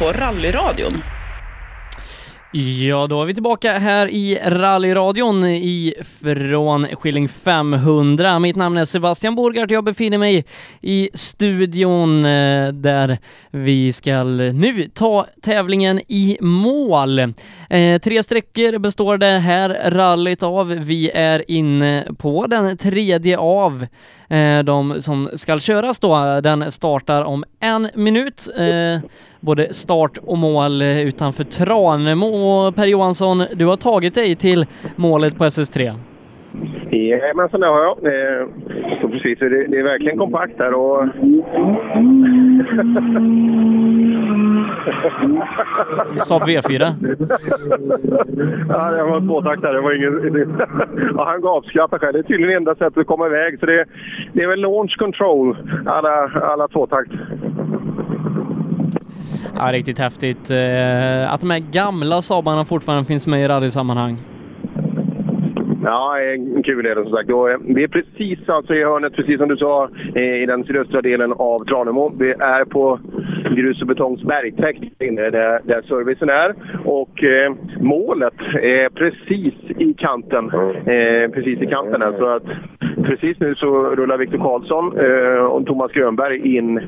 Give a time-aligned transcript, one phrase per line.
[0.00, 0.92] på rallyradion.
[2.52, 8.38] Ja, då är vi tillbaka här i rallyradion ifrån Skilling 500.
[8.38, 10.44] Mitt namn är Sebastian Borgart jag befinner mig
[10.80, 13.18] i studion eh, där
[13.50, 17.18] vi ska nu ta tävlingen i mål.
[17.70, 20.68] Eh, tre sträckor består det här rallyt av.
[20.68, 23.86] Vi är inne på den tredje av
[24.30, 26.40] Eh, de som ska köras då.
[26.42, 28.48] Den startar om en minut.
[28.58, 29.00] Eh,
[29.40, 32.72] både start och mål utanför Tranemo.
[32.72, 34.66] Per Johansson, du har tagit dig till
[34.96, 35.94] målet på SS3.
[36.90, 37.98] Jajamensan, det har jag.
[38.02, 38.48] Det,
[39.00, 41.04] så precis, det, det är verkligen kompakt här och...
[46.18, 46.94] Saab V4.
[48.68, 49.72] ja, det var tvåtaktare.
[49.72, 50.58] Det var ingen...
[51.16, 52.12] ja, han gapskrattar själv.
[52.12, 53.60] Det är tydligen enda sättet att komma iväg.
[53.60, 53.84] Så det,
[54.32, 55.56] det är väl launch control,
[55.86, 57.12] alla, alla tvåtakt.
[59.56, 60.50] Ja, riktigt häftigt.
[60.50, 64.18] Eh, att de här gamla Saabarna fortfarande finns med i rallysammanhang.
[65.86, 67.30] Ja, eh, kul är det som sagt.
[67.30, 71.02] Eh, vi är precis alltså i hörnet, precis som du sa, eh, i den sydöstra
[71.02, 72.12] delen av Tranemo.
[72.18, 72.98] Vi är på
[73.56, 76.54] grus och betongs bergtäkt inne där, där servicen är.
[76.84, 80.44] Och eh, målet är precis i kanten.
[80.94, 82.14] Eh, precis i kanten här.
[82.18, 82.46] Så att
[83.04, 86.78] precis nu så rullar Viktor Karlsson eh, och Thomas Grönberg in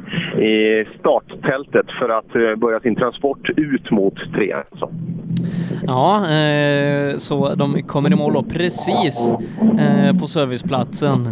[0.42, 4.64] i starttältet för att eh, börja sin transport ut mot trean.
[4.78, 4.90] Så.
[5.86, 8.42] Ja, eh, så de kommer i mål då
[8.88, 9.32] precis
[9.78, 11.28] eh, på serviceplatsen.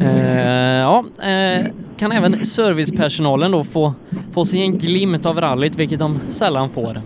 [0.00, 1.66] Eh, ja, eh,
[1.98, 3.92] kan även servicepersonalen då få,
[4.34, 6.96] få sig en glimt av rallyt, vilket de sällan får.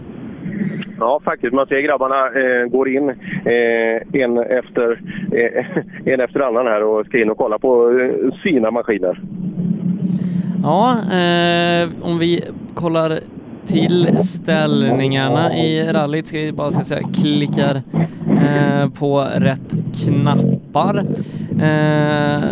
[0.99, 1.53] Ja, faktiskt.
[1.53, 5.01] Man ser grabbarna eh, går in eh, en, efter,
[5.33, 5.65] eh,
[6.13, 9.21] en efter annan här och ska in och kolla på eh, sina maskiner.
[10.63, 13.21] Ja, eh, om vi kollar
[13.71, 17.83] till ställningarna i rallyt ska vi bara så jag klickar
[18.43, 21.07] eh, på rätt knappar.
[21.61, 22.43] Eh,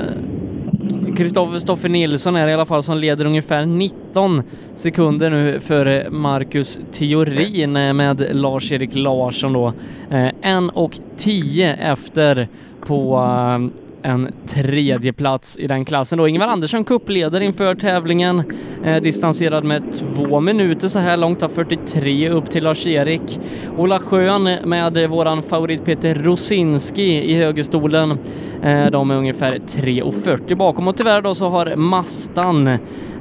[1.17, 4.43] Kristoffer Nilsson är i alla fall som leder ungefär 19
[4.75, 9.73] sekunder nu före Marcus Theorin eh, med Lars-Erik Larsson då.
[10.11, 12.49] Eh, en och 10 efter
[12.81, 16.29] på eh, en tredje plats i den klassen då.
[16.29, 18.43] Ingvar Andersson kuppleder inför tävlingen,
[18.85, 23.41] eh, distanserad med två minuter så här långt, har 43 upp till Lars-Erik.
[23.77, 28.19] Ola Schön med våran favorit Peter Rosinski i högerstolen.
[28.63, 32.69] Eh, de är ungefär 3.40 bakom och tyvärr då så har Mastan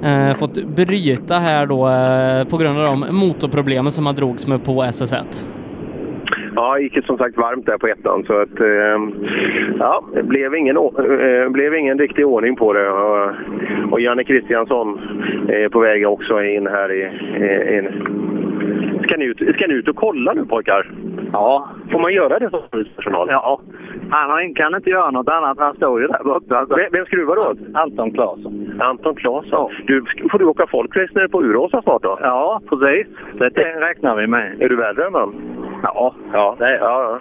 [0.03, 4.63] eh, fått bryta här då eh, på grund av de motorproblemen som han drogs med
[4.63, 5.45] på SS1.
[6.57, 8.97] Ja, gick som sagt varmt där på ettan så att eh,
[9.79, 12.89] ja, det blev ingen, eh, blev ingen riktig ordning på det.
[12.89, 13.31] Och,
[13.91, 14.99] och Janne Kristiansson
[15.47, 17.01] är på väg också in här i...
[17.77, 18.36] In.
[19.07, 20.91] Ska, ni ut, ska ni ut och kolla nu pojkar?
[21.33, 21.69] Ja.
[21.91, 23.27] Får man göra det som servicepersonal?
[23.31, 23.61] Ja.
[24.09, 25.59] Han kan inte göra något annat.
[25.59, 26.65] Han står ju där borta.
[26.69, 27.57] Vem, vem skruvar du åt?
[27.73, 28.81] Anton Claesson.
[28.81, 29.71] Anton Claesson.
[29.85, 32.19] Du, får du åka folkrace nere på Uråsa snart då?
[32.21, 33.07] Ja, precis.
[33.39, 34.61] Det räknar vi med.
[34.61, 35.33] Är du man?
[35.83, 36.15] Ja.
[36.33, 37.19] Ja, det, ja,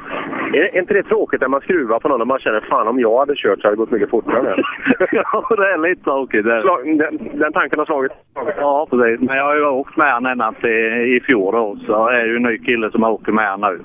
[0.52, 0.58] ja.
[0.58, 3.18] Är inte det tråkigt när man skruvar på någon och man känner fan om jag
[3.18, 4.56] hade kört så hade det gått mycket fortare?
[5.12, 6.44] ja, det är lite tråkigt.
[6.44, 6.62] Det.
[6.84, 8.12] Den, den, tanken har slagit?
[8.56, 9.20] Ja, precis.
[9.20, 10.70] Men jag har ju åkt med honom ända till
[11.16, 13.80] i fjol då, så är ju en ny kille som åker med nu.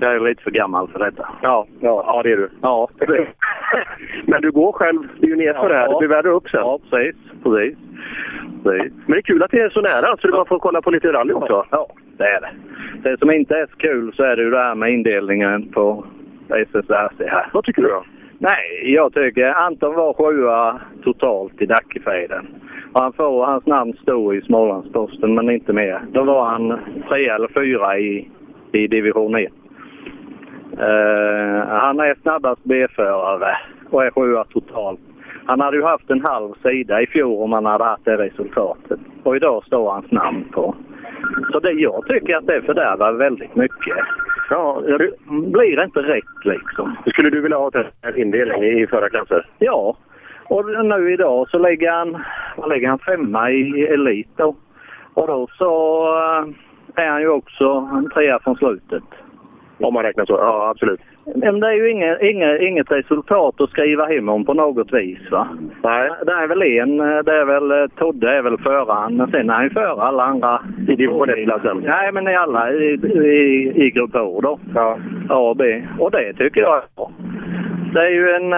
[0.00, 1.28] Jag är lite för gammal för detta.
[1.42, 2.50] Ja, ja, ja det är du.
[2.62, 2.88] Ja.
[4.24, 6.60] Men du går själv, det är ju nerför ja, här, det blir värre upp sen.
[6.60, 7.16] Ja, precis.
[7.42, 7.78] precis.
[8.62, 8.92] precis.
[9.06, 11.12] Men det är kul att det är så nära, så man får kolla på lite
[11.12, 11.66] rally också.
[11.70, 11.86] Ja,
[12.16, 12.50] det är det.
[13.02, 16.04] Det som inte är så kul så är det ju det här med indelningen på
[16.48, 17.50] SSRC här.
[17.52, 18.04] Vad tycker du då?
[18.38, 22.46] Nej, jag tycker Anton var sjua totalt i Dackefejden.
[22.92, 26.00] Han får hans namn stå i Smålandsposten, men inte mer.
[26.12, 26.78] Då var han
[27.08, 28.28] tre eller fyra i,
[28.72, 29.52] i division 1.
[30.72, 33.56] Uh, han är snabbast B-förare
[33.90, 35.00] och är sjua totalt.
[35.46, 39.00] Han hade ju haft en halv sida i fjol om han hade haft det resultatet.
[39.22, 40.74] Och idag står hans namn på.
[41.52, 43.96] Så det, jag tycker att det fördärvar väldigt mycket.
[44.50, 46.96] Ja, det blir inte rätt liksom.
[47.06, 47.70] Skulle du vilja ha
[48.02, 49.46] en indelning i förarklasser?
[49.58, 49.96] Ja.
[50.50, 52.22] Och nu idag så lägger han,
[52.56, 54.56] vad lägger han femma i elit då.
[55.14, 56.04] Och då så
[56.94, 59.02] är han ju också en trea från slutet.
[59.80, 61.00] Om man räknar så, ja absolut.
[61.34, 65.30] Men det är ju inget, inget, inget resultat att skriva hem om på något vis
[65.30, 65.48] va?
[65.82, 66.10] Nej.
[66.26, 69.64] Det är väl en, det är väl Todde är väl föraren, men sen är han
[69.64, 70.62] ju före alla andra.
[70.88, 71.82] I division 1-klassen?
[71.86, 74.58] Nej, men i alla i, i, i grupp H då.
[74.74, 74.98] Ja.
[75.28, 75.82] A och B.
[75.98, 77.10] Och det tycker jag är bra.
[77.92, 78.54] Det är ju en,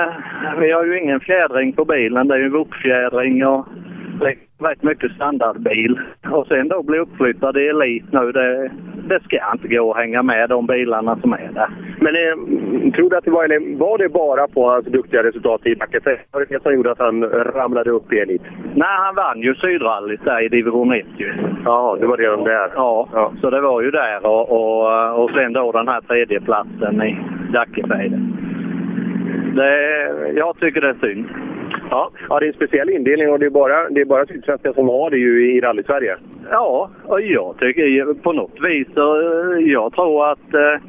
[0.61, 3.67] vi har ju ingen fjädring på bilen, det är ju en vuxfjädring och
[4.59, 6.01] rätt mycket standardbil.
[6.31, 8.71] Och sen då bli uppflyttad i elit nu, det,
[9.09, 11.69] det ska inte gå att hänga med de bilarna som är där.
[12.01, 15.67] Men eh, tror du att det var, eller var det bara på hans duktiga resultat
[15.67, 16.01] i backen?
[16.31, 18.43] Var det det som gjorde att han ramlade upp i elit?
[18.75, 21.33] Nej, han vann ju Sydrallyt där i division 1 ju.
[21.65, 22.71] Ja, det var redan där.
[22.75, 27.03] Ja, ja, så det var ju där och, och, och sen då den här tredjeplatsen
[27.03, 27.17] i
[29.57, 30.39] Dackefejde.
[30.39, 31.27] jag tycker det är synd.
[31.91, 34.73] Ja, ja, det är en speciell indelning och det är bara, det är bara Sydsvenska
[34.73, 36.17] som har det ju i rally-Sverige.
[36.51, 39.23] Ja, och jag tycker på något vis så
[39.67, 40.81] jag tror att eh,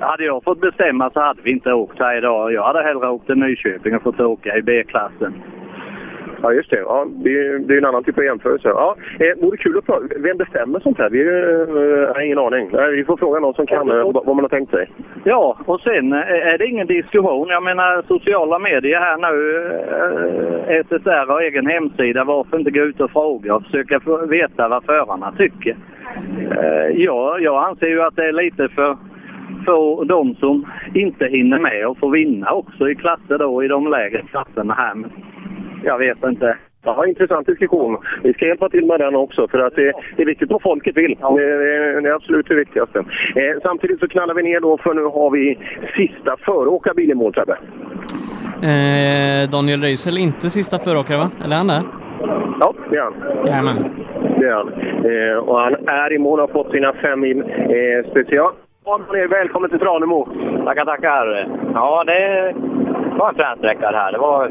[0.00, 2.52] hade jag fått bestämma så hade vi inte åkt här idag.
[2.52, 5.34] Jag hade hellre åkt till Nyköping och fått åka i B-klassen.
[6.42, 6.76] Ja, just det.
[6.76, 8.68] Ja, det, är, det är en annan typ av jämförelse.
[8.68, 10.04] Ja, eh, vore kul att prata.
[10.18, 11.10] Vem bestämmer sånt här?
[11.10, 12.70] Vi eh, har ingen aning.
[12.72, 14.90] Nej, vi får fråga någon som kan eh, vad man har tänkt sig.
[15.24, 16.18] Ja, och sen eh,
[16.52, 17.48] är det ingen diskussion.
[17.48, 19.34] Jag menar sociala medier här nu.
[20.68, 22.24] Eh, SSR har egen hemsida.
[22.24, 25.76] Varför inte gå ut och fråga och försöka veta vad förarna tycker?
[26.50, 28.96] Eh, ja, jag anser ju att det är lite för
[29.64, 33.90] för de som inte hinner med att få vinna också i klasser då, i de
[33.90, 34.94] lägre klasserna här.
[35.84, 36.56] Jag vet inte.
[36.84, 37.96] Ja, intressant diskussion.
[38.22, 40.96] Vi ska hjälpa till med den också för att det, det är viktigt vad folket
[40.96, 41.16] vill.
[41.20, 41.30] Ja.
[41.30, 42.98] Det, det, det, är absolut det viktigaste.
[43.36, 45.58] Eh, samtidigt så knallar vi ner då för nu har vi
[45.96, 47.58] sista föråkarbil i mål, Sebbe.
[48.62, 51.30] Eh, Daniel Röisel inte sista föråkare va?
[51.44, 51.82] Eller är han det?
[52.60, 53.14] Ja, det är han.
[53.46, 53.76] Jajamän.
[54.38, 54.68] Det är han.
[55.04, 58.52] Eh, och han är i mål och har fått sina fem mil eh, special.
[59.30, 60.28] Välkommen till Tranemo!
[60.64, 61.48] Tackar, tackar!
[61.74, 62.54] Ja, det
[63.18, 64.12] var en frän här.
[64.12, 64.50] Det var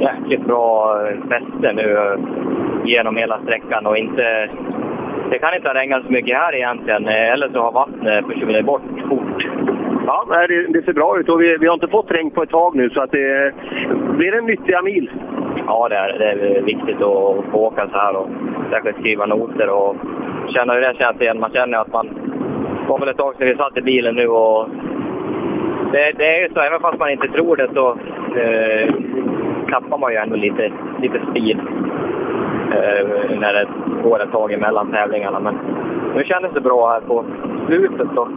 [0.00, 0.98] jäkligt bra
[1.28, 2.16] fäste nu
[2.84, 4.48] genom hela sträckan och inte...
[5.30, 8.82] Det kan inte ha regnat så mycket här egentligen, eller så har vattnet försvunnit bort
[9.08, 9.46] fort.
[10.06, 12.50] Ja, det, det, ser bra ut och vi, vi, har inte fått regn på ett
[12.50, 13.52] tag nu så att det
[14.16, 15.10] blir en nyttiga mil.
[15.66, 18.28] Ja, det är, det är viktigt att få åka så här och
[18.70, 19.96] särskilt skriva noter och
[20.48, 21.40] känna hur det känns igen.
[21.40, 22.06] Man känner att man...
[22.06, 24.68] Det var väl ett tag sedan vi satt i bilen nu och
[25.92, 27.90] det, det är ju så, även fast man inte tror det så
[28.40, 28.94] eh,
[29.70, 31.58] tappar man ju ändå lite, lite speed
[32.76, 33.66] eh, när det
[34.02, 35.40] går ett tag emellan tävlingarna.
[35.40, 35.54] Men
[36.14, 37.24] nu kändes det bra här på
[37.66, 38.08] slutet.
[38.14, 38.28] Så.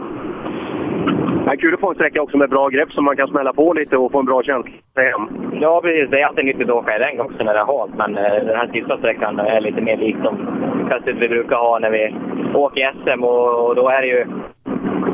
[1.48, 3.74] Är kul att få en sträcka också med bra grepp som man kan smälla på
[3.74, 5.28] lite och få en bra känsla hem.
[5.62, 6.10] Ja, precis.
[6.10, 8.46] Det är alltid nyttigt att åka i regn också när det är halt, men eh,
[8.46, 10.38] den här sista sträckan är lite mer lik som
[11.06, 12.16] vi brukar ha när vi
[12.54, 14.26] åker SM och, och då är det ju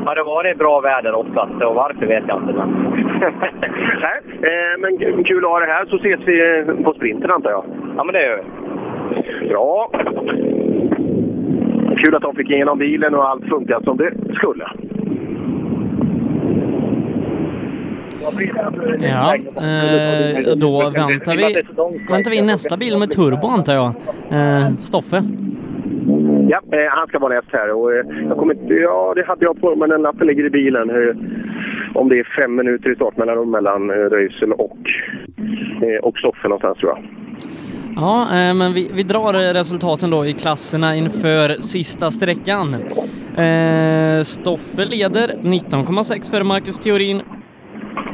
[0.06, 2.52] har det varit bra väder oftast och varför vet jag inte.
[2.52, 4.20] Men, Nej,
[4.50, 7.64] eh, men kul att ha det här så ses vi på sprinten antar jag.
[7.96, 9.48] Ja, men det gör vi.
[9.48, 9.90] Bra.
[12.04, 14.70] Kul att de fick igenom bilen och allt funkar som det skulle.
[19.00, 21.62] Ja, eh, då väntar vi,
[22.10, 23.92] väntar vi nästa bil med turbo antar jag.
[24.30, 25.22] Eh, Stoffe.
[26.50, 27.70] Ja, eh, han ska vara näst här.
[27.72, 30.50] Och, eh, jag kommer inte, ja, det hade jag på men den lappen ligger i
[30.50, 30.90] bilen.
[30.90, 31.16] Eh,
[31.94, 34.78] om det är fem minuter i startmellanrum mellan eh, Röisel och,
[35.82, 37.04] eh, och Stoffe någonstans tror jag.
[37.96, 42.74] Ja, eh, men vi, vi drar eh, resultaten då i klasserna inför sista sträckan.
[43.36, 47.22] Eh, Stoffe leder 19,6 för Marcus Theorin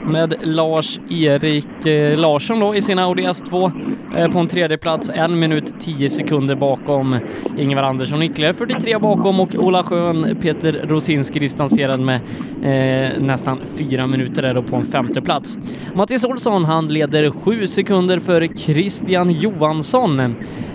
[0.07, 3.73] med Lars-Erik eh, Larsson då i sin Audi S2
[4.17, 7.19] eh, på en tredje plats, en minut 10 sekunder bakom
[7.59, 12.21] Ingvar Andersson, ytterligare 43 bakom och Ola Schön, Peter Rosinski distanserad med
[12.63, 15.59] eh, nästan fyra minuter där då på en femte plats.
[15.95, 20.21] Mattis Olsson, han leder sju sekunder för Christian Johansson.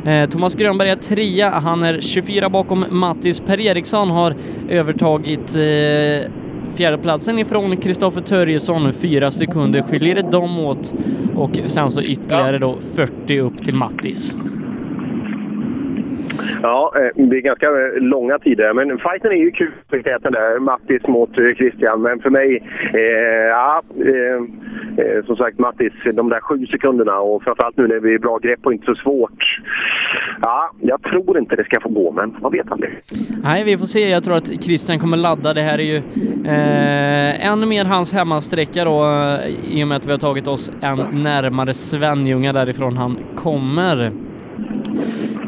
[0.05, 3.39] Eh, Thomas Grönberg är trea, han är 24 bakom Mattis.
[3.39, 4.35] Per Eriksson har
[4.69, 6.31] övertagit eh,
[6.75, 8.93] fjärdeplatsen ifrån Kristoffer Törjesson.
[8.93, 10.93] Fyra sekunder skiljer dem åt
[11.35, 14.35] och sen så ytterligare då 40 upp till Mattis.
[16.61, 18.73] Ja, eh, det är ganska eh, långa tider.
[18.73, 20.59] Men fighten är ju kul, den där.
[20.59, 22.01] Mattis mot eh, Christian.
[22.01, 22.63] Men för mig,
[22.93, 28.13] eh, ja, eh, som sagt Mattis, de där sju sekunderna och framförallt nu när vi
[28.13, 29.59] är bra grepp och inte så svårt.
[30.41, 32.99] Ja, jag tror inte det ska få gå, men vad vet aldrig.
[33.43, 34.09] Nej, vi får se.
[34.09, 35.53] Jag tror att Christian kommer ladda.
[35.53, 35.97] Det här är ju
[36.45, 39.05] eh, än mer hans hemmasträcka då,
[39.63, 44.11] i och med att vi har tagit oss en närmare Svenljunga därifrån han kommer.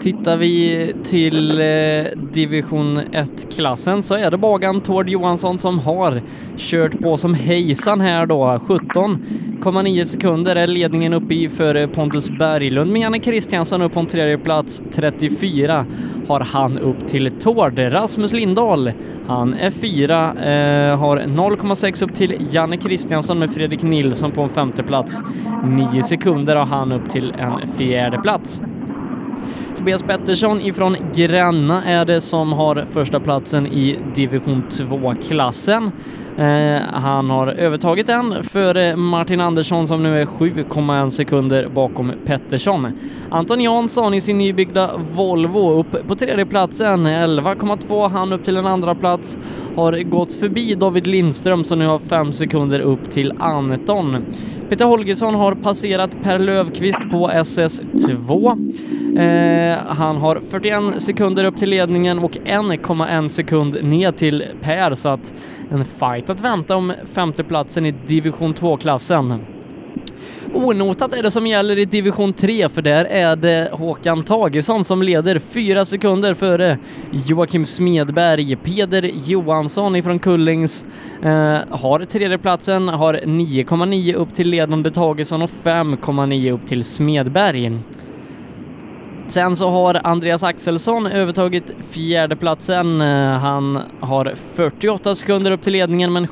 [0.03, 6.21] Tittar vi till eh, division 1-klassen så är det Bagan Tord Johansson som har
[6.57, 8.43] kört på som hejsan här då.
[8.43, 13.99] 17,9 sekunder är ledningen uppe i för eh, Pontus Berglund med Janne Kristiansson upp på
[13.99, 14.83] en tredje plats.
[14.91, 15.85] 34
[16.27, 17.79] har han upp till Tord.
[17.79, 18.91] Rasmus Lindahl,
[19.27, 24.49] han är fyra, eh, har 0,6 upp till Janne Kristiansson med Fredrik Nilsson på en
[24.49, 25.23] femte plats.
[25.63, 28.61] 9 sekunder har han upp till en fjärde plats.
[29.83, 35.91] Tobias Pettersson ifrån Gränna är det som har första platsen i division 2-klassen.
[36.37, 42.87] Eh, han har övertagit den före Martin Andersson som nu är 7,1 sekunder bakom Pettersson.
[43.29, 48.67] Anton Jansson i sin nybyggda Volvo upp på tredje platsen 11,2 han upp till en
[48.67, 49.39] andra plats
[49.75, 54.25] har gått förbi David Lindström som nu har 5 sekunder upp till Anton.
[54.69, 58.57] Peter Holgersson har passerat Per Lövqvist på SS2.
[59.17, 65.09] Eh, han har 41 sekunder upp till ledningen och 1,1 sekund ner till Per så
[65.09, 65.33] att
[65.73, 69.39] en fight att vänta om femteplatsen i division 2-klassen.
[70.53, 75.03] Onotat är det som gäller i division 3 för där är det Håkan Tagesson som
[75.03, 76.77] leder fyra sekunder före
[77.11, 78.55] Joakim Smedberg.
[78.55, 80.85] Peder Johansson ifrån Kullings
[81.23, 87.79] eh, har tredjeplatsen, har 9,9 upp till ledande Tagesson och 5,9 upp till Smedberg.
[89.27, 93.01] Sen så har Andreas Axelsson övertagit fjärdeplatsen.
[93.01, 96.27] Eh, han har 48 sekunder upp till ledningen men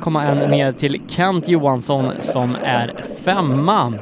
[0.00, 3.94] 7,1 ner till Kent Johansson som är femma.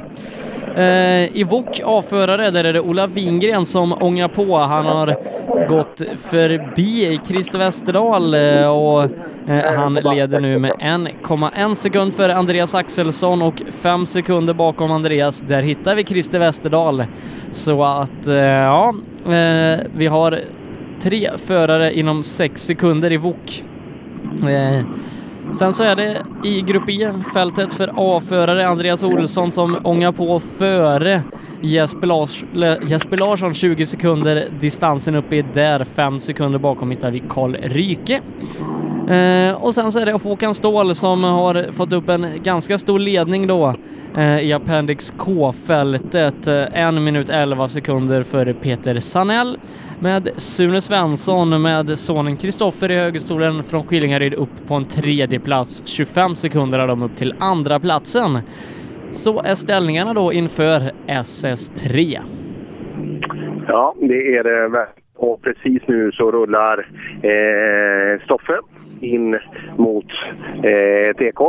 [0.76, 4.56] Eh, I Wok A-förare, där är det Ola Wingren som ångar på.
[4.56, 5.16] Han har
[5.68, 9.04] gått förbi Christer Westerdahl eh, och
[9.48, 15.40] eh, han leder nu med 1,1 sekund före Andreas Axelsson och 5 sekunder bakom Andreas.
[15.40, 17.04] Där hittar vi Christer Westerdahl.
[17.50, 20.40] Så att, eh, ja, eh, vi har
[21.00, 23.64] tre förare inom 6 sekunder i Wok.
[25.52, 30.40] Sen så är det i Grupp E, fältet för A-förare Andreas Olsson som ångar på
[30.40, 31.22] före
[31.60, 32.44] Jesper, Lars,
[32.86, 34.48] Jesper Larsson 20 sekunder.
[34.60, 38.20] Distansen uppe är där, 5 sekunder bakom hittar vi Karl Ryke.
[39.08, 42.98] Eh, och sen så är det Håkan Ståhl som har fått upp en ganska stor
[42.98, 43.74] ledning då
[44.16, 46.48] eh, i Appendix K-fältet.
[46.48, 49.58] Eh, en minut 11 sekunder före Peter Sanell
[50.00, 55.86] med Sune Svensson med sonen Kristoffer i högerstolen från Skillingaryd upp på en tredje plats.
[55.86, 58.38] 25 sekunder har de upp till andra platsen.
[59.10, 62.18] Så är ställningarna då inför SS3.
[63.68, 64.86] Ja, det är det.
[65.16, 66.78] Och precis nu så rullar
[67.22, 68.58] eh, Stoffe
[69.00, 69.38] in
[69.76, 70.06] mot
[70.62, 71.40] eh, TK.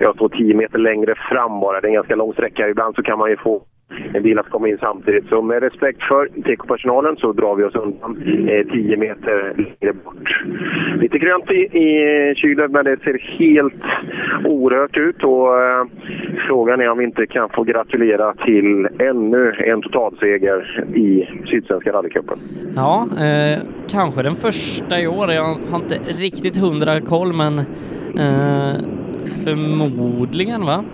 [0.00, 1.80] Jag står 10 meter längre fram bara.
[1.80, 2.68] Det är en ganska lång sträcka.
[2.68, 3.62] Ibland så kan man ju få
[4.14, 5.28] en bil att komma in samtidigt.
[5.28, 10.44] Så med respekt för TK-personalen så drar vi oss undan eh, 10 meter längre bort.
[11.00, 13.82] Lite grönt i, i kylen men det ser helt
[14.44, 15.84] orört ut och eh,
[16.48, 22.38] frågan är om vi inte kan få gratulera till ännu en totalseger i Sydsvenska rallycupen.
[22.76, 23.58] Ja, eh,
[23.90, 25.32] kanske den första i år.
[25.32, 28.76] Jag har inte riktigt hundra koll men eh,
[29.44, 30.84] förmodligen va?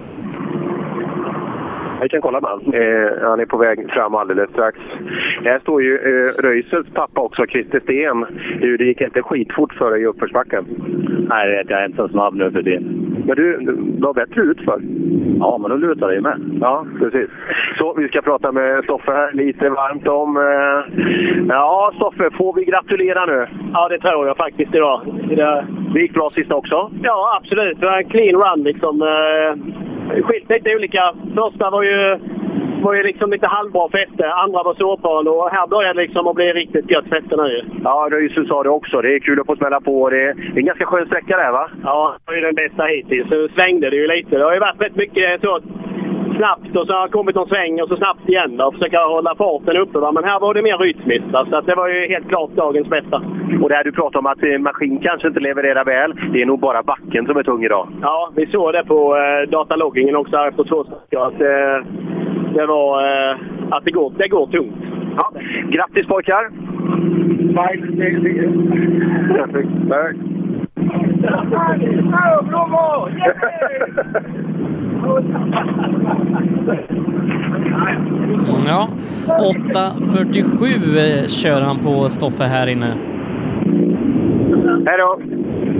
[2.02, 4.78] Vi kan kolla med eh, Han är på väg fram alldeles strax.
[5.44, 8.26] Här står ju eh, Röisels pappa också, Christer Sten.
[8.61, 10.64] Du, det gick inte skitfort för dig i uppförsbacken.
[11.28, 11.80] Nej, det vet jag.
[11.80, 12.85] är inte så snabb nu för tiden.
[13.26, 14.80] Men du, du var bättre ut för.
[15.40, 16.59] Ja, men då lutar det ju med.
[16.61, 17.30] Ja, precis.
[17.78, 20.37] Så vi ska prata med Stoffe här lite varmt om...
[20.37, 21.02] Eh...
[21.49, 23.47] Ja, Stoffe, får vi gratulera nu?
[23.73, 25.00] Ja, det tror jag faktiskt idag.
[25.28, 26.90] Det, det gick bra sist också?
[27.02, 27.80] Ja, absolut.
[27.80, 29.02] Det var en clean run liksom.
[29.02, 29.82] Eh
[30.21, 31.14] skilt lite olika.
[31.35, 32.19] Första var ju,
[32.83, 36.35] var ju liksom lite halvbra fäste, andra var sårbarn och här börjar det liksom att
[36.35, 37.64] bli riktigt gött fäste nu.
[37.85, 39.00] Ja, Röisel sa det också.
[39.02, 40.11] Det är kul att få smälla på.
[40.11, 41.71] Det är en ganska skön sträcka där va?
[41.85, 43.28] Ja, det var ju den bästa hittills.
[43.28, 44.38] Så svängde det ju lite.
[44.38, 45.61] Det har ju varit rätt mycket så
[46.37, 49.35] snabbt och så har det kommit någon sväng och så snabbt igen och försöka hålla
[49.35, 49.99] farten uppe.
[49.99, 50.12] Va?
[50.12, 51.31] Men här var det mer rytmiskt.
[51.31, 53.23] Så att det var ju helt klart dagens bästa.
[53.62, 56.15] Och det här du pratar om att eh, maskin kanske inte levererar väl.
[56.33, 57.89] Det är nog bara backen som är tung idag.
[58.03, 61.27] Ja, vi såg det på eh, dataloggingen också här efter två sträckor.
[61.27, 61.87] Att eh,
[62.55, 63.37] det var eh,
[63.71, 64.75] att det går, det går tungt.
[65.17, 65.33] Ja.
[65.69, 66.51] Grattis pojkar!
[67.55, 67.79] Tack!
[78.66, 78.88] Ja,
[79.26, 82.96] 8.47 kör han på Stoffe här inne.
[84.87, 85.18] Hej då!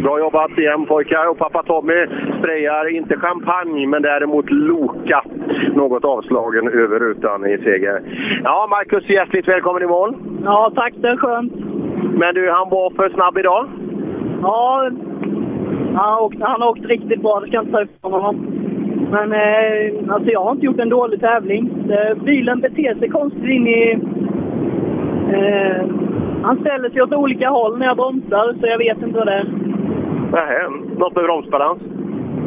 [0.03, 1.29] Bra jobbat igen pojkar.
[1.31, 2.07] Och pappa Tommy
[2.39, 5.25] sprayar inte champagne, men däremot Loka.
[5.75, 8.03] Något avslagen över rutan i seger.
[8.45, 10.17] Ja, Marcus, hjärtligt välkommen i mål.
[10.45, 10.95] Ja, tack.
[10.97, 11.53] Det är skönt.
[12.19, 13.67] Men du, han var för snabb idag?
[14.43, 14.91] Ja,
[15.95, 17.41] han har han har åkt riktigt bra.
[17.41, 18.37] Det ska jag inte ta ifrån honom.
[19.11, 21.71] Men eh, alltså jag har inte gjort en dålig tävling.
[22.25, 23.99] Bilen beter sig konstigt in i...
[25.33, 25.87] Eh,
[26.43, 29.33] han ställer sig åt olika håll när jag bromsar, så jag vet inte vad det
[29.33, 29.45] är.
[30.33, 30.69] Nähä,
[30.99, 31.79] något med bromsbalans?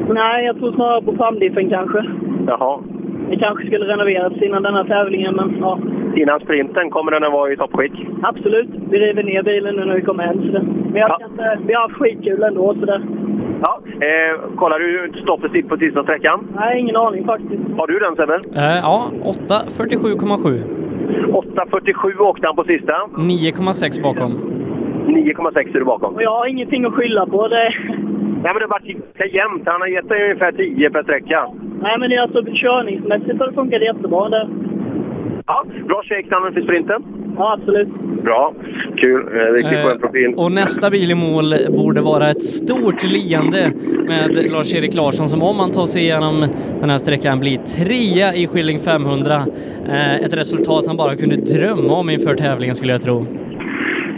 [0.10, 2.06] Nej, jag tror snarare på framdiffen kanske.
[2.48, 2.80] Jaha.
[3.30, 5.80] Det kanske skulle renoveras innan den här tävlingen, men ja.
[6.16, 8.08] innan sprinten, kommer den att vara i toppskick?
[8.24, 8.70] Absolut.
[8.90, 10.85] Vi river ner bilen nu när vi kommer hem.
[10.96, 11.26] Men jag Ja.
[11.32, 12.74] inte, vi har haft skitkul ändå.
[12.80, 13.02] Så det.
[13.62, 13.80] Ja.
[14.08, 16.48] Eh, kollar du stoppet sitt på sista sträckan?
[16.56, 17.64] Nej, ingen aning faktiskt.
[17.78, 18.40] Har du den Sebbe?
[18.56, 20.64] Eh, ja, 8.47,7.
[21.32, 22.94] 8.47 åkte han på sista.
[23.18, 24.32] 9,6 bakom.
[25.08, 26.16] 9,6 är du bakom.
[26.16, 27.48] Och jag har ingenting att skylla på.
[27.48, 27.56] Det...
[27.56, 29.64] Nej, men det har varit ganska jämnt.
[29.66, 31.48] Han har gett dig ungefär 10 per sträcka.
[31.82, 34.30] Nej, men det är alltså körningsmässigt har det funkat jättebra.
[34.30, 34.48] Det...
[35.48, 37.04] Ja, bra shakedown inför sprinten.
[37.38, 37.88] Ja, absolut.
[38.24, 38.54] Bra.
[38.98, 39.22] Kul.
[39.38, 40.34] Eh, Riktigt skön Eh, profil.
[40.38, 43.72] och nästa bil i mål borde vara ett stort leende
[44.08, 46.46] med Lars-Erik Larsson som om han tar sig igenom
[46.82, 49.34] den här sträckan blir trea i Skilling 500.
[49.90, 53.26] Eh, ett resultat han bara kunde drömma om inför tävlingen skulle jag tro.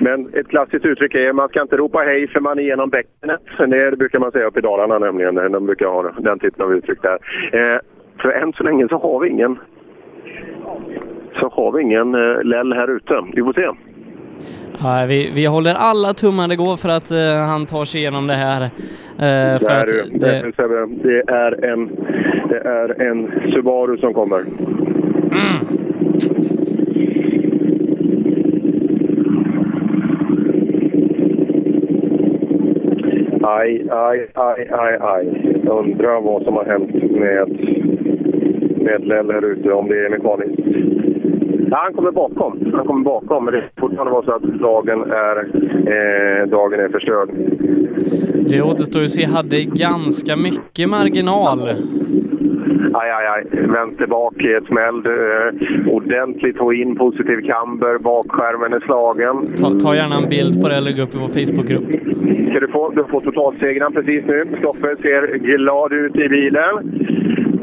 [0.02, 3.42] Men ett klassiskt uttryck är man ska inte ropa hej för man är genom bäckenet.
[3.58, 5.36] Det brukar man säga uppe i Dalarna nämligen.
[5.36, 7.18] De brukar ha den typen av uttryck där.
[7.54, 7.78] Eh,
[8.22, 9.58] för än så länge så har vi ingen
[11.40, 13.22] så har vi ingen eh, Lell här ute.
[13.34, 13.70] Vi får se.
[14.82, 18.28] Ja, vi, vi håller alla tummar det går för att eh, han tar sig igenom
[18.28, 18.62] det här.
[18.64, 21.90] Eh, för Där, att det, Det, det, är en,
[22.50, 24.46] det är en Subaru som kommer.
[33.42, 35.26] Aj, aj, aj, aj, aj.
[35.70, 37.50] Undrar vad som har hänt med,
[38.84, 40.60] med Lell här ute, om det är mekaniskt.
[41.70, 42.72] Ja, han kommer bakom.
[42.74, 45.38] Han kommer bakom, men det är fortfarande vara så att dagen är,
[45.94, 47.30] eh, dagen är förstörd.
[48.50, 51.60] det återstår ju att se, hade ganska mycket marginal.
[52.94, 53.44] Aj, aj, aj.
[53.68, 55.06] Vänster bak i ett smäll.
[55.06, 57.98] Eh, ordentligt få in positiv camber.
[57.98, 59.36] Bakskärmen är slagen.
[59.58, 61.90] Ta, ta gärna en bild på det och lägg upp i vår Facebookgrupp.
[62.50, 64.46] Ska du få, du får totalsegern precis nu.
[64.60, 66.74] Stoffe ser glad ut i bilen.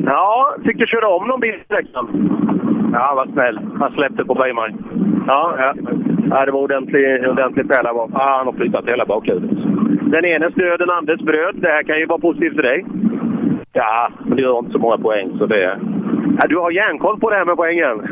[0.07, 2.74] Ja, fick du köra om någon bil i?
[2.95, 3.61] Ja, vad snäll.
[3.81, 4.73] Han släppte på Bergman.
[5.27, 5.75] Ja, ja.
[6.31, 8.11] ja, det var ordentlig, ordentlig pärla bak.
[8.13, 9.59] Ja, han har flyttat hela bakhuvudet.
[10.03, 11.55] Den ene stöd, den andres bröd.
[11.55, 12.85] Det här kan ju vara positivt för dig.
[13.73, 15.79] Ja, men det gör inte så många poäng, så det...
[16.41, 17.97] Ja, du har järnkoll på det här med poängen?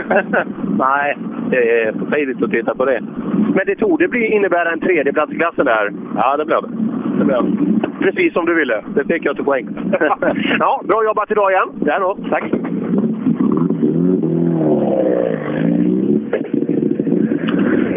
[0.79, 1.17] Nej,
[1.51, 3.01] det är för tidigt att titta på det.
[3.55, 5.93] Men det tog det bli, innebära en tredjeplats i klassen där?
[6.17, 6.69] Ja, det blev det.
[7.19, 7.53] det, blev det.
[7.99, 8.85] Precis som du ville.
[8.95, 9.69] Det fick jag till poäng.
[10.59, 11.69] ja, bra jobbat idag igen.
[11.85, 12.17] Ja, då.
[12.31, 12.45] Tack.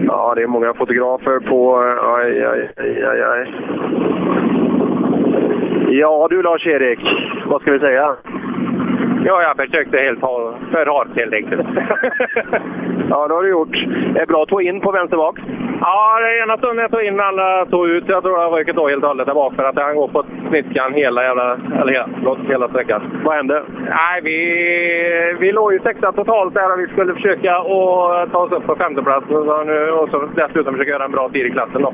[0.08, 1.78] Ja, det är många fotografer på...
[2.18, 3.48] Aj, aj, aj, aj, aj.
[5.90, 7.00] Ja du Lars-Erik,
[7.46, 8.16] vad ska vi säga?
[9.26, 11.62] Ja, jag försökte helt ha för rakt helt enkelt.
[13.10, 13.86] ja, det har du gjort.
[14.14, 15.40] Det är bra att ta in på vänster bak.
[15.82, 18.04] Ja, det ena stunden jag tog in alla tog ut.
[18.08, 20.24] Jag tror jag röket då helt och hållet där bak för att han går på
[20.50, 23.22] sniskan hela jävla, eller hela, förlåt, hela sträckan.
[23.26, 23.64] Vad hände?
[23.80, 24.38] Nej, vi,
[25.40, 28.76] vi låg ju sexa totalt där och vi skulle försöka att ta oss upp på
[28.76, 31.94] femteplats och, nu- och så dessutom försöka göra en bra tid i klassen då.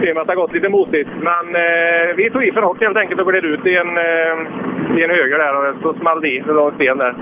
[0.00, 1.08] Det har gått lite motigt.
[1.20, 4.98] Men eh, vi tog i för hårt helt enkelt och gled ut i en, eh,
[4.98, 6.40] i en höger där och så small det i.
[6.40, 7.14] Det en sten där.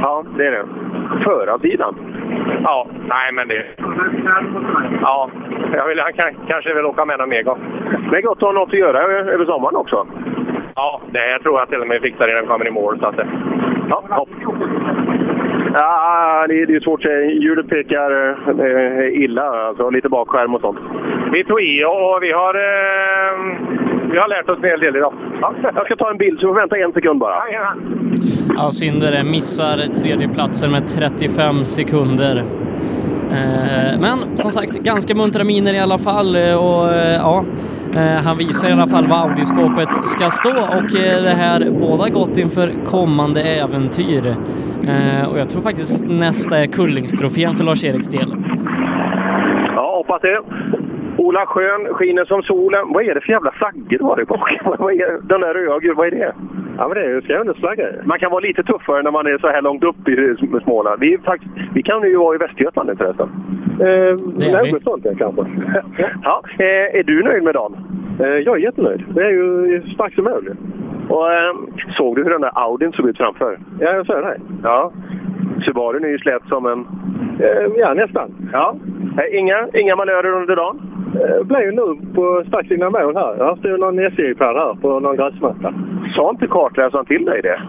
[0.00, 0.64] Ja, det är det.
[1.24, 1.94] Förarsidan?
[2.62, 3.64] Ja, nej men det...
[5.02, 5.30] Ja,
[5.72, 7.58] jag vill, han kan, kanske vill åka med någon mer gång.
[8.10, 8.98] Det är gott att ha något att göra
[9.32, 10.06] över sommaren också.
[10.74, 12.98] Ja, det jag tror jag till och med fixar innan vi kommer i mål.
[13.00, 13.14] Så att.
[13.88, 14.28] Ja, hopp.
[15.74, 17.30] Ja, det, det är svårt att säga.
[17.30, 18.10] Hjulet pekar
[18.64, 20.78] eh, illa, alltså lite bakskärm och sånt.
[21.32, 23.32] Vi tog i och vi har, eh,
[24.12, 25.12] vi har lärt oss en hel del idag.
[25.40, 27.34] Ja, jag ska ta en bild, så vi får vänta en sekund bara.
[28.56, 32.36] Ja, Sindere missar tredjeplatsen med 35 sekunder.
[33.30, 37.44] Eh, Men som sagt, ganska muntra miner i alla fall och eh, ja,
[38.24, 40.90] han visar i alla fall var Audi-skåpet ska stå och
[41.24, 44.36] det här båda gott inför kommande äventyr.
[44.88, 48.30] Eh, Och jag tror faktiskt nästa är Kullingstrofén för Lars-Eriks del.
[49.76, 50.40] Ja, hoppas det.
[51.16, 52.92] Ola Schön skiner som solen.
[52.92, 54.58] Vad är det för jävla flaggor du har i bak?
[54.78, 56.34] Vad är den där röda vad är det?
[56.78, 57.84] Ja, men det är ju Skånes flagga.
[58.04, 61.00] Man kan vara lite tuffare när man är så här långt upp i Småland.
[61.00, 63.28] Vi, faktiskt, vi kan ju vara i Västergötland nu förresten.
[63.78, 64.80] Det är vi.
[64.84, 65.42] sånt kanske.
[66.22, 67.76] ja, eh, är du nöjd med dagen?
[68.18, 69.04] jag är jättenöjd.
[69.14, 70.48] Det är ju strax i mål.
[71.08, 71.54] Och, eh,
[71.96, 73.58] såg du hur den där Audin såg ut framför?
[73.80, 74.40] Ja, jag ser det.
[74.62, 74.92] Ja.
[75.64, 76.86] Subarun är ju slät som en...
[77.76, 78.50] ja, nästan.
[78.52, 78.76] Ja.
[79.18, 80.80] Eh, Inga, inga malörer under dagen?
[81.12, 83.36] Det blev ju nu på strax innan mål här.
[83.38, 85.74] Jag stod någon SJ-pall här på någon gräsmatta.
[86.16, 87.60] Sa inte kartläsaren till dig det?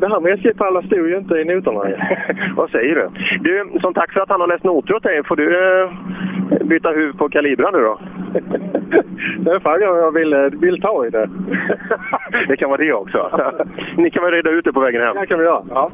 [0.00, 1.80] Det här med SJ-pallar stod ju inte i noterna.
[2.56, 3.08] Vad säger du?
[3.40, 5.46] Du, som tack för att han har läst noter åt dig, får du
[5.82, 5.90] eh,
[6.66, 7.98] byta huvud på Calibra nu då?
[9.38, 11.28] det är frågan om jag vill, vill ta i det.
[12.48, 13.40] det kan vara det också.
[13.96, 15.16] Ni kan väl reda ut det på vägen hem?
[15.20, 15.62] Det kan vi göra.
[15.70, 15.90] Ja.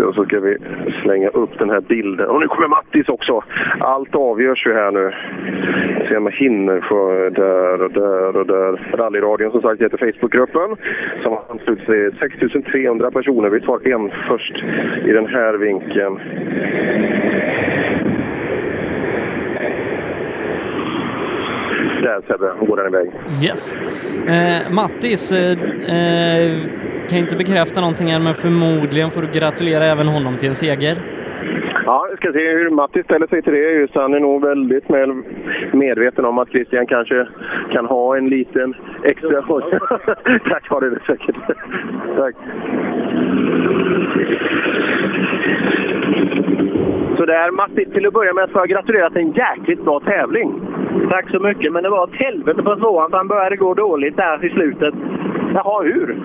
[0.00, 0.56] det, och så ska vi
[1.02, 2.26] slänga upp den här bilden.
[2.26, 3.42] Och nu kommer Mattis också.
[3.80, 5.12] Allt avgörs ju här nu.
[6.08, 8.96] Se om jag hinner få där och där och där.
[8.96, 10.76] Rallyradion som sagt heter Facebookgruppen.
[11.22, 13.50] Som har anslutit sig 6300 personer.
[13.50, 14.56] Vi tar en först
[15.04, 16.20] i den här vinkeln.
[22.02, 23.10] Där Sebbe, går den iväg.
[23.44, 23.72] Yes.
[24.26, 25.50] Eh, Mattis, eh,
[25.96, 26.58] eh,
[27.08, 30.96] kan inte bekräfta någonting här, men förmodligen får du gratulera även honom till en seger.
[31.86, 33.72] Ja, vi ska se hur Matti ställer sig till det.
[33.72, 35.22] Just han är nog väldigt väl
[35.72, 37.28] medveten om att Christian kanske
[37.72, 39.42] kan ha en liten extra...
[40.50, 41.36] Tack har det säkert.
[42.16, 42.34] Tack.
[47.20, 50.60] Så där Matti, till att börja med får jag gratulera till en jäkligt bra tävling.
[51.10, 54.16] Tack så mycket, men det var ett helvete på tvåan för han började gå dåligt
[54.16, 54.94] där i slutet.
[55.54, 56.22] Jaha, hur?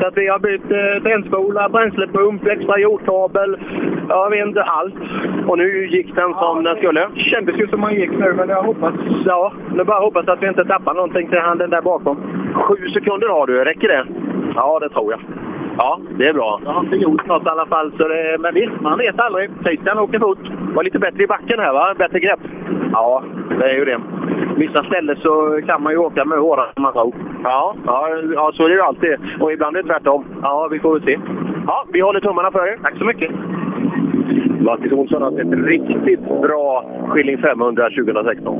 [0.00, 3.58] Så att vi har bytt eh, tändspola, bränslepump, extra jordkabel,
[4.08, 4.94] jag vet inte allt.
[5.46, 7.08] Och nu gick den som den skulle?
[7.14, 8.94] Kändes ju som man gick nu, men jag hoppas...
[9.24, 12.16] Ja, nu bara hoppas att vi inte tappar någonting till han den där bakom.
[12.54, 14.06] Sju sekunder har du, räcker det?
[14.54, 15.20] Ja, det tror jag.
[15.78, 16.60] Ja, det är bra.
[16.64, 19.50] Jag har inte gjort något i alla fall, så det, men visst, man vet aldrig.
[19.62, 20.38] Christian åker fort.
[20.74, 21.94] Var lite bättre i backen här, va?
[21.98, 22.40] Bättre grepp?
[22.92, 23.22] Ja,
[23.58, 24.00] det är ju det.
[24.56, 27.14] Vissa ställen så kan man ju åka med hårdare än man tror.
[27.44, 29.16] Ja, ja, ja, så är det ju alltid.
[29.40, 30.24] Och ibland är det tvärtom.
[30.42, 31.18] Ja, vi får väl se.
[31.66, 32.78] Ja, vi håller tummarna för er.
[32.82, 33.30] Tack så mycket.
[34.64, 38.56] Mattis Olsson har ett riktigt bra Skilling 500 2016.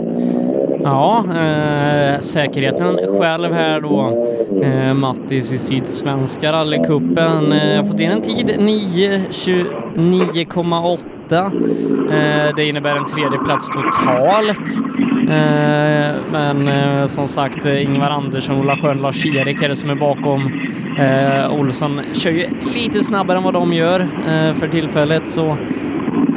[0.83, 4.27] Ja, eh, säkerheten själv här då.
[4.63, 7.53] Eh, Mattis i Sydsvenska rallycupen.
[7.53, 10.99] Eh, fått in en tid 9.29,8.
[11.33, 14.81] Eh, det innebär en tredje plats totalt.
[15.29, 19.95] Eh, men eh, som sagt, eh, Ingvar Andersson, Ola Schön, Lars-Erik är det som är
[19.95, 20.51] bakom.
[20.99, 25.57] Eh, Olsson kör ju lite snabbare än vad de gör eh, för tillfället, så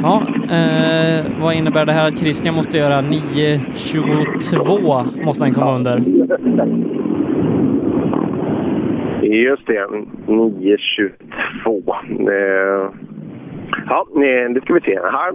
[0.02, 3.00] Ja, eh, vad innebär det här att Christian måste göra?
[3.02, 6.02] 9.22 måste han komma under.
[9.22, 9.86] Just det,
[10.26, 11.92] 9.22.
[12.28, 12.90] Eh,
[13.88, 14.98] ja, eh, det ska vi se.
[15.02, 15.32] Här,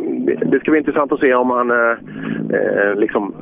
[0.51, 1.97] det ska bli intressant att se om han eh,
[2.57, 3.33] eh, liksom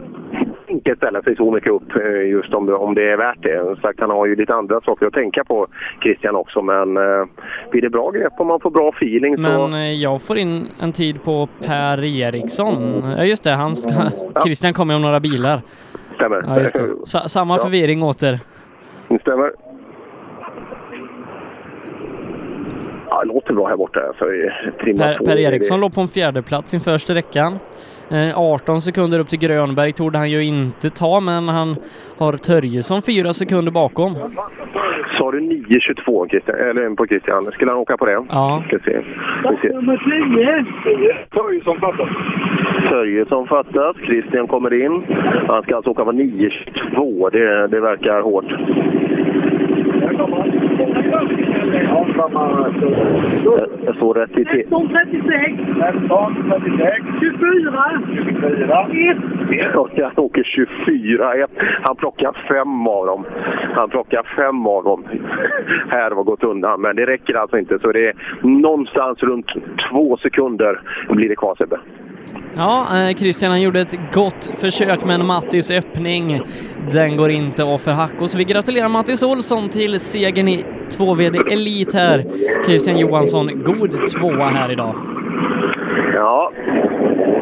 [0.67, 3.75] inte ställa sig så mycket upp eh, just om det, om det är värt det.
[3.81, 5.67] Sagt, han har ju lite andra saker att tänka på,
[6.01, 6.61] Christian också.
[6.61, 7.25] Men eh,
[7.71, 9.41] blir det bra grepp och man får bra feeling så...
[9.67, 13.03] Men jag får in en tid på Per Eriksson.
[13.17, 13.51] Ja, just det.
[13.51, 13.91] Han ska...
[14.43, 15.61] Christian kommer om några bilar.
[16.15, 16.43] Stämmer.
[16.47, 16.89] Ja, just det.
[17.03, 17.63] Sa samma Ja.
[17.63, 18.39] förvirring åter.
[19.21, 19.51] Stämmer.
[23.13, 23.99] Ja, det låter bra här borta.
[24.81, 27.59] Trimma Per, per det- Eriksson låg på en fjärde plats inför sträckan.
[28.11, 31.75] Eh, 18 sekunder upp till Grönberg torde han ju inte ta, men han
[32.17, 34.11] har Törjesson fyra sekunder bakom.
[35.17, 36.55] Sa du 9.22 Christian?
[36.59, 37.41] Eller på Christian?
[37.43, 38.11] Skulle han åka på det?
[38.29, 38.63] Ja.
[38.67, 39.01] Ska se.
[39.39, 39.69] Ska se.
[39.73, 41.15] Nummer 10.
[41.29, 42.09] Törjesson fattas.
[42.89, 43.95] Törjesson fattas.
[44.05, 45.03] Christian kommer in.
[45.49, 47.29] Han ska alltså åka på 9.22.
[47.31, 48.45] Det, det verkar hårt.
[53.45, 54.47] Jag- Jag står rätt i till.
[54.47, 55.31] 13, 36.
[57.19, 57.83] 24.
[59.49, 59.75] 1.
[59.75, 61.33] Och Han åker 24.
[61.33, 61.51] Ett.
[61.81, 63.25] Han plockar fem av dem.
[63.75, 65.03] Han plockar fem av dem.
[65.89, 67.79] Här var gått undan, men det räcker alltså inte.
[67.79, 69.51] Så det är någonstans runt
[69.89, 70.79] två sekunder
[71.09, 71.79] blir det kvar Sebbe.
[72.55, 76.41] Ja, eh, Christian han gjorde ett gott försök men Mattis öppning,
[76.91, 78.27] den går inte av för Hacko.
[78.27, 82.25] Så vi gratulerar Mattis Olsson till segern i 2VD Elit här.
[82.65, 84.95] Christian Johansson, god tvåa här idag.
[86.13, 86.51] Ja.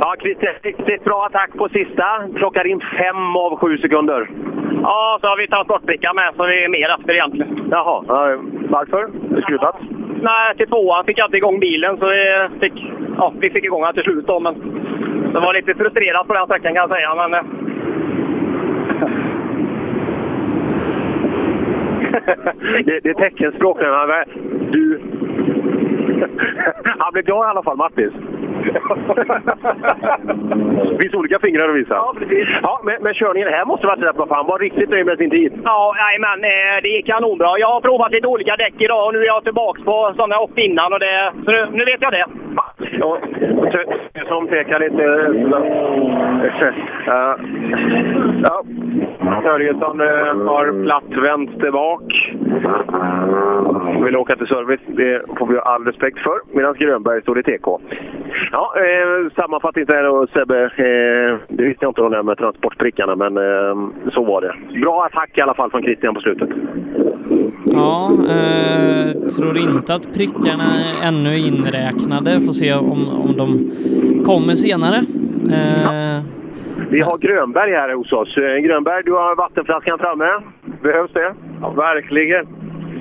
[0.02, 2.06] Ja, Christian, riktigt bra attack på sista.
[2.36, 4.30] Plockar in fem av sju sekunder.
[4.82, 7.68] Ja, så har vi transportbrickar med som vi är mer efter egentligen.
[7.72, 8.38] Jaha, ja,
[8.70, 9.10] varför?
[9.42, 9.76] Skruvat?
[10.22, 13.82] Nej, till tvåan fick jag inte igång bilen så vi fick, ja, vi fick igång
[13.82, 14.54] den till slut då, men
[15.34, 17.16] det var lite frustrerat på den sträckan kan jag säga.
[17.16, 17.44] Men, eh,
[22.86, 23.80] det, det är teckenspråk
[24.72, 25.02] Du...
[27.00, 28.14] Han blev glad i alla fall, Mattis.
[28.64, 28.82] Det
[31.02, 31.94] finns olika fingrar att visa.
[31.94, 32.48] Ja, precis.
[32.64, 35.30] Ja, men, men körningen här måste varit rätt bra, han var riktigt nöjd med sin
[35.30, 35.54] tid.
[35.64, 37.58] ja, nej, men eh, det gick kanonbra.
[37.58, 40.44] Jag har provat lite olika däck idag och nu är jag tillbaka på sådana jag
[40.44, 40.94] åkt innan.
[40.94, 42.26] Och det, så nu, nu vet jag det.
[43.00, 43.18] Ja,
[44.28, 45.04] som pekar lite...
[47.06, 47.38] Ja.
[48.44, 48.64] ja.
[49.42, 50.08] Törjesson eh,
[50.52, 51.72] har platt vänster
[54.00, 54.08] bak.
[54.08, 54.80] Vill åka till service.
[54.88, 56.40] Det får vi ha all respekt för.
[56.58, 57.80] Medan Grönberg står i TK.
[58.52, 60.64] Ja, eh, sammanfattning där och Sebbe.
[60.64, 64.80] Eh, det visste jag inte om det här med transportprickarna, men eh, så var det.
[64.82, 66.50] Bra attack i alla fall från Christian på slutet.
[67.66, 70.70] Ja, eh, tror inte att prickarna
[71.04, 72.32] ännu är inräknade.
[72.42, 73.72] Får se om, om de
[74.26, 74.96] kommer senare.
[75.58, 76.24] Eh,
[76.90, 78.38] Vi har Grönberg här hos oss.
[78.38, 80.30] Eh, Grönberg, du har vattenflaskan framme.
[80.84, 81.34] Behövs det?
[81.62, 82.46] Ja, verkligen.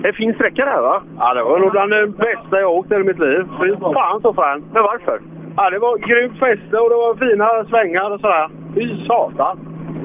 [0.05, 1.03] En fin sträcka det här va?
[1.19, 3.45] Ja, det var nog bland det bästa jag åkt i mitt liv.
[3.61, 4.65] Fy fan så fan.
[4.75, 5.21] Men varför?
[5.57, 8.49] Ja, det var grymt fäste och det var fina svängar och sådär.
[8.75, 9.59] Fy satan.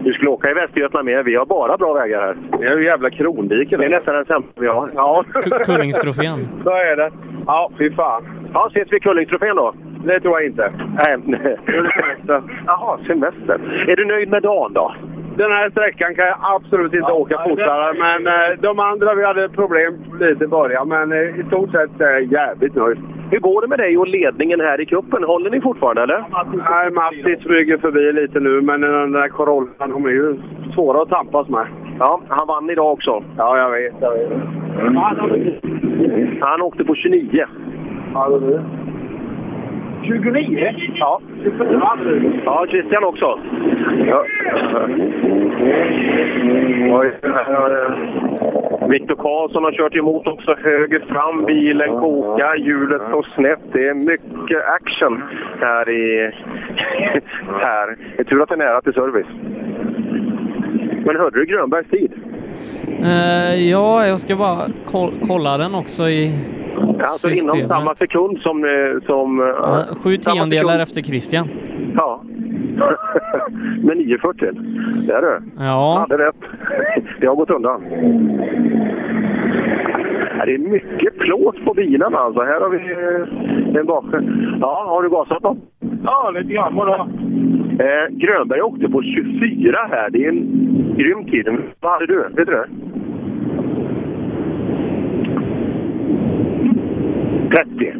[0.03, 1.25] Du skulle åka i Västergötland med.
[1.25, 2.35] Vi har bara bra vägar här.
[2.59, 3.79] Det är ju jävla krondiken.
[3.79, 4.89] Det är nästan den sämsta vi har.
[4.95, 6.47] Ja, Ku- Kullingstrofén.
[6.63, 7.11] så är det.
[7.47, 8.23] Ja, fy fan.
[8.53, 9.73] Ja, ses vi i Kullingstrofén då?
[10.05, 10.71] Det tror jag inte.
[11.25, 11.57] Nej.
[12.65, 13.85] Jaha, semester.
[13.87, 14.93] Är du nöjd med dagen då?
[15.37, 19.49] Den här sträckan kan jag absolut inte åka fortare, men eh, de andra vi hade
[19.49, 20.87] problem lite i början.
[20.87, 22.97] Men eh, i stort sett är jag jävligt nöjd.
[23.31, 25.23] Hur går det med dig och ledningen här i kuppen?
[25.23, 26.23] Håller ni fortfarande eller?
[26.69, 30.35] Nej, Matti smyger förbi lite nu, men den där Corollan, de är ju
[30.73, 31.67] svåra att tampas med.
[31.99, 33.23] Ja, han vann idag också.
[33.37, 33.93] Ja, jag vet.
[34.01, 34.31] Jag vet.
[36.41, 37.45] Han åkte på 29.
[38.13, 38.63] Ja, det är det.
[40.03, 40.73] 29?
[40.95, 41.21] Ja.
[42.45, 43.39] Ja, Christian också.
[44.07, 44.25] Ja.
[48.89, 51.45] Viktor Karlsson har kört emot också höger fram.
[51.45, 53.59] Bilen kokar, hjulet står snett.
[53.73, 55.23] Det är mycket action
[55.61, 56.31] här i...
[57.61, 57.97] här.
[58.17, 59.27] Det är tur att det är nära till service.
[61.05, 62.11] Men hörde du Grönbergs tid?
[63.03, 66.31] Eh, ja, jag ska bara kol- kolla den också i
[66.77, 67.67] Alltså inom systemet.
[67.67, 68.63] samma sekund som...
[68.63, 70.81] eh, som Ja, eh, sju samma tiondelar sekund.
[70.81, 71.47] efter Christian.
[71.95, 72.21] Ja.
[73.83, 75.05] Med 9.40.
[75.07, 75.39] Det är du.
[75.59, 76.35] Ja, hade rätt.
[77.19, 77.81] Det har gått undan.
[80.37, 82.41] Ja, Det är mycket plåt på bilarna alltså.
[82.41, 84.05] Här har vi eh, en bak...
[84.61, 85.57] Ja, har du gasat då?
[86.03, 86.95] Ja, lite grann bara.
[87.79, 90.09] Eh, Grönberg åkte på 24 här.
[90.09, 91.47] Det är en grym tid.
[91.79, 92.19] Vad hade du?
[92.35, 92.67] Vet du det?
[97.55, 97.93] 30.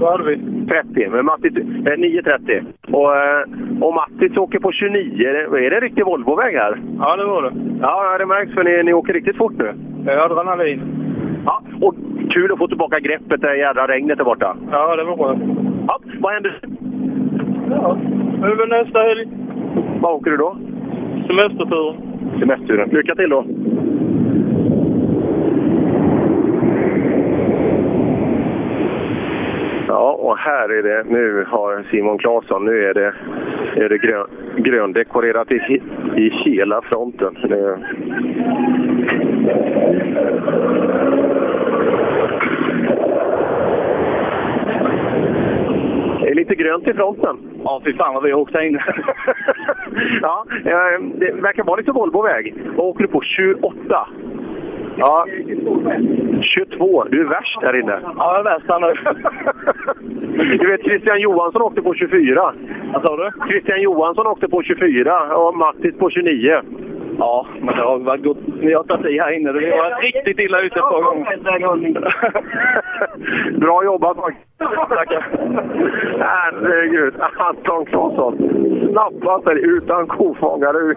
[0.00, 0.36] Vad hade vi?
[0.66, 2.62] 30, men Mattis, eh, 9.30.
[2.92, 3.42] Och, eh,
[3.80, 5.28] och Mattis åker på 29.
[5.28, 6.80] Är det- Är det riktig Volvoväg här?
[6.98, 7.52] Ja, det var det.
[7.80, 9.72] Ja, det märks för ni, ni åker riktigt fort nu.
[10.06, 10.80] Jag har adrenalin.
[11.46, 11.94] Ja, och
[12.30, 14.56] kul att få tillbaka greppet där jädra regnet är borta.
[14.70, 15.42] Ja, det var skönt.
[15.88, 16.60] Ja, vad händer?
[17.70, 17.98] Ja,
[18.44, 19.28] över nästa helg.
[20.00, 20.56] Vad åker du då?
[21.26, 21.94] Semestertur.
[22.40, 22.88] Semesterturen.
[22.88, 23.44] Lycka till då!
[29.92, 33.14] Ja, och här är det, nu har Simon Claesson, nu är det,
[33.84, 34.26] är det grön,
[34.56, 35.82] gröndekorerat i,
[36.16, 37.34] i hela fronten.
[37.42, 37.78] Det,
[46.20, 47.38] det är lite grönt i fronten.
[47.64, 48.84] Ja, fy fan vad vi har åkt här inne.
[50.22, 52.54] ja, eh, det verkar vara lite Volvoväg.
[52.76, 53.20] Vad åker du på?
[53.22, 54.08] 28?
[54.96, 55.26] Ja.
[56.42, 57.04] 22.
[57.10, 57.98] Du är värst där inne.
[58.02, 58.94] Ja, jag är värst här nu.
[60.58, 62.54] Du vet, Christian Johansson åkte på 24.
[62.92, 63.30] Vad sa du?
[63.48, 66.62] Christian Johansson åkte på 24 och Mattis på 29.
[67.18, 68.38] Ja, men det har varit gott.
[68.60, 69.52] Vi har tagit i här inne.
[69.52, 71.40] Vi var riktigt illa ute ett par gånger.
[73.60, 74.58] Bra jobbat faktiskt.
[74.88, 75.26] Tackar.
[76.18, 77.14] Herregud.
[77.36, 78.38] Anton Claesson.
[78.92, 80.78] Snabbast där utan kofångare.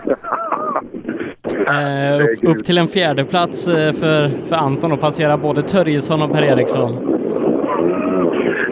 [1.68, 6.22] eh, upp, upp till en fjärde plats eh, för, för Anton och passera både Törjesson
[6.22, 7.15] och Per Eriksson.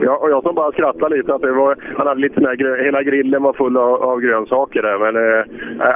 [0.05, 2.83] Ja, och jag som bara skrattade lite att det var, han hade lite sån här,
[2.83, 4.97] hela grillen var full av, av grönsaker där.
[4.99, 5.15] Men
[5.87, 5.95] äh,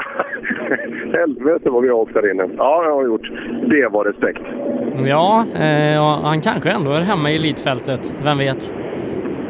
[1.20, 2.50] helvete vad vi åkt där inne.
[2.58, 3.32] Ja, det har vi gjort.
[3.70, 4.42] Det var respekt.
[5.06, 8.16] Ja, eh, ja, han kanske ändå är hemma i elitfältet.
[8.24, 8.76] Vem vet?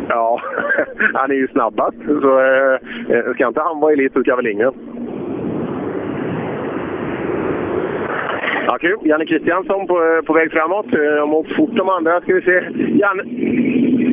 [0.09, 0.41] Ja,
[1.13, 1.97] han är ju snabbast.
[2.21, 4.73] Så äh, ska inte han vara elit så ska väl ingen.
[8.69, 8.97] Ja, kul.
[9.03, 10.85] Janne Kristiansson på, eh, på väg framåt.
[10.85, 12.21] Eh, De har åkt fort de andra.
[12.21, 12.57] Ska vi se.
[13.01, 13.23] Janne,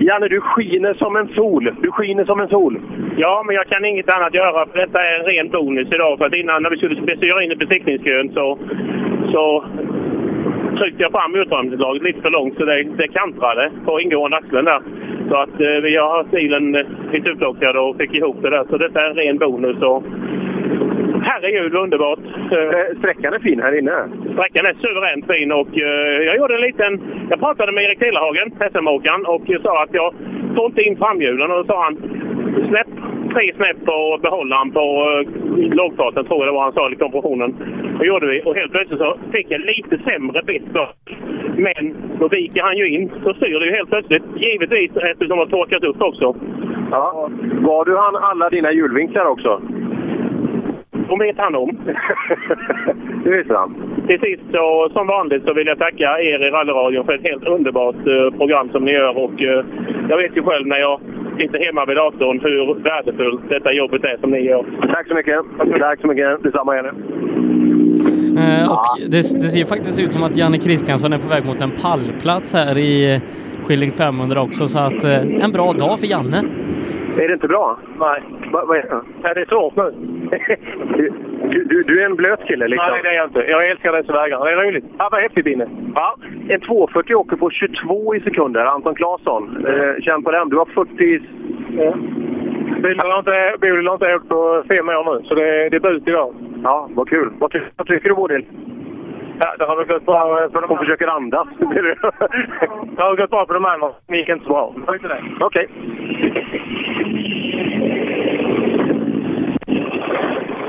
[0.09, 1.75] Janne, du skiner som en sol.
[1.83, 2.81] Du skiner som en sol.
[3.17, 6.19] Ja, men jag kan inget annat göra för detta är en ren bonus idag.
[6.19, 8.59] För att innan när vi skulle styra in i besiktningskön så,
[9.33, 9.64] så
[10.79, 14.81] tryckte jag fram utrymningslaget lite för långt så det, det kantrade på ingående axeln där.
[15.29, 18.64] Så att eh, vi har haft bilen eh, lite upplockad och fick ihop det där.
[18.71, 19.83] Så detta är en ren bonus.
[19.83, 20.03] Och,
[21.35, 22.18] herregud underbart!
[22.53, 24.09] Eh, Sträckan är fin här inne.
[24.33, 26.92] Sträckan är suveränt fin och eh, jag gjorde en liten...
[27.31, 30.14] Jag pratade med Erik Tillhagen, SM-åkaren, och sa att jag
[30.57, 31.51] får inte in framhjulen.
[31.51, 31.97] Och då sa han
[32.68, 32.92] släpp
[33.35, 37.51] tre snäpp på behållaren på uh, lågfarten, tror jag det var han sa, i kompressionen.
[37.99, 38.42] Det gjorde vi.
[38.44, 40.62] Och helt plötsligt så fick jag lite sämre bett
[41.57, 44.23] Men då viker han ju in, så styr det ju helt plötsligt.
[44.37, 46.37] Givetvis eftersom det har torkat upp också.
[46.90, 47.31] Ja.
[47.61, 49.62] Var du han alla dina hjulvinklar också?
[51.09, 51.71] De vet han om.
[53.25, 53.75] det visste han.
[54.09, 57.47] Till sist, så, som vanligt, så vill jag tacka er i rallyradion för ett helt
[57.47, 59.19] underbart uh, program som ni gör.
[59.19, 59.64] Och, uh,
[60.09, 61.01] jag vet ju själv när jag
[61.38, 64.64] sitter hemma vid datorn hur värdefullt detta jobbet är som ni gör.
[64.93, 65.40] Tack så mycket.
[65.79, 66.43] Tack så mycket.
[66.43, 66.93] Detsamma gäller.
[68.38, 71.62] Eh, och det, det ser faktiskt ut som att Janne Kristiansson är på väg mot
[71.62, 73.21] en pallplats här i
[73.64, 76.43] Skilling 500 också, så att eh, en bra dag för Janne.
[77.19, 77.79] Är det inte bra?
[77.99, 78.23] Nej.
[78.53, 79.47] Va, vad är det?
[79.49, 79.95] Svårt nu.
[80.97, 82.90] Du, du, du är en blöt kille liksom?
[82.90, 83.38] Nej, det är jag inte.
[83.38, 84.44] Jag älskar dessa vägar.
[84.44, 84.85] Det är roligt.
[84.99, 85.68] Ja, vad häftigt Inne.
[85.94, 86.16] Ja,
[86.49, 88.64] en 240 åker på 22 i sekunder.
[88.64, 89.66] Anton Claesson.
[89.66, 90.49] Eh, känn på den.
[90.49, 91.20] Du har 40...
[91.77, 91.94] Ja.
[92.83, 96.09] Bilen har inte, bilen har inte åkt på fem år nu, så det är debut
[96.09, 96.35] idag.
[96.62, 97.33] Ja, vad kul.
[97.38, 98.47] Vad, ty vad tycker du Bodil?
[99.40, 101.49] Ja, det har väl gått bra för de Hon försöker andas.
[102.97, 103.90] det har gått bra för de andra.
[104.09, 104.75] Det gick inte så bra.
[104.87, 104.99] Okej.
[105.40, 105.66] Okay.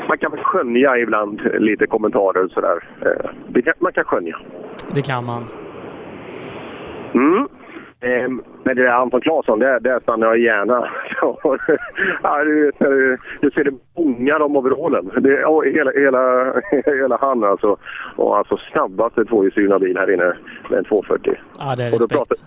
[0.08, 2.84] Man kan skönja ibland lite kommentarer och sådär.
[3.02, 4.38] Eh, man kan skönja.
[4.94, 5.46] Det kan man.
[7.14, 7.48] Mm.
[8.00, 8.30] Eh,
[8.64, 10.90] men det där Anton Claesson, där, där stannar jag gärna.
[12.24, 12.80] ja, du, vet,
[13.42, 15.12] du, ser det bångar om overallen.
[15.18, 16.54] Det, och hela, hela,
[16.86, 17.78] hela han alltså.
[18.16, 20.34] Och alltså snabbaste tvåhjulsdrivna bil här inne
[20.70, 21.34] med en 240.
[21.60, 22.12] Ja, det är och då respekt.
[22.12, 22.38] pratar,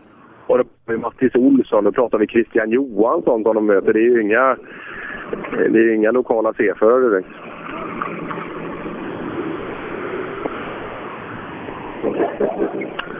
[0.47, 3.93] och då pratar vi Mattis Olsson, då pratar vi Christian Johansson som de möter.
[3.93, 4.57] Det är ju inga,
[5.51, 7.29] det är inga lokala C-förare direkt.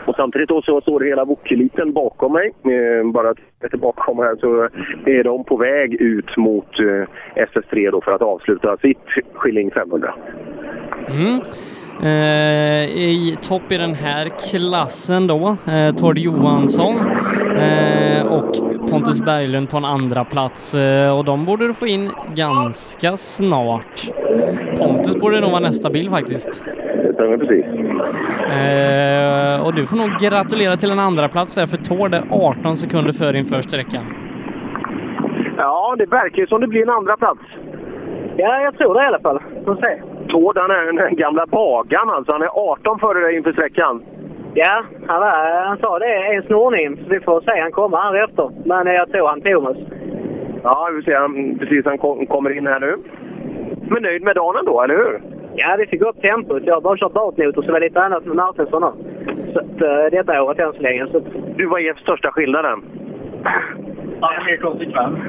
[0.05, 2.53] Och samtidigt då så står hela Wokeliten bakom mig.
[2.63, 4.69] Eh, bara lite bakom här så
[5.05, 10.13] är de på väg ut mot eh, SS3 då för att avsluta sitt Skilling 500.
[11.07, 11.39] Mm.
[12.03, 16.95] Eh, I topp i den här klassen då, eh, Tord Johansson
[17.57, 18.51] eh, och
[18.89, 24.01] Pontus Berglund på en andra plats eh, och de borde du få in ganska snart.
[24.77, 26.63] Pontus borde nog vara nästa bil faktiskt.
[27.03, 27.65] Det stämmer precis.
[28.51, 32.77] Eh, och du får nog gratulera till en andra plats där för Tord är 18
[32.77, 34.03] sekunder före inför sträckan.
[35.57, 37.39] Ja, det verkar ju som det blir en andra plats.
[38.37, 39.39] Ja, jag tror det i alla fall.
[39.65, 40.01] Får se.
[40.29, 42.31] Tord, han är den gamla bagaren alltså.
[42.31, 44.03] Han är 18 före dig inför sträckan.
[44.53, 47.61] Ja, han, var, han sa det är en snorning, så vi får se.
[47.61, 48.51] Han kommer här efter.
[48.65, 49.77] Men jag tror han Thomas.
[50.63, 52.97] Ja, vi ser han, precis han kom, kommer in här nu.
[53.89, 55.21] Men nöjd med dagen ändå, eller hur?
[55.55, 56.63] Ja, vi fick upp tempot.
[56.65, 58.91] Jag har bara kört bakmotor, så det var lite annat med Martinsson nu.
[59.53, 61.07] Så att, uh, detta året än så länge.
[61.11, 61.21] Så...
[61.55, 62.83] Du, vad är största skillnaden?
[64.21, 65.19] Ja, mer konsekvent.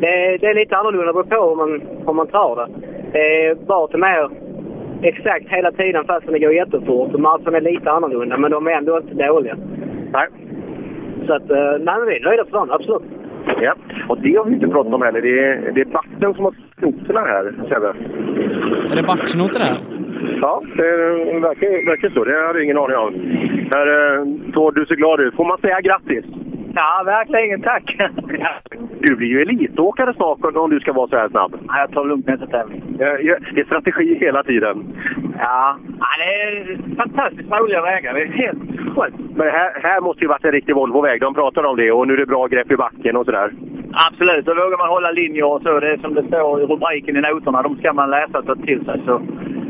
[0.00, 2.66] Det, det är lite annorlunda beroende på hur man, hur man tar det.
[3.12, 4.30] Eh, Bart är mer
[5.02, 7.12] exakt hela tiden fastän det går jättefort.
[7.18, 9.56] Martinsson är lite annorlunda, men de är ändå inte dåliga.
[10.12, 10.28] Nej.
[11.26, 13.02] Så att, eh, nej men vi är nöjda för dagen, absolut.
[13.60, 13.74] Ja,
[14.08, 15.22] och det har vi inte pratat om heller.
[15.22, 17.88] Det är, det är Batten som har snotorna här, Sebbe.
[18.92, 19.76] Är det Bartsnoter här?
[20.40, 20.82] Ja, det
[21.40, 22.24] verkar, verkar så.
[22.24, 23.14] Det hade jag ingen aning om.
[23.74, 25.34] Här, eh, Tord, du ser glad ut.
[25.34, 26.24] Får man säga grattis?
[26.74, 27.62] Ja, verkligen.
[27.62, 27.96] Tack!
[29.00, 31.54] Du blir ju elitåkare snart om du ska vara så här snabb.
[31.68, 32.82] Ja, jag tar det lugnt nästa tävling.
[32.98, 34.84] Det är strategi hela tiden.
[35.38, 38.14] Ja, ja det är fantastiskt roliga vägar.
[38.14, 38.58] Det är helt
[38.96, 39.36] skönt.
[39.36, 41.20] Men här, här måste ju varit en riktig Volvo-väg.
[41.20, 43.52] De pratar om det och nu är det bra grepp i backen och sådär.
[44.08, 45.80] Absolut, då vågar man hålla linjer och så.
[45.80, 47.62] Det är som det står i rubriken i noterna.
[47.62, 49.02] De ska man läsa och ta till sig.
[49.06, 49.22] Så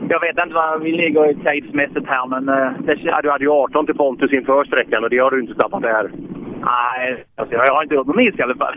[0.09, 2.49] jag vet inte vad vi ligger i tidsmässigt här, men...
[2.49, 5.41] eh, Det, Ja, du hade ju 18 till Pontus inför sträckan och det har du
[5.41, 6.11] inte tappat här.
[6.65, 8.75] Nej, alltså, jag har inte gjort någon miss i alla fall.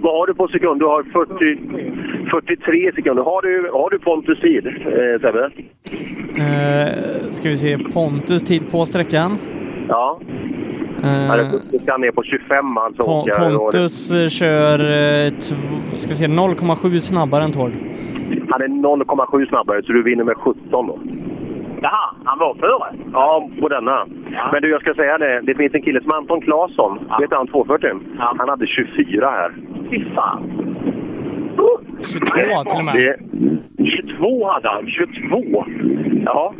[0.00, 0.80] Vad har du på sekund?
[0.80, 3.22] Du har 40, 43 sekunder.
[3.22, 5.50] Har du, har du Pontus tid, eh, Sebbe?
[6.36, 9.38] Eh, ska vi se, Pontus tid på sträckan.
[9.88, 10.20] Ja.
[11.04, 13.02] Eh, ja det- ska ner på 25 alltså.
[13.02, 13.34] Po- åka.
[13.34, 15.32] Pontus eh, kör eh,
[15.96, 17.72] ska vi se, 0,7 snabbare än Tord.
[18.50, 20.98] Han är 0,7 snabbare, så du vinner med 17 då.
[21.82, 22.96] Jaha, han var före?
[23.12, 24.06] Ja, på denna.
[24.52, 25.40] Men du, jag ska säga det.
[25.40, 26.98] Det finns en kille som Anton Claesson.
[27.20, 27.90] Vet du han 240?
[28.16, 29.52] Han hade 24 här.
[29.90, 30.42] Fy fan!
[32.02, 32.94] 22 till och med.
[32.94, 33.16] Det,
[33.84, 34.86] 22 hade han.
[34.86, 35.64] 22!
[36.24, 36.54] Ja.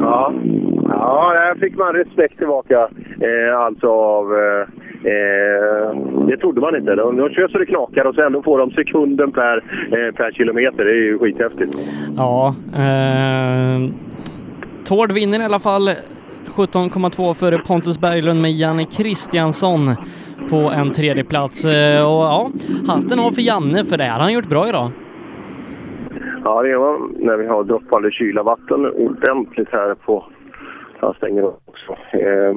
[0.00, 0.32] Ja.
[0.88, 2.88] Ja, där fick man respekt tillbaka.
[3.20, 4.32] Eh, alltså av...
[4.34, 4.66] Eh,
[5.04, 6.94] eh, det trodde man inte.
[6.94, 10.32] De, de kör så det knakar och sen ändå får de sekunden per, eh, per
[10.32, 10.84] kilometer.
[10.84, 11.76] Det är ju skithäftigt.
[12.16, 12.54] Ja.
[12.76, 13.90] Eh,
[14.84, 15.88] Tord vinner i alla fall
[16.56, 19.80] 17,2 före Pontus Berglund med Janne Kristiansson
[20.50, 21.64] på en tredje plats.
[21.64, 22.50] Eh, Och ja,
[22.88, 24.90] hatten av för Janne för det här har han gjort bra idag.
[26.44, 30.24] Ja, det gör man när vi har droppande kyla vatten ordentligt här på...
[31.00, 31.92] Jag stänger också.
[32.12, 32.54] Eh,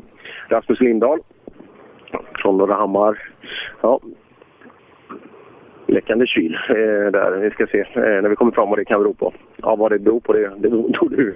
[0.50, 1.20] Rasmus Lindahl
[2.36, 3.20] från Norrahammar.
[3.82, 4.00] Ja.
[5.86, 7.40] Läckande kyl eh, där.
[7.40, 9.34] Vi ska se eh, när vi kommer fram vad det kan bero på.
[9.56, 11.36] Ja, vad det beror på det, det beror du.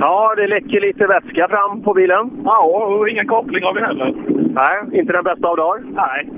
[0.00, 2.30] Ja, det läcker lite vätska fram på bilen.
[2.44, 4.14] Ja, och ingen koppling har vi heller.
[4.28, 5.82] Nej, inte den bästa av dagar.
[5.84, 6.28] Nej.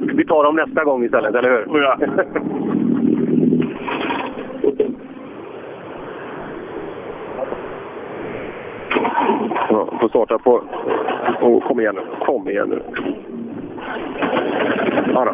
[0.16, 1.82] vi tar dem nästa gång istället, eller hur?
[1.82, 1.98] Ja.
[9.68, 10.62] Ja, får starta på...
[11.40, 12.26] Oh, kom igen nu.
[12.26, 12.82] Kom igen nu.
[15.14, 15.32] Ja, då.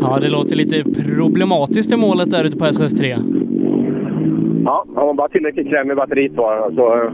[0.00, 3.47] Ja, det låter lite problematiskt i målet där ute på SS3.
[4.64, 7.10] Ja, har man bara tillräckligt kräm i batteriet bara, så,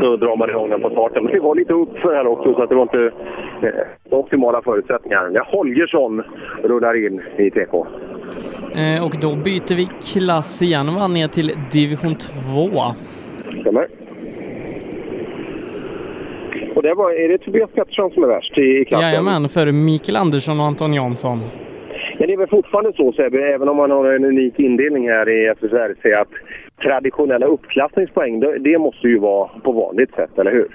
[0.00, 1.24] så drar man igång den på starten.
[1.24, 3.12] Men det var lite uppför här också, så att det var inte
[3.62, 5.30] eh, optimala förutsättningar.
[5.34, 6.22] Ja, Holgersson
[6.62, 7.74] rullar in i TK.
[8.74, 12.70] Eh, och då byter vi klass igen, va, ner till division 2.
[13.60, 13.88] Stämmer.
[16.74, 19.08] Och det var, är det Tobias Pettersson som är värst i klassen?
[19.08, 21.40] Jajamän, för Mikael Andersson och Anton Jansson.
[22.18, 25.28] Men det är väl fortfarande så Sebbe, även om man har en unik indelning här
[25.28, 26.28] i SSRC, att
[26.82, 30.68] traditionella uppklassningspoäng, det, måste ju vara på vanligt sätt, eller hur?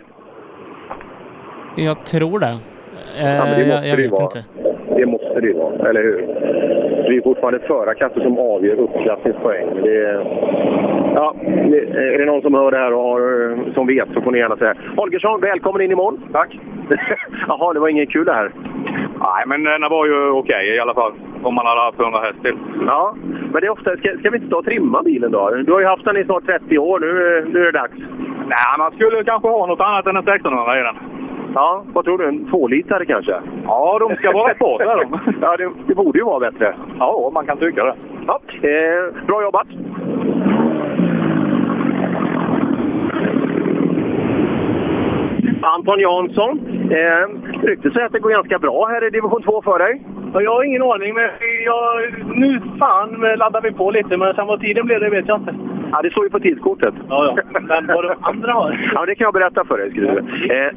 [1.75, 2.57] Jag tror det.
[3.19, 4.23] Eh, Ja, det jag, måste jag det vet vara.
[4.23, 4.43] inte.
[4.95, 6.17] Det måste det ju vara, eller hur?
[7.07, 9.67] Det är fortfarande förarklasser som avgör uppklassningspoäng.
[9.83, 10.13] Det är,
[11.15, 11.35] ja,
[12.13, 14.57] är det någon som hör det här och har, som vet så får ni gärna
[14.57, 14.75] säga.
[14.97, 16.19] Holgersson, välkommen in i mål.
[16.31, 16.59] Tack.
[17.47, 18.51] Jaha, det var inget kul det här.
[19.19, 21.11] Nej, men den var ju okej i alla fall.
[21.43, 22.57] Om man hade haft 100 häst till.
[22.85, 23.15] Ja,
[23.51, 25.49] men det är ofta, ska, ska vi inte ta och trimma bilen då?
[25.49, 27.07] Du har ju haft den i snart 30 år, nu,
[27.53, 27.97] nu är det dags.
[28.47, 30.95] Nej, man skulle kanske ha något annat än en 1600 i den.
[31.53, 32.27] Ja, vad tror du?
[32.27, 33.41] En tvålitare kanske?
[33.65, 35.19] Ja, de ska vara på de.
[35.41, 36.75] Ja, det, det borde ju vara bättre.
[36.99, 37.95] Ja, man kan tycka det.
[38.27, 39.67] Ja, eh, bra jobbat!
[45.63, 46.59] Anton Jansson.
[46.91, 47.25] Eh,
[47.67, 50.01] ryktet säger att det går ganska bra här i division 2 för dig.
[50.37, 51.29] Ja, jag har ingen aning, men
[51.65, 51.85] jag,
[52.35, 54.17] nu fan laddar vi på lite.
[54.17, 55.55] Men sen vad tiden blev, det vet jag inte.
[55.91, 56.93] Ja, det står ju på tidskortet.
[57.09, 57.59] Ja, ja.
[57.61, 58.91] Men vad de andra har?
[58.93, 59.91] Ja, det kan jag berätta för dig.
[59.91, 60.17] Skulle du.
[60.17, 60.71] Eh,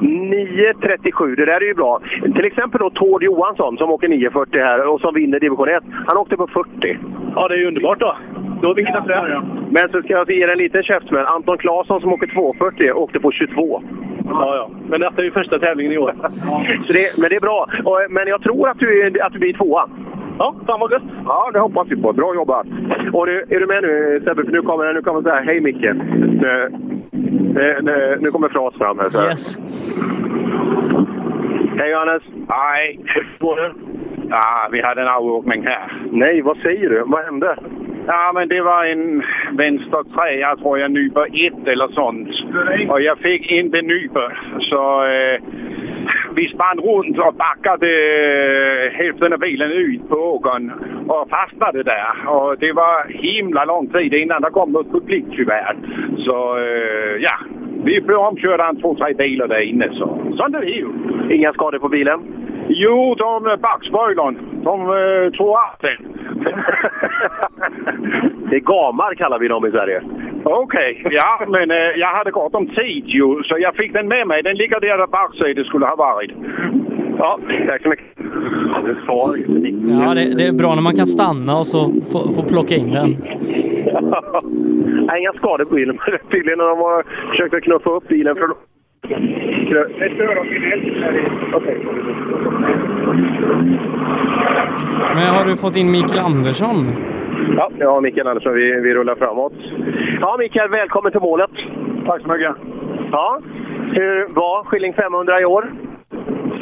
[0.00, 2.00] 9.37, det där är ju bra.
[2.34, 5.84] Till exempel då Tord Johansson som åker 9.40 här och som vinner division 1.
[6.06, 6.98] Han åkte på 40.
[7.34, 8.16] Ja, det är ju underbart då.
[8.62, 9.44] Då har vi hittat fram.
[9.70, 11.26] Men så ska jag ge dig en liten käftsmäll.
[11.26, 13.82] Anton Claesson som åker 2.40 åkte på 22.
[14.30, 14.70] Ja, ja.
[14.88, 16.14] Men detta är ju första tävlingen i år.
[16.86, 17.66] Så det, men det är bra.
[17.84, 19.88] Och, men jag tror att du, att du blir tvåa.
[20.38, 21.02] Ja, fan vad gött.
[21.24, 22.12] Ja, det hoppas vi på.
[22.12, 22.66] Bra jobbat!
[23.12, 24.44] Och nu, är du med nu Sebbe?
[24.44, 25.44] För nu kommer, nu kommer så här.
[25.44, 25.92] Hej Micke!
[26.42, 26.68] Nu,
[27.82, 29.10] nu, nu, kommer Fras fram här.
[29.10, 29.28] Så här.
[29.28, 29.58] Yes.
[31.78, 32.22] Hej Johannes!
[32.48, 33.00] Nej.
[34.30, 36.02] Ja, vi hade en avåkning här.
[36.10, 37.02] Nej, vad säger du?
[37.06, 37.56] Vad hände?
[38.12, 39.22] Ja, men det var en
[39.56, 42.28] vänster trea, tror jag, nyper ett eller sånt.
[42.90, 44.40] Och jag fick inte nyper.
[44.60, 45.40] Så eh,
[46.34, 50.72] vi spann runt och backade eh, hälften av bilen ut på åkern
[51.08, 52.28] och fastnade där.
[52.28, 55.76] Och det var himla lång tid innan det kom något publik tyvärr.
[56.18, 57.36] Så eh, ja,
[57.84, 59.88] vi blev omkörda en två, tre bilar där inne.
[59.92, 60.06] Så
[60.36, 60.88] sånt är det ju.
[61.30, 62.39] Inga skador på bilen?
[62.72, 64.38] Jo, de backspoilern.
[64.64, 65.98] De eh, tog av den.
[68.50, 70.02] Det är gamar kallar vi dem i Sverige.
[70.44, 74.26] Okej, ja, men eh, jag hade gott om tid ju, så jag fick den med
[74.26, 74.42] mig.
[74.42, 76.30] Den ligger där där baksidan skulle ha varit.
[77.18, 78.06] Ja, tack så mycket.
[78.16, 78.96] Ja, det
[79.90, 82.92] Ja, det, det är bra när man kan stanna och så få, få plocka in
[82.92, 83.10] den.
[85.06, 85.98] Nej, inga skador på bilen.
[86.30, 88.54] Tydligen när de har försökt att knuffa upp bilen från...
[91.54, 91.78] Okej.
[95.14, 96.76] Men har du fått in Mikael Andersson?
[97.56, 99.52] Ja, ja, Mikael Andersson, vi, vi rullar framåt.
[100.20, 101.50] Ja, Mikael, välkommen till målet.
[102.06, 102.56] Tack så mycket.
[103.12, 103.40] Ja,
[103.92, 105.72] hur var Skilling 500 i år?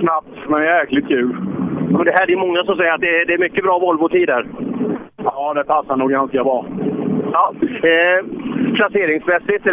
[0.00, 1.36] Snabbt, men jäkligt kul.
[1.90, 3.78] Men det här det är många som säger att det är, det är mycket bra
[3.78, 4.46] Volvo-tider.
[5.24, 6.66] Ja, det passar nog ganska bra.
[7.32, 8.24] Ja, eh,
[8.74, 9.72] placeringsmässigt, är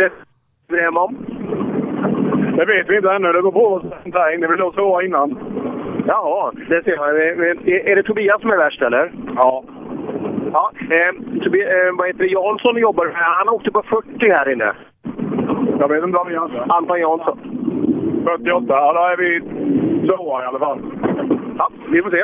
[0.69, 1.15] det hemma om?
[2.57, 3.31] Det vet vi inte ännu.
[3.31, 4.41] Det går på sen.
[4.41, 5.37] Det vill låg tvåa innan.
[6.07, 7.09] Jaha, det ser man.
[7.09, 9.11] Eh, Är, det Tobias som är värst, eller?
[9.35, 9.63] Ja.
[10.53, 12.27] Ja, eh, Tobi, eh, vad heter det?
[12.27, 13.35] Jansson jobbar här.
[13.37, 14.73] Han åkte på 40 här inne.
[15.79, 16.63] Jag vet inte vad vi anser.
[16.67, 17.39] Anton Jansson.
[18.23, 19.41] 48, ja då är vi
[20.07, 20.79] tvåa i alla fall.
[21.57, 22.23] Ja, vi får se.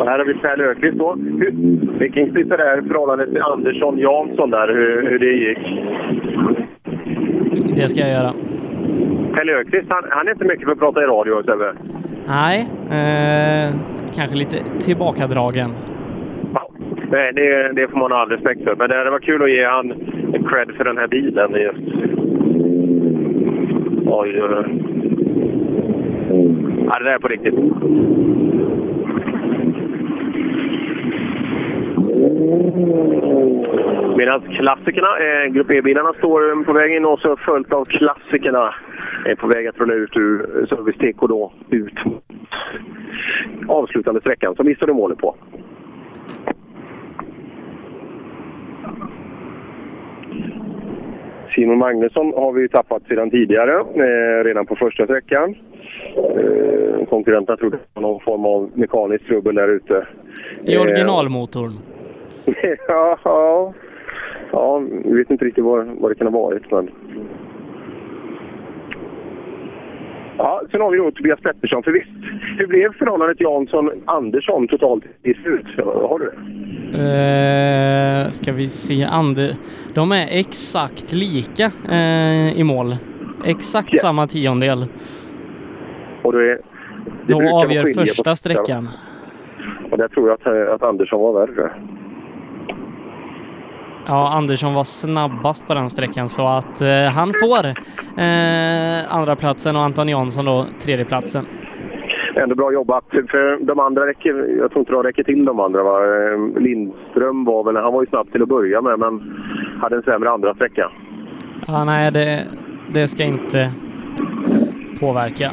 [0.00, 1.14] Och här har vi Per Löfqvist då.
[1.98, 5.58] Vi kan titta där förhållandet till Andersson Jansson där, hur, hur det gick.
[7.76, 8.32] Det ska jag göra.
[9.34, 11.72] Per Löfqvist, han, han är inte mycket för att prata i radio, Sebbe.
[12.26, 13.74] Nej, eh,
[14.14, 15.70] kanske lite tillbakadragen.
[17.10, 18.76] Nej, det, det får man ha all respekt för.
[18.76, 19.92] Men det var kul att ge han
[20.48, 21.52] cred för den här bilen.
[21.52, 21.78] Just.
[24.06, 24.64] Oj, oj.
[26.86, 27.54] Ja, det där är på riktigt.
[34.16, 38.74] Medan klassikerna, eh, Grupp E-bilarna, står på väg in och så följt av klassikerna
[39.24, 41.98] är på väg att rulla ut ur Service TK då, ut
[43.68, 45.36] avslutande sträckan som vi står i målet på.
[51.54, 55.54] Simon Magnusson har vi tappat sedan tidigare, eh, redan på första sträckan.
[56.16, 60.06] Eh, konkurrenterna trodde det var någon form av mekaniskt trubbel där ute.
[60.64, 61.72] I originalmotorn.
[62.88, 63.74] ja, ja,
[64.54, 66.70] ja, vi vet inte riktigt vad, vad det kan ha varit.
[66.70, 66.90] Men...
[70.38, 71.82] Ja, sen har vi då Tobias Pettersson.
[71.82, 72.10] För visst,
[72.58, 75.66] hur blev förhållandet Jansson-Andersson totalt i slut?
[75.84, 76.36] Har du det?
[76.98, 79.56] Eh, ska vi se, Ander...
[79.94, 82.96] De är exakt lika eh, i mål.
[83.44, 83.98] Exakt Ja.
[84.00, 84.86] samma tiondel.
[86.22, 86.58] Och då, är, det
[87.26, 88.88] Då avgör första sträckan.
[89.90, 91.70] Och där tror jag att, att Andersson var värre.
[94.06, 97.66] Ja, Andersson var snabbast på den sträckan så att eh, han får
[98.22, 101.46] eh, andra platsen och Anton Jansson då tredje platsen.
[102.36, 103.04] Ändå bra jobbat.
[103.10, 105.82] För de andra räcker, jag tror inte de räcker till de andra.
[105.82, 105.98] Va?
[105.98, 109.22] Eh, Lindström var väl, han var ju snabb till att börja med men
[109.80, 110.90] hade en sämre andra sträcka.
[111.66, 112.44] Ja, nej, det,
[112.94, 113.72] det ska inte
[115.00, 115.52] påverka.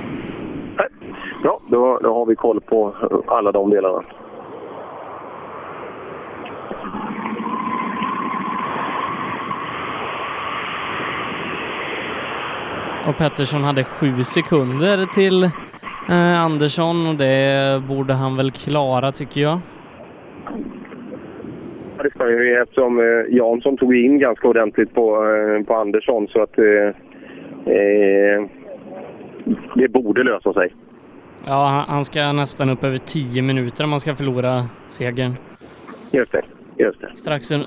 [1.44, 2.94] Bra, då, då har vi koll på
[3.28, 4.04] alla de delarna.
[13.08, 15.44] Och Pettersson hade sju sekunder till
[16.10, 19.60] eh, Andersson och det borde han väl klara tycker jag.
[21.98, 26.28] Ja, Det ska ju eftersom eh, Jansson tog in ganska ordentligt på, eh, på Andersson
[26.28, 26.66] så att eh,
[27.74, 28.46] eh,
[29.76, 30.74] det borde lösa sig.
[31.46, 35.34] Ja, han- ska nästan upp över 10 minuter om han ska förlora segern.
[36.12, 36.42] Just det,
[36.78, 37.16] just det.
[37.16, 37.66] Strax un-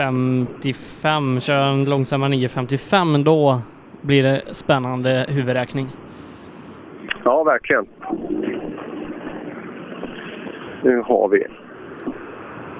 [0.00, 3.60] 9.55, kör en långsamma 9.55 då
[4.00, 5.86] blir det spännande huvudräkning.
[7.24, 7.86] Ja, verkligen.
[10.82, 11.46] Nu har vi,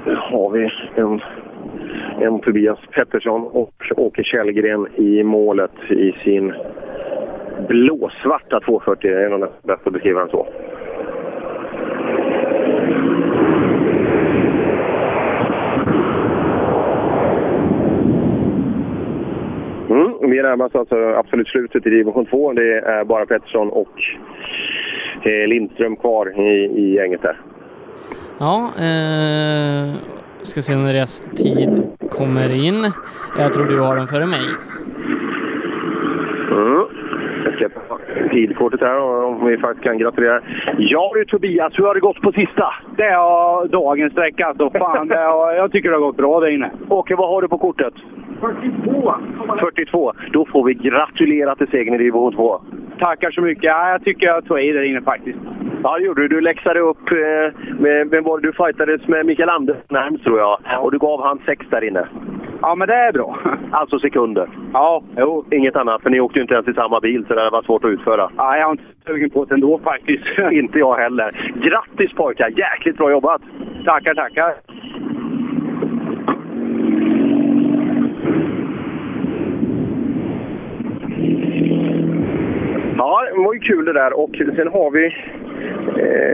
[0.07, 1.21] nu har vi en,
[2.21, 6.55] en Tobias Pettersson och Åke Källgren i målet i sin
[7.69, 9.11] blåsvarta 240.
[9.11, 10.47] Det är nog bäst att beskriva den så.
[19.91, 22.53] Mm, vi närmar oss alltså absolut slutet i division 2.
[22.53, 24.03] Det är bara Pettersson och
[25.23, 27.37] eh, Lindström kvar i, i gänget där.
[28.39, 29.95] Ja, eh,
[30.43, 32.93] ska se när deras tid kommer in.
[33.39, 34.47] Jag tror du har den före mig.
[36.51, 36.85] Mm.
[37.45, 37.99] Jag ska ta
[38.31, 40.41] tidkortet här och om vi faktiskt kan gratulera.
[40.79, 42.75] Ja du Tobias, hur har det gått på sista?
[42.97, 44.71] Det är dagens sträcka alltså.
[44.71, 46.71] Fan, det har, jag tycker det har gått bra där inne.
[46.89, 47.95] Åke, vad har du på kortet?
[48.41, 49.15] 42.
[49.61, 50.13] 42.
[50.33, 52.61] Då får vi gratulera till segern i division 2.
[52.99, 53.65] Tackar så mycket.
[53.65, 55.39] Ja, jag tycker jag tog i där inne faktiskt.
[55.83, 56.29] Ja, det gjorde du.
[56.29, 59.27] Du läxade upp eh, med, vem var det du fightades med?
[59.27, 60.59] Mikael Andersson närmst tror jag.
[60.81, 62.09] Och du gav han sex där inne.
[62.63, 63.39] Ja, men det är bra.
[63.73, 64.49] Alltså sekunder.
[64.73, 65.45] Ja, jo.
[65.51, 67.85] Inget annat, för ni åkte ju inte ens i samma bil så det var svårt
[67.85, 68.31] att utföra.
[68.37, 70.25] Ja, jag har inte sugen på det ändå faktiskt.
[70.53, 71.53] inte jag heller.
[71.63, 72.49] Grattis pojkar!
[72.49, 73.43] Jäkligt bra jobbat!
[73.87, 74.55] Tackar, tackar.
[83.03, 84.13] Ja, det var ju kul det där.
[84.13, 85.07] Och sen har vi...
[86.03, 86.31] Eh,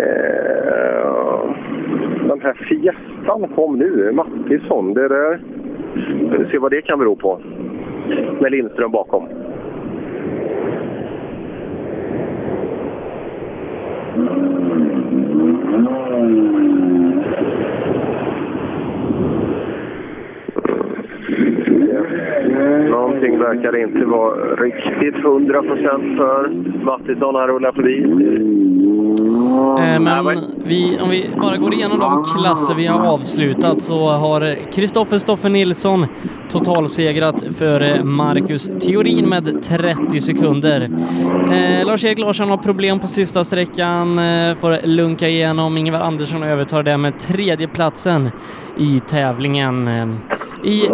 [2.28, 4.12] den här Fiestan kom nu.
[4.12, 4.94] Mattisson.
[4.94, 5.40] Det där...
[6.30, 7.40] Vi får se vad det kan bero på.
[8.40, 9.28] Med Lindström bakom.
[22.90, 26.50] Någonting verkar inte vara riktigt 100% för
[26.84, 27.34] Mattisson.
[27.34, 28.06] Han rullar förbi.
[29.78, 34.72] Eh, Men vi, om vi bara går igenom de klasser vi har avslutat så har
[34.72, 36.06] Kristoffer Stoffe Nilsson
[36.50, 40.80] totalsegrat för Marcus Theorin med 30 sekunder.
[41.52, 45.76] Eh, Lars-Erik Larsson har problem på sista sträckan, eh, får lunka igenom.
[45.76, 48.30] Ingvar Andersson övertar det med tredjeplatsen
[48.78, 49.88] i tävlingen.
[49.88, 50.06] Eh,
[50.64, 50.90] I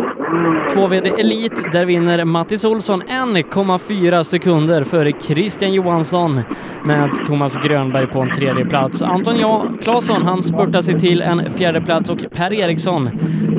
[0.75, 6.41] 2VD Elit, där vinner Mattis Olsson 1,4 sekunder före Christian Johansson
[6.85, 9.03] med Thomas Grönberg på en tredje plats.
[9.03, 13.09] Anton ja Claesson, han spurtar sig till en fjärde plats och Per Eriksson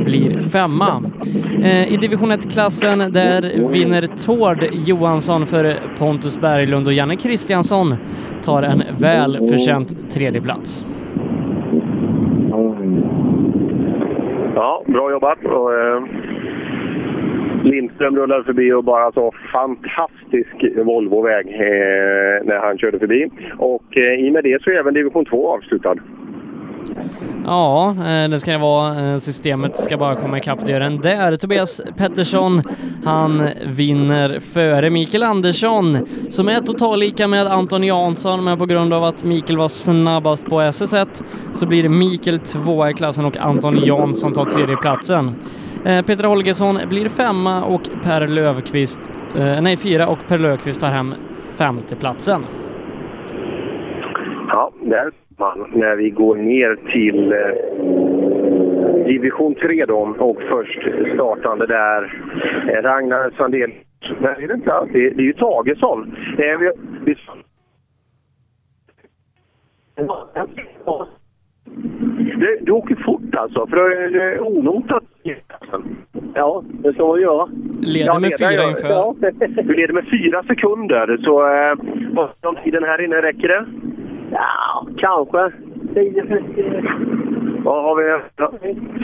[0.06, 1.04] blir femma.
[1.64, 7.96] Eh, I division 1-klassen där vinner Tord Johansson för Pontus Berglund och Janne Kristiansson
[8.44, 10.86] tar en välförtjänt tredje plats.
[14.56, 15.46] Ja, bra jobbat.
[15.46, 16.04] Och, eh,
[17.64, 23.30] Lindström rullade förbi och bara så fantastisk Volvo-väg eh, när han körde förbi.
[23.58, 25.96] Och eh, i och med det så är även division 2 avslutad.
[27.46, 29.12] Ja, eh, det ska det vara.
[29.12, 31.36] Eh, systemet ska bara komma ikapp dörren där.
[31.36, 32.62] Tobias Pettersson,
[33.06, 35.98] han vinner före Mikael Andersson
[36.30, 40.62] som är totallika med Anton Jansson, men på grund av att Mikael var snabbast på
[40.62, 45.36] SS1 så blir det Mikael tvåa i klassen och Anton Jansson tar tredje platsen.
[45.86, 50.88] Eh, Peter Holgersson blir femma och Per Lövqvist, eh, nej fyra och Per Löfqvist tar
[50.88, 51.14] hem
[51.58, 52.42] femteplatsen.
[54.48, 60.80] Ja, där man när vi går ner till eh, division 3 då och först
[61.14, 62.04] startande där
[62.68, 63.72] eh, Ragnar Sandell.
[64.22, 64.90] Nej, är det inte alls.
[64.94, 66.16] Det, det är ju Tagesson.
[66.38, 66.72] Eh, vi,
[67.06, 67.16] vi...
[72.38, 73.76] Du, du åker fort alltså, för
[74.10, 75.04] det är onotat.
[76.34, 77.48] Ja, det ska man göra.
[77.82, 78.88] Leder med fyra gör- inför.
[78.90, 79.16] Ja,
[79.64, 81.74] du leder med fyra sekunder, så eh,
[82.14, 83.66] vad om tiden här inne, räcker det?
[84.32, 85.52] Ja, kanske.
[87.64, 88.20] Vad har vi?
[88.36, 88.52] Ja,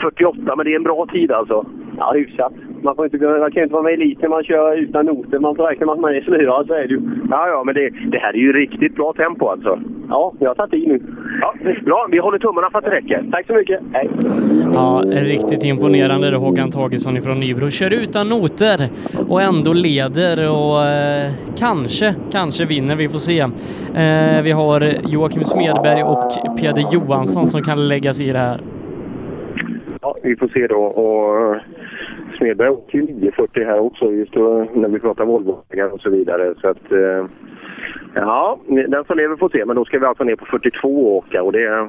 [0.00, 1.66] 48, men det är en bra tid alltså.
[1.98, 2.52] Ja, hyfsat.
[2.82, 5.38] Man, får inte, man kan inte vara med i elit när man kör utan noter.
[5.38, 7.00] Man får räkna med att man är fyra, så är det ju.
[7.30, 9.80] Ja, ja, men det, det här är ju riktigt bra tempo alltså.
[10.08, 11.02] Ja, jag har tagit i nu.
[11.40, 11.54] Ja,
[11.84, 13.24] bra, vi håller tummarna för att det räcker.
[13.32, 13.80] Tack så mycket.
[13.92, 14.10] Hej.
[14.74, 17.70] Ja, riktigt imponerande då Håkan Tagesson från Nybro.
[17.70, 18.88] Kör utan noter
[19.28, 22.96] och ändå leder och eh, kanske, kanske vinner.
[22.96, 23.40] Vi får se.
[23.40, 28.60] Eh, vi har Joakim Smedberg och Peder Johansson som kan lägga sig i det här.
[30.02, 30.82] Ja, vi får se då.
[30.82, 31.56] Och
[32.40, 36.54] Smedberg åker ju 940 här också, just då, när vi pratar Volvovägar och så vidare.
[36.60, 37.26] Så att, eh,
[38.14, 39.64] ja, den som lever får se.
[39.64, 41.88] Men då ska vi alltså ner på 42 och åka och det,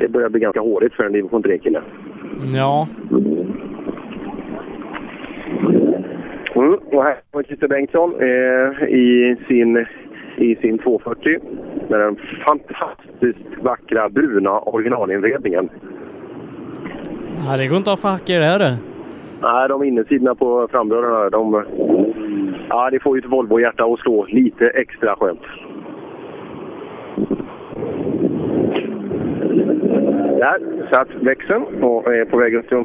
[0.00, 1.82] det börjar bli ganska hårigt för en division 3-kille.
[2.54, 2.88] Ja,
[6.56, 6.78] Mm.
[6.92, 9.86] Och här har Christer Bengtsson eh, i, sin,
[10.36, 11.38] i sin 240
[11.88, 12.16] med den
[12.46, 15.68] fantastiskt vackra bruna originalinredningen.
[17.46, 18.95] ja det går inte att ha hacker där du.
[19.42, 21.64] Nej, de innersidorna på framdörrarna, de...
[22.68, 25.42] Ja, det får ju ett Volvo-hjärta att slå lite extra skönt.
[30.38, 32.84] Där satt växeln och är på väg upp till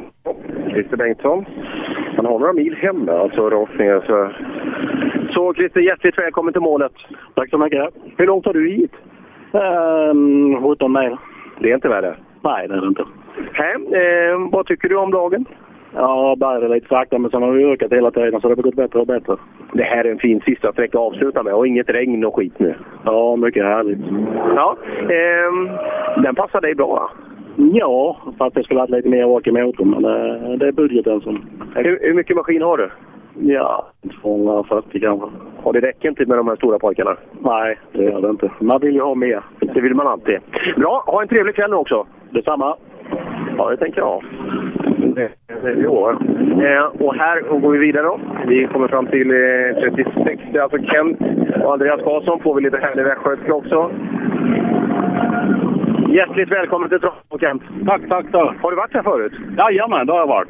[0.70, 1.44] Christer Bengtsson.
[2.16, 4.00] Han har några mil hem där, alltså rakt ner.
[4.06, 4.30] Så,
[5.34, 6.92] så Christer, hjärtligt välkommen till målet.
[7.34, 7.88] Tack så mycket.
[8.16, 8.92] Hur långt har du hit?
[9.52, 11.16] Um, 17 mil.
[11.60, 12.16] Det är inte värre.
[12.40, 13.04] Nej, det är det inte.
[13.52, 15.44] Hej, eh, vad tycker du om dagen?
[15.94, 18.74] Ja, bär lite sakta, men sen har vi ökat hela tiden så det har gått
[18.74, 19.36] bättre och bättre.
[19.72, 22.58] Det här är en fin sista sträcka att avsluta med och inget regn och skit
[22.58, 22.74] nu.
[23.04, 23.98] Ja, mycket härligt.
[24.56, 25.68] Ja, ehm,
[26.22, 27.10] den passar dig bra va?
[27.56, 31.20] Ja, fast jag skulle ha lite mer åk i motorn, men det, det är budgeten
[31.20, 31.44] som...
[31.74, 32.90] Hur, hur mycket maskin har du?
[33.40, 33.86] Ja,
[34.22, 35.26] 240 kanske.
[35.62, 37.16] Och det räcker inte med de här stora pojkarna?
[37.40, 38.50] Nej, det gör det inte.
[38.58, 39.44] Man vill ju ha mer.
[39.60, 40.38] Det vill man alltid.
[40.76, 42.06] Bra, ha en trevlig kväll nu också.
[42.30, 42.76] Detsamma.
[43.58, 44.24] Ja, det tänker jag.
[45.14, 45.30] Det,
[45.62, 46.08] det, jo.
[46.10, 48.20] Eh, och här går vi vidare då.
[48.46, 50.42] Vi kommer fram till eh, 36.
[50.52, 51.18] Det är alltså Kent
[51.64, 52.40] och Andreas Karlsson.
[52.40, 53.90] Får vi lite härlig västgötska också.
[56.08, 57.62] Hjärtligt välkommen till Tranemo, Kent.
[57.86, 58.26] Tack, tack.
[58.32, 58.56] tack.
[58.62, 59.32] Har du varit här förut?
[59.58, 60.48] Jajamän, det har jag varit.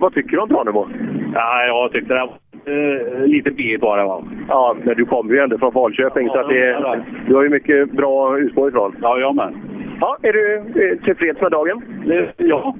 [0.00, 0.88] Vad tycker du om Tranemo?
[1.34, 2.32] Ja, jag tyckte det var
[2.64, 4.24] eh, lite var det va?
[4.48, 7.92] Ja, men du kommer ju ändå från Falköping så att det, du har ju mycket
[7.92, 8.96] bra utspår ifrån.
[9.02, 9.54] Ja, jag med.
[10.00, 11.82] Ja, är du eh, tillfreds med dagen?
[12.06, 12.74] Det, ja.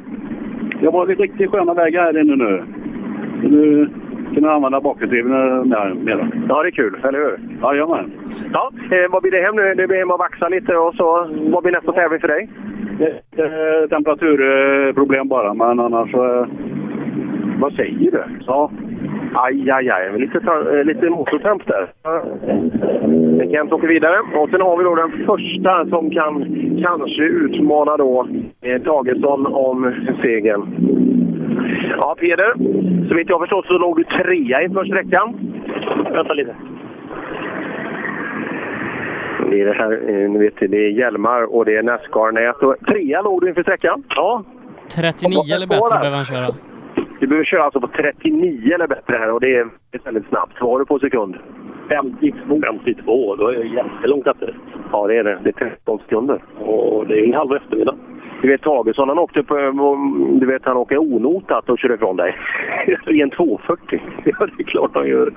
[0.83, 2.63] Jag var lite riktigt sköna vägar här inne nu.
[3.43, 3.89] Nu
[4.35, 5.31] kan jag använda bakhjulsdriven
[5.69, 5.95] mer.
[6.05, 6.31] mer.
[6.49, 7.39] Ja, det är kul, eller hur?
[7.63, 8.13] Jajamän.
[8.53, 9.75] Ja, eh, vad blir det hem nu?
[9.75, 11.29] Det blir hem att vaxa lite och så.
[11.53, 12.49] Vad blir nästa tävling för dig?
[13.37, 16.15] Det är temperaturproblem bara, men annars...
[16.15, 16.47] Eh,
[17.61, 18.23] Vad säger du?
[18.47, 18.71] Ja.
[19.35, 20.19] Aj, aj, aj.
[20.19, 21.93] Lite, eh, lite motortemp där.
[23.39, 24.19] Men Kent åker vidare.
[24.35, 26.33] Och sen har vi då den första som kan
[26.83, 28.29] kanske utmana då
[28.61, 30.63] eh, Tagesson om segern.
[31.99, 32.53] Ja, Peder.
[33.09, 35.35] Så vitt jag förstått så låg du trea inför sträckan.
[36.13, 36.55] Vänta lite.
[39.51, 42.87] Det är det här, eh, ni vet, det är hjälmar och det är Nascar-nät.
[42.87, 44.03] Trea låg du inför sträckan?
[44.09, 44.45] Ja.
[44.97, 46.70] 39 eller bättre behöver han köra.
[47.21, 49.69] Du behöver köra alltså på 39 eller bättre här och det är
[50.05, 50.53] väldigt snabbt.
[50.61, 51.37] Vad har du på sekund?
[51.89, 52.61] 52.
[52.67, 54.57] 52, då är det jättelångt efter.
[54.93, 55.39] Ja, det är det.
[55.45, 56.43] Det är 13 sekunder.
[56.59, 57.95] Och det är en halv eftermiddag.
[58.43, 59.55] Du vet Tagesson, han åkte på,
[60.41, 62.37] du vet, han åker onotat och kör ifrån dig.
[63.07, 64.01] I en 240.
[64.25, 65.33] Ja, det är klart han gör.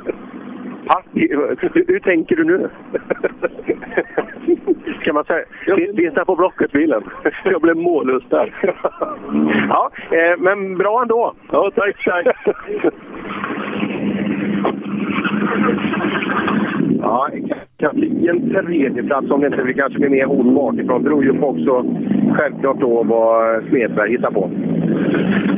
[0.88, 2.69] Ha, hur, tänker du nu?
[5.01, 5.45] Ska man säga?
[5.65, 7.03] Fin- Finns det på Blocket bilen?
[7.43, 8.53] Jag blev mållös där.
[9.69, 11.34] Ja, eh, men bra ändå.
[11.51, 12.27] Ja, tack, tack.
[17.01, 20.55] Ja, det kan bli en tredje plats om det inte blir kanske blir mer hot
[20.55, 21.03] bakifrån.
[21.03, 21.86] Det beror ju på också
[22.34, 24.49] självklart då vad Smedberg hittar på.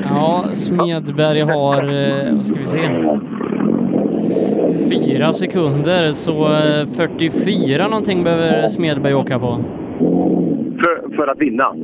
[0.03, 2.79] Ja, Smedberg har, eh, vad ska vi se,
[4.89, 9.57] fyra sekunder, så eh, 44 någonting behöver Smedberg åka på.
[10.83, 11.75] För, för att vinna.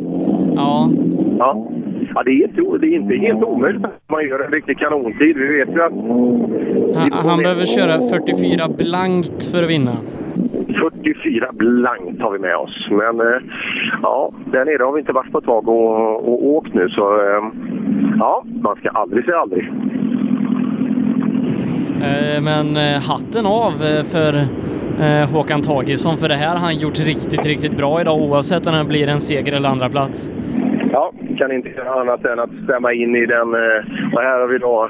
[0.55, 0.91] Ja.
[1.39, 1.67] Ja.
[2.15, 5.37] Ja, det är inte, det är inte helt omöjligt att man gör en riktig kanontid.
[5.37, 5.93] Vi vet ju att...
[6.95, 9.97] Han, han behöver köra 44 blankt för att vinna.
[10.81, 12.87] 44 blankt har vi med oss.
[12.89, 13.41] Men eh,
[14.01, 16.89] ja, där nere har vi inte varit på ett tag och, och åkt nu.
[16.89, 17.43] Så eh,
[18.19, 19.71] ja, man ska aldrig säga aldrig.
[22.03, 24.33] Eh, Men eh, hatten av eh, för
[25.33, 28.83] Håkan Tagesson, för det här har han gjort riktigt, riktigt bra idag oavsett om det
[28.83, 30.31] blir en seger eller andra plats.
[30.91, 33.47] Ja, kan inte göra annat än att stämma in i den.
[34.13, 34.89] Och här har vi då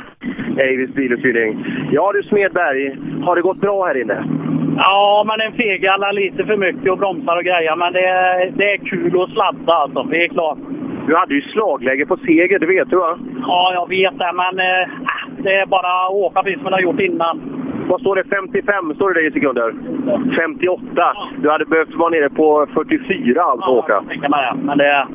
[0.52, 1.66] Avis biluthyrning.
[1.92, 2.96] Ja du Smedberg,
[3.26, 4.24] har det gått bra här inne?
[4.78, 7.76] Ja, men en fegallar lite för mycket och bromsar och grejer.
[7.76, 10.04] Men det är, det är kul att sladda alltså.
[10.04, 10.58] Det är klart.
[11.08, 13.18] Du hade ju slagläge på seger, det vet du va?
[13.42, 14.32] Ja, jag vet det.
[14.34, 14.90] Men eh,
[15.44, 17.42] det är bara att åka precis som man har gjort innan.
[17.90, 18.24] Vad står det?
[18.36, 19.74] 55 står det i sekunder?
[20.36, 21.14] 58.
[21.42, 24.04] Du hade behövt vara nere på 44 alltså Ja, åka.
[24.10, 24.56] det.
[24.64, 25.06] Men det är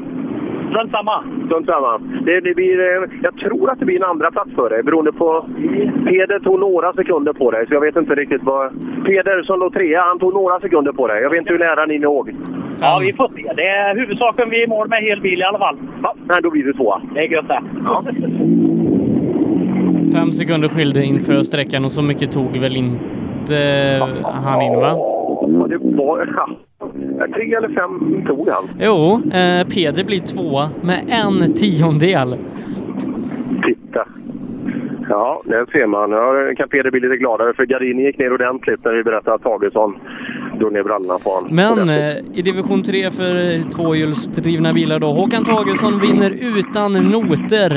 [0.76, 1.24] strunt samma.
[1.46, 1.98] Strunt samma.
[1.98, 5.12] Det, det blir, eh, jag tror att det blir en andra plats för dig beroende
[5.12, 5.46] på...
[6.04, 8.72] Peder tog några sekunder på dig, så jag vet inte riktigt vad...
[9.04, 11.22] Peder som låg trea, han tog några sekunder på dig.
[11.22, 12.34] Jag vet inte hur nära ni låg.
[12.80, 13.52] Ja, vi får se.
[13.56, 15.76] Det är huvudsaken vi är i mål med hel bil i alla fall.
[16.02, 17.02] Ja, nej, då blir det tvåa.
[17.14, 17.62] Det är gött det.
[17.84, 18.04] Ja.
[20.12, 23.56] Fem sekunder skilde inför sträckan och så mycket tog väl inte
[24.24, 24.92] han in va?
[25.42, 26.26] Ja, det var...
[26.36, 26.48] Ja,
[27.34, 28.68] tre eller fem tog han.
[28.80, 32.36] Jo, eh, Peder blir tvåa med en tiondel.
[33.66, 34.08] Titta.
[35.08, 36.10] Ja, det ser man.
[36.10, 39.42] Ja, kan Peder bli lite gladare för Gardini gick ner ordentligt när vi berättade att
[39.42, 39.96] Tagesson
[40.58, 41.54] drog ner brallorna på honom.
[41.54, 47.70] Men eh, i division 3 för eh, tvåhjulsdrivna bilar då, Håkan Tagesson vinner utan noter.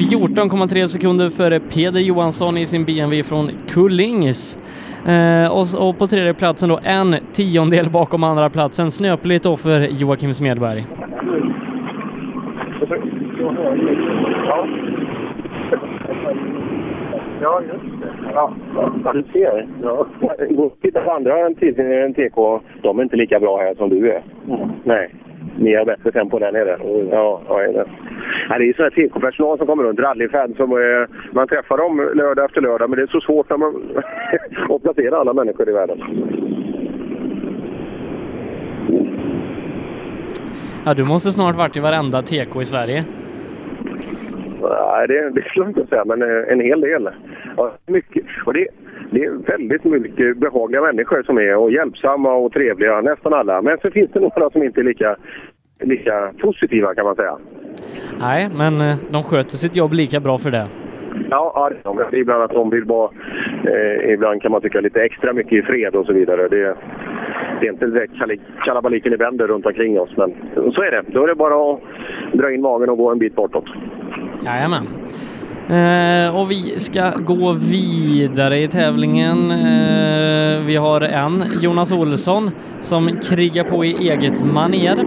[0.00, 4.58] 14,3 sekunder före Peder Johansson i sin BMW från Kullings.
[5.06, 8.90] Eh, och, och på tredje platsen då en tiondel bakom andra platsen.
[8.90, 10.86] Snöpligt då för Joakim Smedberg.
[17.42, 17.62] Ja.
[17.62, 18.12] Just det.
[18.34, 18.52] Ja,
[19.12, 19.66] du ser.
[19.82, 20.06] Ja.
[20.82, 21.54] Titta på andra än
[22.14, 22.60] TK.
[22.82, 24.22] De är inte lika bra här som du är.
[24.84, 25.14] Nej.
[25.58, 26.76] Ni har bättre tempo där nere.
[27.10, 27.84] Ja, ja, är det.
[28.48, 32.10] Ja, det är sån här TK-personal som kommer runt, rallyfans som eh, man träffar dem
[32.14, 33.74] lördag efter lördag, men det är så svårt när man
[34.76, 36.02] att placera alla människor i världen.
[40.84, 43.04] Ja, du måste snart varit i varenda TK i Sverige.
[44.62, 47.08] Nej, det, det skulle jag inte säga, men eh, en hel del.
[47.56, 48.24] Ja, mycket.
[48.46, 48.66] Och det,
[49.10, 53.62] det är väldigt mycket behagliga människor som är och hjälpsamma och trevliga, nästan alla.
[53.62, 55.16] Men så finns det några som inte är lika,
[55.80, 57.38] lika positiva kan man säga.
[58.20, 60.66] Nej, men eh, de sköter sitt jobb lika bra för det.
[61.30, 63.10] Ja, ja, det är ibland att de vill vara,
[63.64, 66.48] eh, ibland kan man tycka lite extra mycket i fred och så vidare.
[66.48, 66.76] Det,
[67.60, 68.12] det är inte direkt
[68.64, 71.02] kalabaliken i bänder runt omkring oss, men så är det.
[71.06, 71.80] Då är det bara att
[72.32, 73.64] dra in magen och gå en bit bortåt.
[74.44, 74.86] Jajamän.
[75.70, 79.50] Eh, och vi ska gå vidare i tävlingen.
[79.50, 82.50] Eh, vi har en, Jonas Olsson,
[82.80, 84.98] som krigar på i eget maner.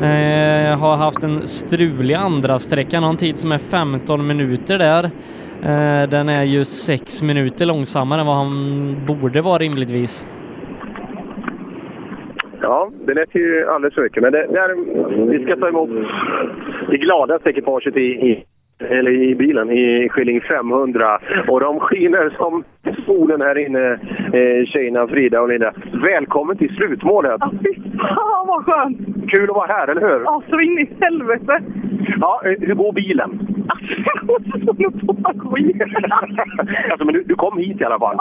[0.00, 5.04] Eh, har haft en strulig andra sträcka, någon tid som är 15 minuter där.
[5.62, 10.26] Eh, den är ju 6 minuter långsammare än vad han borde vara rimligtvis.
[12.64, 14.22] Ja, det lät ju alldeles för mycket.
[14.22, 14.74] Men det, det är,
[15.26, 15.90] vi ska ta emot
[16.90, 18.44] det gladaste ekipaget i, i
[18.78, 21.18] eller i bilen, i Skilling 500.
[21.48, 22.64] Och de skiner som
[23.06, 23.92] solen här inne,
[24.38, 25.72] eh, tjejerna Frida och Linda.
[26.02, 27.36] Välkommen till slutmålet!
[27.40, 28.98] Ja, fy fan vad skönt!
[29.30, 30.20] Kul att vara här, eller hur?
[30.24, 31.62] Ja, så in i helvete!
[32.20, 33.30] Ja, eh, hur går bilen?
[36.90, 38.18] alltså, men du, du kom hit i alla fall.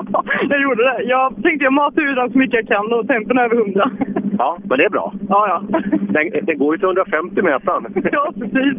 [0.50, 1.04] Jag gjorde det.
[1.04, 3.92] Jag tänkte jag matar ur den så mycket jag kan och tempen är över 100.
[4.38, 5.14] Ja, men det är bra.
[5.30, 5.80] Ja, ja.
[6.14, 7.86] Den, den går ju till 150 metern.
[8.12, 8.78] Ja, precis.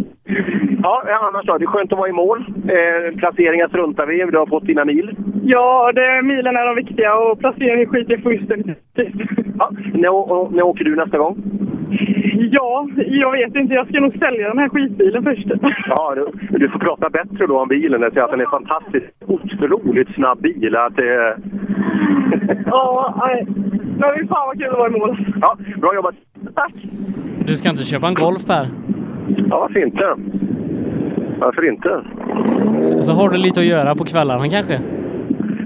[0.82, 1.58] Ja, annars då?
[1.58, 2.44] Det är skönt att vara i mål.
[2.68, 4.24] Eh, placeringar struntar vi.
[4.30, 5.16] Du har fått dina mil.
[5.44, 8.78] Ja, det, milen är de viktiga och placeringen skiter jag fullständigt.
[9.58, 11.36] Ja, när, och, när åker du nästa gång?
[12.32, 13.74] Ja, jag vet inte.
[13.74, 15.46] Jag ska nog sälja den här skitbilen först.
[15.88, 18.02] Ja, du, du får prata bättre då om bilen.
[18.02, 20.76] Jag säger att den är fantastiskt otroligt snabb bil.
[20.76, 21.36] Att det...
[22.66, 23.46] Ja, nej.
[23.98, 25.16] Men fy fan vad kul att vara i mål.
[25.40, 26.14] Ja, bra jobbat!
[26.54, 26.72] Tack!
[27.46, 28.68] Du ska inte köpa en Golf Per?
[29.50, 30.14] Ja, varför inte?
[31.38, 32.00] Varför inte?
[32.82, 34.80] Så, så har du lite att göra på kvällarna kanske?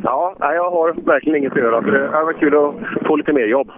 [0.03, 1.83] Ja, jag har verkligen inget att göra.
[1.83, 3.71] För det var kul att få lite mer jobb.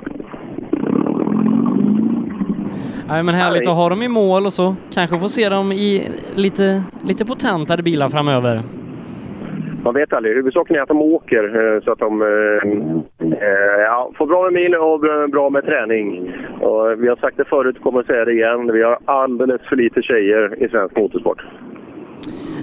[3.10, 6.08] Nej men härligt att ha dem i mål och så kanske få se dem i
[6.34, 8.62] lite, lite potentare bilar framöver.
[9.84, 10.34] Man vet aldrig.
[10.34, 12.70] Huvudsaken är att de åker eh, så att de eh,
[13.38, 15.00] eh, ja, får bra med mil och
[15.30, 16.32] bra- med träning.
[16.60, 18.72] Och vi har sagt det förut, kommer att säga det igen.
[18.72, 21.42] Vi har alldeles för lite tjejer i svensk motorsport.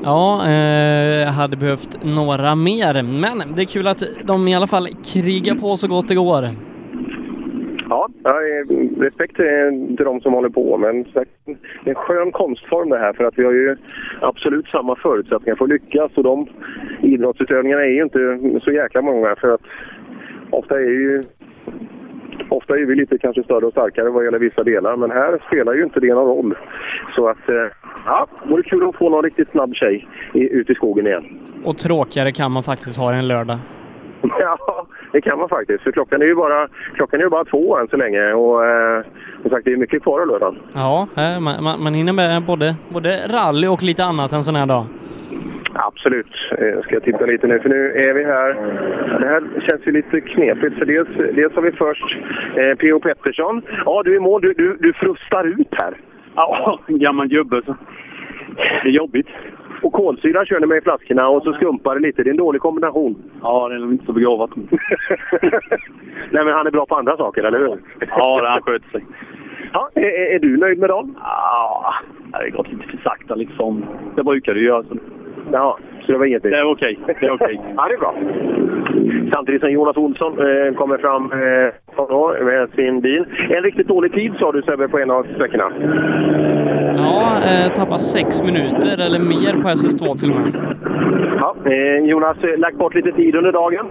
[0.03, 4.87] Ja, eh, hade behövt några mer, men det är kul att de i alla fall
[5.13, 6.49] krigar på så gott det går.
[7.89, 11.19] Ja, ja, eh, respekt till eh, till de som håller på, men det
[11.85, 13.75] är en skön konstform det här för att vi har ju
[14.21, 16.47] absolut samma förutsättningar för att lyckas och de
[17.01, 19.61] idrottsutövningarna är ju inte så jäkla många för att
[20.49, 21.23] ofta är ju
[22.49, 25.73] Ofta är vi lite kanske större och starkare vad gäller vissa delar, men här spelar
[25.73, 26.55] ju inte det någon roll.
[27.15, 27.55] Så att, eh,
[28.05, 31.39] ja, det vore kul att få någon riktigt snabb tjej ut i skogen igen.
[31.63, 33.57] Och tråkigare kan man faktiskt ha en lördag.
[34.39, 35.83] Ja, det kan man faktiskt.
[35.83, 38.33] För klockan är ju bara, klockan är ju bara två än så länge.
[38.33, 39.03] Och eh,
[39.41, 40.59] som sagt, det är mycket kvar av lördagen.
[40.73, 44.55] Ja, eh, man, man, man hinner med både, både rally och lite annat en sån
[44.55, 44.85] här dag.
[45.73, 46.33] Absolut.
[46.51, 48.53] Eh, ska jag titta lite nu, för nu är vi här.
[49.19, 52.17] Det här känns ju lite knepigt, för dels, dels har vi först
[52.55, 52.99] eh, P.O.
[52.99, 53.61] Pettersson.
[53.85, 54.41] Ja, du är mål.
[54.41, 55.97] Du, du, du frustar ut här.
[56.35, 57.75] Ja, en gammal gubbe så.
[58.83, 59.27] Det är jobbigt.
[59.81, 62.23] Och kolsyra kör ni med i flaskorna och så skumpar det lite.
[62.23, 63.15] Det är en dålig kombination.
[63.41, 64.49] Ja, det är inte så begåvat.
[66.31, 67.77] Nej, men han är bra på andra saker, eller hur?
[68.09, 69.05] Ja, han sköter sig.
[69.73, 71.15] Ja, är, är- är du nöjd med dagen?
[71.21, 71.93] Ja,
[72.31, 73.85] det har gått lite för sakta liksom.
[74.15, 74.83] Det brukar det göra.
[74.83, 74.95] Så.
[75.51, 76.51] Ja, så det var ingenting?
[76.51, 76.99] Det är okej.
[77.05, 77.61] Det är okej.
[77.75, 78.13] Ja, det är bra.
[79.33, 81.73] Samtidigt som Jonas Olsson eh, kommer fram eh,
[82.09, 83.25] då, med sin bil.
[83.49, 85.71] En riktigt dålig tid sa du Sebbe på en av sträckorna.
[86.97, 90.51] Ja, eh, tappa sex minuter eller mer på SS2 till och med.
[91.39, 93.85] Ja, eh, Jonas, eh, lagt bort lite tid under dagen.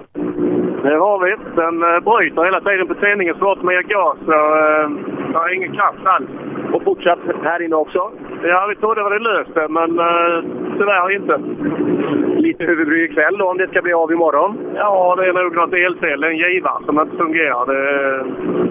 [0.83, 1.31] Det har vi.
[1.63, 4.19] Den eh, bryter hela tiden på tändningen man ger gas.
[4.27, 4.91] Så eh,
[5.33, 6.29] jag har ingen kraft alls.
[6.73, 8.11] Och fortsatt här inne också?
[8.43, 10.45] Ja, vi trodde löst det, men eh,
[10.79, 11.41] tyvärr inte.
[12.41, 14.59] Lite huvudbry ikväll då om det ska bli av imorgon?
[14.75, 16.21] Ja, det är nog något elfel.
[16.21, 17.67] Det en givare som inte fungerar.
[17.67, 17.81] Det,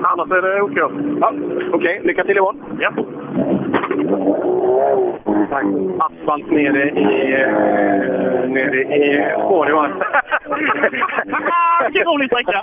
[0.04, 0.78] annars är det OK.
[1.22, 1.34] Ja,
[1.72, 2.64] Okej, lycka till imorgon.
[2.80, 2.92] Ja.
[6.00, 9.94] Asfalt nere i, eh, nere i Skåne.
[11.86, 12.62] Vilken rolig sträcka!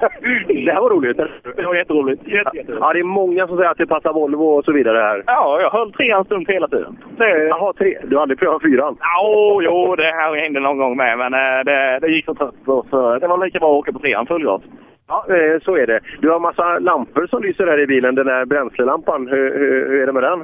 [0.65, 1.17] Det här var roligt.
[1.57, 2.29] Det var jätteroligt.
[2.29, 2.73] Jätte, jätte.
[2.81, 5.23] Ja, det är många som säger att det passar Volvo och så vidare här.
[5.27, 6.99] Ja, jag höll trean stumt hela tiden.
[7.17, 7.47] Det...
[7.49, 7.99] Jaha, tre.
[8.05, 8.97] Du har aldrig prövat fyran?
[9.01, 12.55] Ja, jo, det här hände någon gång med, men eh, det, det gick så trött
[12.65, 14.63] så, så det var lika bra att åka på trean fullgas.
[15.09, 16.01] Ja, eh, så är det.
[16.21, 18.15] Du har massa lampor som lyser här i bilen.
[18.15, 20.41] Den där bränslelampan, hur, hur, hur är det med den?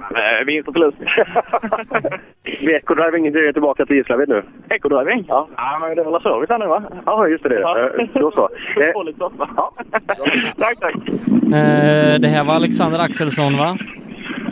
[0.47, 0.99] Vinst och förlust.
[2.63, 4.43] Ecodriving är tillbaka till Gislaved nu.
[4.69, 5.25] Ecodriving?
[5.29, 5.49] Ja.
[5.57, 6.83] ja, men det är väl service här nu va?
[7.07, 7.61] Ja, just det.
[7.61, 7.79] Ja.
[7.79, 8.49] Eh, Då så.
[8.81, 9.33] Eh, så.
[9.57, 9.73] Ja.
[10.59, 10.95] tack, tack.
[11.43, 13.79] Eh, det här var Alexander Axelsson va?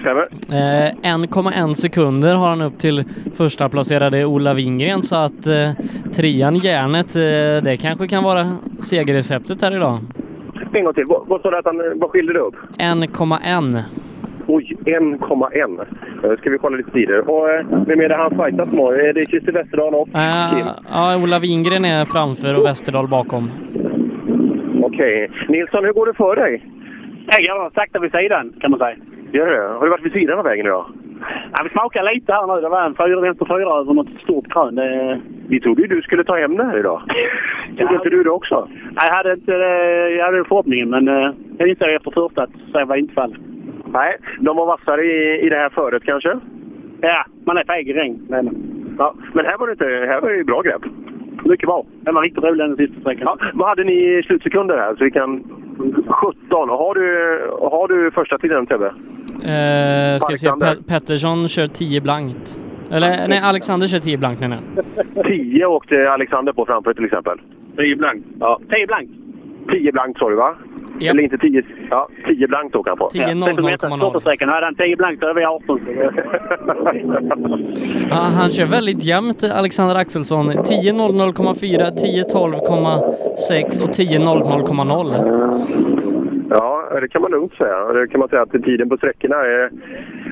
[0.06, 0.26] Stämmer.
[0.48, 3.04] Eh, 1,1 sekunder har han upp till
[3.36, 5.70] första placerade Ola Wingren så att eh,
[6.16, 9.98] trean järnet, eh, det kanske kan vara segerreceptet här idag.
[10.72, 11.04] En gång till.
[11.06, 12.54] Vad, vad sa du att han, vad skilde det upp?
[12.78, 13.82] 1,1.
[14.46, 15.86] Oj, 1,1.
[16.22, 17.30] Nu ska vi kolla lite tider.
[17.30, 18.84] Och eh, vem är det han fightas med?
[18.84, 20.08] Är det Christer Westerdahl och?
[20.14, 23.50] Eh, ja, Ola Wingren är framför och Westerdahl bakom.
[24.82, 25.30] Okej.
[25.48, 26.64] Nilsson, hur går det för dig?
[27.26, 28.96] Jag går sakta vid sidan kan man säga.
[29.36, 29.68] Gör det?
[29.78, 30.86] Har du varit vid sidan av vägen idag?
[31.52, 32.60] Ja, vi smakar lite här nu.
[32.60, 34.74] Det var en fyra vänster fyra över något stort krön.
[34.74, 35.20] Det...
[35.48, 37.02] Vi trodde ju du skulle ta hem det här idag.
[37.78, 38.68] Trodde inte du det också?
[38.94, 42.84] Jag hade inte eh, jag hade förhoppningen, men eh, jag insåg efter första att så
[42.84, 43.40] var inte fallet.
[43.86, 46.38] Nej, de var vassare i, i det här föret kanske?
[47.00, 48.26] Ja, man är feg i regn.
[48.28, 48.44] Men...
[48.98, 49.84] Ja, men här var det inte...
[49.84, 50.82] Här var det bra grepp.
[51.44, 51.86] Mycket bra.
[52.00, 53.38] Den var riktigt rolig den sista sträckan.
[53.40, 54.94] Ja, vad hade ni i slutsekunder här?
[54.94, 55.44] Så vi kan...
[56.08, 56.68] 17.
[56.68, 58.92] Har du, har du första tiden, Tebbe?
[59.48, 60.48] Eh, ska vi se.
[60.48, 62.60] Pe- Pettersson kör 10 blankt.
[62.90, 64.58] Eller nej, Alexander kör 10 blankt menar
[65.14, 65.24] jag.
[65.26, 67.38] 10 åkte Alexander på framför till exempel.
[67.76, 68.26] 10 blankt.
[68.40, 68.60] Ja.
[68.70, 69.12] 10 blankt.
[69.72, 70.54] 10 blankt sa du va?
[71.00, 71.10] Japp.
[71.14, 71.62] Eller inte 10?
[71.90, 73.08] Ja, 10 blankt åker han på.
[73.10, 74.12] 10 00,0.
[74.12, 75.80] Kortsträckan hade han 10 blankt över 18.
[78.10, 80.52] Ja, han kör väldigt jämnt, Alexander Axelsson.
[80.64, 86.05] 10 00,4, 10 12,6 och 10 00,0.
[86.50, 87.92] Ja, det kan man lugnt säga.
[87.92, 89.70] Det kan man säga att tiden på sträckorna är...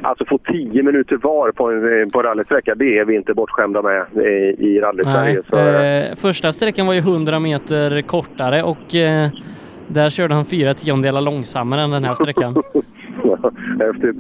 [0.03, 3.83] Alltså få 10 minuter var på en, på en rallysträcka, det är vi inte bortskämda
[3.83, 5.43] med i, i rally-Sverige.
[5.51, 9.29] Så, Eh, första sträckan var ju 100 meter kortare och eh,
[9.87, 12.55] där körde han fyra tiondelar långsammare än den här sträckan.
[13.81, 14.17] Häftigt.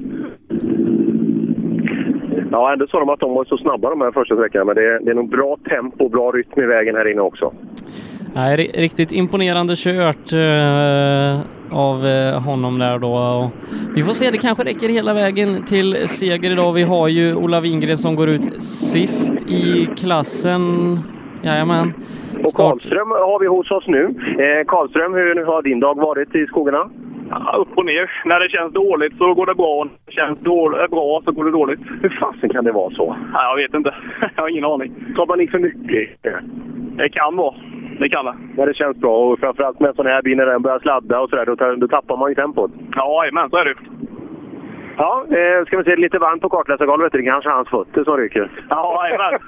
[2.50, 4.84] Ja, ändå sa de att de var så snabba de här första sträckorna, men det
[4.84, 7.52] är, det är nog bra tempo och bra rytm i vägen här inne också.
[8.34, 11.40] Nej, ri- riktigt imponerande kört eh,
[11.78, 13.12] av eh, honom där då.
[13.14, 13.50] Och
[13.96, 16.72] vi får se, det kanske räcker hela vägen till seger idag.
[16.72, 20.62] Vi har ju Ola Wingren som går ut sist i klassen.
[21.42, 21.94] Jajamän.
[22.44, 24.02] Och Karlström har vi hos oss nu.
[24.44, 26.90] Eh, Karlström, hur har din dag varit i skogarna?
[27.30, 28.10] Ja, upp och ner.
[28.24, 29.84] När det känns dåligt så går det bra.
[29.84, 31.80] När det känns dåligt, bra så går det dåligt.
[32.02, 33.16] Hur fasen kan det vara så?
[33.32, 33.94] Ja, jag vet inte.
[34.36, 34.92] Jag har ingen aning.
[35.16, 36.08] Tar man i för mycket?
[36.96, 37.54] Det kan vara.
[37.98, 38.34] Det kan det.
[38.56, 41.20] När det känns bra och framförallt med en sån här bil när den börjar sladda
[41.20, 42.70] och sådär, då, då tappar man ju tempot.
[42.94, 43.74] Ja, men så är det.
[44.96, 47.12] Ja, eh, ska vi se lite varmt på kartläsargolvet.
[47.12, 48.50] Det är kanske hans fötter som ryker.
[48.70, 49.40] Ja, jajamän.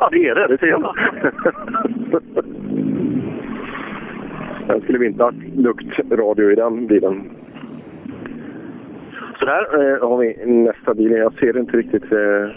[0.00, 0.46] Ja, det är det.
[0.46, 0.94] Det ser man.
[4.66, 7.30] Den skulle vi inte ha luktradio i den bilen.
[9.38, 11.10] Så där eh, har vi nästa bil.
[11.10, 12.12] Jag ser inte riktigt.
[12.12, 12.48] Eh,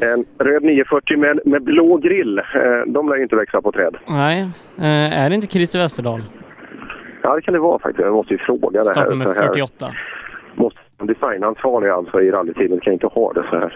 [0.00, 2.38] en röd 940 med, med blå grill.
[2.38, 2.44] Eh,
[2.86, 3.96] de lär ju inte växa på träd.
[4.08, 4.40] Nej,
[4.78, 6.22] eh, är det inte Christer Westerdahl?
[7.22, 8.04] Ja, det kan det vara faktiskt.
[8.04, 8.84] Jag måste ju fråga det här.
[8.84, 9.46] Startnummer så här.
[9.46, 9.86] 48.
[10.54, 13.72] Måste designansvarig alltså i rallyteamet kan inte ha det så här.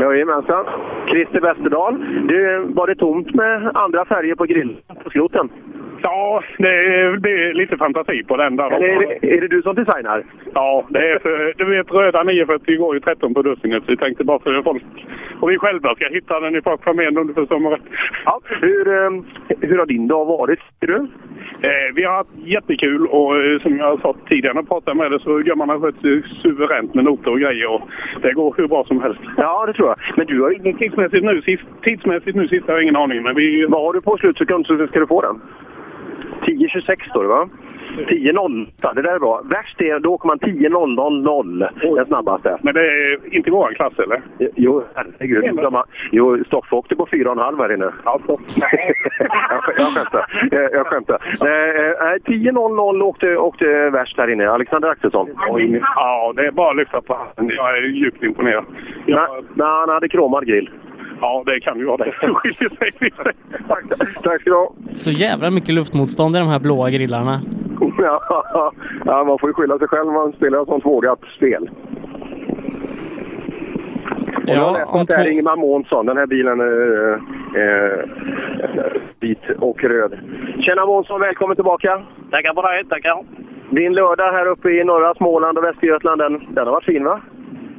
[0.00, 0.64] Jajamensan.
[1.10, 1.98] Christer Westerdahl.
[2.28, 5.48] Du, var det tomt med andra färger på grillen på skroten?
[6.02, 8.70] Ja, det är, det är lite fantasi på den där.
[8.70, 10.24] Är det, är det du som designar?
[10.54, 13.96] Ja, det är för, du vet röda 940 går ju 13 på dussinet så vi
[13.96, 14.82] tänkte bara för folk
[15.40, 17.78] och vi själva ska hitta den i bakfamiljen om du förstår mig.
[18.24, 19.10] Ja, hur, eh,
[19.60, 20.94] hur har din dag varit, du?
[21.60, 25.10] Eh, vi har haft jättekul och eh, som jag sa tidigare när jag pratade med
[25.10, 27.82] dig så gör man har skött sig suveränt med noter och grejer och
[28.22, 29.20] det går hur bra som helst.
[29.36, 29.98] Ja, det tror jag.
[30.16, 30.72] Men du har ju...
[30.78, 33.66] Tidsmässigt nu, sist, tidsmässigt nu sist har jag ingen aning men vi...
[33.68, 35.40] Vad har du på slutsekund så ska du få den?
[36.48, 37.48] 10.26 står det va?
[37.96, 39.42] 10.08, det där är bra.
[39.44, 42.58] Värst är, då åker man 10.000, den snabbaste.
[42.62, 44.22] Men det är inte våran klass eller?
[44.56, 45.56] Jo, herregud.
[45.56, 45.82] De
[46.12, 47.92] jo, Stoffe åkte på 4,5 här inne.
[48.04, 48.40] Ja, så.
[48.56, 50.26] jag, sk- jag skämtar.
[50.50, 51.18] Jag, jag skämtar.
[51.46, 54.48] Eh, eh, 10.00 åkte, åkte värst här inne.
[54.50, 55.28] Alexander Axelsson.
[55.48, 57.18] Oj, Ja, det är bara att lyfta på.
[57.36, 58.64] Jag är djupt imponerad.
[59.06, 60.70] Jag, Men han hade kromad grill.
[61.20, 62.14] Ja, det kan ju vara det.
[62.20, 63.32] Det skiljer sig lite.
[64.22, 64.72] Tack ska du ha.
[64.92, 67.40] Så jävla mycket luftmotstånd i de här blåa grillarna.
[68.00, 68.72] Ja,
[69.04, 71.70] ja, man får ju skylla sig själv när man spelar ett sånt vågat spel.
[74.48, 76.06] Och jag har läst om att det är Ingemar Månsson.
[76.06, 77.12] Den här bilen är
[77.54, 77.98] eh,
[79.20, 80.18] vit och röd.
[80.60, 82.02] Tjena Månsson, välkommen tillbaka.
[82.30, 83.24] Tackar för det, tackar.
[83.70, 87.20] Din lördag här uppe i norra Småland och Västergötland, den, den har varit fin va?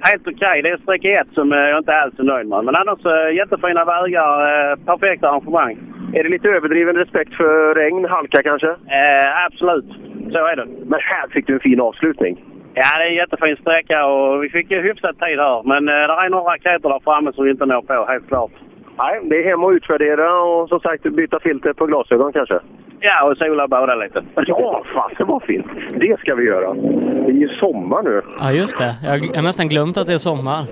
[0.01, 0.61] Helt okej.
[0.61, 2.63] Det är sträcka ett som eh, jag inte alls är nöjd med.
[2.63, 5.77] Men annars eh, jättefina vägar, eh, perfekta arrangemang.
[6.13, 8.69] Är det lite överdriven respekt för regn, halka kanske?
[8.69, 9.85] Eh, absolut,
[10.31, 10.65] så är det.
[10.85, 12.43] Men här fick du en fin avslutning.
[12.73, 15.63] Ja, det är en jättefin sträcka och vi fick ju hyfsat tid här.
[15.63, 18.51] Men eh, det är några raketer där framme som vi inte når på, helt klart.
[18.97, 22.59] Nej, det är hem och utvärdera och som sagt byta filter på glasögon kanske.
[22.99, 24.23] Ja, och sola båda lite.
[24.35, 25.65] Ja, fasen vad fint.
[25.99, 26.73] Det ska vi göra.
[26.73, 28.21] Det är ju sommar nu.
[28.39, 28.95] Ja, just det.
[29.03, 30.65] Jag har gl- nästan glömt att det är sommar.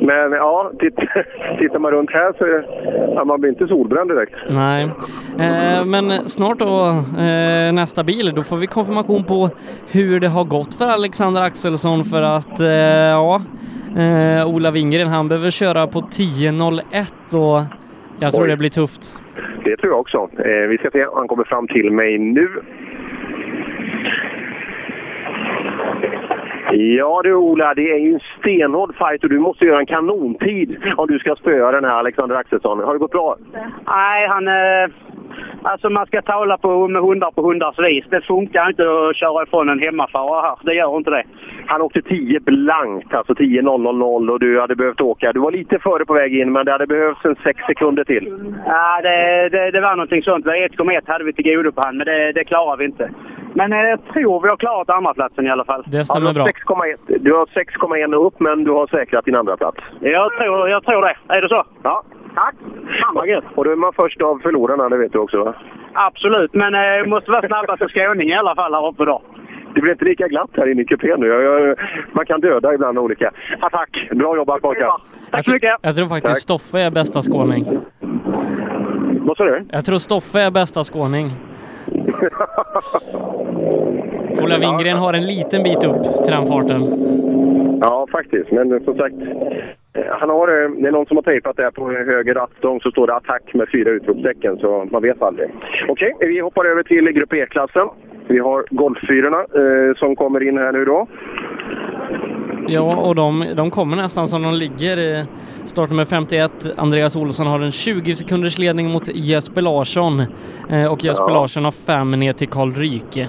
[0.00, 0.96] Men ja, titt,
[1.58, 2.62] tittar man runt här så
[3.14, 4.34] ja, man blir inte solbränd direkt.
[4.50, 4.84] Nej,
[5.38, 6.88] eh, men snart då
[7.18, 9.50] eh, nästa bil, då får vi konfirmation på
[9.92, 13.40] hur det har gått för Alexander Axelsson för att eh, ja,
[13.96, 17.62] eh, Ola Wingren han behöver köra på 10.01 och
[18.18, 18.50] jag tror Oj.
[18.50, 19.18] det blir tufft.
[19.64, 20.28] Det tror jag också.
[20.38, 22.48] Eh, vi ska se, han kommer fram till mig nu.
[26.72, 30.76] Ja du Ola, det är ju en stenhård fight och du måste göra en kanontid
[30.96, 32.80] om du ska spöa den här Alexander Axelsson.
[32.80, 33.36] Har det gått bra?
[33.86, 34.90] Nej, han, eh,
[35.64, 38.04] Alltså man ska tala på, med hundar på hundars vis.
[38.10, 40.56] Det funkar inte att köra ifrån en hemmafara här.
[40.62, 41.24] Det gör inte det.
[41.66, 45.32] Han åkte 10 blankt, alltså 10 000 och du hade behövt åka.
[45.32, 48.54] Du var lite före på väg in, men det hade behövts en 6 sekunder till.
[48.66, 50.46] Ja, det, det, det var någonting sånt.
[50.46, 53.10] 1,1 hade vi till godo på han, men det, det klarar vi inte.
[53.54, 55.84] Men eh, jag tror vi har klarat andraplatsen i alla fall.
[55.86, 56.84] Det stämmer du har bra.
[57.06, 59.78] 6,1 Du har 6,1 upp, men du har säkrat din andra plats.
[60.00, 61.16] Jag tror, jag tror det.
[61.28, 61.64] Är det så?
[61.82, 62.02] Ja.
[62.34, 62.54] Tack!
[63.00, 63.44] Fan vad gött!
[63.54, 65.54] Och då är man först av förlorarna, det vet du också va?
[65.92, 69.22] Absolut, men eh, måste vara snabbaste skåning i alla fall här uppe då.
[69.74, 71.26] Det blir inte lika glatt här inne i kupén nu.
[71.26, 71.78] Jag, jag,
[72.12, 73.30] man kan döda ibland olika.
[73.60, 74.08] Attack!
[74.10, 74.92] Bra jobbat pojkar!
[75.30, 75.76] Tack så mycket!
[75.82, 77.64] Jag tror faktiskt Stoffe är bästa skåning.
[79.20, 79.64] Vad sa du?
[79.70, 81.30] Jag tror Stoffe är bästa skåning.
[84.42, 86.82] Ola Wingren har en liten bit upp till den farten.
[87.80, 88.50] Ja, faktiskt.
[88.52, 89.28] Men som sagt, eh,
[90.10, 93.06] han har, eh, det är någon som har tejpat det på höger rattstång så står
[93.06, 95.48] det attack med fyra utropstecken, så man vet aldrig.
[95.88, 97.88] Okej, vi hoppar över till Grupp E-klassen.
[98.28, 101.06] Vi har Golffyrorna eh, som kommer in här nu då.
[102.68, 104.98] Ja, och de, de kommer nästan som de ligger.
[104.98, 105.24] i
[105.64, 110.20] Startnummer 51, Andreas Olsson, har en 20 sekunders ledning mot Jesper Larsson.
[110.70, 111.34] Eh, och Jesper Ja.
[111.34, 113.28] Larsson har fem ner till Karl Ryke.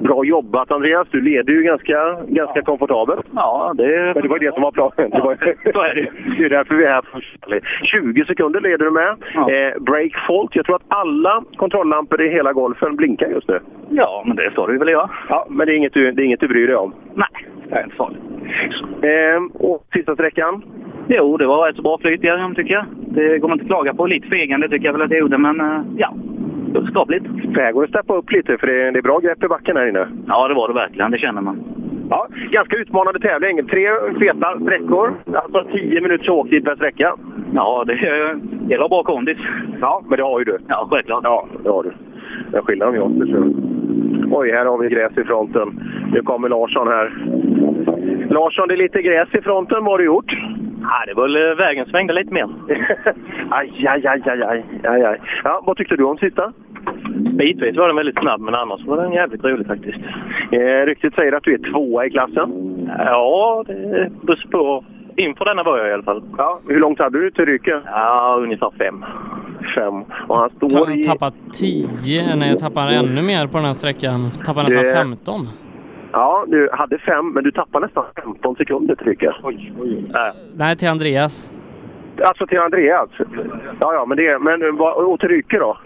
[0.00, 3.26] Bra jobbat Andreas, du leder ju ganska, ganska komfortabelt.
[3.34, 4.12] Ja, det...
[4.14, 5.10] Men det var det som var planen.
[5.10, 5.36] Det, var,
[5.72, 6.10] så är det.
[6.38, 7.02] det är därför vi är här.
[7.12, 7.38] först.
[7.82, 9.08] 20 sekunder leder du med.
[9.08, 10.56] Eh, break fault.
[10.56, 13.60] Jag tror att alla kontrolllampor i hela golfen blinkar just nu.
[13.90, 15.10] Ja, men det ska du väl göra.
[15.28, 16.94] Ja, men det är inget du, det är inget du bryr dig om.
[17.14, 17.28] Nej,
[17.68, 18.22] det är inte farligt.
[19.02, 20.62] Eh, och sista sträckan?
[21.08, 22.84] Jo, det var rätt så bra flyt igenom tycker jag.
[22.96, 24.06] Det går man inte att klaga på.
[24.06, 26.14] Lite fegande tycker jag väl att jag gjorde, men eh, ja,
[26.90, 27.26] skapligt.
[27.56, 29.48] Här går det att steppa upp lite för det är, det är bra grepp i
[29.48, 30.08] backen här inne.
[30.26, 31.10] Ja, det var det verkligen.
[31.10, 31.64] Det känner man.
[32.10, 33.66] Ja, ganska utmanande tävling.
[33.66, 33.88] Tre
[34.20, 35.14] feta sträckor.
[35.34, 37.14] Alltså 10 minuters åktid per sträcka.
[37.54, 37.94] Ja, det
[38.68, 39.38] gäller att bra kondis.
[39.80, 40.58] Ja, men det har ju du.
[40.68, 41.24] Ja, självklart.
[41.24, 41.92] Ja, det har du.
[42.52, 43.08] Den skillnaden vi har.
[43.08, 44.36] så.
[44.36, 45.80] Oj, här har vi gräs i fronten.
[46.12, 47.12] Nu kommer Larsson här.
[48.30, 49.84] Larsson, det är lite gräs i fronten.
[49.84, 50.32] Vad har du gjort?
[50.90, 52.48] Ja, det var väl vägen svängde lite mer.
[53.50, 55.20] aj, aj, aj, aj, aj, aj, aj.
[55.44, 56.52] Ja, vad tyckte du om sista?
[57.38, 59.98] Bitvis var den väldigt snabb, men annars var den jävligt rolig faktiskt.
[60.52, 62.48] Eh, ryktet säger att du är tvåa i klassen.
[62.98, 64.84] Ja, det beror på.
[65.16, 66.22] Inför denna var jag i alla fall.
[66.36, 67.80] Ja, hur långt hade du till Ryke?
[67.86, 69.04] Ja, ungefär fem.
[69.74, 69.94] Fem.
[70.28, 71.04] Och han står Ta, i...
[71.04, 74.30] tappar 10, nej jag tappar ännu mer på den här sträckan.
[74.46, 75.48] Tappar nästan Det- 15.
[76.12, 79.32] Ja, du hade fem, men du tappade nästan 15 sekunder till Ryke.
[79.42, 80.04] Oj, oj.
[80.56, 81.52] Nej, till Andreas.
[82.24, 83.10] Alltså till Andreas?
[83.80, 84.38] Ja, ja, men det...
[84.38, 85.78] Men vad- och till Ryke då?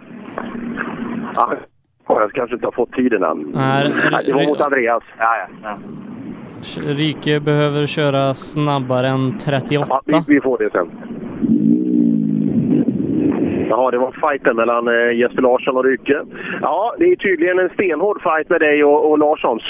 [1.35, 1.55] Ja,
[2.09, 3.39] jag kanske inte har fått tiden än.
[3.55, 5.03] Nej, Nej, det var mot Andreas.
[5.19, 5.47] Ja, ja.
[5.63, 5.79] ja.
[6.83, 9.87] Ryke behöver köra snabbare än 38.
[9.89, 10.91] Ja, vi, vi får det sen.
[13.69, 16.21] Jaha, det var fighten mellan eh, Jesper Larsson och Ryke.
[16.63, 19.63] Ja, det är tydligen en stenhård fight med dig och, och Larssons.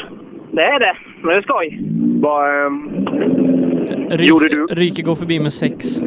[0.52, 1.78] Det är det, men det är skoj.
[2.20, 3.06] Vad ehm,
[4.10, 4.66] Ryke, gjorde du?
[4.66, 6.02] Ryke går förbi med 6.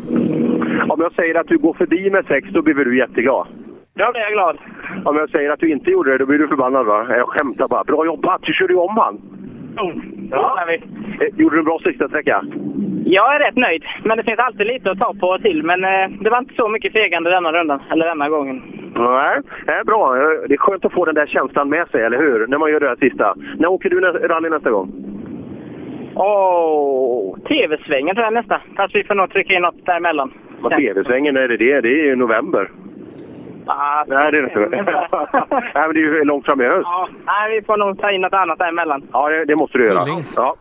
[0.89, 3.47] Om jag säger att du går förbi med sex, då blir du jätteglad.
[3.93, 4.57] Ja, det är jag glad.
[5.05, 7.05] Om jag säger att du inte gjorde det, då blir du förbannad va?
[7.09, 7.83] Jag skämtar bara.
[7.83, 8.41] Bra jobbat!
[8.41, 9.21] Du körde ju om han!
[10.31, 10.75] Ja, är vi.
[11.25, 12.43] Eh, Gjorde du en bra sista sträcka?
[13.05, 15.63] Jag är rätt nöjd, men det finns alltid lite att ta på till.
[15.63, 18.61] Men eh, det var inte så mycket fegande denna rundan, eller denna gången.
[18.95, 20.15] Nej, det är bra.
[20.47, 22.47] Det är skönt att få den där känslan med sig, eller hur?
[22.47, 23.35] När man gör det här sista.
[23.59, 24.91] När åker du nä- rally nästa gång?
[26.15, 28.61] Åh, TV-svängen tror jag nästa.
[28.77, 30.31] Fast vi får nog trycka in något däremellan.
[30.61, 31.81] Vad TV-svängen är det det?
[31.81, 32.71] Det är ju november.
[33.65, 34.59] Ah, Nej, det är det inte.
[35.75, 36.77] Nej, men det är ju långt fram i höst.
[36.83, 39.03] ja, nej, vi får nog ta in något annat däremellan.
[39.11, 40.05] Ja, det, det måste du göra.
[40.05, 40.33] Kullings.
[40.37, 40.55] Ja.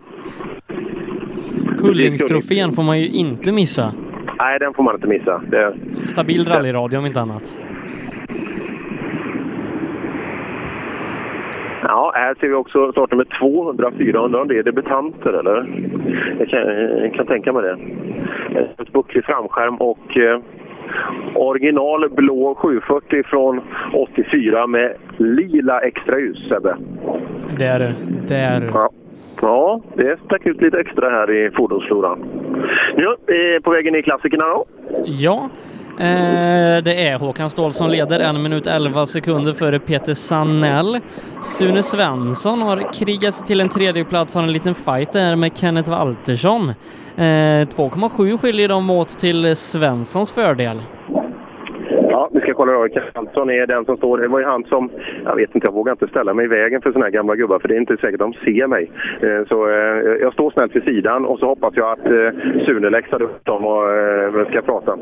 [1.78, 3.92] Kullingstrofén får man ju inte missa.
[4.38, 5.38] Nej, den får man inte missa.
[5.50, 5.74] Det...
[6.04, 7.58] Stabil rallyradio om inte annat.
[11.88, 14.40] Ja, här ser vi också startnummer 200, 400.
[14.40, 15.66] Om det är debutanter, eller?
[16.38, 16.60] Jag kan,
[17.02, 17.78] jag kan tänka mig det.
[18.82, 20.40] Ett bucklig framskärm och eh,
[21.34, 23.60] original blå 740 från
[23.92, 26.76] 84 med lila extra ljus, Sebbe.
[27.58, 27.94] Det är det.
[28.28, 28.70] Det är det.
[28.74, 28.90] Ja.
[29.40, 32.24] ja, det stack ut lite extra här i fordonsfloran.
[32.96, 34.64] Nu, eh, på vägen i klassikerna då?
[35.04, 35.48] Ja,
[35.98, 41.00] eh, det är Håkan Ståhl som leder en minut 11 sekunder före Peter Sannell.
[41.42, 45.90] Sune Svensson har krigat sig till en tredjeplats har en liten fight där med Kenneth
[45.90, 46.68] Waltersson.
[47.16, 50.82] Eh, 2,7 skiljer de åt till Svenssons fördel.
[52.14, 52.88] Ja, vi ska kolla då.
[53.14, 54.18] Hansson är den som står.
[54.18, 54.90] Det var ju han som...
[55.24, 57.58] Jag vet inte, jag vågar inte ställa mig i vägen för såna här gamla gubbar
[57.58, 58.90] för det är inte säkert de ser mig.
[59.22, 59.76] Eh, så eh,
[60.20, 63.64] jag står snällt vid sidan och så hoppas jag att eh, Sune läxar upp dem
[63.64, 63.84] och
[64.50, 64.98] ska prata.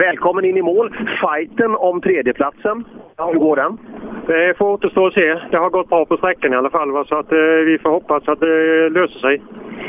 [0.00, 0.94] Välkommen in i mål.
[1.20, 2.84] Fighten om tredjeplatsen.
[3.26, 3.78] Hur går den?
[4.26, 5.34] Det får återstå att se.
[5.50, 7.04] Det har gått bra på sträckan i alla fall, va?
[7.04, 9.42] så att, eh, vi får hoppas att det löser sig.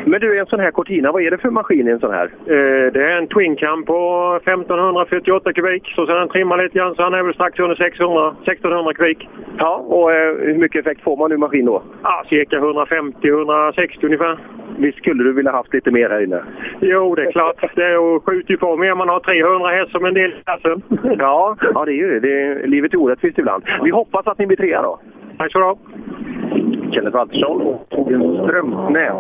[0.06, 2.26] Men du, en sån här Cortina, vad är det för maskin i en sån här?
[2.46, 4.00] Eh, det är en Twin Cam på
[4.46, 5.88] 1548 kubik.
[5.96, 9.28] Så sen den trimmar lite grann så han är väl strax under 600, 1600 kubik.
[9.58, 11.82] Ja, och eh, hur mycket effekt får man ur maskin då?
[12.04, 14.38] Ja, cirka 150-160 ungefär.
[14.78, 16.44] Visst skulle du vilja haft lite mer här inne?
[16.82, 17.56] Jo, det är klart.
[17.76, 18.96] Det att skjuta på mer.
[18.96, 20.82] Man har 300 häst som en del i klassen.
[21.20, 22.42] Ja, ja det är ju det.
[22.42, 23.64] är- Livet är orättvist ibland.
[23.84, 25.00] Vi hoppas att ni blir trea då.
[25.38, 25.78] Tack så du ha.
[26.92, 29.14] Kenneth Waltersson och Torbjörn Strömsnäs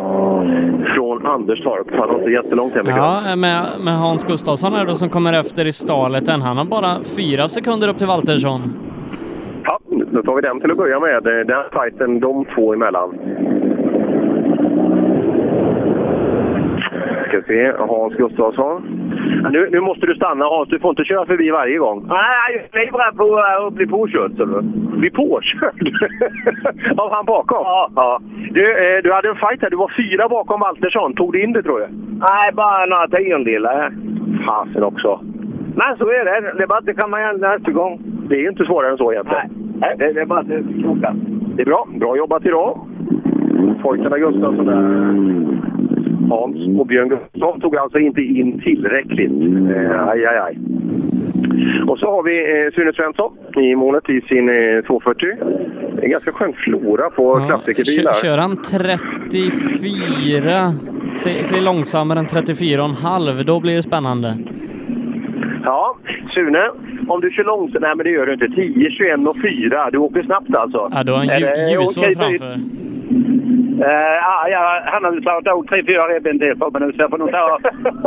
[0.95, 1.87] från Anderstorp.
[1.91, 2.97] Han har inte jättelångt hemifrån.
[2.97, 6.41] Ja, med, med Hans Gustafsson här då som kommer efter i stalet än.
[6.41, 8.61] Han har bara fyra sekunder upp till Waltersson.
[9.63, 9.79] Ja,
[10.11, 11.23] då tar vi den till att börja med.
[11.23, 13.09] Den fighten de två emellan.
[17.27, 18.81] Ska se, Hans Gustafsson.
[19.43, 22.05] Ja, Nu, nu måste du stanna Hans, du får inte köra förbi varje gång.
[22.07, 23.35] Nej, jag är livrädd på
[23.67, 24.31] att bli påkörd.
[24.99, 25.73] Bli påkörd?
[26.97, 27.63] Av han bakom?
[27.63, 27.89] Ja.
[27.95, 28.19] ja.
[28.51, 31.13] Du, eh, du hade en fight här, du var fyra bakom Waltersson.
[31.13, 31.89] Tog du in det tror jag?
[32.19, 33.93] Nej, bara några tiondelar.
[34.45, 35.19] Fasen också.
[35.75, 36.53] Men så är det.
[36.57, 38.01] Det är bara att det kan man göra nästa gång.
[38.29, 39.49] Det är ju inte svårare än så egentligen.
[39.79, 41.13] Nej, det, det är bara att det krokar.
[41.55, 41.87] Det är bra.
[41.99, 42.79] Bra jobbat idag.
[43.81, 45.98] Pojkarna Gustafsson där.
[46.29, 49.31] Hans och Björn Gustafsson tog alltså inte in tillräckligt.
[49.75, 50.57] Eh, aj, aj, aj.
[51.87, 53.31] Och så har vi eh, Sune Svensson
[53.63, 55.27] i målet i sin eh, 240.
[55.95, 58.13] Det är en ganska skön flora på klassikerbilar.
[58.13, 60.73] Kör, kör han 34,
[61.15, 64.37] säg, säg långsammare än 34,5, då blir det spännande.
[65.63, 65.95] Ja,
[66.33, 66.69] Sune,
[67.07, 67.81] om du kör långsamt...
[67.81, 68.47] Nej, men det gör du inte.
[68.47, 69.89] 10, 21 och 4.
[69.91, 70.89] Du åker snabbt alltså.
[70.93, 72.59] Ja, då har lju- ljusår framför.
[73.79, 77.01] Uh, ja, ja, han har slagit av tre, fyra revben till på mig nu så
[77.01, 77.59] jag får nog, ta,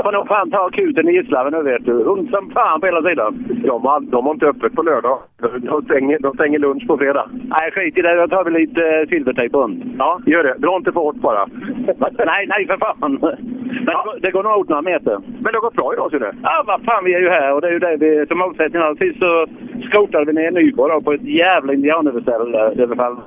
[0.03, 1.93] får nog fan ta akuten i Gislaved nu vet du.
[1.93, 3.44] Hund som fan på hela sidan.
[3.65, 5.19] De har, de har inte öppet på lördag.
[5.59, 7.27] De stänger, de stänger lunch på fredag.
[7.32, 8.15] Nej, skit i det.
[8.15, 9.85] Jag tar väl lite uh, silvertejp runt.
[9.99, 10.55] Ja, gör det.
[10.59, 11.47] Dra inte för hårt bara.
[12.27, 13.19] nej, nej för fan.
[13.20, 13.20] Men
[13.86, 15.19] det, går, det går nog åt några meter.
[15.43, 16.32] Men det har gått bra idag Sune.
[16.43, 18.82] Ja, vad fan vi är ju här och det är ju det vi som målsättning
[18.82, 18.94] har.
[18.94, 19.47] Sist så
[19.86, 23.20] skrotade vi ner då på ett jävla indianöverfall.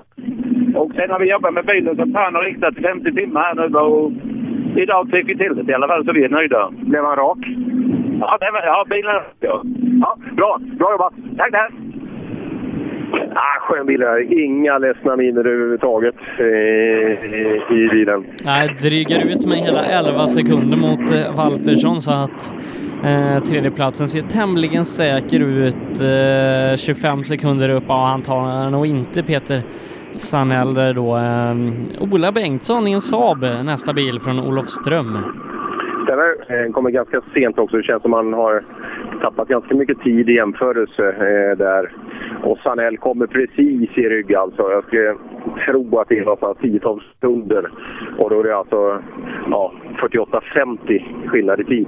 [0.76, 3.77] Och sen har vi jobbat med bilen som fan har riktat 50 timmar här nu
[3.77, 4.11] och
[4.77, 6.72] idag fick vi till det i alla fall så vi är nöjda.
[6.72, 7.38] Blev han rak?
[8.19, 9.61] Ja, det var, ja bilen ja.
[10.02, 11.14] ja, Bra, bra jobbat!
[11.38, 11.72] Tack, tack!
[13.35, 14.43] Ah, skön bil här.
[14.43, 18.26] Inga ledsna miner överhuvudtaget eh, i, i bilen.
[18.43, 22.56] Nej, drygar ut med hela 11 sekunder mot eh, Waltersson så att
[23.06, 26.02] eh, tredjeplatsen ser tämligen säker ut.
[26.02, 29.61] Eh, 25 sekunder upp, ja han tar nog inte Peter
[30.17, 31.13] Sanell där då.
[31.15, 35.17] Ehm, Ola Bengtsson i en Saab, nästa bil från Olofström.
[36.03, 36.65] Stämmer.
[36.65, 37.77] Eh, kommer ganska sent också.
[37.77, 38.63] Det känns som man har
[39.21, 41.91] tappat ganska mycket tid i jämförelse eh, där.
[42.43, 44.61] Och Sanell kommer precis i rygg alltså.
[44.71, 45.15] Jag skulle
[45.65, 47.71] tro att det är någonstans tiotals sekunder.
[48.17, 49.01] Och då är det alltså
[49.51, 51.87] ja, 48-50 skillnad i tid.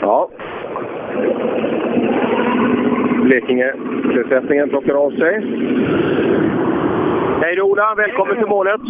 [0.00, 0.28] Ja.
[3.24, 5.42] Blekinge-besättningen plockar av sig.
[7.44, 8.80] Hej då Ola, välkommen till målet.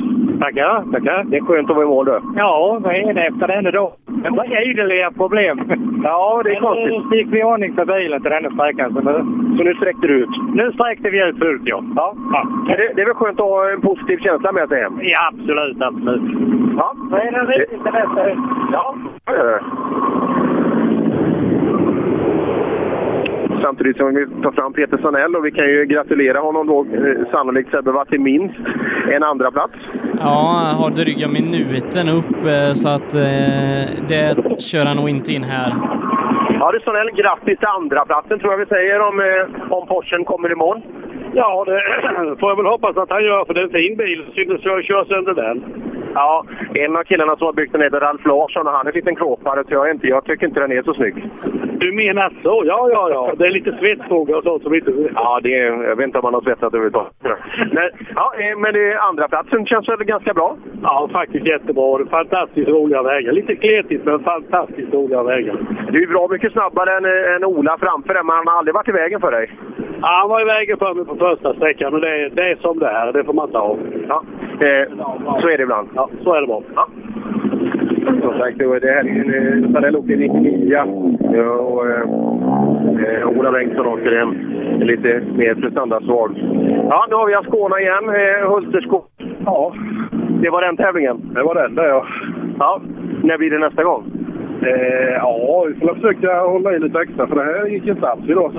[0.40, 1.24] Tackar, tackar.
[1.24, 2.20] Det är skönt att vara i mål du.
[2.36, 3.92] Ja, vad är det efter den då?
[4.06, 5.56] Det var ideliga problem.
[6.04, 6.92] Ja, det är konstigt.
[6.92, 8.92] Nu fick vi ordning för bilen till denna sträckan.
[8.94, 9.12] Så nu,
[9.56, 10.34] Så nu sträckte du ut?
[10.54, 11.84] nu sträckte vi ut fullt, ja.
[11.96, 12.14] Ja.
[12.68, 14.98] Men Det, det är väl skönt att ha en positiv känsla med sig hem?
[15.02, 16.22] Ja, absolut, absolut.
[16.76, 16.94] Ja.
[17.10, 18.20] Så är den riktigt det bästa.
[18.72, 18.94] Ja,
[19.26, 19.60] det är det.
[23.64, 27.30] Samtidigt som vi tar fram Peter Sanell och vi kan ju gratulera honom då eh,
[27.30, 28.58] sannolikt Sebbe var till minst
[29.10, 29.74] en andra plats.
[30.18, 34.26] Ja, har dryga minuten upp eh, så att eh, det
[34.58, 35.70] kör han nog inte in här.
[36.60, 40.24] Ja du Sanell, grattis till andra platsen tror jag vi säger om, eh, om Porschen
[40.24, 40.82] kommer i mål.
[41.34, 41.80] Ja, det
[42.40, 44.24] får jag väl hoppas att han gör, för det är en fin bil.
[44.34, 45.56] Synd att köra sönder den.
[46.14, 48.96] Ja, en av killarna som har byggt den heter Ralf Larsson och han är en
[48.96, 51.14] liten kråpare så jag, inte, jag tycker inte den är så snygg.
[51.78, 52.62] Du menar så?
[52.66, 53.34] Ja, ja, ja.
[53.38, 54.92] Det är lite svetsfrågor och sånt som inte...
[55.14, 57.12] Ja, det är, jag vet inte om man har svettat överhuvudtaget.
[57.72, 60.56] Men, ja, eh, men det, andra platsen känns väl ganska bra?
[60.82, 62.06] Ja, faktiskt jättebra.
[62.10, 63.32] Fantastiskt roliga vägar.
[63.32, 65.56] Lite kletigt, men fantastiskt roliga vägar.
[65.90, 68.74] Du är bra mycket snabbare än, eh, än Ola framför dig, men han har aldrig
[68.74, 69.50] varit i vägen för dig.
[70.00, 72.78] Ja, han var i vägen för mig på första sträckan och det, det är som
[72.78, 73.12] det är.
[73.12, 73.78] Det får man ta.
[74.08, 74.22] Ja,
[74.66, 74.88] eh,
[75.40, 75.88] så är det ibland.
[75.94, 76.62] Ja, så är det bara.
[76.74, 76.86] Ja.
[78.22, 79.72] Som sagt, det var- det här.
[79.72, 80.84] Sanell åkte 99 ja,
[81.58, 82.00] och eh,
[83.20, 84.30] eh, Ola Bengtsson åker en
[84.80, 86.30] lite mer prestandarsvag.
[86.90, 88.04] Ja, nu har vi Ascona igen.
[88.08, 89.04] Eh, Hulterskog.
[89.44, 89.72] Ja.
[90.42, 91.30] Det var den tävlingen?
[91.34, 92.06] Det var den där, ja.
[92.58, 92.80] Ja.
[93.22, 94.04] När blir det nästa gång?
[94.62, 98.28] Eh, ja, vi får försöka hålla i lite extra för det här gick inte alls
[98.28, 98.52] idag.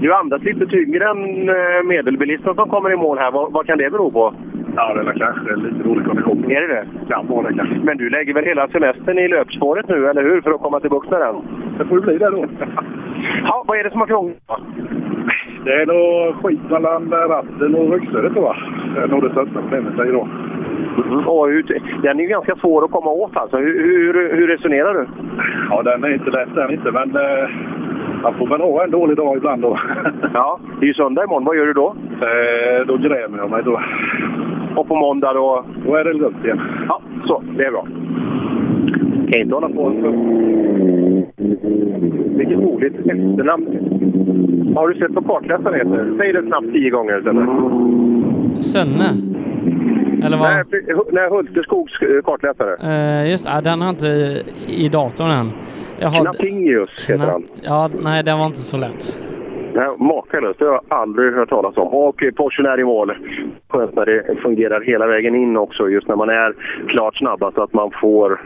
[0.00, 3.30] Du andas lite tyngre än eh, medelbilisten som kommer i mål här.
[3.30, 4.34] Vad, vad kan det bero på?
[4.76, 6.50] Ja, det är kanske lite dålig kondition.
[6.50, 6.86] Är det det?
[7.08, 7.74] Kan vara det kanske.
[7.84, 10.40] Men du lägger väl hela semestern i löpspåret nu, eller hur?
[10.40, 11.36] För att komma till bukt med den?
[11.78, 12.44] Det får ju bli det då.
[13.44, 14.60] Ja, vad är det som har krånglat?
[15.64, 18.56] Det är nog skit mellan ratten och ryggstödet tror jag.
[18.94, 20.28] Det är nog det största problemet där idag.
[21.06, 21.28] Mm.
[21.28, 21.70] Och ut,
[22.02, 23.56] den är ju ganska svår att komma åt alltså.
[23.56, 25.06] Hur, hur, hur resonerar du?
[25.70, 27.48] Ja, den är inte lätt den inte, men eh,
[28.22, 29.78] man får väl ha en dålig dag ibland då.
[30.34, 31.44] Ja, det är ju söndag imorgon.
[31.44, 31.94] Vad gör du då?
[32.12, 33.80] Eh, då grämer jag mig då.
[34.76, 35.64] Och på måndag då?
[35.86, 36.60] Då är det lugnt igen.
[36.88, 37.42] Ja, så.
[37.56, 37.86] Det är bra.
[39.32, 40.10] Kan inte hålla på så.
[42.38, 43.66] Vilket roligt efternamn.
[44.76, 46.14] Har du sett vad kartläsaren heter?
[46.18, 47.12] Säg det snabbt tio gånger.
[47.12, 47.46] Eller?
[48.62, 49.16] Sönne?
[50.24, 50.50] Eller vad?
[50.50, 50.64] Nej,
[51.12, 51.92] nej, Hulteskogs
[52.24, 52.76] kartläsare.
[52.82, 54.06] Eh, just det, den har inte
[54.68, 55.50] i datorn än.
[56.00, 56.20] Jag har...
[56.20, 57.44] Knappingius heter han.
[57.62, 59.20] Ja, nej, den var inte så lätt.
[59.74, 60.58] Nej, makalöst.
[60.58, 61.88] Det har jag aldrig hört talas om.
[61.88, 63.12] Och Porschen är i mål.
[63.68, 66.54] Skönt när det fungerar hela vägen in också, just när man är
[66.88, 67.58] klart snabbast.
[67.58, 68.40] Att man får,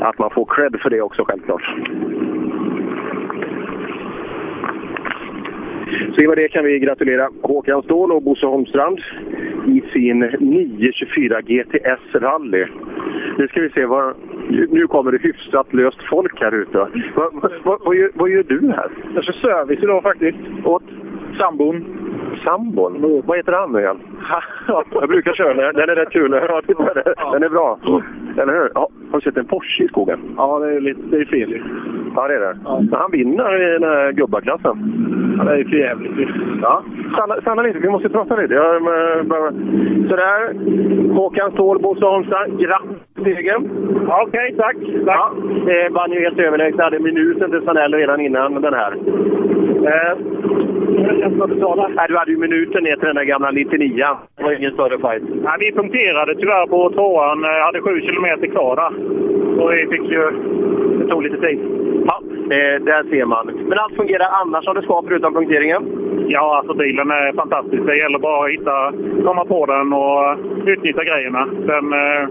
[0.00, 1.62] att man får cred för det också, självklart.
[6.16, 9.00] Så i det kan vi gratulera Håkan Ståhl och Bosse Holmstrand
[9.66, 12.66] i sin 924 GTS Rally.
[13.38, 14.14] Nu ska vi se, vad,
[14.48, 16.78] nu kommer det hyfsat löst folk här ute.
[16.78, 18.90] Vad, vad, vad, vad, gör, vad gör du här?
[19.14, 20.38] Jag kör service idag faktiskt.
[20.64, 20.82] Åt
[21.38, 21.84] sambon.
[22.44, 23.22] Sambon?
[23.26, 23.98] Vad heter han nu igen?
[24.92, 25.74] Jag brukar köra den.
[25.74, 26.32] Den är rätt kul.
[26.48, 26.60] Ja,
[27.32, 27.42] den.
[27.42, 27.78] Är bra.
[28.38, 28.70] Eller hur?
[28.74, 30.18] Ja, har du sett en Porsche i skogen?
[30.36, 31.62] Ja, det är, lite, det är fel.
[32.16, 32.56] Ja, det är det.
[32.64, 34.76] Men han vinner i den här gubbaklassen.
[35.38, 36.28] Ja, det är för jävligt.
[36.62, 37.78] Ja, stanna, stanna lite.
[37.78, 38.54] Vi måste prata lite.
[38.54, 39.50] Jag, men, bara...
[40.08, 40.54] Sådär.
[41.14, 42.60] Håkan Ståhl, Bosse Holmstrand.
[42.60, 43.68] Grattis till segern.
[44.08, 44.76] Ja, Okej, tack.
[44.76, 45.16] tack.
[45.16, 45.32] Ja,
[45.66, 46.80] det vann ju helt överlägset.
[46.80, 48.94] Hade minuten till Sanell redan innan den här.
[49.84, 50.18] Eh,
[51.96, 54.06] Nej, du hade ju minuten ner till den där gamla 99
[54.36, 55.22] Det var ingen större fight.
[55.42, 57.44] Nej, vi punkterade tyvärr på tvåan.
[57.44, 58.92] Eh, hade sju kilometer kvar där.
[59.62, 60.30] Och vi fick ju...
[60.98, 61.58] Det tog lite tid.
[62.48, 63.46] Ja, eh, där ser man.
[63.46, 65.82] Men allt fungerar annars som det ska förutom punkteringen?
[66.28, 67.82] Ja, alltså bilen är fantastisk.
[67.86, 68.92] Det gäller bara att hitta,
[69.24, 70.38] komma på den och
[70.68, 71.48] utnyttja grejerna.
[71.66, 72.22] Den, eh,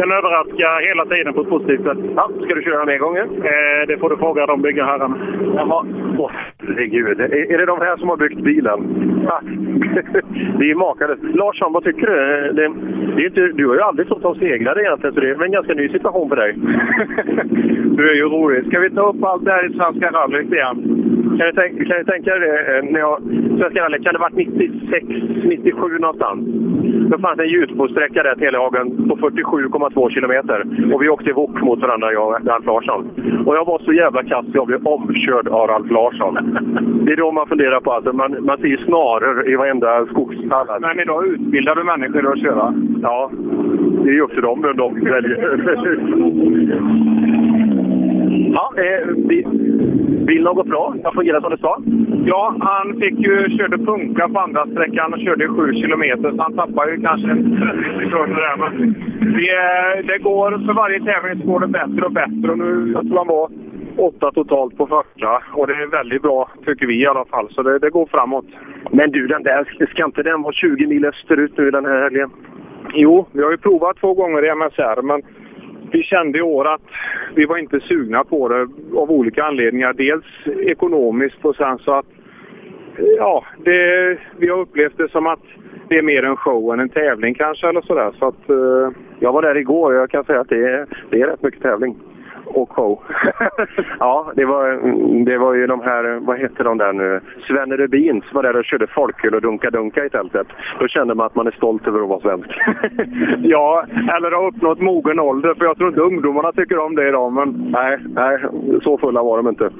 [0.00, 1.98] den överraskar hela tiden på ett positivt sätt.
[2.16, 3.22] Ja, ska du köra mer gånger?
[3.22, 5.16] Eh, det får du fråga de byggherrarna.
[5.56, 5.86] Jaha.
[6.18, 7.20] Åh, herregud.
[7.20, 8.80] Är, är det de här som har byggt bilen?
[10.58, 11.22] Det är makalöst.
[11.22, 12.16] Larsson, vad tycker du?
[12.52, 12.68] Det,
[13.16, 15.52] det är inte, du har ju aldrig stått som segrare egentligen, så det är en
[15.52, 16.56] ganska ny situation för dig.
[17.96, 18.66] Du är ju rolig.
[18.66, 20.76] Ska vi ta upp allt det här i Svenska rallyt igen?
[21.38, 22.78] Kan du, tänka, kan du tänka dig det?
[22.78, 23.18] eh, När jag,
[23.58, 25.06] Svenska rallyt, kan det varit 96,
[25.44, 26.40] 97 någonstans?
[27.10, 30.58] Då fanns en ljusbosträcka där Telehagen på 47,2 kilometer.
[30.94, 33.10] Och vi åkte ihop mot varandra, jag och Ralf Larsson.
[33.46, 36.34] Och jag var så jävla kass jag blev omkörd av Ralf Larsson.
[37.06, 40.66] Det är då man funderar på att man, man ser ju snaror i varenda skogstall.
[40.80, 42.74] Men idag utbildar du människor att köra?
[43.02, 43.30] Ja,
[44.04, 45.56] det är ju upp till dem vem de väljer.
[48.54, 48.72] Ja,
[49.28, 49.46] bi-
[50.26, 50.94] bilen har gått bra.
[50.96, 51.76] Det har fungerat som det ska.
[52.26, 56.54] Ja, han fick ju, körde punka på andra sträckan och körde 7 kilometer så han
[56.56, 57.42] tappade ju kanske 30
[58.04, 58.56] sekunder där.
[58.56, 58.94] Men
[59.32, 63.02] det, det går, för varje tävling så går det bättre och bättre och nu, jag
[63.06, 63.50] tror han var
[63.96, 67.62] åtta totalt på första och det är väldigt bra tycker vi i alla fall så
[67.62, 68.46] det, det går framåt.
[68.90, 72.30] Men du, den där, ska inte den vara 20 mil österut nu den här helgen?
[72.94, 75.22] Jo, vi har ju provat två gånger i MSR men
[75.96, 76.82] vi kände i år att
[77.34, 78.60] vi var inte sugna på det
[78.96, 79.92] av olika anledningar.
[79.92, 80.24] Dels
[80.66, 82.06] ekonomiskt och sen så att
[83.18, 85.40] ja, det, vi har upplevt det som att
[85.88, 88.12] det är mer en show än en tävling kanske eller sådär.
[88.18, 88.90] Så att, eh,
[89.20, 91.62] Jag var där igår och jag kan säga att det är, det är rätt mycket
[91.62, 91.96] tävling
[92.46, 93.02] och show.
[93.98, 94.66] ja, det var,
[95.24, 97.20] det var ju de här, vad heter de där nu?
[97.46, 100.46] Svenne Rubins var där och körde folköl och dunka-dunka i tältet.
[100.80, 102.48] Då kände man att man är stolt över att vara svensk.
[103.42, 103.84] Ja,
[104.16, 107.32] eller har uppnått mogen ålder, för jag tror inte ungdomarna tycker om det idag.
[107.32, 107.70] Men...
[107.72, 108.38] Nej, nej,
[108.82, 109.70] så fulla var de inte.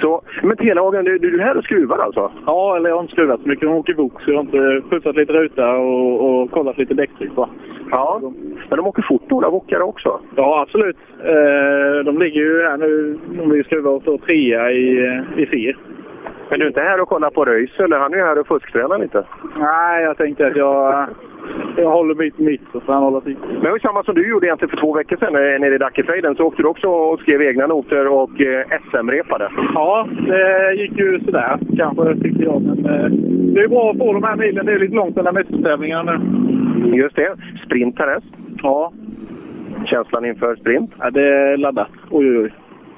[0.00, 2.32] Så, men Telehagen, du, du är här och skruvar alltså?
[2.46, 3.68] Ja, eller jag har inte skruvat så mycket.
[3.68, 7.34] De åker bok så jag har inte putsat lite ruta och, och kollat lite däcktryck
[7.34, 7.48] bara.
[7.94, 8.20] Ja,
[8.68, 10.20] men de åker fort några wokare också?
[10.36, 10.96] Ja, absolut.
[11.24, 14.86] Eh, de ligger ju här nu, om vi skruvar och står trea i,
[15.36, 15.76] i FIR.
[16.50, 17.98] Men du är inte här och kollar på Röis, eller?
[17.98, 19.24] Han är ju här och fusktränar lite.
[19.58, 21.06] Nej, jag tänkte att jag,
[21.76, 23.38] jag håller mitt mitt får han hålla sitt.
[23.52, 25.78] Men det var samma som du gjorde egentligen för två veckor sedan eh, nere i
[25.78, 26.34] Dackefejden.
[26.34, 29.50] Så åkte du också och skrev egna noter och eh, SM-repade.
[29.74, 32.62] Ja, det gick ju sådär kanske tyckte jag.
[32.62, 33.10] Men eh,
[33.54, 34.66] det är bra att få de här milen.
[34.66, 36.61] Det är lite långt mellan mästertävlingarna nu.
[36.84, 37.36] Just det.
[37.66, 38.26] Sprint härnäst.
[38.62, 38.92] Ja.
[39.86, 40.90] Känslan inför sprint?
[40.98, 41.88] Ja, det är laddat.
[42.10, 42.52] Oj, oj, oj.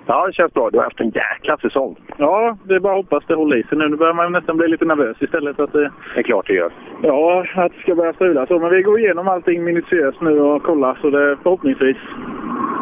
[0.06, 0.70] Ja, det känns bra.
[0.70, 1.96] Du har haft en jäkla säsong.
[2.16, 3.88] Ja, det är bara att hoppas det håller i sig nu.
[3.88, 5.60] Nu börjar man nästan bli lite nervös istället.
[5.60, 6.72] Att det, Det är klart det gör.
[7.02, 8.58] ja, att det ska börja strula så.
[8.58, 11.96] Men vi går igenom allting minutiöst nu och kollar så det förhoppningsvis.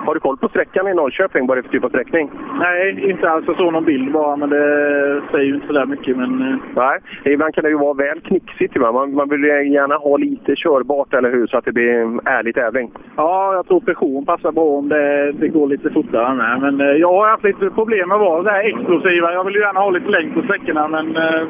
[0.07, 1.47] Har du koll på sträckan i Norrköping?
[1.47, 2.31] Vad det är för typ av sträckning?
[2.59, 3.45] Nej, inte alls.
[3.47, 6.17] Jag såg någon bild bara, men det säger ju inte så där mycket.
[6.17, 8.77] Men, eh, Nej, ibland kan det ju vara väl knixigt.
[8.77, 11.47] Man, man vill ju gärna ha lite körbart, eller hur?
[11.47, 12.91] Så att det blir en ärlig tävling.
[13.17, 16.61] ja, jag tror Peugeot passar bra om det, det går lite fortare med.
[16.61, 19.33] Men eh, jag har haft lite problem med att vara här explosiva.
[19.33, 21.43] Jag vill ju gärna ha lite längd på sträckorna, men eh,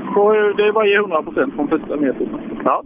[0.56, 2.28] det är bara att ge 100 procent från första metern.
[2.64, 2.82] Ja,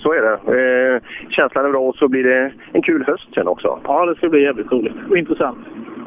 [0.00, 1.00] så är det.
[1.28, 3.78] Känslan är bra och så blir det en kul höst sen också.
[3.84, 5.58] Ja, det ska bli jävligt roligt och intressant.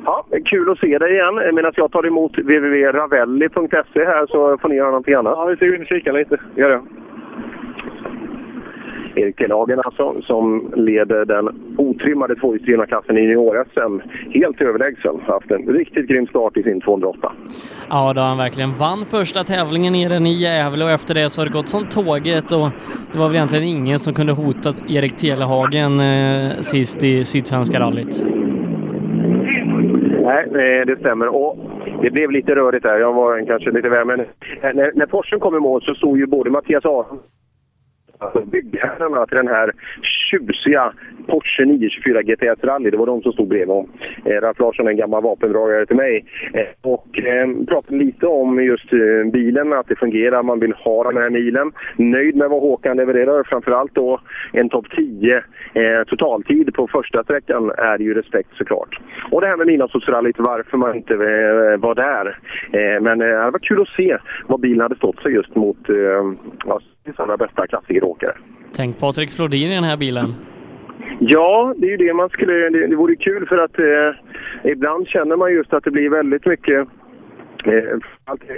[0.06, 1.56] Ja, kul att se dig igen.
[1.56, 5.34] Medan jag tar emot www.ravelli.se här så får ni göra någonting annat.
[5.38, 6.38] Ja, vi ska gå in och kika lite.
[6.56, 6.82] Gör det.
[9.16, 14.00] Erik Telehagen alltså, som leder den otrimmade tvåhjulsdrivna klassen i junior-SM.
[14.34, 15.20] Helt överlägsen.
[15.28, 17.32] Haft en riktigt grym start i sin 208.
[17.90, 18.74] Ja, det har han verkligen.
[18.74, 22.52] Vann första tävlingen nere i Gävle och efter det så har det gått som tåget
[22.52, 22.70] och
[23.12, 28.26] det var väl egentligen ingen som kunde hota Erik Telehagen eh, sist i Sydsvenska rallyt.
[30.52, 31.28] Nej, det stämmer.
[31.28, 31.58] Och
[32.02, 33.00] det blev lite rörigt där.
[33.00, 34.08] Jag var kanske lite väl...
[34.08, 34.26] Men eh,
[34.62, 37.20] när, när Porschen kom i mål så stod ju både Mattias Aron
[38.52, 39.72] byggherrarna till den här
[40.02, 40.94] tjusiga
[41.32, 42.90] Porsche 924 GTS Rally.
[42.90, 43.68] Det var de som stod bredvid.
[43.68, 43.90] honom.
[44.26, 46.26] eh, Ralf Larsson är en gammal vapendragare till mig.
[46.54, 50.44] Eh, och eh, pratade lite om just eh, bilen, att det fungerar.
[50.44, 51.72] Man vill ha den här milen.
[51.96, 53.44] Nöjd med vad Håkan levererar.
[53.44, 54.20] Framförallt då
[54.52, 55.36] en topp 10
[55.74, 59.00] eh, totaltid på första sträckan är ju respekt såklart.
[59.32, 62.38] Och det här med midnattsrallyt, varför man inte eh, var där.
[62.72, 64.18] Eh, men eh, det var kul att se
[64.48, 65.96] vad bilen hade stått sig just mot eh,
[66.66, 66.80] ja,
[67.16, 68.34] Sveriges bästa klassikeråkare.
[68.76, 70.36] Tänk Patrik Flodin i den här bilen.
[71.24, 72.54] Ja, det är ju det man skulle...
[72.70, 76.46] Det, det vore kul för att eh, ibland känner man just att det blir väldigt
[76.46, 76.88] mycket
[77.66, 78.50] eh, allt-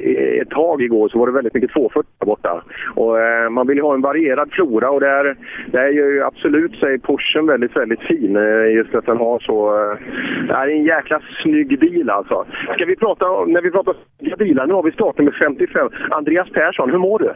[0.42, 2.64] ett tag igår så var det väldigt mycket 240 där borta.
[2.96, 5.36] Och, eh, man vill ju ha en varierad flora och där,
[5.72, 8.36] där gör ju absolut sig Porschen väldigt, väldigt fin.
[8.36, 9.76] Eh, just att den har så...
[9.92, 9.98] Eh,
[10.48, 12.46] det är en jäkla snygg bil alltså.
[12.76, 14.30] Ska vi prata om, när vi pratar om...
[14.40, 15.90] bilar, nu har vi startnummer 55.
[16.12, 17.34] Andreas Persson, hur mår du?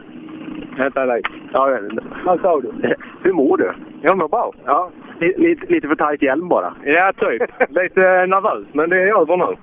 [0.77, 1.21] Vänta dig.
[1.53, 1.79] Ja,
[2.25, 2.71] Vad sa du?
[3.23, 3.71] Hur mår du?
[4.01, 4.53] Jag mår bra.
[4.65, 4.89] Ja.
[5.19, 6.73] Lite, lite för tajt hjälm bara.
[6.83, 7.41] Ja, typ.
[7.69, 9.57] Lite nervös, men det är över nu.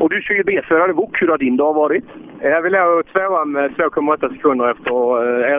[0.00, 1.22] Och du kör ju B-förare Wok.
[1.22, 2.04] Hur har din dag varit?
[2.42, 4.94] Jag vill låg tvåa med 2,8 sekunder efter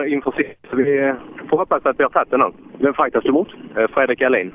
[0.04, 0.66] eh, inför sist.
[0.70, 1.14] Så vi
[1.50, 2.46] får hoppas att vi har tagit den nu.
[2.78, 3.48] Vem fightas du mot?
[3.76, 4.52] Eh, Fredrik Alin.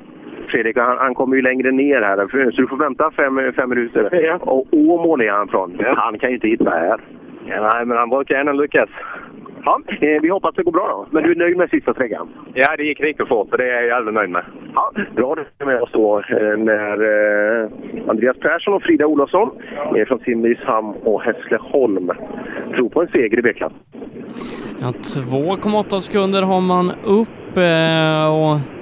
[0.48, 4.08] Fredrik, han, han kommer ju längre ner här, så du får vänta fem, fem minuter.
[4.24, 4.36] Ja.
[4.40, 5.80] Och Åmål är han från.
[5.96, 7.00] Han kan ju inte hitta här.
[7.46, 8.88] Ja, nej, men han brukar ändå lyckas.
[9.68, 11.06] Ja, eh, vi hoppas det går bra då.
[11.10, 12.28] Men du är nöjd med sista sträckan?
[12.54, 14.44] Ja, det gick riktigt fort och det är jag jävligt nöjd med.
[14.74, 16.96] Ja, bra det med oss då eh, när
[17.62, 17.70] eh,
[18.08, 19.50] Andreas Persson och Frida Olofsson
[20.08, 22.10] från Simrishamn och Hässleholm
[22.74, 23.72] tror på en seger i B-klass.
[24.80, 28.77] Ja, 2,8 sekunder har man upp eh, och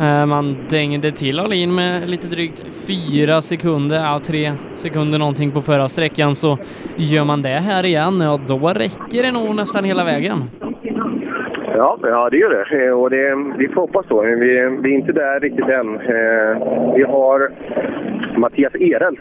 [0.00, 5.60] Eh, man dängde till Alin med lite drygt fyra sekunder, ja tre sekunder någonting på
[5.60, 6.58] förra sträckan så
[6.96, 10.44] gör man det här igen, ja då räcker det nog nästan hela vägen.
[11.76, 12.86] Ja, ja det gör det.
[12.86, 14.22] Eh, och det, vi får hoppas så.
[14.22, 14.34] Vi,
[14.82, 15.94] vi är inte där riktigt än.
[15.94, 17.50] Eh, vi har
[18.38, 19.20] Mattias Erelt.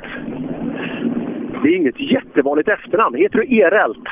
[1.64, 3.16] Det är inget jättevanligt efternamn.
[3.16, 4.08] Heter du Erelt?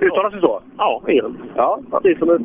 [0.00, 0.62] Uttalas det så?
[0.76, 1.36] Ja, Erelt.
[1.54, 2.42] Ja, det är som ett...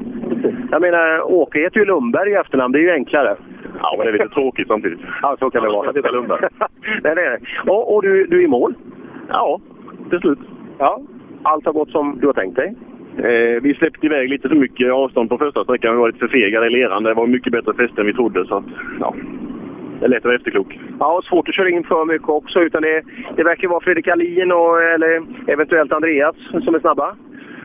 [0.72, 2.72] Jag menar, Åke heter ju Lundberg i efternamn.
[2.72, 3.36] Det är ju enklare.
[3.82, 5.00] Ja, men det är lite tråkigt samtidigt.
[5.22, 5.92] Ja, så kan det vara.
[5.96, 6.42] Jag Lundberg.
[7.04, 7.72] Nej, det är det.
[7.72, 8.74] Och, och du, du är i mål?
[9.30, 9.60] Ja,
[10.10, 10.40] till slut.
[10.78, 11.02] Ja.
[11.44, 12.76] Allt har gått som du har tänkt dig?
[13.18, 15.94] Eh, vi släppte iväg lite för mycket avstånd på första sträckan.
[15.94, 17.04] Vi var lite för fegade i leran.
[17.04, 18.46] Det var mycket bättre fäste än vi trodde.
[18.46, 18.64] Så att,
[19.00, 19.16] ja.
[20.02, 20.80] är lätt att vara efterklok.
[21.00, 22.60] Ja, och svårt att köra in för mycket också.
[22.60, 23.02] Utan det,
[23.36, 27.16] det verkar vara Fredrik Alin och eller eventuellt Andreas som är snabba.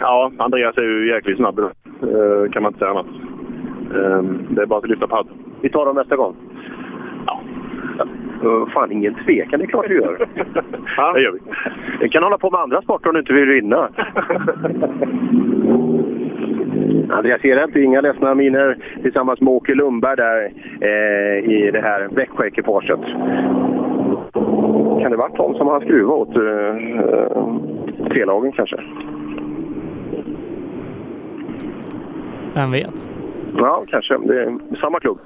[0.01, 1.59] Ja, Andreas är ju jäkligt snabb.
[1.59, 3.07] Uh, kan man inte säga annat.
[3.95, 5.27] Uh, det är bara att lyfta padd.
[5.61, 6.37] Vi tar dem nästa gång.
[7.27, 7.41] Ja.
[8.45, 9.59] Uh, fan, ingen tvekan.
[9.59, 10.29] Det är klart du gör.
[10.97, 11.13] ja.
[11.13, 11.39] Det gör vi.
[12.01, 13.89] Vi kan hålla på med andra sporter om du inte vill vinna.
[17.11, 22.09] Andreas ser inte inga ledsna miner tillsammans med Åke Lundberg där eh, i det här
[22.11, 23.01] Växjö-ekipaget.
[25.03, 26.75] Kan det varit de som har skruvat åt eh,
[28.09, 28.77] T-lagen kanske?
[32.57, 33.11] Vem vet?
[33.57, 34.19] Ja, kanske.
[34.19, 35.19] Det är samma klubb.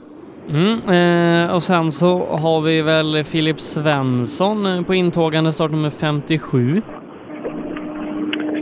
[0.48, 6.82] Mm, eh, och sen så har vi väl Filip Svensson eh, på intågande startnummer 57.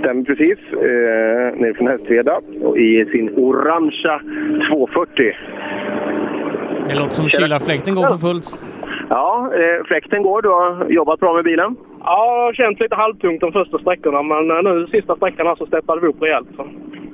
[0.00, 0.58] Stämmer precis.
[0.72, 4.20] Eh, nere från Hästveda och i sin orangea
[4.70, 5.32] 240.
[6.88, 8.58] Det låter som kylarfläkten går för fullt.
[9.10, 10.42] Ja, eh, fläkten går.
[10.42, 11.76] Du har jobbat bra med bilen.
[12.00, 15.66] Ja, det har känts lite halvtungt de första sträckorna, men eh, nu sista sträckan så
[15.66, 16.48] steppade vi upp rejält.
[16.56, 16.66] Så.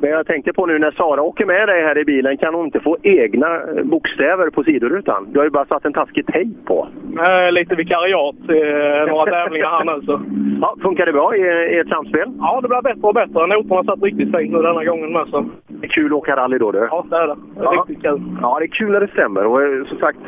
[0.05, 2.65] Men jag tänkte på nu när Sara åker med dig här i bilen, kan hon
[2.65, 5.27] inte få egna eh, bokstäver på sidorutan?
[5.33, 6.89] Du har ju bara satt en taskig tejp på.
[7.29, 10.07] Eh, lite vikariat i eh, några tävlingar här nu.
[10.07, 10.21] Så.
[10.61, 11.41] Ja, funkar det bra i,
[11.75, 12.29] i ett samspel?
[12.39, 13.47] Ja, det blir bättre och bättre.
[13.47, 15.27] Noterna satt riktigt fint nu denna gången med.
[15.31, 15.47] Så.
[15.85, 16.79] Det är kul att åka rally då du.
[16.91, 17.37] Ja, det är det.
[17.55, 17.71] Det är Ja.
[17.87, 18.23] riktigt kul.
[18.43, 19.45] Ja, det är kul när det stämmer.
[19.47, 20.19] Och eh, som sagt,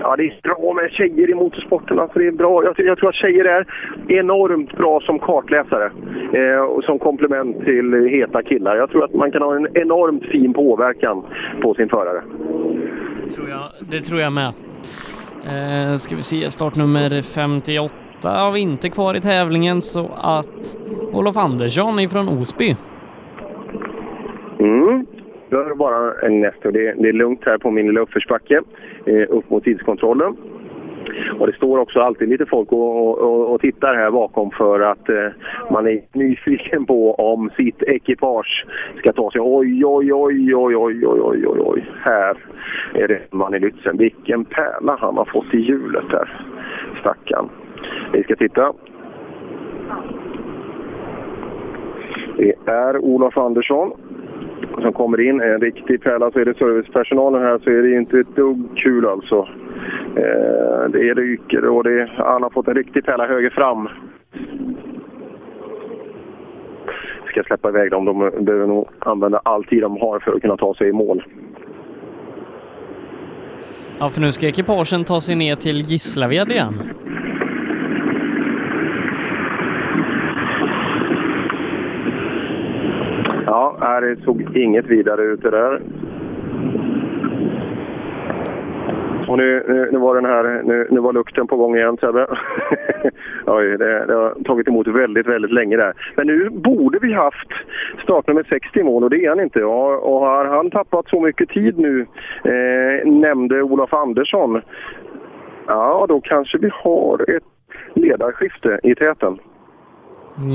[0.00, 1.98] ja, det är bra med tjejer i motorsporten.
[1.98, 2.64] Alltså, det är bra.
[2.64, 3.66] Jag, jag tror att tjejer är
[4.08, 5.90] enormt bra som kartläsare
[6.32, 8.76] eh, och som komplement till heta killar.
[8.76, 11.22] Jag tror att man kan ha en enormt fin påverkan
[11.62, 12.22] på sin förare.
[13.24, 13.60] Det tror jag,
[13.90, 14.52] det tror jag med.
[15.44, 20.76] Eh, ska vi se, startnummer 58 har vi inte kvar i tävlingen så att
[21.12, 22.76] Olof Andersson ifrån Osby.
[24.60, 25.06] Mm.
[25.48, 26.70] Då är det bara en nästa.
[26.70, 28.62] Det, det är lugnt här på min lilla uppförsbacke
[29.06, 30.36] eh, upp mot tidskontrollen.
[31.38, 35.08] Och det står också alltid lite folk och, och, och tittar här bakom för att
[35.08, 35.26] eh,
[35.70, 38.66] man är nyfiken på om sitt ekipage
[38.98, 39.40] ska ta sig.
[39.40, 41.90] Oj, oj, oj, oj, oj, oj, oj, oj, oj.
[42.04, 42.36] Här
[42.94, 43.98] är det man i Lützen.
[43.98, 46.46] Vilken pärla han har fått i hjulet där.
[47.00, 47.48] Stackarn.
[48.12, 48.72] Vi ska titta.
[52.36, 53.92] Det är Olof Andersson
[54.78, 55.40] som kommer in.
[55.40, 56.30] är En riktig pärla.
[56.30, 59.48] Så är det servicepersonalen här så är det inte ett dugg kul alltså.
[60.16, 63.88] Eh, det ryker och det, han har fått en riktig pärla höger fram.
[67.26, 68.04] Ska släppa iväg dem.
[68.04, 71.22] De behöver nog använda all tid de har för att kunna ta sig i mål.
[73.98, 76.74] Ja, för nu ska ekipagen ta sig ner till Gislaved igen.
[83.46, 85.80] Ja, här det såg inget vidare ut det där.
[89.30, 92.26] Och nu, nu, nu var den här, nu, nu var lukten på gång igen Sebbe.
[93.46, 95.92] Oj, det, det har tagit emot väldigt, väldigt länge där.
[96.16, 97.48] Men nu borde vi haft
[98.02, 99.64] startnummer 60 i mål och det är han inte.
[99.64, 102.06] Och, och har han tappat så mycket tid nu,
[102.44, 104.62] eh, nämnde Olof Andersson.
[105.66, 107.44] Ja, då kanske vi har ett
[107.94, 109.38] ledarskifte i täten.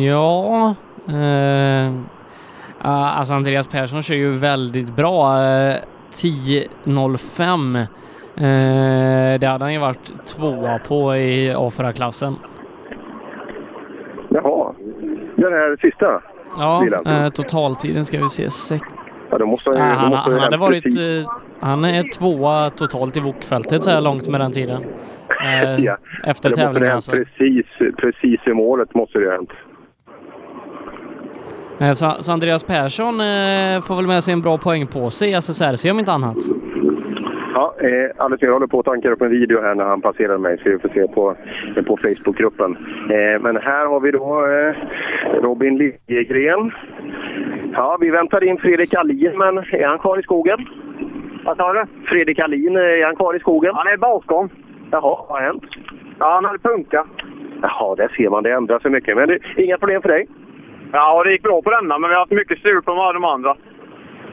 [0.08, 0.76] Ja,
[1.10, 2.25] eh, ja,
[2.90, 5.44] alltså Andreas Persson kör ju väldigt bra.
[5.44, 5.76] Eh,
[6.12, 7.78] 10.05.
[8.38, 12.36] Eh, det hade han ju varit tvåa på i A4-klassen.
[14.30, 14.74] Jaha,
[15.36, 16.22] den här sista
[16.60, 17.06] Ja, bilen.
[17.24, 18.50] eh, totaltiden ska vi se.
[18.50, 18.82] Sex...
[19.32, 20.84] Ja, då måste då måste han hade varit...
[20.84, 24.84] precis- eh, Han är tvåa totalt i wokfältet så här långt med den tiden.
[25.46, 25.98] Eh, Ja.
[26.24, 27.12] Efter tävlingen alltså.
[27.12, 27.66] Precis,
[27.98, 29.50] precis i målet måste det ha hänt.
[31.82, 35.92] Eh, Så, så Andreas Persson eh, får väl med sig en bra poängpåse i SSRC
[35.92, 36.38] om inte annat.
[37.54, 40.38] Ja, eh, Anders, jag håller på att tankar upp en video här när han passerar
[40.38, 41.36] mig, så vi får se på,
[41.88, 42.78] på Facebookgruppen.
[43.10, 44.76] Eh, men här har vi då eh,
[45.42, 46.72] Robin Liljegren.
[47.74, 50.58] Ja, vi väntar in Fredrik Alin, men är han kvar i skogen?
[51.46, 51.84] Vad sa du?
[52.06, 53.72] Fredrik Alin, eh, är han kvar i skogen?
[53.76, 54.50] Han är bakom.
[54.92, 55.64] Jaha, vad har hänt?
[56.20, 57.06] Ja, han hade punka.
[57.62, 58.44] Jaha, där ser man.
[58.44, 59.18] Det ändrar sig mycket.
[59.18, 60.28] Men det, inga problem för dig?
[60.92, 63.56] Ja, det gick bra på denna, men vi har haft mycket strul på de andra.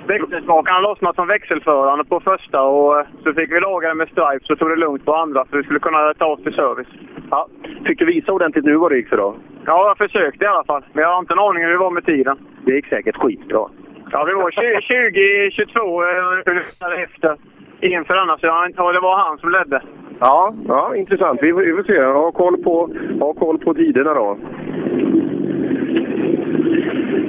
[0.07, 4.41] Växelspakarna lossnade som växelförande på första och eh, så fick vi laga det med stripe
[4.47, 6.87] så tog det lugnt på andra så vi skulle kunna ta oss till service.
[7.31, 7.49] Ja.
[7.87, 9.35] Fick du visa ordentligt nu vad det gick för då?
[9.67, 10.83] Ja, jag försökte i alla fall.
[10.93, 12.37] Men jag har inte en aning hur det var med tiden.
[12.67, 13.69] Det gick säkert skitbra.
[14.11, 17.37] Ja, vi var 20-22 ungefär efter
[17.81, 19.83] inför denna, så jag, inte- det var han som ledde.
[20.21, 21.39] Ja, ja intressant.
[21.43, 22.03] Vi, får- vi får se.
[22.03, 24.39] Ha koll på, ha koll på tiderna då.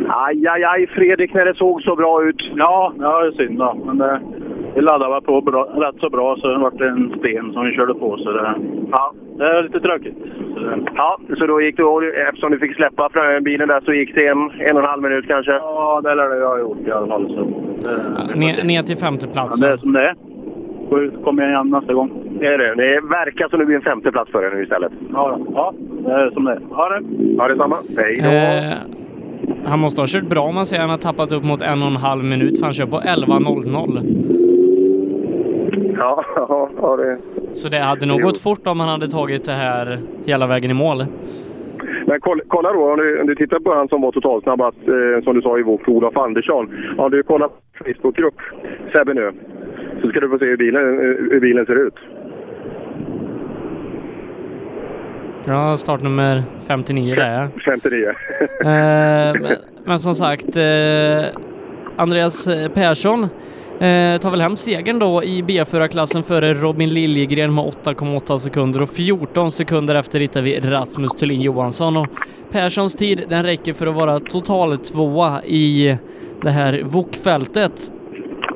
[0.08, 2.42] Aj, aj, aj, Fredrik, när det såg så bra ut.
[2.56, 3.78] Ja, ja det är synd då.
[3.86, 4.18] Men, eh,
[4.76, 7.94] vi laddade på bra, rätt så bra så det vart en sten som vi körde
[7.94, 8.18] på.
[8.18, 8.56] Så det,
[8.92, 9.14] ja.
[9.38, 10.18] det är lite tråkigt.
[10.56, 14.16] Det, Ja, så då gick du, eftersom du fick släppa från bilen där så gick
[14.16, 15.52] det en, en och en halv minut kanske?
[15.52, 17.28] Ja, det lär det jag ha gjort i alla fall.
[17.28, 17.42] Så,
[17.84, 19.68] det, Ner, ner till ja, femteplatsen.
[19.68, 20.16] det är som det är.
[20.90, 22.12] Får komma igen nästa gång.
[22.40, 22.76] Det är det.
[22.76, 24.92] Det verkar som det blir en femteplats för dig nu istället.
[25.14, 25.74] Ja, ja,
[26.06, 26.60] det är som det är.
[26.76, 27.02] Ha det!
[27.38, 27.76] Ja, detsamma.
[27.98, 28.30] Hej då!
[28.30, 29.03] Eh,
[29.66, 31.88] han måste ha kört bra om man säger han har tappat upp mot en och
[31.88, 34.34] en halv minut för han kör på 11.00.
[35.98, 36.24] Ja,
[36.82, 37.18] ja, det...
[37.54, 40.74] Så det hade nog gått fort om han hade tagit det här hela vägen i
[40.74, 41.06] mål.
[42.08, 45.36] Men kolla, då, om du, om du tittar på han som var totalsnabbast, eh, som
[45.36, 46.96] du sa i vårt Olof Andersson.
[46.98, 48.36] Om du kollar på Facebookgrupp,
[49.06, 49.32] nu,
[50.02, 51.96] så ska du få se hur bilen, eh, hur bilen ser ut.
[55.46, 57.50] Ja, startnummer 59 det är.
[57.66, 58.08] 59.
[58.62, 61.26] Eh, men, som sagt, eh,
[61.98, 63.24] Andreas Persson
[63.80, 68.90] eh, tar väl hem segern då i B4-klassen före Robin Liljegren med 8,8 sekunder och
[68.90, 72.08] 14 sekunder efter hittar vi Rasmus Thulin Johansson och
[72.52, 75.98] Perssons tid den räcker för att vara total tvåa i
[76.42, 77.92] det här VOK-fältet.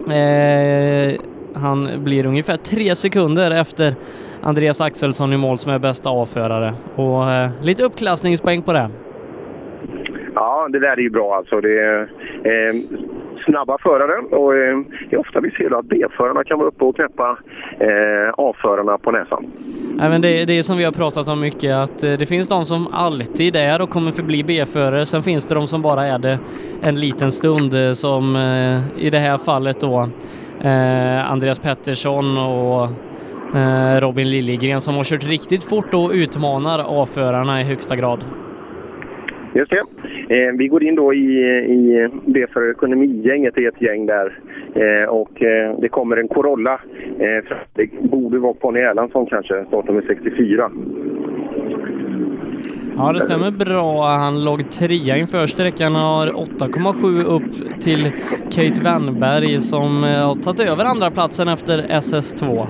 [0.10, 1.22] Eh,
[1.54, 3.96] han blir ungefär tre sekunder efter
[4.42, 8.90] Andreas Axelsson i mål som är bästa avförare och eh, lite uppklassningspoäng på det.
[10.36, 11.62] Ja, det där är ju bra alltså.
[11.62, 12.02] Det är
[12.44, 12.74] eh,
[13.46, 14.78] snabba förare och eh,
[15.10, 17.38] det är ofta vi ser att B-förarna kan vara uppe och knäppa
[17.80, 19.46] eh, A-förarna på näsan.
[19.98, 22.66] Men det, det är som vi har pratat om mycket att eh, det finns de
[22.66, 25.06] som alltid är och kommer förbli B-förare.
[25.06, 26.40] Sen finns det de som bara är det
[26.82, 30.10] en liten stund eh, som eh, i det här fallet då
[30.62, 32.88] eh, Andreas Pettersson och
[34.00, 38.24] Robin Liljegren som har kört riktigt fort och utmanar A-förarna i högsta grad.
[39.54, 39.84] Just det.
[40.30, 44.40] Eh, vi går in då i, i det för ekonomigänget, i ett gäng där.
[44.76, 46.80] Eh, och eh, det kommer en Corolla.
[47.20, 50.72] Eh, det borde vara Conny Erlandsson kanske, startnummer 64.
[52.98, 54.06] Ja, det stämmer bra.
[54.06, 58.12] Han låg trea inför sträckan och har 8,7 upp till
[58.52, 62.68] Kate Wennberg som eh, har tagit över andra platsen efter SS2.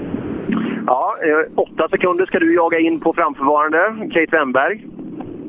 [0.90, 4.86] Ja, eh, åtta sekunder ska du jaga in på framförvarande, Kate Wennberg.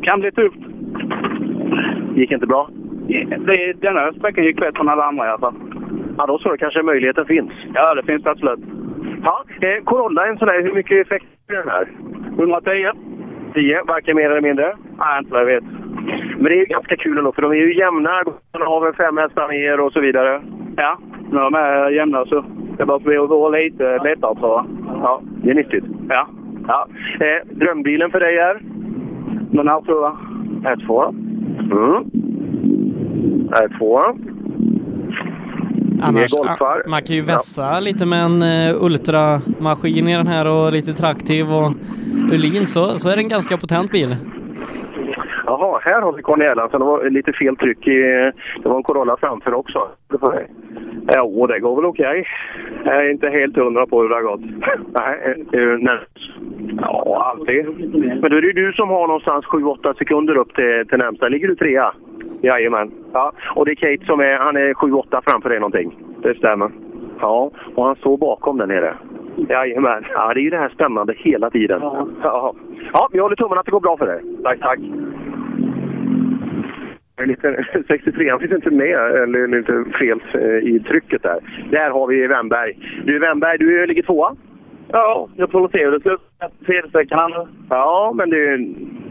[0.02, 0.59] Kan bli tufft.
[2.15, 2.69] Gick inte bra?
[3.47, 5.55] Det, denna sträckan gick bättre än alla andra i alla fall.
[6.19, 6.56] Ja, då så.
[6.56, 7.52] Kanske möjligheten finns.
[7.74, 8.60] Ja, det finns absolut.
[9.24, 11.89] Ja, eh, Corolla, en sån här, hur mycket effekt är den här?
[12.39, 12.93] 110.
[13.54, 14.76] 10, varken mer eller mindre?
[14.98, 15.64] Nej, inte vad jag vet.
[16.36, 18.22] Men det är ju ganska kul ändå, för de är ju jämna.
[18.52, 20.42] De har väl fem hästar mer och så vidare.
[20.76, 20.98] Ja,
[21.32, 22.44] när de är jämna så
[22.78, 24.66] det bara blir vara lite lättare tror jag.
[25.02, 25.84] Ja, det är nyttigt.
[26.08, 26.28] Ja.
[26.68, 26.88] ja.
[27.20, 28.60] Eh, drömbilen för dig är?
[29.50, 30.16] Den här tror jag.
[30.62, 31.08] R2.
[31.72, 32.04] Mm.
[33.50, 34.02] R2.
[36.02, 36.82] Annars, golfar.
[36.88, 41.52] man kan ju vässa lite med en uh, ultramaskin i den här och lite traktiv
[41.52, 41.72] och
[42.32, 44.16] Ulin så, så är det en ganska potent bil.
[45.46, 46.80] Jaha, här har vi Conny Erlandsson.
[46.80, 48.00] Det var lite fel tryck i...
[48.62, 49.88] Det var en Corolla framför också.
[51.14, 52.26] Jo, det går väl okej.
[52.84, 54.40] Jag är inte helt hundra på hur det har gått.
[54.98, 56.08] Nej, du nervös?
[56.80, 57.66] Ja, alltid.
[58.20, 61.28] Men då är det ju du som har någonstans 7-8 sekunder upp till, till närmsta.
[61.28, 61.92] Ligger du trea?
[62.42, 62.92] Jajamän.
[63.12, 65.98] Ja, och det är Kate som är, han är 7-8 framför dig någonting?
[66.22, 66.70] Det stämmer.
[67.20, 68.94] Ja, och han står bakom där nere?
[69.48, 70.05] Jajamän.
[70.14, 71.80] Ja, det är ju det här spännande hela tiden.
[71.82, 72.09] Ja.
[72.22, 72.55] Ja,
[72.92, 74.22] ja vi håller tummarna att det går bra för dig.
[74.42, 74.78] Tack, tack.
[77.26, 81.38] Lite, 63 han finns inte med, eller lite fel eh, i trycket där.
[81.70, 82.78] Där har vi Wennberg.
[83.05, 84.36] Du Wennberg, du ligger tvåa?
[84.88, 86.50] Ja, jag får se hur det slutar.
[86.66, 87.48] Felsträckan.
[87.70, 88.56] Ja, men du,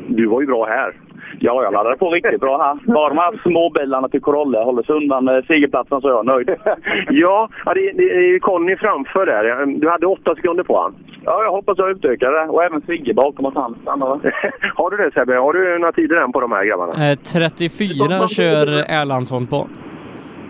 [0.07, 0.93] du var ju bra här.
[1.39, 2.93] Ja, jag laddade på riktigt bra här.
[2.93, 6.49] Bara de här småbilarna till Corolla håller sig undan eh, segerplatsen så är jag nöjd.
[7.09, 9.65] ja, det, det är ju Conny framför där.
[9.65, 10.95] Du hade åtta sekunder på han.
[11.25, 12.51] Ja, jag hoppas jag utökar det.
[12.51, 14.07] Och även Sigge bakom att han stannar.
[14.75, 15.35] har du det Sebbe?
[15.35, 17.09] Har du några tider än på de här grabbarna?
[17.09, 18.67] Eh, 34 kör
[19.01, 19.67] Erlandsson på.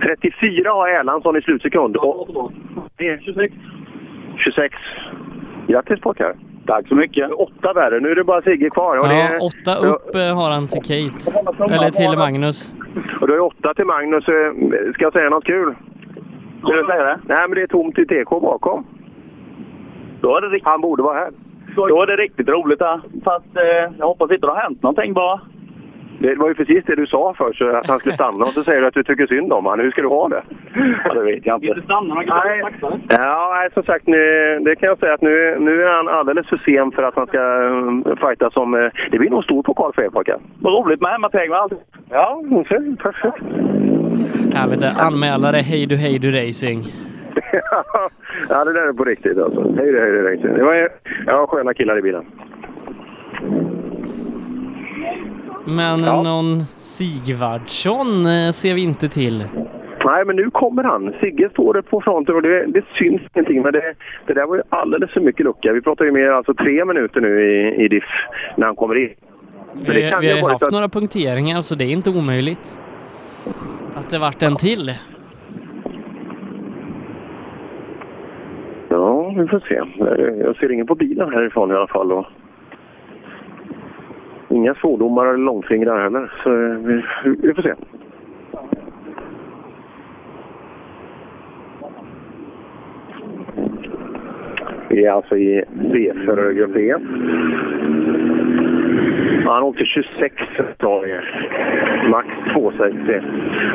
[0.04, 1.98] 34 har Erlandsson i slutsekund.
[1.98, 2.52] Och...
[2.98, 3.54] 26.
[4.38, 4.76] 26.
[5.68, 6.36] Grattis pojkar!
[6.68, 7.32] Tack så mycket.
[7.32, 8.00] Åtta värre.
[8.00, 8.98] Nu är det bara Sigge kvar.
[8.98, 9.40] Och Ja, det...
[9.40, 11.32] åtta upp eh, har han till Kate.
[11.74, 12.76] Eller till Magnus.
[13.22, 14.28] Och då är åtta till Magnus.
[14.28, 15.76] Eh, Ska jag säga något kul?
[16.68, 17.20] Vill du säga det?
[17.24, 18.86] Nej, men det är tomt i TK bakom.
[20.22, 20.68] Då är det riktigt...
[20.68, 21.32] Han borde vara här.
[21.76, 23.02] Då är det riktigt roligt här.
[23.24, 25.42] Fast eh, jag hoppas inte det har hänt någonting bara.
[26.20, 28.44] Det var ju precis det du sa först, att han skulle stanna.
[28.46, 29.80] Och så säger du att du tycker synd om honom.
[29.86, 30.44] Hur ska du ha det?
[31.06, 31.68] Ja, det vet jag inte.
[31.68, 32.62] Inte stanna, man kan Nej.
[33.10, 34.18] Ja, nej, som sagt, nu,
[34.66, 37.28] det kan jag säga att nu, nu är han alldeles för sen för att han
[37.28, 38.74] ska um, fighta som...
[38.74, 40.38] eh, Det blir nog stor pokal för er pojkar.
[40.62, 41.16] Vad roligt med
[41.50, 41.74] och allt.
[42.10, 42.42] Ja,
[43.04, 43.44] perfekt.
[44.54, 44.80] Härligt.
[44.80, 44.92] det.
[44.92, 46.84] Anmälare Hej du Hej du Racing.
[48.50, 49.62] ja, det där är på riktigt alltså.
[49.78, 50.64] Hej det, hej det, hej det.
[50.64, 50.90] Var
[51.26, 52.26] ja, sköna killar i bilen.
[55.68, 59.44] Men någon Sigvardsson eh, ser vi inte till.
[60.06, 61.14] Nej, men nu kommer han.
[61.20, 63.62] Sigge står på fronten och det, det syns ingenting.
[63.62, 63.94] Men det,
[64.28, 65.74] det där var ju alldeles för mycket lucka.
[65.74, 68.04] Vi pratar ju mer alltså tre minuter nu i, i diff
[68.58, 69.10] när han kommer in.
[69.74, 72.10] Det Vi, vi ju har ha varit haft att- några punkteringar så det är inte
[72.10, 72.80] omöjligt.
[73.96, 74.92] Att det vart en till.
[78.90, 79.82] Ja, vi får se.
[80.44, 82.12] Jag ser ingen på bilen härifrån i alla fall.
[82.12, 82.26] Och
[84.50, 86.32] inga svordomar eller långfingrar heller.
[86.44, 86.50] Så
[86.88, 87.04] vi,
[87.48, 87.74] vi får se.
[94.90, 95.64] Vi är alltså i
[95.94, 96.96] B-förargrupp E.
[99.46, 100.36] Ja, Han åkte 26
[100.80, 101.20] sa vi.
[102.10, 103.22] Max 260.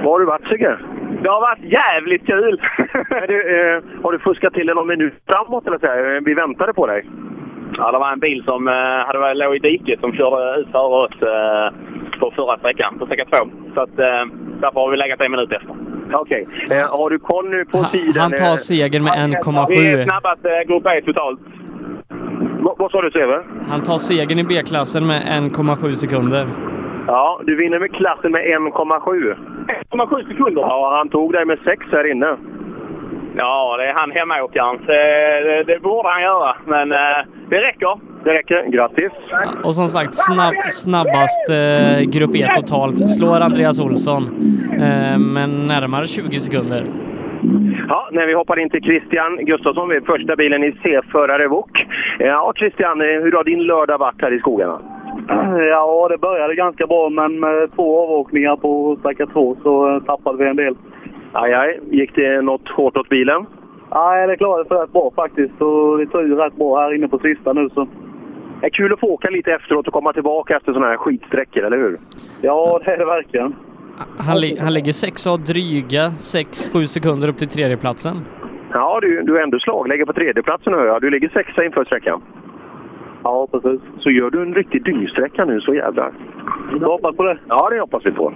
[0.04, 0.78] Var har du varit Sigge?
[1.22, 2.60] Det har varit jävligt kul!
[3.28, 6.20] Du, eh, har du fuskat till det någon minut framåt eller så här?
[6.24, 7.06] Vi väntade på dig.
[7.78, 8.74] Ja, det var en bil som eh,
[9.06, 13.06] hade varit låg i diket som körde ut före oss eh, på förra sträckan, på
[13.06, 13.42] sträcka två.
[13.74, 14.24] Så att, eh,
[14.60, 15.74] därför har vi legat en minut efter.
[16.14, 16.46] Okej.
[16.70, 18.22] Eh, har du koll nu på tiden?
[18.22, 20.04] Han tar segern med Vi är 1,7.
[20.04, 21.40] snabbast eh, grupp E totalt.
[22.64, 23.42] Vad, vad sa du Seve?
[23.70, 26.46] Han tar segern i B-klassen med 1,7 sekunder.
[27.06, 29.36] Ja, du vinner med klassen med 1,7.
[29.90, 30.62] 1,7 sekunder?
[30.62, 32.36] Ja, han tog dig med 6 här inne.
[33.36, 34.76] Ja, det är han hemmaåkaren.
[34.76, 37.18] Eh, det, det borde han göra, men eh,
[37.52, 37.98] det räcker.
[38.24, 38.64] Det räcker.
[38.66, 39.12] Grattis!
[39.64, 44.22] Och som sagt, snabb, snabbast eh, grupp E totalt slår Andreas Olsson.
[44.72, 46.84] Eh, men närmare 20 sekunder.
[47.88, 51.86] Ja, när vi hoppar in till Christian Gustafsson vid första bilen i C-förare Wok.
[52.18, 54.80] Ja, Christian, eh, hur har din lördag varit här i skogarna?
[55.70, 60.38] Ja, det började ganska bra, men med två avåkningar på sträcka två så eh, tappade
[60.38, 60.74] vi en del.
[61.32, 61.80] Aj, aj.
[61.90, 63.46] Gick det något hårt åt bilen?
[63.94, 65.60] Nej, det klarade sig rätt bra faktiskt.
[65.62, 67.88] Och det tog ju rätt bra här inne på sista nu så.
[68.60, 71.62] Det är kul att få åka lite efteråt och komma tillbaka efter sådana här skitsträckor,
[71.64, 72.00] eller hur?
[72.40, 73.54] Ja, det är det verkligen.
[74.18, 78.16] Han, li- han ligger sexa dryga 6-7 sekunder upp till tredjeplatsen.
[78.72, 81.00] Ja, du, du är ändå slagläge på tredjeplatsen hör jag.
[81.00, 82.22] Du ligger sexa inför sträckan.
[83.24, 83.80] Ja, precis.
[84.00, 86.12] Så gör du en riktig dyngsträcka nu, så jävlar.
[86.70, 87.38] Du hoppas på det?
[87.48, 88.32] Ja, det hoppas vi på.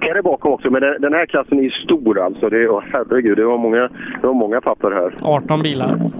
[0.00, 2.48] Är bakom också, men den, här klassen är stor alltså.
[2.48, 3.88] Det, åh, herregud, det var, många,
[4.20, 5.14] det var många papper här.
[5.22, 6.10] 18 bilar.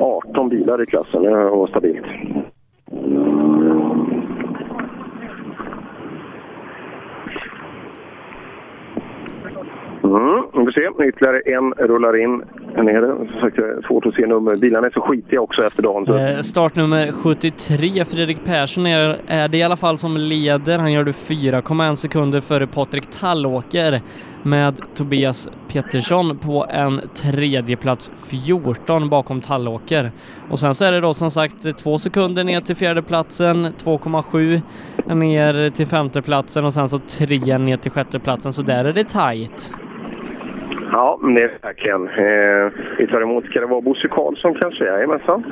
[0.00, 2.06] 18 bilar i klassen, det var stabilt.
[10.04, 11.08] Mm, vi får se.
[11.08, 12.42] Ytterligare en rullar in
[12.76, 13.16] här nere.
[13.16, 14.56] Som sagt, svårt att se nummer.
[14.56, 16.06] Bilarna är så skitiga också efter dagen.
[16.06, 16.16] Så.
[16.16, 20.78] Eh, startnummer 73, Fredrik Persson, är, är det i alla fall som leder.
[20.78, 24.00] Han gör det 4,1 sekunder före Patrik Tallåker
[24.42, 30.10] med Tobias Pettersson på en tredje plats 14 bakom Tallåker.
[30.50, 34.60] Och sen så är det då som sagt två sekunder ner till fjärdeplatsen, 2,7
[35.14, 38.52] ner till femteplatsen och sen så tre ner till sjätteplatsen.
[38.52, 39.72] Så där är det tajt.
[40.92, 42.08] Ja, men det är verkligen.
[42.08, 44.84] Eh, vi tar emot, ska det vara Bosse Karlsson kanske?
[44.84, 45.44] Jajamensan.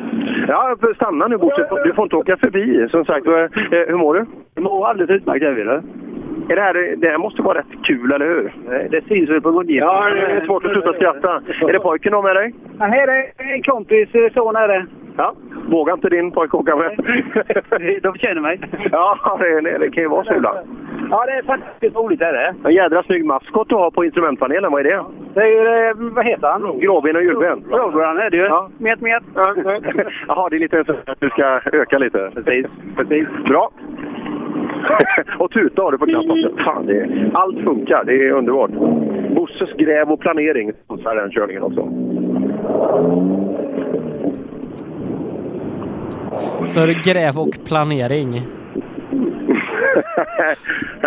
[0.48, 1.68] Ja, stanna nu Bosse.
[1.84, 2.88] Du får inte åka förbi.
[2.90, 3.32] Som sagt, eh,
[3.70, 4.26] hur mår du?
[4.54, 5.68] Jag mår alldeles utmärkt, jag vill.
[6.48, 8.52] Är det, här, det här måste vara rätt kul, eller hur?
[8.90, 9.88] Det syns väl på mungipan.
[9.88, 11.42] Ja, det är svårt att sluta skratta.
[11.68, 12.54] Är det pojken har med dig?
[12.78, 14.86] Nej, det är en kompis son är det.
[15.18, 15.34] Ja.
[15.70, 16.90] Vågar inte din pojke åka med?
[18.02, 18.60] De känner mig.
[18.92, 20.58] Ja, det, det, kan ju vara så ibland.
[21.10, 22.54] Ja, det är fantastiskt roligt är det.
[22.64, 24.72] En jädra snygg maskot du har på instrumentpanelen.
[24.72, 25.04] Vad är det?
[25.34, 26.78] Det är ju, eh, vad heter han?
[26.80, 27.64] Gråben och julben?
[27.70, 28.42] Rågran är det ju.
[28.42, 28.70] Ja.
[28.78, 29.22] Met, met.
[30.28, 32.30] Jaha, det är lite så att du ska öka lite.
[32.34, 32.66] Precis.
[32.96, 33.28] Precis.
[33.44, 33.70] Bra.
[35.38, 36.64] och tuta har du på knappen.
[36.64, 38.04] Fan, det är, allt funkar.
[38.04, 38.70] Det är underbart.
[39.30, 41.88] Bosses gräv och planering sponsrar den körningen också.
[46.66, 48.42] Så är det gräv och planering.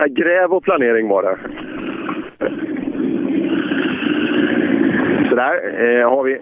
[0.09, 1.37] Gräv och planering var det.
[5.29, 5.53] Så där
[5.99, 6.37] eh, har vi...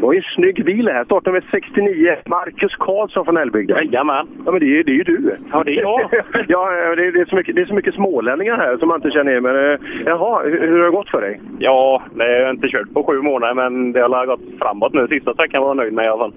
[0.00, 1.04] Det var ju en snygg bil här.
[1.04, 2.16] Startar med 69.
[2.26, 3.76] Marcus Karlsson från Älvbygden.
[3.76, 4.26] Jajamän.
[4.44, 5.36] Ja, men det är, ju- det är ju du.
[5.52, 6.00] Ja, det är jag.
[6.48, 8.96] ja, det är, det, är så mycket, det är så mycket smålänningar här som man
[8.98, 9.42] inte känner igen.
[9.42, 11.40] Men eh, jaha, hur, hur har det gått för dig?
[11.58, 15.06] Ja, det har jag inte kört på sju månader, men det har gått framåt nu.
[15.08, 16.32] Sista sträckan var jag nöjd med i alla fall.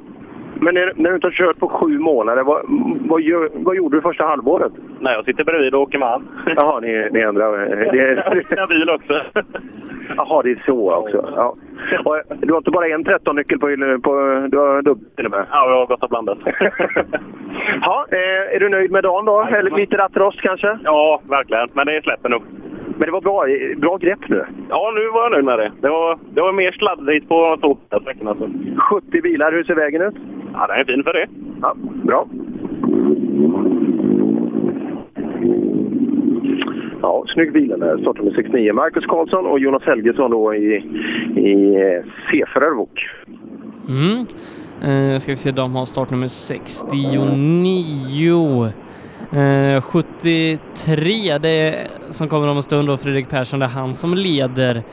[0.64, 2.62] Men när, när du inte har kört på sju månader, vad,
[3.10, 4.72] vad, gör, vad gjorde du första halvåret?
[5.00, 6.28] Nej, jag sitter bredvid och åker med han.
[6.56, 7.52] Jaha, ni, ni ändrar...
[7.92, 9.22] Det, Jag bil också.
[10.18, 11.30] Jaha, det är så också.
[11.36, 11.56] Ja.
[12.06, 13.68] Och, du har inte bara en 13-nyckel på,
[14.02, 14.48] på...
[14.52, 15.46] Du har dubbel till och med?
[15.52, 16.38] Ja, jag har gått och blandat.
[17.82, 19.42] Ja, eh, är du nöjd med dagen då?
[19.42, 20.80] Eller lite rattrost kanske?
[20.84, 21.70] Ja, verkligen.
[21.74, 22.44] Men det släpper nog.
[22.98, 23.46] Men det var bra,
[23.78, 24.46] bra grepp nu.
[24.70, 25.72] Ja, nu var jag nöjd med det.
[25.82, 28.36] Det var, det var mer sladdrigt på de två sträckorna.
[28.36, 28.50] Så.
[28.90, 30.16] 70 bilar, hur ser vägen ut?
[30.54, 31.28] Ja, den är fin för det.
[31.62, 32.28] Ja, bra.
[37.02, 37.98] Ja, snygg bil den där.
[37.98, 38.74] Startnummer 69.
[38.74, 40.76] Marcus Karlsson och Jonas Helgesson då i,
[41.36, 43.08] i eh, C-Ferrarvok.
[43.90, 44.26] Mm.
[44.84, 47.20] Eh, ska vi se, de har startnummer 69.
[49.34, 53.96] Eh, 73, det är, som kommer om en stund då, Fredrik Persson, det är han
[53.96, 54.84] som leder.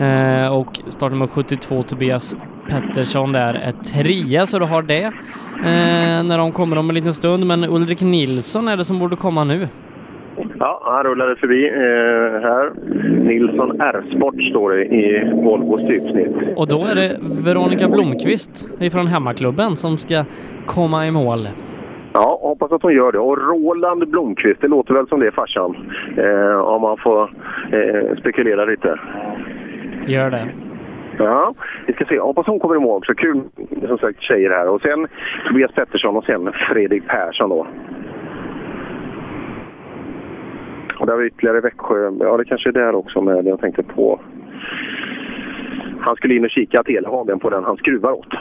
[0.00, 2.36] Eh, och startnummer 72, Tobias
[2.68, 7.14] Pettersson där är trea, så du har det eh, när de kommer om en liten
[7.14, 7.46] stund.
[7.46, 9.68] Men Ulrik Nilsson är det som borde komma nu.
[10.58, 12.72] Ja, han rullade förbi eh, här.
[13.24, 16.36] Nilsson R-sport står det i Volvos typsnitt.
[16.56, 20.24] Och då är det Veronica Blomqvist ifrån hemmaklubben som ska
[20.66, 21.48] komma i mål.
[22.12, 23.18] Ja, hoppas att hon gör det.
[23.18, 25.76] Och Roland Blomqvist, det låter väl som det är farsan.
[26.16, 27.22] Eh, om man får
[27.72, 28.98] eh, spekulera lite.
[30.06, 30.48] Gör det.
[31.18, 31.54] Ja,
[31.86, 32.18] vi ska se.
[32.18, 33.14] Hoppas hon kommer i mål också.
[33.14, 33.40] Kul,
[33.86, 34.68] som sagt, tjejer här.
[34.68, 35.06] Och sen
[35.46, 37.66] Tobias Pettersson och sen Fredrik Persson då.
[40.98, 42.10] Och där har vi ytterligare Växjö.
[42.20, 43.46] Ja, det kanske är där också med.
[43.46, 44.20] Jag tänkte på...
[46.00, 48.34] Han skulle in och kika Telehagen på den han skruvar åt.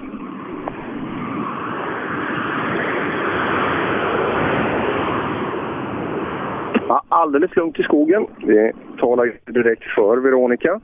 [6.88, 8.26] Ja, alldeles lugnt i skogen.
[8.38, 10.80] Vi talar direkt för Veronica.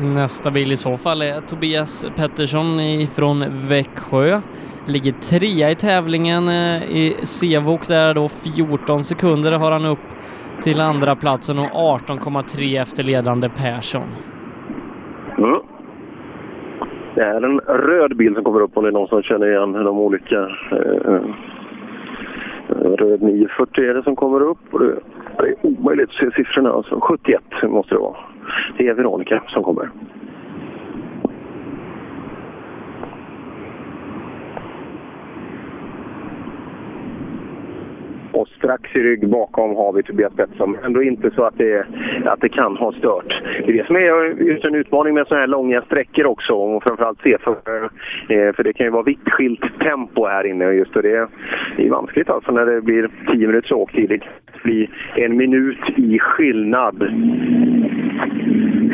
[0.00, 4.40] Nästa bil i så fall är Tobias Pettersson ifrån Växjö.
[4.86, 10.08] Ligger trea i tävlingen eh, i Sevok där då 14 sekunder har han upp
[10.62, 14.08] till andra platsen och 18,3 efter ledande Persson.
[15.38, 15.60] Mm.
[17.14, 19.72] Det är en röd bil som kommer upp om det är någon som känner igen
[19.72, 20.40] de olika.
[20.70, 21.20] Eh,
[22.74, 24.58] röd 940 är det som kommer upp.
[24.70, 24.98] Och det,
[25.38, 26.70] det är omöjligt att se siffrorna.
[26.70, 27.00] Alltså.
[27.00, 28.16] 71 måste det vara.
[28.78, 29.90] Det är Veronica som kommer.
[38.32, 40.78] Och strax i rygg bakom har vi Tobias Pettersson.
[40.84, 41.86] Ändå inte så att det,
[42.24, 43.42] att det kan ha stört.
[43.66, 46.52] Det är det som är just en utmaning med sådana här långa sträckor också.
[46.52, 47.82] Och framförallt se för,
[48.28, 50.64] eh, för det kan ju vara vitt skilt tempo här inne.
[50.64, 51.28] Just och det,
[51.76, 54.08] det är vanskligt alltså när det blir 10 minuters åktid.
[54.08, 57.02] Det blir en minut i skillnad.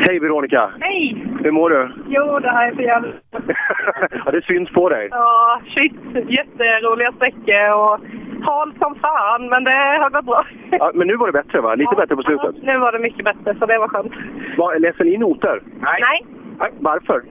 [0.07, 0.71] Hej Veronica!
[0.79, 1.25] Hej!
[1.43, 1.91] Hur mår du?
[2.07, 3.15] Jo, det här är för jävligt.
[4.25, 5.07] ja, det syns på dig.
[5.11, 5.93] Ja, shit.
[6.29, 7.99] Jätteroliga sträckor och
[8.43, 10.41] halt som fan, men det har gått bra.
[10.71, 11.75] Ja, men nu var det bättre va?
[11.75, 12.63] Lite bättre på slutet.
[12.63, 14.13] Nu var det mycket bättre, så det var skönt.
[14.57, 15.61] Va, läser ni noter?
[15.81, 16.01] Nej.
[16.01, 16.71] Nej.
[16.79, 17.23] Varför?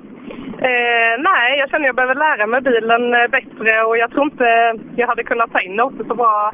[0.69, 4.25] Eh, nej, jag känner att jag behöver lära mig bilen eh, bättre och jag tror
[4.25, 6.53] inte jag hade kunnat ta in noter så bra.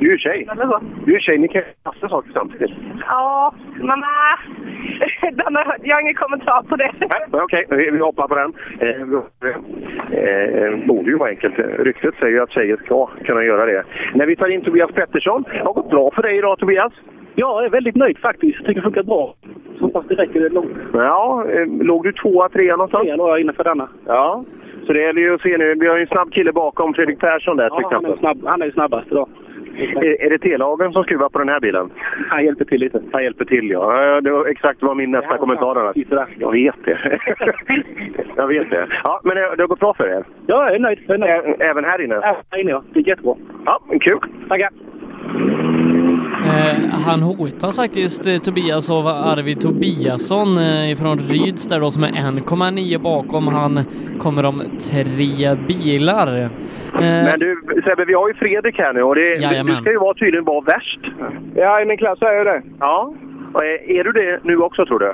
[0.00, 0.48] Du är tjej.
[0.52, 0.78] Eller.
[1.06, 2.70] Du är tjej, ni kan ju massa saker samtidigt.
[3.06, 4.36] Ja, men nej.
[5.32, 6.90] Den har- Jag har ingen kommentar på det.
[7.32, 8.52] Okej, vi, vi hoppar på den.
[8.80, 9.00] Eh,
[9.48, 11.54] eh, eh, borde ju vara enkelt.
[11.58, 13.84] Ryktet säger ju att tjejer ska kunna göra det.
[14.14, 15.44] När vi tar in Tobias Pettersson.
[15.52, 16.92] Det har gått bra för dig idag Tobias.
[17.34, 18.58] Jag är väldigt nöjd faktiskt.
[18.58, 19.34] Tycker det funkar bra.
[19.78, 20.76] Så pass det räcker det långt.
[20.92, 23.04] Ja, eh, låg du tvåa, trea någonstans?
[23.04, 23.88] Trea låg jag innanför denna.
[24.06, 24.44] Ja,
[24.86, 25.74] så det gäller ju att se nu.
[25.74, 28.18] Vi har ju en snabb kille bakom Fredrik Persson där till Ja, han, är exempel.
[28.18, 29.28] snabb, han är snabbast idag.
[29.80, 31.90] Är, är det T-lagen som skruvar på den här bilen?
[32.28, 33.02] Han hjälper till lite.
[33.12, 34.04] Han hjälper till, ja.
[34.04, 36.26] Ja, Det var exakt vad min nästa kommentar där.
[36.38, 36.98] Jag vet det.
[38.36, 38.86] jag vet det.
[39.04, 40.24] Ja, men det, har gått bra för er?
[40.46, 40.98] Ja, jag är nöjd.
[41.06, 41.60] Jag är nöjd.
[41.60, 42.14] Även här inne?
[42.14, 42.82] Ja, här inne ja.
[42.92, 43.34] Det gick jättebra.
[43.64, 44.18] Ja, kul.
[44.48, 44.70] Tackar.
[46.46, 52.04] Eh, han hotas faktiskt eh, Tobias av Arvid Tobiasson eh, från Ryds där då som
[52.04, 53.48] är 1,9 bakom.
[53.48, 53.80] Han
[54.18, 56.42] kommer om tre bilar.
[56.42, 56.48] Eh,
[57.00, 59.74] Men du Sebbe, vi har ju Fredrik här nu och det, du, Jajamän.
[59.74, 61.00] du ska ju vara tydligen vara värst.
[61.54, 62.62] Ja, i min klass är jag det.
[62.80, 63.14] Ja.
[63.54, 65.12] Och är, är du det nu också tror du?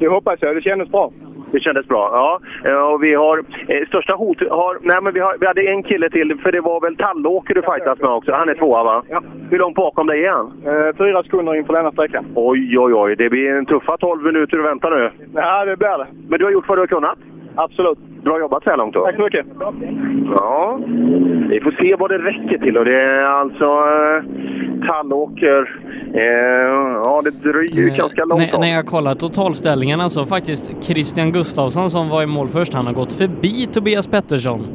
[0.00, 0.56] Det hoppas jag.
[0.56, 1.12] Det kändes bra.
[1.52, 2.40] Det kändes bra, ja.
[2.70, 4.40] Eh, Och vi har eh, största hot...
[4.50, 7.54] Har, nej, men vi, har, vi hade en kille till, för det var väl Tallåker
[7.54, 8.32] du fightas med också.
[8.32, 9.02] Han är tvåa va?
[9.08, 9.22] Ja.
[9.50, 10.52] Hur långt bakom dig är han?
[10.66, 12.24] Eh, fyra sekunder inför denna sträckan.
[12.34, 13.16] Oj, oj, oj.
[13.16, 15.10] Det blir en tuffa 12 minuter att vänta nu.
[15.34, 16.06] Ja, det blir det.
[16.28, 17.18] Men du har gjort vad du har kunnat?
[17.56, 17.98] Absolut.
[18.22, 19.04] Bra jobbat så här långt då.
[19.04, 19.46] Tack så mycket.
[20.36, 20.78] Ja,
[21.48, 22.78] vi får se vad det räcker till.
[22.78, 25.80] Och det är alltså eh, Tallåker.
[26.14, 26.22] Eh,
[27.04, 28.52] ja, det dröjer ju ganska långt.
[28.52, 32.86] när, när jag kollar totalställningarna så faktiskt Christian Gustafsson som var i mål först, han
[32.86, 34.66] har gått förbi Tobias Pettersson.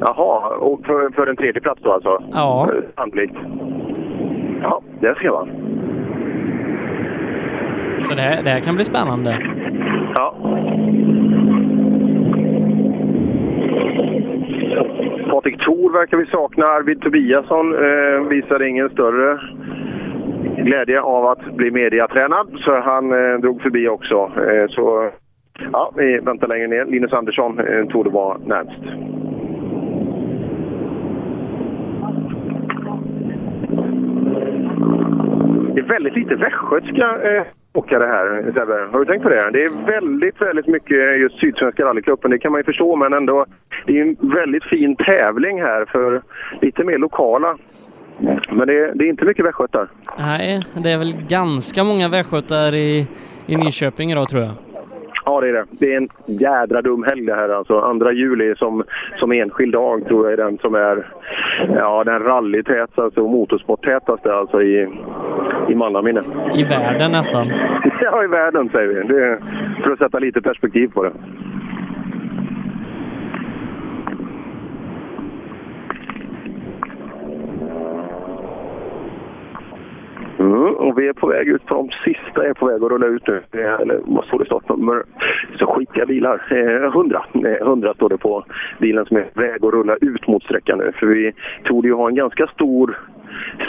[0.00, 2.22] Jaha, och för, för en tredje plats då alltså?
[2.32, 2.68] Ja.
[2.72, 3.34] Eh, Sannolikt.
[4.62, 5.48] Ja, det ser man.
[8.02, 9.38] Så det här, det här kan bli spännande.
[10.14, 10.34] Ja.
[15.30, 16.66] Patrik Thor verkar vi sakna.
[16.66, 19.38] Arvid Tobiasson eh, visade ingen större
[20.56, 24.30] glädje av att bli mediatränad, så han eh, drog förbi också.
[24.36, 25.10] Eh, så
[25.72, 26.84] ja, vi väntar längre ner.
[26.84, 28.82] Linus Andersson eh, tog vara närmst.
[35.78, 37.42] Det är väldigt lite västgötska eh,
[37.72, 38.88] åkare här, Sebbe.
[38.92, 39.50] Har du tänkt på det?
[39.50, 42.30] Det är väldigt, väldigt mycket just Sydsvenska rallycupen.
[42.30, 43.46] Det kan man ju förstå, men ändå.
[43.86, 46.22] Det är en väldigt fin tävling här för
[46.60, 47.56] lite mer lokala.
[48.50, 49.88] Men det är, det är inte mycket västgötar.
[50.18, 53.08] Nej, det är väl ganska många västgötar i,
[53.46, 54.52] i Nyköping idag tror jag.
[55.24, 55.64] Ja, det är det.
[55.70, 57.80] Det är en jädra dum helg det här alltså.
[57.80, 58.84] Andra juli som,
[59.16, 61.12] som enskild dag tror jag är den som är
[61.76, 64.88] ja, den rallytätaste och motorsporttätaste alltså i,
[65.68, 66.22] i mannaminne.
[66.54, 67.52] I världen nästan.
[68.00, 68.94] Ja, i världen säger vi.
[69.14, 69.38] Det är
[69.82, 71.12] för att sätta lite perspektiv på det.
[80.38, 81.62] Mm, och vi är på väg ut.
[81.68, 83.42] De sista är på väg att rulla ut nu.
[83.52, 85.02] Eller vad står det startnummer?
[85.58, 86.42] Så skitiga bilar.
[86.50, 87.24] Eh, 100.
[87.34, 88.44] Eh, 100 står det på
[88.80, 90.92] bilen som är på väg att rulla ut mot sträckan nu.
[90.92, 91.32] För vi
[91.64, 92.98] tog ju ha en ganska stor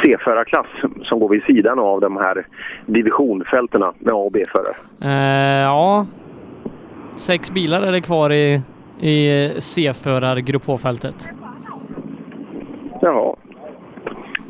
[0.04, 0.68] C-förarklass
[1.04, 2.46] som går vid sidan av de här
[2.86, 4.76] divisionfältena med A och B-förare.
[5.02, 6.06] Eh, ja,
[7.16, 8.62] sex bilar är det kvar i,
[9.00, 11.32] i C-förar-grupp H-fältet.
[13.02, 13.36] Jaha.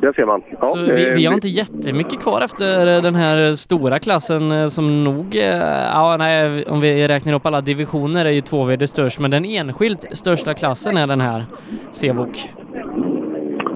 [0.01, 0.41] Där ser man.
[0.61, 4.65] Ja, Så vi, vi har eh, inte jättemycket kvar efter den här stora klassen eh,
[4.65, 5.43] som nog, eh,
[5.93, 10.05] ja nej, om vi räknar upp alla divisioner är ju 2VD störst, men den enskilt
[10.11, 11.45] största klassen är den här
[11.91, 12.49] Sevok.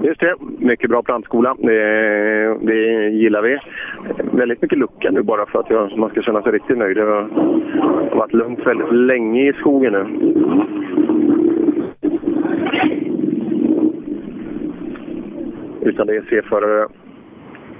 [0.02, 1.54] Just det, mycket bra plantskola.
[1.58, 3.58] Det, det gillar vi.
[4.32, 6.96] Väldigt mycket lucka nu bara för att jag, man ska känna sig riktigt nöjd.
[6.96, 7.28] Det har
[8.16, 10.04] varit lugnt väldigt länge i skogen nu.
[15.84, 16.88] Utan det är C-förare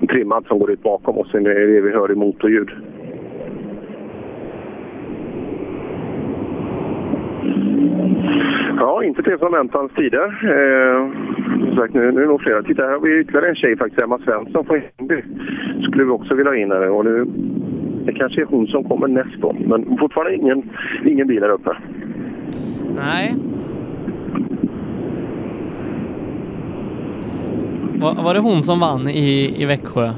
[0.09, 1.31] trimmad som går ut bakom oss.
[1.31, 2.71] sen är det vi hör i motorljud.
[8.77, 10.25] Ja, inte till förväntans väntans tider.
[10.25, 11.11] Eh,
[11.67, 12.63] som sagt, nu, nu är det nog flera.
[12.63, 15.23] Titta, här har vi ytterligare en tjej faktiskt, Emma Svensson från Hängby.
[15.83, 16.91] Skulle vi också vilja ha in här.
[16.91, 17.25] Och nu,
[18.07, 20.71] det kanske är hon som kommer näst då, men fortfarande ingen,
[21.05, 21.77] ingen bil här uppe.
[22.97, 23.35] Nej.
[28.05, 30.13] Var, var det hon som vann i, i Växjö?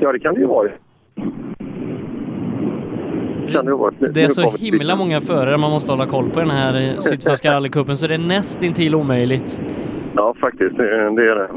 [0.00, 0.68] Ja, det kan det ju vara.
[4.12, 6.98] Det, är så himla många förare man måste hålla koll på i den här eh,
[6.98, 9.62] Sydsvenska rallycupen så det är näst intill omöjligt.
[10.14, 10.76] Ja, faktiskt.
[10.76, 11.48] Det, är det.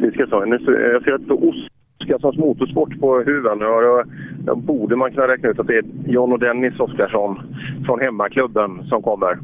[0.00, 1.52] Vi ska ser- jag ser att det står
[2.00, 3.58] Oskarssons motorsport på huven.
[3.58, 7.40] Då borde man kunna räkna ut att det är John och Dennis Oskarsson
[7.86, 9.38] från hemmaklubben som kommer.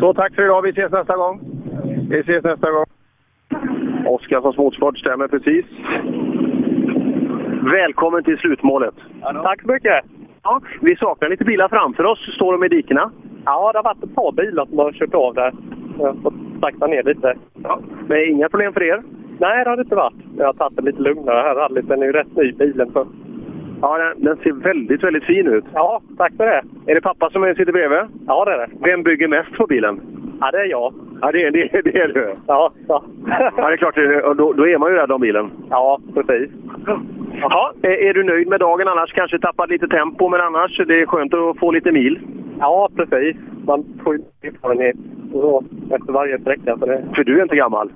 [0.00, 0.62] Så tack för idag.
[0.62, 1.40] Vi ses nästa gång.
[2.10, 2.84] Vi ses nästa gång.
[4.06, 5.64] Oskarssons motorsport stämmer precis.
[7.72, 8.94] Välkommen till slutmålet.
[9.22, 10.04] Tack så mycket.
[10.42, 12.34] Ja, vi saknar lite bilar framför oss.
[12.34, 13.10] Står de i dikena?
[13.44, 15.52] Ja, det har varit ett par bilar som har kört av där.
[15.98, 17.34] Jag har fått sakta ner lite.
[17.62, 17.80] Ja.
[18.08, 19.02] Men inga problem för er?
[19.38, 20.14] Nej, det har det inte varit.
[20.38, 21.88] Jag har tagit det lite lugnare här rallyt.
[21.88, 22.90] Den är ju rätt ny bilen.
[22.92, 23.06] Så.
[23.82, 25.64] Ja, den, den ser väldigt, väldigt fin ut.
[25.74, 26.62] Ja, tack för det.
[26.86, 27.98] Är det pappa som sitter bredvid?
[28.26, 28.68] Ja, det är det.
[28.90, 30.00] Vem bygger mest på bilen?
[30.40, 30.94] Ja, det är jag.
[31.22, 32.34] Ja, det, är- det, är- det är du.
[32.46, 33.02] Ja, ja.
[33.56, 33.94] Ja, det är klart.
[34.36, 35.50] Då, då är man ju rädd om bilen.
[35.70, 36.50] Ja, precis.
[37.40, 39.12] Jaha, är, du nöjd med dagen annars?
[39.12, 42.18] Kanske tappat lite tempo, men annars det är skönt att få lite mil.
[42.60, 43.36] Ja, precis.
[43.66, 44.96] Man får ju erfarenhet
[45.32, 46.76] så efter varje sträcka.
[46.78, 47.04] Så det...
[47.14, 47.90] För du är inte gammal?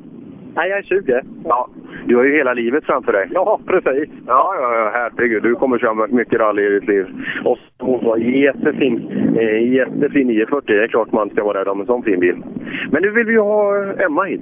[0.57, 1.21] Nej, jag är 20.
[1.45, 1.69] Ja.
[2.07, 3.29] Du har ju hela livet framför dig.
[3.31, 4.09] Ja, precis.
[4.27, 5.43] Ja, ja, ja herregud.
[5.43, 7.07] Du kommer köra mycket rally i ditt liv.
[7.45, 9.11] Och hon var jättefin.
[9.37, 10.77] Eh, jättefin 940.
[10.77, 12.43] Det är klart man ska vara rädd om en sån fin bil.
[12.91, 14.41] Men nu vill vi ju ha Emma hit.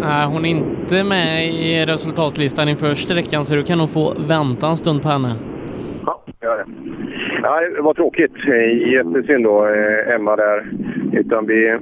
[0.00, 4.66] Nej, hon är inte med i resultatlistan inför sträckan så du kan nog få vänta
[4.66, 5.34] en stund på henne.
[6.46, 7.74] Ja, det.
[7.74, 8.34] Det var tråkigt.
[8.48, 10.66] Eh, Jättesynd då, eh, Emma där.
[11.12, 11.78] Utan vi,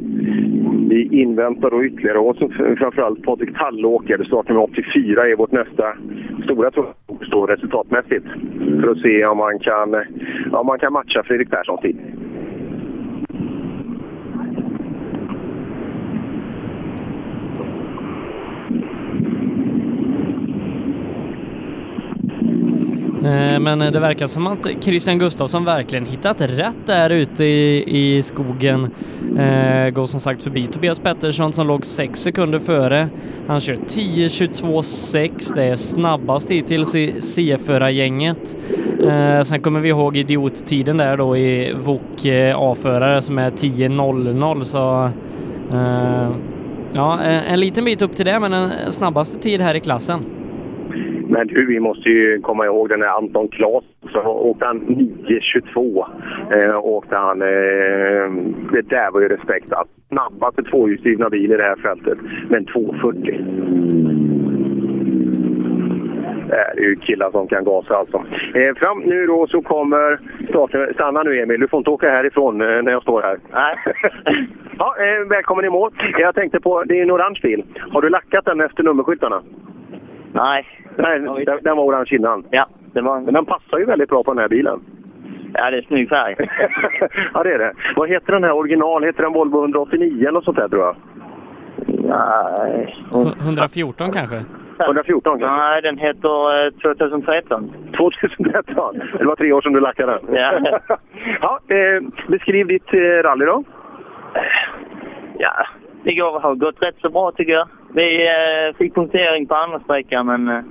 [0.88, 4.24] vi inväntar då ytterligare och så framförallt Patrik Tallåker.
[4.24, 5.96] Startnummer 84 är vårt nästa
[6.44, 6.70] stora
[7.08, 8.26] fokus resultatmässigt.
[8.80, 10.00] För att se om man kan, eh,
[10.52, 11.96] om man kan matcha Fredrik Perssons tid.
[23.24, 27.84] Eh, men eh, det verkar som att Christian Gustafsson verkligen hittat rätt där ute i,
[27.86, 28.90] i skogen.
[29.38, 33.08] Eh, går som sagt förbi Tobias Pettersson som låg 6 sekunder före.
[33.46, 35.54] Han kör 10.22,6.
[35.54, 38.56] Det är snabbast hittills i C-förargänget.
[39.02, 44.62] Eh, sen kommer vi ihåg idiottiden där då i VOK eh, A-förare som är 10.00
[44.62, 45.10] så
[45.76, 46.36] eh,
[46.92, 50.43] ja, en, en liten bit upp till det men en snabbaste tid här i klassen.
[51.34, 53.84] Men du, vi måste ju komma ihåg den här Anton Klas.
[54.12, 56.04] Så åkte han 9.22.
[56.52, 57.48] Eh, åkte han, eh,
[58.72, 59.66] det där var ju respekt.
[60.08, 62.18] Snabbaste tvåhjulsdrivna bil i det här fältet.
[62.48, 64.34] Men 2.40.
[66.48, 68.24] Det är ju killar som kan gasa alltså.
[68.54, 70.94] Eh, fram nu då så kommer starten.
[70.94, 73.38] Stanna nu Emil, du får inte åka härifrån eh, när jag står här.
[73.52, 73.76] Nej.
[74.78, 75.90] ja, eh, välkommen i mål.
[76.18, 77.64] Jag tänkte på, det är en orange bil.
[77.90, 79.42] Har du lackat den efter nummerskyltarna?
[80.32, 80.66] Nej.
[80.96, 82.44] Nej, den, den var orange innan.
[82.50, 83.20] Ja, det var...
[83.20, 84.80] Men den passar ju väldigt bra på den här bilen.
[85.54, 86.36] Ja, det är snygg färg.
[87.34, 87.72] ja, det är det.
[87.96, 89.04] Vad heter den här original?
[89.04, 90.96] Heter den Volvo 189 eller sånt där tror jag?
[91.86, 92.96] Nej.
[93.40, 94.44] 114 kanske?
[94.78, 95.56] 114 kanske?
[95.56, 97.72] Nej, den heter eh, 2013.
[97.96, 99.00] 2013?
[99.18, 100.34] Det var tre år sedan du lackade den.
[100.34, 100.60] Ja.
[101.40, 103.64] ja, eh, beskriv ditt eh, rally då.
[105.38, 105.66] Ja,
[106.04, 107.68] det går, har gått rätt så bra tycker jag.
[107.94, 110.62] Vi eh, fick punktering på andra sträckan men eh,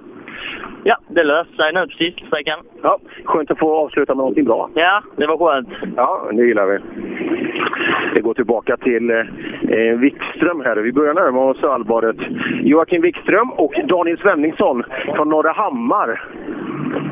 [0.83, 2.59] ja, det löste sig nu sista sträckan.
[2.81, 4.69] Ja, skönt att få avsluta med någonting bra.
[4.73, 5.69] Ja, det var skönt.
[5.95, 6.79] Ja, det gillar vi.
[8.15, 10.75] Vi går tillbaka till eh, Wikström här.
[10.75, 12.15] Vi börjar närma oss allvaret.
[12.63, 14.83] Joakim Wikström och Daniel Svenningsson
[15.15, 16.21] från Norra Hammar.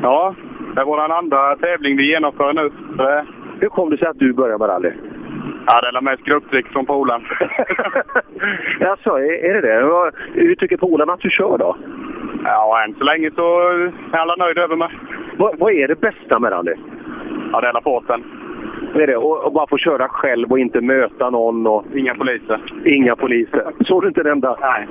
[0.02, 0.34] Ja,
[0.74, 2.70] det är vår andra tävling vi genomför nu.
[2.96, 3.26] Så det-
[3.60, 4.90] Hur kom det sig att du började med rally?
[5.66, 7.22] Ja, det är mest grupptryck från polaren.
[8.80, 10.12] Alltså, är, är det det?
[10.34, 11.76] Hur tycker polarna att du kör då?
[12.44, 13.68] Ja, än så länge så
[14.12, 14.88] är alla nöjda över mig.
[15.36, 16.74] Vad, vad är det bästa med rally?
[17.52, 18.24] Ja, det är rapporten.
[18.94, 19.16] Det är det.
[19.16, 21.66] Och, och bara få köra själv och inte möta någon.
[21.66, 21.84] Och...
[21.94, 22.60] Inga poliser.
[22.84, 23.66] Inga poliser.
[23.84, 24.56] Såg du inte en enda?
[24.60, 24.86] Nej,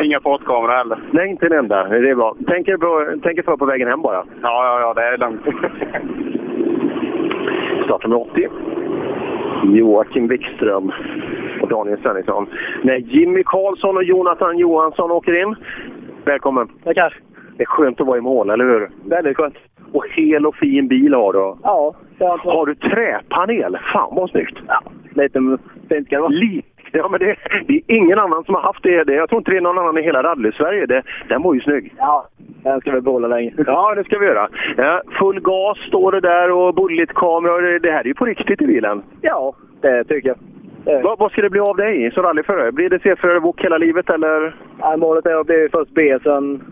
[0.00, 0.98] inga fartkameror heller.
[1.10, 1.84] Nej, inte en enda.
[1.84, 2.34] Det är bra.
[2.46, 4.24] Tänk er, bra- tänk er för på vägen hem bara.
[4.42, 5.42] Ja, ja, ja, det är lugnt.
[7.84, 8.48] Startnummer 80.
[9.64, 10.92] Joakim Wikström
[11.62, 12.46] och Daniel Svenningsson.
[12.82, 15.54] När Jimmy Karlsson och Jonathan Johansson åker in.
[16.24, 16.68] Välkommen!
[16.84, 17.18] Tackar!
[17.56, 18.88] Det är skönt att vara i mål, eller hur?
[19.04, 19.54] Väldigt skönt.
[19.92, 21.38] Och hel och fin bil har du.
[21.62, 21.94] Ja.
[22.38, 23.78] Har du träpanel?
[23.92, 24.58] Fan vad snyggt!
[24.68, 24.82] Ja,
[25.14, 25.38] lite
[25.88, 26.28] fint ska det vara.
[26.32, 26.68] Lite.
[26.92, 27.36] Ja, men det,
[27.66, 29.04] det är ingen annan som har haft det.
[29.04, 30.86] det jag tror inte det är någon annan i hela rally-Sverige.
[30.86, 31.94] Det, den var ju snygg.
[31.98, 32.26] Ja,
[32.62, 33.52] den ska vi behålla länge.
[33.66, 34.48] Ja, det ska vi göra.
[34.76, 37.62] Ja, full gas står det där och bulletkameror.
[37.62, 39.02] Det- Det här är ju på riktigt i bilen.
[39.20, 40.36] Ja, det tycker jag.
[40.84, 42.72] Vad, vad ska det bli av dig som rallyförare?
[42.72, 44.56] Blir det C4 Wok hela livet eller?
[44.78, 46.62] Ja, målet är att bli först B, sen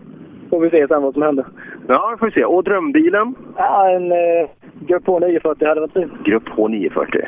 [0.49, 1.45] får vi se sen vad som händer.
[1.87, 2.45] Ja, det får vi se.
[2.45, 3.35] Och drömbilen?
[3.57, 4.49] Ja, en eh,
[4.87, 6.11] Grupp H 940 hade varit fint.
[6.25, 7.21] Grupp H 940.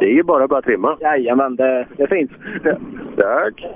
[0.00, 0.96] Det är ju bara att börja trimma.
[1.00, 2.30] Jajamän, det, det finns.
[3.16, 3.66] Tack.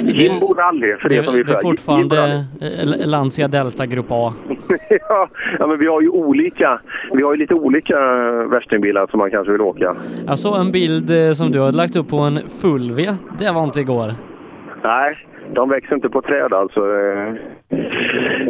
[0.00, 4.32] Jimbo Rally, för Det, det, som vi det är fortfarande eh, Lancia Delta Grupp A.
[5.08, 6.80] ja, ja, men vi har ju olika.
[7.12, 7.98] Vi har ju lite olika
[8.46, 9.96] värstingbilar som man kanske vill åka.
[10.26, 13.16] Jag såg en bild eh, som du hade lagt upp på en Fulvia.
[13.38, 14.14] Det var inte igår.
[14.82, 15.16] Nej,
[15.54, 16.80] de växer inte på träd alltså.
[16.80, 17.34] Eh,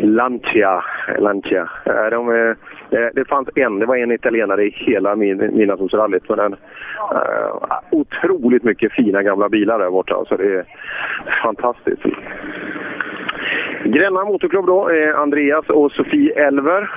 [0.02, 0.84] Lancia.
[1.18, 1.68] Lancia.
[1.86, 2.54] Eh, De,
[2.90, 6.28] det- det fanns en, det var en italienare i hela min, Midnattssolsrallyt.
[6.28, 6.52] Men den,
[7.14, 10.14] eh, otroligt mycket fina gamla bilar där borta.
[10.14, 10.64] Alltså det är
[11.42, 12.02] fantastiskt.
[13.84, 16.90] Gränna Motorklubb då, eh, Andreas och Sofie Elver.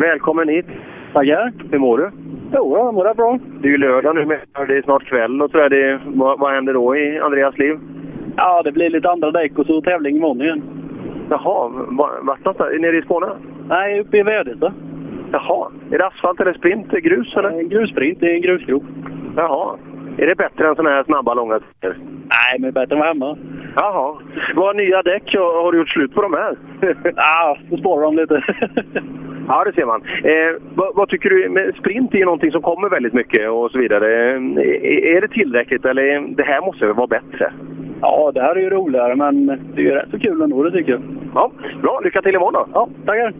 [0.00, 0.66] Välkommen hit.
[1.12, 1.52] Tackar.
[1.70, 2.10] Hur mår du?
[2.54, 3.38] Jo, jag mår bra.
[3.60, 5.68] Det är ju lördag nu, men det är snart kväll och sådär.
[5.70, 7.78] Det, vad, vad händer då i Andreas liv?
[8.36, 10.62] Ja, det blir lite andra däck och så tävling imorgon igen.
[11.30, 12.70] Jaha, var- vart någonstans?
[12.80, 13.26] Nere i Skåne?
[13.72, 14.72] Nej, uppe i Väderstad.
[15.32, 15.70] Jaha.
[15.90, 16.90] Är det asfalt eller sprint?
[16.90, 17.48] Grus eller?
[17.48, 18.82] En grusprint i en grusgrop.
[19.36, 19.76] Jaha.
[20.18, 21.96] Är det bättre än såna här snabba, långa stickor?
[22.06, 23.36] Nej, men bättre än vad hemma.
[23.76, 24.18] Jaha.
[24.54, 25.34] Vad nya däck?
[25.34, 26.56] Har du gjort slut på de här?
[27.16, 28.34] Ja, då sparar de lite.
[29.48, 30.02] ja, det ser man.
[30.24, 31.72] Eh, vad, vad tycker du?
[31.78, 34.30] Sprint är ju någonting som kommer väldigt mycket och så vidare.
[34.30, 37.52] Eh, Är, är det tillräckligt eller det här måste väl vara bättre?
[38.02, 40.70] Ja, det här är ju roligare, men det är ju rätt så kul ändå, det
[40.70, 41.02] tycker jag.
[41.34, 41.50] Ja,
[41.82, 42.00] bra.
[42.04, 42.66] Lycka till imorgon då.
[42.74, 43.32] Ja, tackar.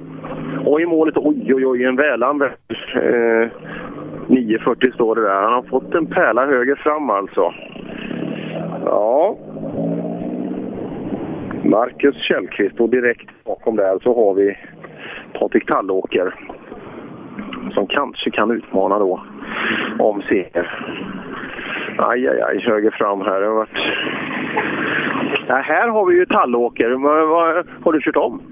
[0.66, 2.42] Och i målet, oj oj oj, en Väland.
[2.42, 3.48] Eh,
[4.26, 5.42] 940 står det där.
[5.42, 7.52] Han har fått en pärla höger fram alltså.
[8.84, 9.36] Ja.
[11.64, 14.58] Marcus Källqvist och direkt bakom där så har vi
[15.38, 16.34] Patrik Tallåker.
[17.74, 19.22] Som kanske kan utmana då
[19.98, 20.70] om seger.
[21.98, 23.40] Aj, aj, aj, höger fram här.
[23.40, 23.68] Det har varit...
[25.48, 26.90] ja, här har vi ju Tallåker.
[27.84, 28.42] Har du kört om?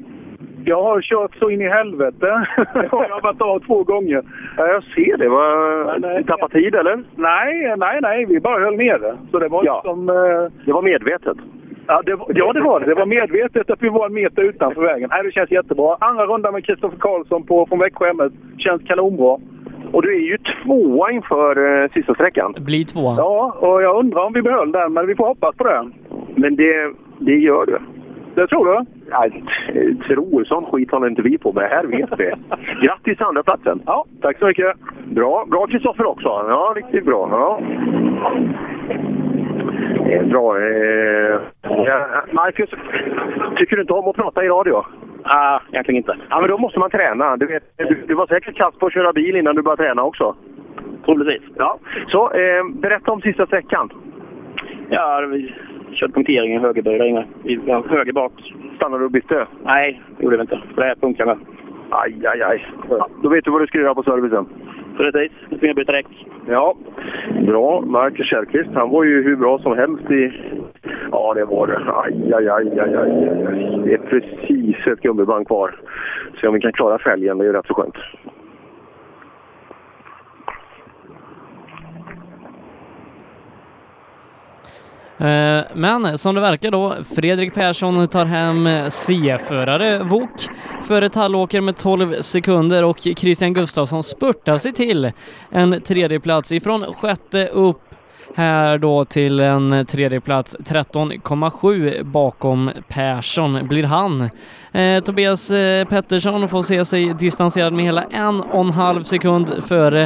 [0.64, 2.26] Jag har kört så in i helvete.
[2.74, 4.22] jag har varit av två gånger.
[4.56, 5.28] Ja, jag ser det.
[5.28, 6.18] Var...
[6.18, 7.02] Du tappade tid eller?
[7.14, 8.24] Nej, nej, nej.
[8.24, 9.16] Vi bara höll nere.
[9.30, 9.80] Så det var Ja.
[9.84, 10.08] som...
[10.08, 10.14] Eh...
[10.66, 11.36] Det var medvetet.
[11.86, 12.86] Ja det, var- ja, det var det.
[12.86, 15.08] Det var medvetet att vi var en meter utanför vägen.
[15.12, 15.96] Nej, det känns jättebra.
[16.00, 18.32] Andra rundan med Kristoffer Karlsson på, från Växjö MS.
[18.58, 19.36] Känns kanonbra.
[19.92, 22.54] Och du är ju tvåa inför eh, sista sträckan.
[22.58, 23.14] Bli tvåa.
[23.16, 25.90] Ja, och jag undrar om vi behöll den, men vi får hoppas på det.
[26.34, 27.78] Men det, det gör du.
[28.34, 28.84] Det tror du?
[29.10, 29.44] Nej,
[30.08, 30.44] tror.
[30.44, 31.70] Sån skit håller inte vi på med.
[31.70, 32.24] Här vet vi.
[32.86, 33.82] Grattis till andra platsen.
[33.86, 34.76] Ja, tack så mycket.
[35.04, 35.44] Bra.
[35.50, 36.28] Bra Kristoffer också.
[36.28, 37.28] Ja, riktigt bra.
[37.30, 37.60] Ja.
[40.10, 40.58] Eh, Bra.
[40.58, 42.70] Eh, ja, Marcus,
[43.56, 44.84] tycker du inte om att prata i radio?
[45.22, 46.16] Ah, egentligen inte.
[46.30, 47.36] Ja, men då måste man träna.
[47.36, 50.02] Du, vet, du, du var säkert kass på att köra bil innan du började träna
[50.02, 50.36] också.
[51.04, 51.42] Troligtvis.
[51.56, 51.78] Ja.
[52.08, 53.90] Så, eh, berätta om sista sträckan.
[54.88, 55.54] Ja, vi
[55.92, 57.26] körde punkteringen högerböj där inne.
[57.88, 58.32] Höger bak.
[58.76, 59.46] Stannade du och bytte?
[59.64, 60.60] Nej, det gjorde vi inte.
[60.74, 61.38] För det här funkar med.
[61.90, 62.66] Aj, aj, aj.
[63.22, 64.46] Då vet du vad du ska göra på servicen.
[65.00, 65.32] Precis.
[65.48, 66.06] Nu ska jag däck.
[66.48, 66.76] Ja,
[67.46, 67.80] bra.
[67.80, 70.32] Marcus Kjellqvist, han var ju hur bra som helst i...
[71.12, 71.78] Ja, det var det.
[72.04, 73.80] Aj, aj, aj, aj, aj, aj.
[73.84, 75.74] Det är precis ett gummiband kvar.
[76.40, 77.94] Se om vi kan klara fälgen, det är ju rätt så skönt.
[85.20, 90.48] Eh, men som det verkar då, Fredrik Persson tar hem C-förare Wok
[90.82, 95.12] före Tallåker med 12 sekunder och Christian Gustafsson spurtar sig till
[95.50, 97.89] en tredjeplats ifrån sjätte upp
[98.34, 104.20] här då till en tredjeplats 13,7 bakom Persson blir han.
[104.72, 109.64] Eh, Tobias eh, Pettersson får se sig distanserad med hela en och en halv sekund
[109.68, 110.02] före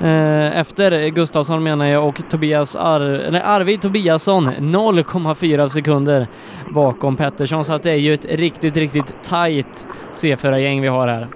[0.00, 6.26] eh, efter Gustafsson menar jag och Tobias Ar eller Arvid Tobiasson 0,4 sekunder
[6.74, 11.28] bakom Pettersson så att det är ju ett riktigt, riktigt tajt C4-gäng vi har här.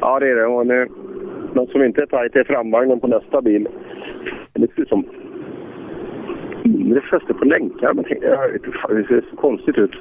[0.00, 0.46] Ja, det är det.
[0.46, 0.88] Och nu,
[1.54, 3.68] något som inte är tajt är framvagnen på nästa bil.
[4.56, 5.04] Det ser ut som
[6.64, 7.94] inre fäste på länkar.
[7.94, 9.94] Men jag vet inte, fan, det ser så konstigt ut.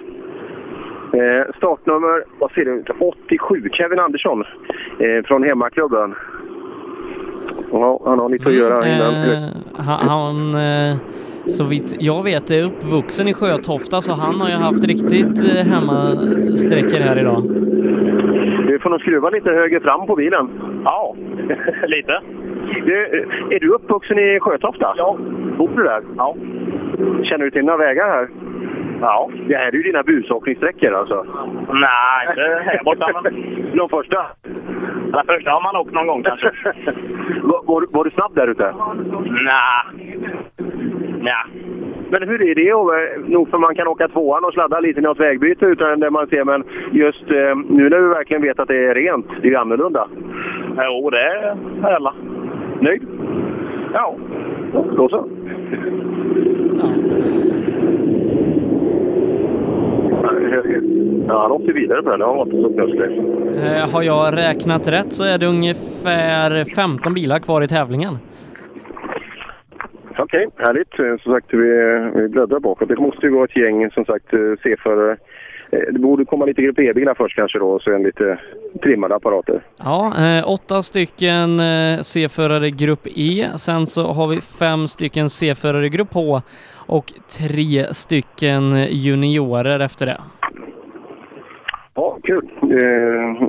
[1.13, 2.89] Eh, startnummer vad ser det ut?
[2.99, 4.43] 87, Kevin Andersson
[4.99, 6.15] eh, från hemmaklubben.
[7.71, 9.13] Ja, han har lite att göra innan.
[9.13, 10.97] Eh, han, han eh,
[11.45, 15.65] så vitt jag vet är uppvuxen i Sjötofta så han har ju haft riktigt eh,
[15.71, 17.43] hemmasträckor här idag.
[18.67, 20.49] Du får nog skruva lite högre fram på bilen.
[20.83, 20.94] Ja,
[21.87, 22.21] lite.
[22.85, 24.93] Du, är du uppvuxen i Sjötofta?
[24.97, 25.17] Ja.
[25.57, 26.01] Bor du där?
[26.17, 26.35] Ja.
[27.23, 28.29] Känner du till några vägar här?
[29.01, 29.29] Ja.
[29.47, 31.25] Det här är ju dina busåkningssträckor alltså.
[31.73, 33.21] Nej, inte här borta.
[33.23, 33.33] Men...
[33.77, 34.25] De första?
[35.11, 36.51] Den första har man åkt någon gång kanske.
[37.43, 38.75] var, var, var du snabb där ute?
[39.29, 40.17] Nej.
[41.21, 41.45] Nej.
[42.09, 42.69] Men hur är det?
[42.69, 46.09] Eh, nog för man kan åka tvåan och sladda lite i något vägbyte utan det
[46.09, 49.47] man ser, men just eh, nu när du verkligen vet att det är rent, det
[49.47, 50.07] är ju annorlunda.
[50.77, 51.55] Jo, det är
[51.95, 52.13] alla.
[52.81, 53.03] Nöjd?
[53.93, 54.15] Ja.
[54.73, 55.27] Då så.
[61.27, 62.19] Ja, han åkte vidare på den.
[62.19, 63.17] Det var inte så knusklig.
[63.65, 68.17] Eh, har jag räknat rätt så är det ungefär 15 bilar kvar i tävlingen.
[70.17, 70.99] Okej, härligt.
[70.99, 71.57] Eh, Som sagt, vi,
[72.15, 72.87] vi bläddrar bakåt.
[72.87, 75.17] Det måste ju vara ett gäng, som sagt, eh, C-förare.
[75.75, 78.39] Eh, Det borde komma lite Grupp E-bilar först kanske då, och sen lite
[78.83, 79.61] trimmade apparater.
[79.77, 83.47] Ja, eh, åtta stycken eh, C-förare grupp E.
[83.55, 86.41] Sen så har vi fem stycken C-förare grupp H
[86.87, 90.17] och tre stycken juniorer efter det.
[91.93, 92.49] Ja, kul.
[92.61, 93.47] Eh,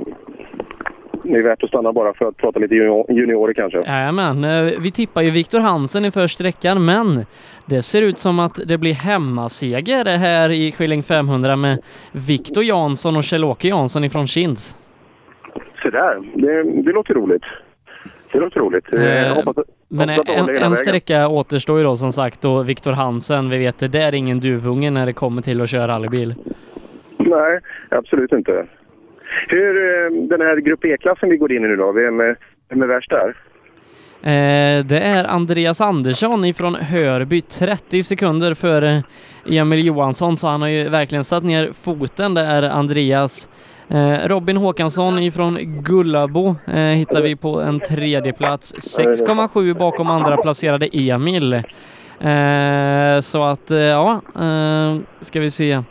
[1.31, 3.77] det är värt att stanna bara för att prata lite junior- juniorer kanske.
[3.79, 7.25] Jajamän, eh, vi tippar ju Viktor Hansen i första sträckan men
[7.65, 11.79] det ser ut som att det blir hemmaseger här i Skilling 500 med
[12.11, 14.77] Viktor Jansson och Kjell-Åke Jansson ifrån Kinds.
[15.81, 16.19] Så där.
[16.33, 17.43] Det, det låter roligt.
[18.31, 18.93] Det låter roligt.
[18.93, 20.75] Eh, Eh, hoppas, Men hoppas en, en vägen.
[20.75, 24.39] sträcka återstår ju då som sagt och Viktor Hansen, vi vet det, det är ingen
[24.39, 26.35] duvunge när det kommer till att köra rallybil.
[27.17, 27.59] Nej,
[27.89, 28.65] absolut inte.
[29.47, 32.37] Hur, eh, den här Grupp E-klassen vi går in i nu då, vem är,
[32.69, 33.35] vem är värst där?
[34.21, 39.03] Eh, det är Andreas Andersson ifrån Hörby, 30 sekunder före
[39.45, 43.49] eh, Emil Johansson, så han har ju verkligen satt ner foten där, Andreas.
[43.89, 50.37] Eh, Robin Håkansson ifrån Gullabo eh, hittar vi på en tredje plats 6,7 bakom andra
[50.37, 51.53] placerade Emil.
[52.19, 55.83] Eh, så att, eh, ja, eh, ska vi se.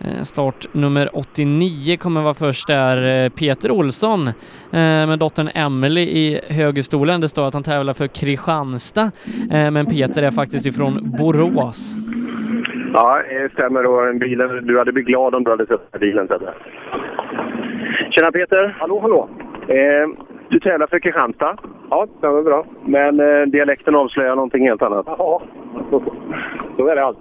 [0.00, 3.24] Eh, Start nummer 89 kommer vara först där.
[3.24, 4.32] Eh, Peter Olsson eh,
[4.72, 7.20] med dottern Emily i högerstolen.
[7.20, 9.10] Det står att han tävlar för Kristianstad,
[9.50, 11.96] men Peter är faktiskt ifrån Borås.
[12.94, 13.86] Ja, det stämmer.
[13.86, 16.28] Och bilen, du hade blivit glad om du hade sett bilen.
[16.28, 16.54] Sebbe.
[18.10, 18.76] Tjena Peter!
[18.78, 19.28] Hallå, hallå!
[19.68, 20.08] Eh,
[20.48, 21.56] du tävlar för Kristianstad?
[21.90, 22.66] Ja, det var bra.
[22.84, 25.06] Men eh, dialekten avslöjar någonting helt annat?
[25.06, 25.42] Ja,
[26.76, 27.18] så är det allt.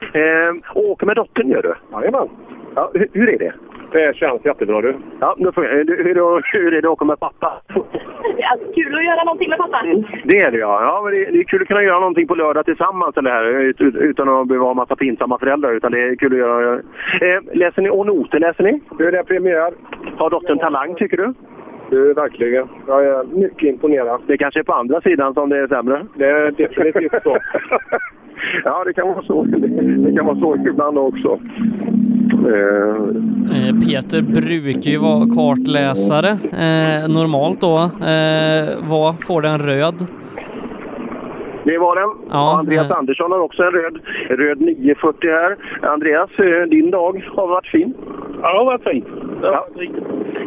[0.00, 1.74] Eh, åker med dottern gör du?
[1.92, 2.28] Jajamän.
[2.74, 3.52] Ja, hur, hur är det?
[3.92, 4.96] Det känns jättebra du.
[5.20, 7.62] Ja, nu får jag, hur, hur, hur är det att åka med pappa?
[8.38, 9.82] Ja, kul att göra någonting med pappa.
[10.24, 10.82] Det är det ja.
[10.82, 13.44] ja men det, det är kul att kunna göra någonting på lördag tillsammans eller här,
[13.44, 15.72] ut, ut, utan att behöva ha en massa pinsamma föräldrar.
[15.72, 16.74] Utan det är kul att göra.
[17.20, 18.38] Eh, läser ni och noter?
[18.38, 18.80] Läser ni?
[18.98, 19.72] Du, det är premiär.
[20.16, 21.34] Har dottern talang tycker du?
[21.90, 22.68] Du, verkligen.
[22.86, 24.20] Jag är mycket imponerad.
[24.26, 26.06] Det kanske är på andra sidan som det är sämre?
[26.14, 27.38] Det är definitivt så.
[28.64, 29.44] ja, det kan vara så.
[29.44, 31.38] Det kan vara så ibland också.
[32.46, 33.68] Eh.
[33.68, 37.90] Eh, Peter brukar ju vara kartläsare eh, normalt då.
[38.88, 40.06] Vad får den röd?
[41.66, 42.10] Det var den.
[42.30, 42.96] Ja, Andreas eh.
[42.98, 43.98] Andersson har också en röd,
[44.28, 45.56] röd 940 här.
[45.92, 47.94] Andreas, eh, din dag har varit fin.
[48.42, 49.06] Ja, det har varit fint.
[49.42, 49.66] Ja.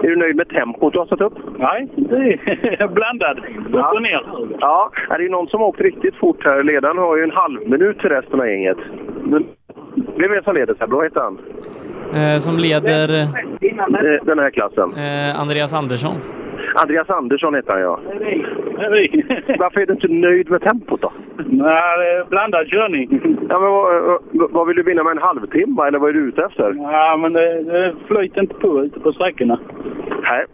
[0.04, 1.34] Är du nöjd med tempot du har satt upp?
[1.58, 3.38] Nej, det är blandad.
[3.74, 4.22] Upp och ner.
[4.60, 6.64] Ja, är det någon som har åkt riktigt fort här.
[6.64, 8.78] Ledaren har ju en halv minut till resten av gänget.
[9.24, 9.46] Men,
[10.18, 10.88] vem är det som leder här?
[10.88, 11.38] Vad heter han?
[12.14, 13.10] Eh, som leder
[13.62, 14.94] Eh, Den här klassen.
[14.94, 16.16] eh, Andreas Andersson.
[16.76, 18.00] Andreas Andersson heter han ja.
[19.60, 21.12] Varför är du inte nöjd med tempot då?
[21.46, 23.22] Nej, det blandad körning.
[23.50, 26.44] Ja, men vad, vad- vill du vinna med en halvtimme eller vad är du ute
[26.44, 26.74] efter?
[26.78, 29.60] Ja, men det, det flyter inte på ute på sträckorna.
[30.24, 30.46] Nej.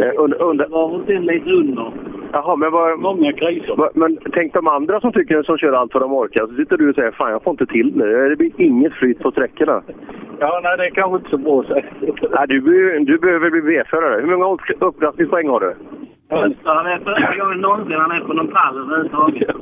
[0.00, 0.66] Eh, under, under...
[0.68, 1.92] var sen lite under.
[2.34, 2.98] Jaha, men vad...
[2.98, 3.74] Många kriser.
[3.76, 6.46] vad- Men tänk de andra som tycker som kör allt vad de orkar.
[6.46, 8.28] Så sitter du och säger fan jag får inte till det.
[8.28, 9.82] Det blir inget flyt på sträckorna.
[10.38, 11.84] Ja, nej, det är kanske inte så bra säga.
[12.30, 12.60] Nej, du,
[13.04, 14.20] du behöver bli B-förare.
[14.20, 15.74] Hur många upp- upplastningspoäng har du?
[16.64, 19.56] Han är första gången någonsin han är på någon pall överhuvudtaget.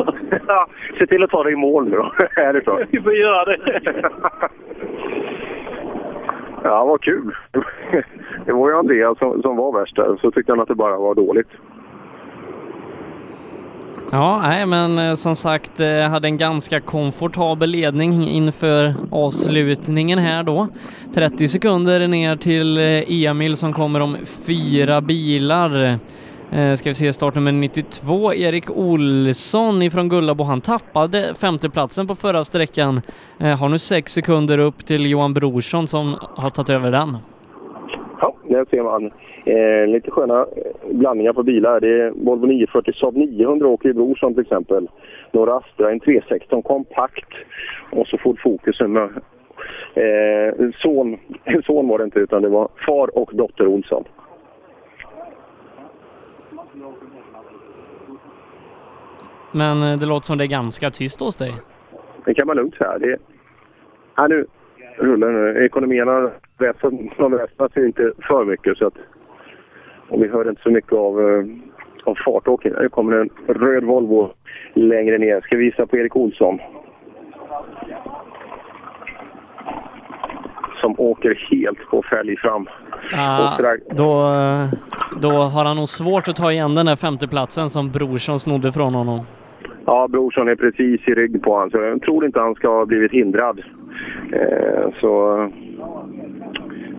[0.49, 0.66] Ja,
[0.99, 2.78] se till att ta dig i mål nu då, härifrån.
[2.90, 3.59] Vi får göra det.
[6.65, 7.35] Ja, vad kul.
[8.47, 10.97] Det var ju Andreas som, som var värst där, så tyckte han att det bara
[10.99, 11.49] var dåligt.
[14.14, 20.43] Ja, nej, men eh, som sagt, eh, hade en ganska komfortabel ledning inför avslutningen här
[20.43, 20.68] då.
[21.14, 24.16] 30 sekunder ner till eh, Emil som kommer om
[24.47, 25.98] fyra bilar.
[26.76, 30.44] Ska vi se startnummer 92, Erik Olsson ifrån Gullabo.
[30.44, 33.01] Han tappade femteplatsen på förra sträckan.
[33.39, 37.16] Har nu sex sekunder upp till Johan Brorsson som har tagit över den.
[38.20, 39.10] Ja, där ser man.
[39.44, 41.81] Eh, lite sköna eh, blandningar på bilar.
[41.81, 44.90] Det är Volvo 940 Saab 900 åker i Brorsson till exempel.
[45.31, 47.28] Några Astra, en 316 kompakt
[47.90, 49.10] och så Ford Focus med
[49.94, 51.19] eh, son,
[51.66, 54.05] son var det inte utan det var far och dotter Olsson.
[59.52, 61.52] Men eh, det låter som det är ganska tyst hos dig.
[62.24, 62.98] Det kan man lugnt säga.
[62.98, 63.16] Det,
[64.16, 64.47] ja, nu
[64.97, 65.64] rullar nu.
[65.64, 68.94] Ekonomierna vässas ju inte för mycket så att
[70.08, 71.44] och vi hör inte så mycket av, eh,
[72.04, 72.72] av fartåkning.
[72.80, 74.30] Nu kommer en röd Volvo
[74.74, 75.40] längre ner.
[75.40, 76.58] Ska visa på Erik Olsson.
[80.80, 82.66] Som åker helt på fälg fram.
[83.16, 83.58] Ah,
[83.90, 84.32] då,
[85.20, 88.94] då har han nog svårt att ta igen den där femteplatsen som Brorsson snodde från
[88.94, 89.20] honom.
[89.86, 92.86] Ja, Brorsson är precis i rygg på honom, så jag tror inte han ska ha
[92.86, 93.62] blivit hindrad.
[94.32, 95.38] Eh, så...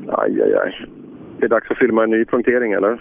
[0.07, 0.87] Aj, aj, aj.
[1.43, 2.89] Det är dags att filma en ny punktering, eller?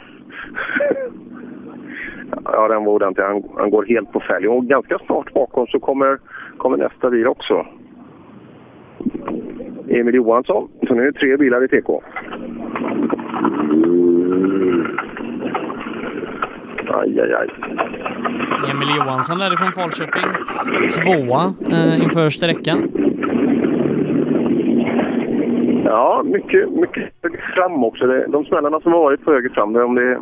[2.44, 3.24] ja, den var ordentlig.
[3.24, 4.48] Han, han går helt på fälg.
[4.48, 6.18] Och ganska snart bakom så kommer,
[6.56, 7.66] kommer nästa bil också.
[9.88, 10.68] Emil Johansson.
[10.88, 11.90] Så nu är det tre bilar i TK.
[16.94, 17.48] Aj, aj, aj.
[18.70, 20.30] Emil Johansson därifrån Falköping,
[20.88, 22.90] tvåa eh, inför sträckan.
[25.92, 28.06] Ja, mycket, mycket höger fram också.
[28.06, 30.18] Det, de smällarna som har varit på höger fram, det om det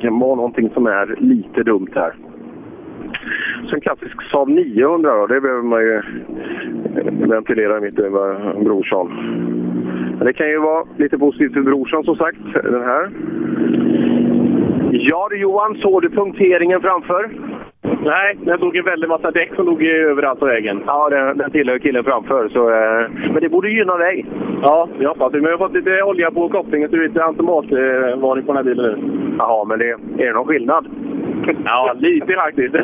[0.00, 2.14] kan vara någonting som är lite dumt här.
[3.66, 6.02] Så en klassisk Saab 900 då, det behöver man ju
[7.26, 9.06] ventilera mitt över brorsan.
[10.16, 13.10] Men det kan ju vara lite positivt för brorsan som sagt, den här.
[14.90, 17.30] Ja du Johan, såg du punkteringen framför?
[18.06, 20.82] Nej, den tog en väldig massa däck som låg överallt på vägen.
[20.86, 22.48] Ja, den, den tillhör killen framför.
[22.48, 24.26] Så, eh, men det borde gynna dig.
[24.62, 25.40] Ja, jag hoppas det.
[25.40, 28.56] Men jag har fått lite olja på kopplingen så det är lite automatvarning på den
[28.56, 28.98] här bilen nu.
[29.38, 30.86] Jaha, men det, är det någon skillnad?
[31.64, 32.74] Ja, lite faktiskt.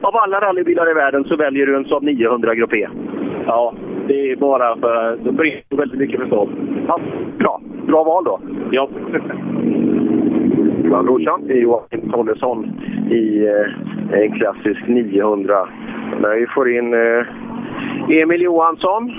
[0.00, 2.88] Av alla rallybilar i världen så väljer du en Saab 900 Grupp E.
[3.46, 3.74] Ja,
[4.06, 6.48] det är bara för det brinner väldigt mycket för Saab.
[6.88, 7.00] Ja,
[7.38, 7.60] bra.
[7.86, 8.40] Bra val då.
[8.70, 8.88] Ja.
[11.02, 12.64] Brorsan är Joakim Tollesson
[13.10, 15.68] i eh, en klassisk 900.
[16.20, 19.12] När vi får in eh, Emil Johansson.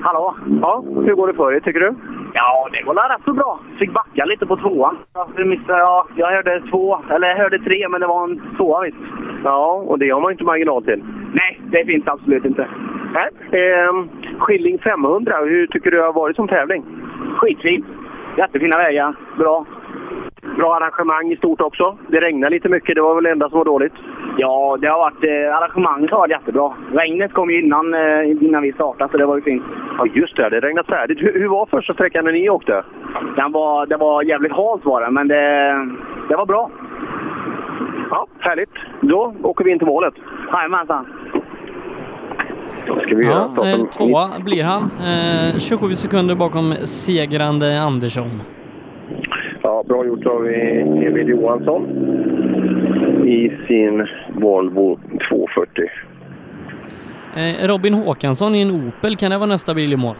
[0.00, 0.34] Hallå!
[0.62, 1.94] Ja, hur går det för dig tycker du?
[2.34, 3.60] Ja, Ja, det går rätt så bra.
[3.78, 4.98] Fick backa lite på tvåan.
[5.14, 8.80] Jag, missade, ja, jag hörde två, eller jag hörde tre, men det var en tvåa
[8.80, 8.96] visst.
[9.44, 11.04] Ja, och det har man inte marginal till.
[11.32, 12.68] Nej, det finns absolut inte.
[13.14, 13.28] Nej.
[13.62, 14.04] Eh,
[14.38, 16.84] Skilling 500, hur tycker du det har varit som tävling?
[17.36, 17.86] Skitfint.
[18.38, 19.14] Jättefina vägar.
[19.38, 19.66] Bra.
[20.42, 21.98] Bra arrangemang i stort också.
[22.08, 23.92] Det regnar lite mycket, det var väl det enda som var dåligt?
[24.38, 26.72] Ja, det har varit, eh, arrangemanget har varit jättebra.
[26.92, 29.62] Regnet kom ju innan, eh, innan vi startade, så det var ju fint.
[29.98, 30.48] Ja, just det.
[30.50, 31.18] Det regnat färdigt.
[31.20, 32.84] Hur, hur var första sträckan när ni åkte?
[33.36, 35.72] Den var, det var jävligt halt var det, men det,
[36.28, 36.70] det var bra.
[38.10, 38.74] Ja, härligt.
[39.00, 40.14] Då åker vi in till målet.
[40.52, 41.06] Jajamensan.
[42.86, 44.82] Då ska vi göra Ja, eh, tvåa blir han.
[44.82, 48.30] Eh, 27 sekunder bakom segrande Andersson.
[49.82, 51.82] Ja, bra gjort av Emil Johansson
[53.26, 54.06] i sin
[54.40, 54.98] Volvo
[55.30, 55.84] 240.
[57.36, 60.14] Eh, Robin Håkansson i en Opel, kan det vara nästa bil i mål?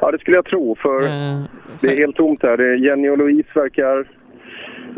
[0.00, 1.42] Ja, det skulle jag tro, för Eh,
[1.80, 2.74] det är helt tomt här.
[2.74, 4.08] Jenny och Louise verkar...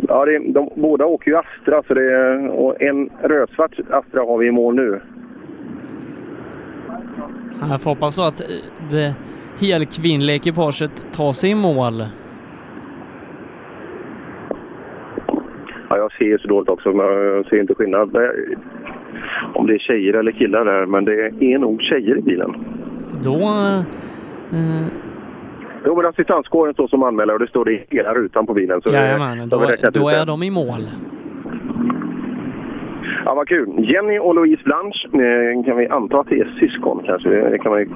[0.08, 4.38] Ja, det de, båda åker ju Astra, så det är, och en rödsvart Astra har
[4.38, 5.00] vi i mål nu.
[7.70, 8.46] Jag får hoppas då att eh,
[8.90, 9.14] det
[9.60, 12.04] helkvinnliga ekipaget tar sig i mål.
[16.06, 18.16] Jag ser ju så dåligt också, men jag ser inte skillnad.
[19.54, 22.54] Om det är tjejer eller killar där, men det är nog tjejer i bilen.
[23.24, 23.38] Då...
[24.52, 24.86] Eh,
[25.86, 28.82] Jo, men assistanskåren står som anmälare och det står det i hela rutan på bilen.
[28.82, 29.58] Så det- jajamän, de då,
[29.92, 30.16] då det.
[30.16, 30.86] är de i mål.
[33.24, 33.68] Ja, vad kul.
[33.78, 37.28] Jenny och Louise Blanche, eh, kan vi anta att det är syskon kanske?
[37.28, 37.86] Det kan, man,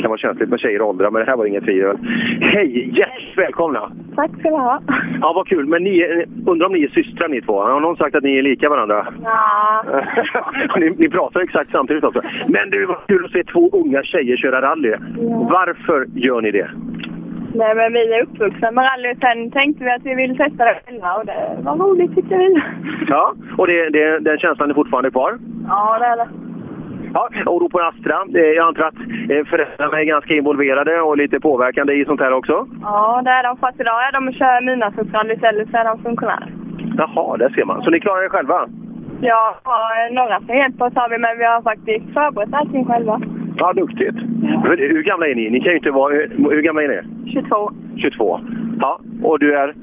[0.00, 1.96] kan vara känsligt med tjejer och åldrar, men det här var inget tvivel.
[2.40, 2.98] Hej!
[2.98, 3.92] Hjärtligt välkomna!
[4.16, 4.82] Tack ska du ha.
[5.20, 5.66] Ja, vad kul.
[5.66, 7.62] Men ni, undrar om ni är systrar ni två?
[7.62, 9.06] Har någon sagt att ni är lika varandra?
[9.22, 9.84] Ja.
[10.76, 12.22] ni, ni pratar exakt samtidigt också.
[12.48, 14.94] Men du, vad kul att se två unga tjejer köra rally.
[15.50, 16.70] Varför gör ni det?
[17.54, 19.14] Nej, men vi är uppvuxna med rally.
[19.20, 22.62] Sen tänkte vi att vi ville testa det själva och det var roligt tyckte vi.
[23.08, 25.38] Ja, och det, det, den känslan är fortfarande kvar?
[25.68, 26.28] Ja, det är det.
[27.14, 28.16] Ja, och då på Astra.
[28.34, 28.94] Eh, Jag antar att
[29.30, 32.66] eh, föräldrarna är ganska involverade och lite påverkande i sånt här också?
[32.82, 33.56] Ja, det är de.
[33.56, 36.52] Fast idag är de och kör mina rally istället så är de funktionärer.
[36.96, 37.82] Jaha, där ser man.
[37.82, 38.68] Så ni klarar er själva?
[39.20, 39.78] Ja, ja,
[40.10, 43.20] några som hjälper oss har vi, men vi har faktiskt förberett allting själva.
[43.60, 44.14] Ja, duktigt.
[44.42, 45.50] Men Hur gamla är ni?
[45.50, 46.14] Ni kan ju inte vara...
[46.14, 47.30] Hur, hur gamla är ni?
[47.32, 47.70] 22.
[47.96, 48.40] 22.
[48.80, 49.74] Ja, och du är?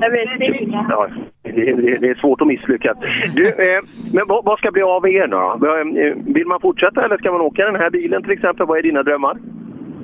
[0.00, 0.86] Det blir tvillingar.
[0.90, 1.08] Ja,
[1.42, 2.96] det, det, det är svårt att misslyckas.
[3.34, 3.80] Du, eh,
[4.14, 5.76] men vad, vad ska bli av er nu då?
[6.00, 8.66] Eh, Vill man fortsätta eller ska man åka den här bilen till exempel?
[8.66, 9.36] Vad är dina drömmar?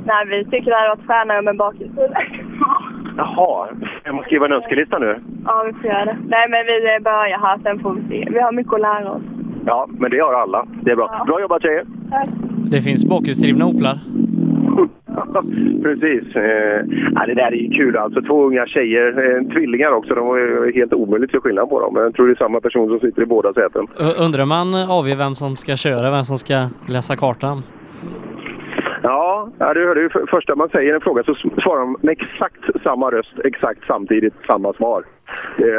[0.07, 2.13] Nej, vi tycker det hade varit skönare med bakhjulsdrivet.
[3.17, 3.69] Jaha,
[4.05, 5.19] jag måste skriva en önskelista nu.
[5.45, 6.17] Ja, vi får göra det.
[6.29, 8.31] Nej, men vi börjar här, sen får vi se.
[8.31, 9.23] Vi har mycket att lära oss.
[9.67, 10.67] Ja, men det har alla.
[10.83, 11.25] Det är bra.
[11.27, 11.85] Bra jobbat tjejer!
[12.11, 12.29] Tack.
[12.71, 13.99] Det finns bakhjulsdrivna Oplar.
[15.83, 16.37] Precis.
[16.37, 16.81] Eh,
[17.15, 18.23] ja, det där är ju kul alltså.
[18.23, 20.15] Två unga tjejer, eh, tvillingar också.
[20.15, 21.95] De var ju helt omöjligt att se skillnad på dem.
[21.95, 23.87] Men jag tror det är samma person som sitter i båda säten.
[24.19, 27.63] Undrar man avgör vem som ska köra, vem som ska läsa kartan?
[29.07, 32.83] Ja, du hörde ju för- första man säger en fråga så svarar de med exakt
[32.83, 35.05] samma röst, exakt samtidigt samma svar.
[35.57, 35.71] Det,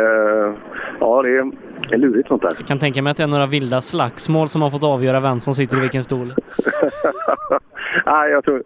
[0.99, 1.51] ja, det är,
[1.89, 2.53] det lurigt sånt där.
[2.57, 5.39] Jag kan tänka mig att det är några vilda slagsmål som har fått avgöra vem
[5.39, 6.27] som sitter i vilken stol.
[8.05, 8.63] Nej, jag tror...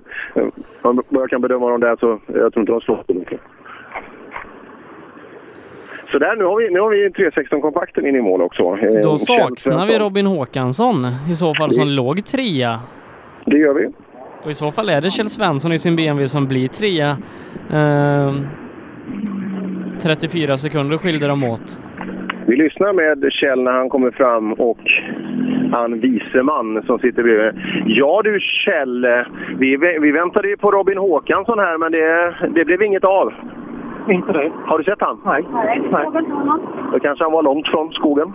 [0.81, 3.39] Vad jag kan bedöma dem där så jag tror inte de slår så mycket.
[6.11, 8.63] Så där, nu har vi, nu har vi 316-kompakten in i mål också.
[8.63, 9.99] Eh, Då saknar vi.
[9.99, 12.79] Robin Håkansson i så fall som låg trea.
[13.45, 13.87] Det gör vi.
[14.43, 17.17] Och i så fall är det Kjell Svensson i sin BMW som blir trea.
[17.73, 18.47] Ehm,
[20.01, 21.81] 34 sekunder skilde de åt.
[22.47, 24.79] Vi lyssnar med Kjell när han kommer fram och
[25.71, 27.61] han viseman som sitter bredvid.
[27.85, 29.11] Ja du Kjell, eh,
[29.57, 33.33] vi, vi väntade ju på Robin Håkansson här men det, det blev inget av.
[34.09, 34.51] Inte det.
[34.65, 35.19] Har du sett han?
[35.25, 35.45] Nej.
[35.53, 36.05] Nej, Nej.
[36.91, 38.33] Då kanske han var långt från skogen.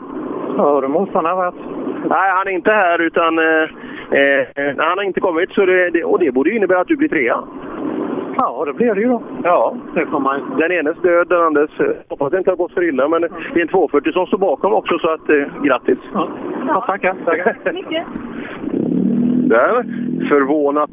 [0.56, 1.60] Ja, det måste han ha varit.
[2.08, 3.68] Nej, han är inte här utan eh,
[4.10, 6.96] eh, han har inte kommit så det, det, och det borde ju innebära att du
[6.96, 7.44] blir trea.
[8.38, 9.22] Ja, det blir det ju då.
[9.44, 9.76] Ja.
[9.94, 11.70] Det får man Den enes död, den andres...
[12.08, 14.72] Hoppas det inte har gått för illa, men det är en 240 som står bakom
[14.72, 15.98] också så att eh, grattis.
[16.66, 17.16] Ja, tackar.
[17.24, 17.72] tackar.
[17.72, 18.04] Mycket.
[19.48, 19.84] Där,
[20.28, 20.90] förvånat,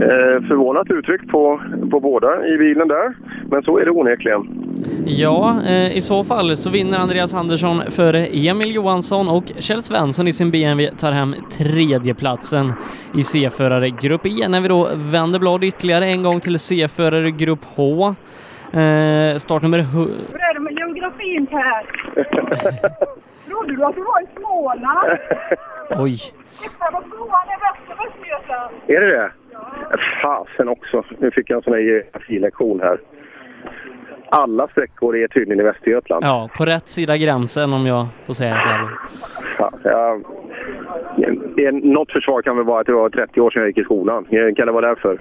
[0.00, 1.60] eh, förvånat uttryck på,
[1.90, 3.14] på båda i bilen där.
[3.50, 4.66] Men så är det onekligen.
[5.06, 10.28] Ja, eh, i så fall så vinner Andreas Andersson före Emil Johansson och Kjell Svensson
[10.28, 12.72] i sin BMW tar hem tredjeplatsen
[13.14, 14.48] i C-förare Grupp E.
[14.48, 18.14] När vi då vänder blad ytterligare en gång till C-förare Grupp H.
[18.72, 21.86] Eh, startnummer hu- Hur är det med geografin här?
[23.48, 25.18] Trodde du att du var i Småland?
[25.90, 26.16] Oj.
[26.62, 28.74] Titta vad tvåan är bäst i Östergötland.
[28.86, 29.30] Är det det?
[30.22, 31.04] Fasen också.
[31.18, 32.98] Nu fick jag en sån här geografi-lektion här.
[34.32, 36.24] Alla sträckor är tydligen i Västergötland.
[36.24, 38.88] Ja, på rätt sida gränsen om jag får säga det själv.
[39.58, 40.18] Ja,
[41.56, 43.84] jag, något försvar kan väl vara att det var 30 år sedan jag gick i
[43.84, 44.24] skolan.
[44.56, 45.18] Kan det vara därför?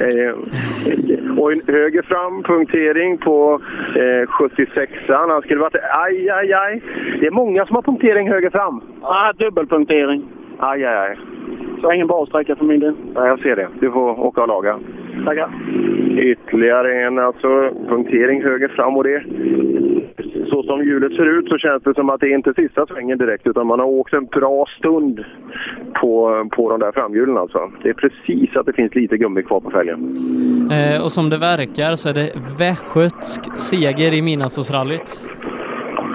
[0.00, 3.60] Eh, och en höger fram punktering på
[3.96, 5.30] eh, 76an.
[5.30, 5.74] Han skulle varit...
[5.74, 6.82] Aj, aj, aj.
[7.20, 8.80] Det är många som har punktering höger fram.
[9.02, 10.22] Ja, dubbelpunktering.
[10.58, 11.16] Aj, aj, aj.
[11.80, 12.94] Så ingen bra sträcka för min del.
[13.14, 13.68] Ja, jag ser det.
[13.80, 14.78] Du får åka och laga.
[15.24, 15.50] Tackar.
[16.18, 17.48] Ytterligare en alltså
[17.88, 19.22] punktering höger fram och det
[20.50, 23.18] så som hjulet ser ut så känns det som att det är inte sista svängen
[23.18, 25.24] direkt utan man har åkt en bra stund
[26.00, 27.70] på, på de där framhjulen alltså.
[27.82, 29.98] Det är precis att det finns lite gummi kvar på fälgen.
[30.72, 35.28] Eh, och som det verkar så är det västgötsk seger i Midnattsåsrallyt.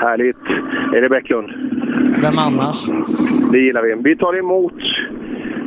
[0.01, 0.37] Härligt.
[0.95, 1.49] Är det Bäcklund?
[2.21, 2.85] Vem annars?
[3.51, 3.95] Det gillar vi.
[4.03, 4.73] Vi tar emot...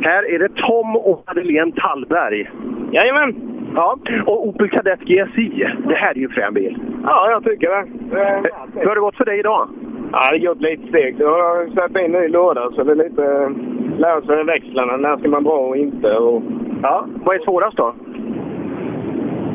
[0.01, 2.49] Här är det Tom och Madeleine Tallberg.
[2.91, 3.35] Jajamän!
[3.75, 5.67] Ja, och Opel Kadett GSI.
[5.87, 6.77] Det här är ju en frän bil.
[7.03, 7.77] Ja, jag tycker det.
[8.21, 8.41] Eh,
[8.75, 9.67] Hur har det gått för dig idag?
[10.11, 11.19] Ja, det har gått lite stegt.
[11.19, 13.51] Jag har släppt in ny låda så det är lite...
[13.97, 14.97] Lära sig växlarna.
[14.97, 16.13] När ska man dra och inte.
[16.13, 16.43] Och...
[16.83, 17.93] Ja, vad är svårast då?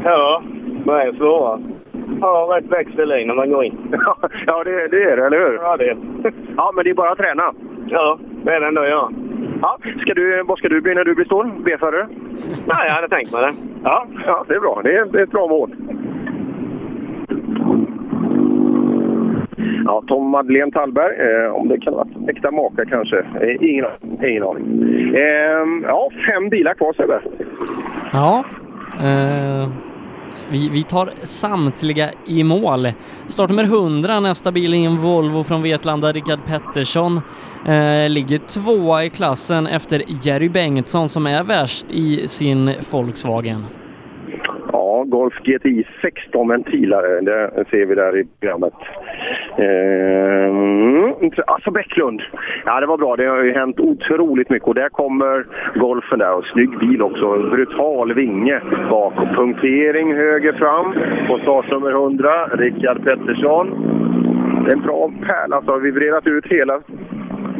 [0.04, 0.42] Ja,
[0.84, 1.64] vad är svårast?
[2.20, 3.78] Ha rätt växel i när man går in.
[4.46, 5.54] ja, det, det är det, eller hur?
[5.54, 5.96] Ja, det är
[6.56, 7.52] Ja, men det är bara att träna.
[7.88, 9.12] Ja, det är det ändå jag.
[9.62, 11.52] Ja, ska du, vad ska du bli när du blir stor?
[11.64, 12.08] B-förare?
[12.66, 13.54] Ja, jag hade tänkt mig det.
[13.84, 14.80] Ja, ja det är bra.
[14.84, 15.74] Det är, det är ett bra mål.
[19.84, 23.18] Ja, Tom Madeleine Tallberg, eh, om det kan vara äkta maka kanske.
[23.18, 23.86] Eh, ingen,
[24.22, 24.64] ingen aning.
[25.14, 27.20] Eh, ja, fem bilar kvar Sebbe.
[28.12, 28.44] Ja.
[30.52, 32.92] Vi, vi tar samtliga i mål.
[33.28, 37.20] Startnummer 100, nästa bil är en Volvo från Vetlanda, Rickard Pettersson.
[37.66, 43.66] Eh, ligger tvåa i klassen efter Jerry Bengtsson som är värst i sin Volkswagen.
[44.72, 48.74] Ja, Golf GTI 16 ventilare, det ser vi där i programmet.
[49.58, 51.14] Ehm,
[51.46, 52.22] alltså Bäcklund,
[52.64, 53.16] ja det var bra.
[53.16, 57.38] Det har ju hänt otroligt mycket och där kommer Golfen där och snygg bil också.
[57.38, 59.28] Brutal vinge bakom.
[59.34, 60.92] punktering höger fram
[61.28, 63.66] på startnummer 100, Rickard Pettersson.
[64.64, 66.80] Det är en bra pärla, alltså har vibrerat ut hela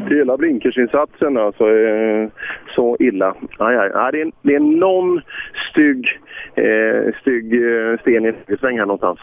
[0.09, 2.28] Hela blinkersinsatsen alltså, eh,
[2.74, 3.34] så illa.
[3.59, 4.12] Aj, aj.
[4.12, 5.20] Det, är, det är någon
[5.70, 6.20] stygg,
[6.54, 9.18] eh, stygg eh, sten i en sväng här någonstans.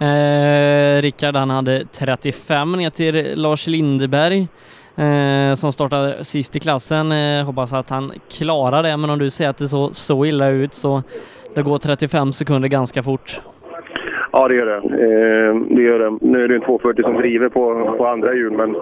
[0.00, 4.48] Eh, Rickard han hade 35 ner till Lars Lindeberg
[4.96, 7.12] eh, som startade sist i klassen.
[7.12, 10.48] Eh, hoppas att han klarar det, men om du säger att det såg så illa
[10.48, 11.02] ut så
[11.54, 13.40] det går 35 sekunder ganska fort.
[14.32, 14.76] Ja, det gör det.
[14.76, 16.18] Eh, det gör det.
[16.20, 18.74] Nu är det en 240 som driver på, på andra hjul, men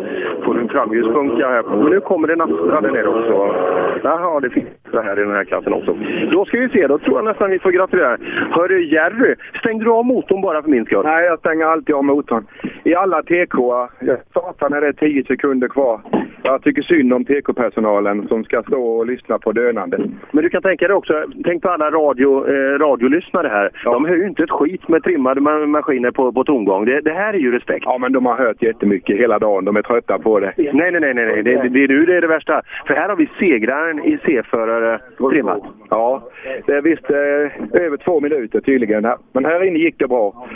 [0.45, 1.63] får en framhjulspunka här.
[1.63, 3.57] Men nu kommer det en Astra där nere också.
[4.03, 5.97] Jaha, det finns det här i den här klassen också.
[6.31, 8.17] Då ska vi se, då tror jag nästan vi får gratulera.
[8.51, 11.05] Hörru Jerry, stängde du av motorn bara för min skull?
[11.05, 12.47] Nej, jag stänger alltid av motorn.
[12.85, 13.59] I alla TK,
[14.01, 16.01] jag startar när det är 10 sekunder kvar.
[16.45, 19.99] Jag tycker synd om TK-personalen som ska stå och lyssna på dönande.
[20.31, 23.71] Men du kan tänka dig också, tänk på alla radio, eh, radiolyssnare här.
[23.85, 26.85] De hör ju inte ett skit med trimmade ma- maskiner på, på tomgång.
[26.85, 27.85] Det, det här är ju respekt.
[27.87, 29.65] Ja, men de har hört jättemycket hela dagen.
[29.65, 30.53] De är trötta på det.
[30.57, 31.43] Nej, nej, nej, nej.
[31.43, 32.63] Det, det, det det är det värsta.
[32.87, 34.82] För här har vi segraren i C-förare
[35.31, 35.63] trimmat.
[35.91, 36.23] Ja,
[36.67, 39.07] det är visst eh, över två minuter tydligen.
[39.33, 40.49] Men här inne gick det bra.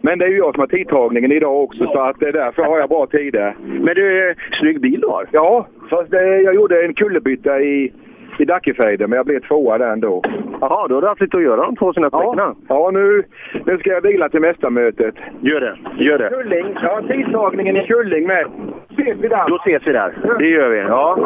[0.00, 2.62] Men det är ju jag som har tidtagningen idag också så att det är därför
[2.62, 3.54] har jag bra tider.
[3.60, 5.26] Men du, eh, snygg bil du har.
[5.32, 7.92] Ja, fast jag gjorde en kullerbytta i,
[8.40, 10.22] i Dackefejden men jag blev tvåa där ändå.
[10.60, 12.54] Jaha, då har du haft lite att göra de två sina sträckorna.
[12.68, 13.22] Ja, ja nu,
[13.64, 15.14] nu ska jag vila till mästarmötet.
[15.40, 16.28] Gör det, gör det.
[16.28, 18.46] Kulling, ja tidtagningen i Kulling med.
[18.90, 19.48] Ses vi där?
[19.48, 20.12] Då ses vi där.
[20.38, 20.78] Det gör vi.
[20.78, 21.18] Ja,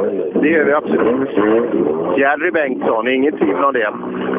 [0.43, 1.29] det gör vi absolut.
[2.19, 3.93] Jerry Bengtsson, inget tvivel om det.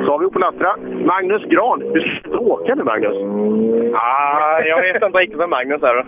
[0.05, 0.75] Så har vi Opel Astra.
[1.05, 1.79] Magnus Gran.
[1.79, 3.13] Du ska åka nu, Magnus?
[3.93, 6.05] Ah, jag vet inte riktigt med Magnus här.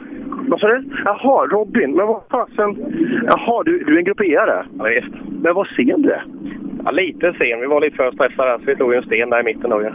[0.51, 0.83] Vad sa du?
[1.05, 1.95] Jaha, Robin.
[1.95, 2.75] Men vad fasen?
[3.25, 4.65] Jaha, du, du är en grupperare?
[4.77, 5.15] Ja, visst.
[5.41, 6.25] Men vad sen du är?
[6.85, 7.61] Ja, lite sen.
[7.61, 9.69] Vi var lite för stressade så vi tog en sten där i mitten.
[9.69, 9.91] Då, ja.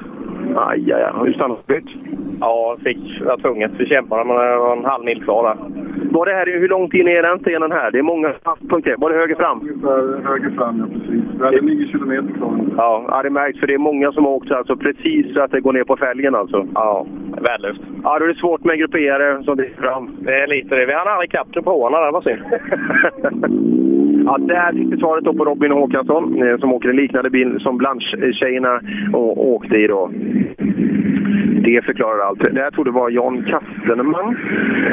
[0.54, 1.12] Aj, aj, aj.
[1.12, 1.88] Har du stannat bytt?
[2.40, 3.70] Ja, fick, var tvunget.
[3.78, 5.56] Vi kämpade, men det var en halv mil kvar där.
[6.10, 7.90] Var det här, hur långt in är den stenen här?
[7.90, 8.32] Det är många
[8.68, 8.94] punkter.
[8.98, 9.60] Var det höger fram?
[10.24, 11.24] Höger fram, ja precis.
[11.38, 12.60] Vi hade 9 kilometer kvar.
[12.76, 15.50] Ja, ja, det märks för det är många som har åkt alltså precis så att
[15.50, 16.66] det går ner på fälgen alltså.
[16.74, 17.06] Ja,
[17.48, 17.80] värdelöst.
[18.02, 20.16] Ja, då är det svårt med grupperare som driver fram.
[20.18, 20.86] Det är lite det.
[20.86, 22.42] Vi hann aldrig ikapp depåerna där, vad synd.
[24.26, 27.60] Ja, där fick vi svaret då på Robin Håkansson eh, som åker en liknande bil
[27.60, 28.80] som Blanche-tjejerna
[29.36, 30.10] åkte i då.
[31.64, 32.54] Det förklarar allt.
[32.54, 34.36] Det här tror det var Jan Kastenman.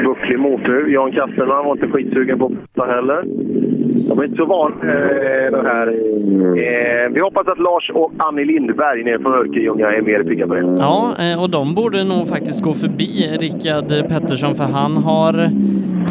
[0.04, 0.90] Bucklig motor.
[0.90, 3.24] Jan Kastenman var inte skitsugen på att heller.
[4.08, 5.86] De är inte så van eh, det här.
[5.86, 10.54] Eh, vi hoppas att Lars och Annie Lindberg nere på Örkelljunga är mer pigga på
[10.54, 10.60] det.
[10.60, 15.34] Ja, eh, och de borde nog faktiskt gå förbi Rickard Pettersson för han har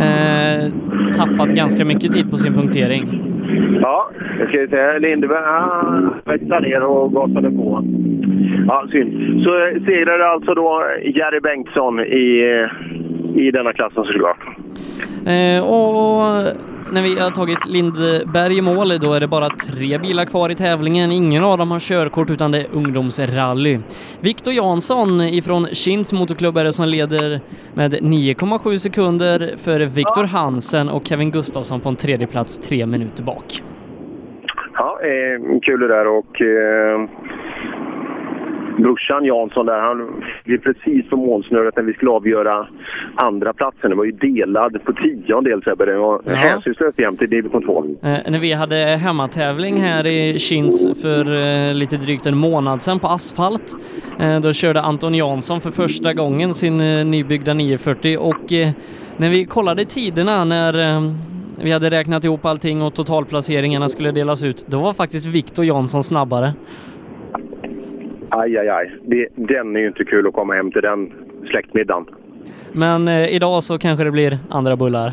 [0.07, 0.71] eh,
[1.17, 3.32] tappat ganska mycket tid på sin punktering.
[3.81, 4.09] Ja,
[4.39, 4.99] nu ska vi se.
[4.99, 7.83] Lindberg han växlade ner och gasade på.
[8.67, 9.43] Ja, synd.
[9.43, 14.39] Så eh, alltså då Jerry Bengtsson i, eh, i denna klassen såklart.
[15.27, 16.47] Eh, och
[16.91, 20.55] när vi har tagit Lindberg i mål, då är det bara tre bilar kvar i
[20.55, 21.11] tävlingen.
[21.11, 23.79] Ingen av dem har körkort utan det är ungdomsrally.
[24.19, 27.39] Viktor Jansson ifrån Kins motorklubb är det som leder
[27.73, 33.23] med 9,7 sekunder före Viktor Hansen och Kevin Gustafsson på en tredje plats tre minuter
[33.23, 33.63] bak.
[34.73, 37.09] Ja, eh, kul det där och eh,
[38.77, 42.67] brorsan Jansson där, han blev precis på målsnöret när vi skulle avgöra
[43.15, 43.89] andra platsen.
[43.89, 45.85] Det var ju delad på tiondel Sebbe.
[45.85, 46.31] Det var Ja.
[46.33, 47.85] hänsynslöst jämnt i division 2.
[48.01, 52.99] Eh, när vi hade hemmatävling här i Kins för eh, lite drygt en månad sedan
[52.99, 53.73] på asfalt,
[54.19, 58.69] eh, då körde Anton Jansson för första gången sin eh, nybyggda 940 och eh,
[59.17, 61.01] när vi kollade tiderna när eh,
[61.63, 66.03] vi hade räknat ihop allting och totalplaceringarna skulle delas ut, då var faktiskt Viktor Jansson
[66.03, 66.53] snabbare.
[68.35, 68.91] Aj, aj, aj.
[69.05, 71.11] Det, den är ju inte kul att komma hem till den
[71.49, 72.05] släktmiddagen.
[72.71, 75.11] Men eh, idag så kanske det blir andra bullar.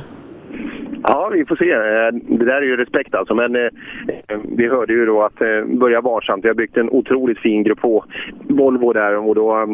[1.02, 1.70] Ja, vi får se.
[1.70, 3.34] Eh, Det där är ju respekt alltså.
[3.34, 3.68] Men eh,
[4.56, 6.44] vi hörde ju då att eh, börja varsamt.
[6.44, 8.04] Vi har byggt en otroligt fin grupp på
[8.48, 9.66] Volvo där och då, eh,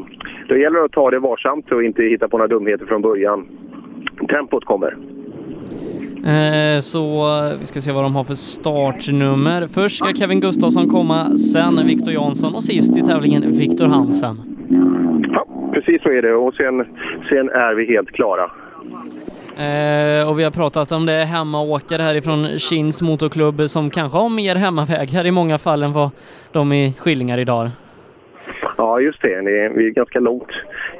[0.48, 3.46] då gäller det att ta det varsamt och inte hitta på några dumheter från början.
[4.28, 4.96] Tempot kommer.
[6.24, 7.26] Eh, så
[7.60, 9.66] vi ska se vad de har för startnummer.
[9.66, 14.36] Först ska Kevin Gustafsson komma, sen Viktor Jansson och sist i tävlingen Viktor Hansen.
[15.72, 16.84] Precis så är det och sen,
[17.28, 18.50] sen är vi helt klara.
[19.56, 24.56] Eh, och vi har pratat om det hemmaåkare härifrån Kins motorklubb som kanske har mer
[24.56, 26.10] hemmavägar i många fall än vad
[26.52, 27.70] de i Skillingar idag.
[28.76, 29.40] Ja, just det.
[29.42, 30.50] det är, vi är ganska långt,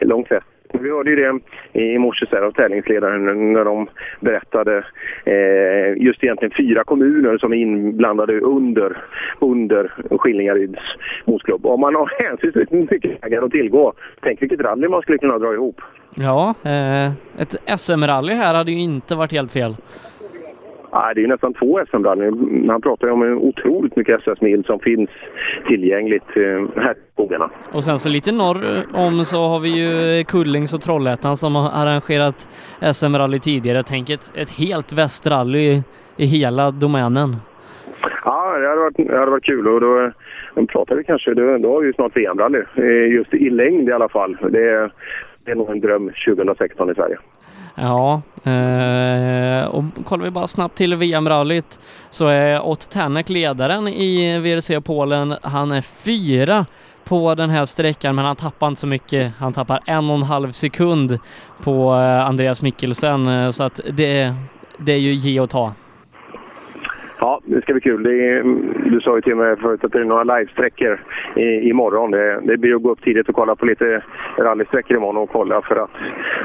[0.01, 0.47] långt väst.
[0.73, 1.41] Vi hörde ju det
[1.81, 3.89] i morse av tävlingsledaren när de
[4.21, 4.85] berättade
[5.25, 8.97] eh, just egentligen fyra kommuner som är inblandade under,
[9.41, 10.81] under Skillingaryds
[11.25, 11.67] motorklubb.
[11.67, 15.19] Om man har hänsyn till hur mycket vägar att tillgå, tänk vilket rally man skulle
[15.19, 15.81] kunna dra ihop.
[16.15, 17.07] Ja, eh,
[17.39, 19.77] ett SM-rally här hade ju inte varit helt fel.
[20.97, 22.67] Ja, det är ju nästan två SM-rallyn.
[22.71, 25.11] Han pratar ju om en otroligt mycket SS-mil som finns
[25.67, 27.51] tillgängligt eh, här i skogarna.
[27.73, 31.71] Och sen så lite norr om så har vi ju Kullings och Trollhättan som har
[31.83, 32.49] arrangerat
[32.81, 33.83] SM-rally tidigare.
[33.83, 35.83] Tänk ett, ett helt västrally
[36.17, 37.37] i, hela domänen.
[38.25, 39.69] Ja, det hade varit, det hade varit kul.
[39.69, 40.11] Och då,
[40.55, 42.63] då pratar vi kanske, då, då har vi ju snart VM-rally.
[42.75, 44.37] Eh, Just i längd i alla fall.
[44.51, 44.91] Det är,
[45.45, 47.19] det är nog en dröm 2016 i Sverige.
[47.79, 51.81] Ja, eh, och kollar vi bara snabbt till VM-rallyt
[52.11, 55.35] så är Ott Tänak ledaren i WRC Polen.
[55.43, 56.67] Han är fyra
[57.05, 59.33] på den här sträckan men han tappar inte så mycket.
[59.39, 61.19] Han tappar en och en halv sekund
[61.63, 64.35] på eh, Andreas Mikkelsen eh, så att det,
[64.79, 65.73] det är ju ge och ta.
[67.21, 68.07] Ja, det ska bli kul.
[68.07, 68.43] Är,
[68.91, 71.01] du sa ju till mig förut att det är några livesträckor
[71.37, 72.11] i, imorgon.
[72.11, 74.03] Det, det blir att gå upp tidigt och kolla på lite
[74.39, 75.91] rallysträckor imorgon och kolla för att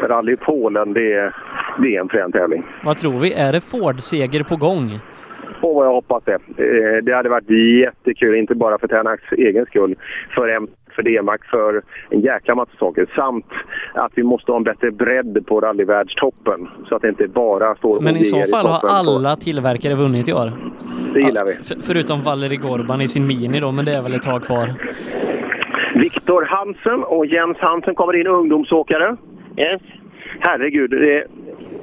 [0.10, 1.36] rally i Polen, det är,
[1.82, 2.64] det är en frän tävling.
[2.84, 3.34] Vad tror vi?
[3.34, 5.00] Är det Ford-seger på gång?
[5.64, 6.34] Åh, vad jag hoppas det.
[6.34, 7.50] Eh, Det hade varit
[7.80, 9.96] jättekul, inte bara för Ternaks egen skull,
[10.36, 10.48] för
[10.96, 13.06] för D-Max, för en jäkla massa saker.
[13.16, 13.46] Samt
[13.94, 16.68] att vi måste ha en bättre bredd på rallyvärldstoppen.
[16.90, 20.34] Så att det inte bara står Men i så fall har alla tillverkare vunnit i
[20.34, 20.52] år.
[21.14, 21.52] Det gillar vi.
[21.52, 24.74] F- förutom Valeri Gorban i sin Mini då, men det är väl ett tag kvar.
[25.96, 29.18] Viktor Hansen och Jens Hansen kommer in, ungdomsåkare.
[29.58, 29.82] Yes.
[30.40, 31.24] Herregud, det,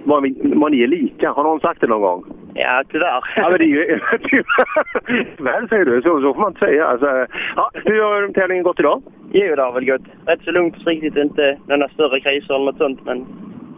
[0.04, 1.30] vad, vad ni är lika.
[1.30, 2.24] Har någon sagt det någon gång?
[2.54, 3.24] Ja, tyvärr.
[3.36, 4.00] Ja, men det är ju...
[5.36, 6.86] Tyvärr säger du, så, så får man inte säga.
[6.86, 7.26] Alltså,
[7.56, 9.02] ja, hur har tävlingen gått idag?
[9.32, 11.16] Jo, det har väl gått rätt så lugnt och försiktigt.
[11.16, 13.26] Inte några större kriser eller något sånt, men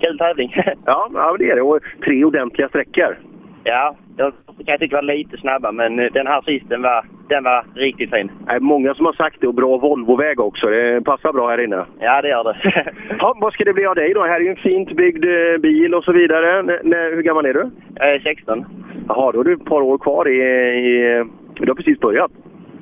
[0.00, 0.54] kul tävling.
[0.86, 1.62] Ja, ja det är det.
[1.62, 3.18] Och tre ordentliga sträckor.
[3.64, 7.04] ja, jag kan jag tycka var lite snabba, men eh, den här sist, den var,
[7.30, 8.30] den var riktigt fin.
[8.46, 10.66] Det är många som har sagt det och bra Volvoväg också.
[10.66, 11.84] Det passar bra här inne.
[12.00, 12.56] Ja, det gör det.
[13.18, 14.22] Ja, vad ska det bli av dig då?
[14.22, 16.58] Här är ju en fint byggd eh, bil och så vidare.
[16.58, 17.70] N- hur gammal är du?
[17.94, 18.64] Jag är 16.
[19.08, 20.36] Jaha, då har du ett par år kvar i...
[20.38, 22.30] i du har precis börjat.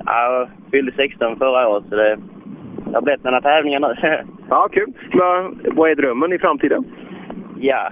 [0.05, 2.17] Ja, jag fyllde 16 förra året, så det,
[2.85, 3.95] det har blivit några tävlingar nu.
[4.49, 4.93] Ja, kul.
[5.13, 6.83] Men, vad är drömmen i framtiden?
[7.59, 7.89] ja.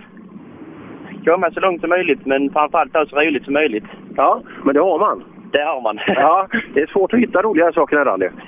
[1.25, 3.83] Komma så långt som möjligt, men framförallt ha så roligt som möjligt.
[4.15, 5.23] Ja, men det har man.
[5.51, 6.00] Det har man.
[6.08, 8.30] Ja, det är svårt att hitta roliga saker än rally.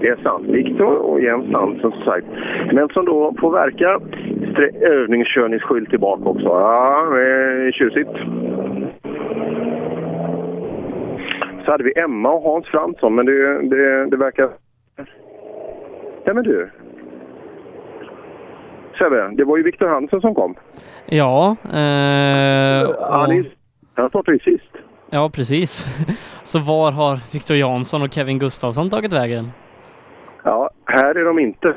[0.00, 0.46] Det är sant.
[0.48, 2.26] Viktor och Jens Hansen som sagt.
[2.72, 3.98] Men som då får verka
[4.54, 6.46] strä- övningskörningsskylt tillbaka också.
[6.46, 8.10] Ja, det är tjusigt.
[11.64, 14.48] Så hade vi Emma och Hans Fransson, men det, det, det verkar...
[16.24, 16.70] Nej men du.
[18.98, 20.54] Sebbe, det var ju Viktor Hansen som kom.
[21.06, 23.44] Ja, eh, och, det,
[23.94, 24.70] han startade ju sist.
[25.10, 25.86] Ja precis.
[26.42, 29.50] Så var har Victor Jansson och Kevin Gustafsson tagit vägen?
[30.42, 31.74] Ja, här är de inte.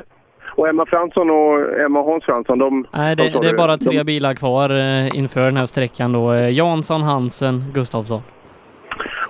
[0.58, 2.86] Och Emma Fransson och Emma Hans Fransson, de...
[2.92, 5.66] Nej, de det, sa det är bara tre de, bilar kvar eh, inför den här
[5.66, 6.32] sträckan då.
[6.32, 8.22] Eh, Jansson, Hansen, Gustafsson.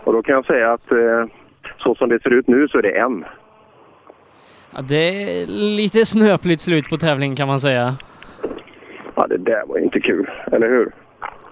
[0.04, 1.26] Och då kan jag säga att eh,
[1.78, 3.24] så som det ser ut nu så är det en.
[4.74, 4.94] Ja, det
[5.42, 5.46] är
[5.76, 7.96] lite snöpligt slut på tävlingen kan man säga.
[9.14, 10.92] Ja, det där var inte kul, eller hur?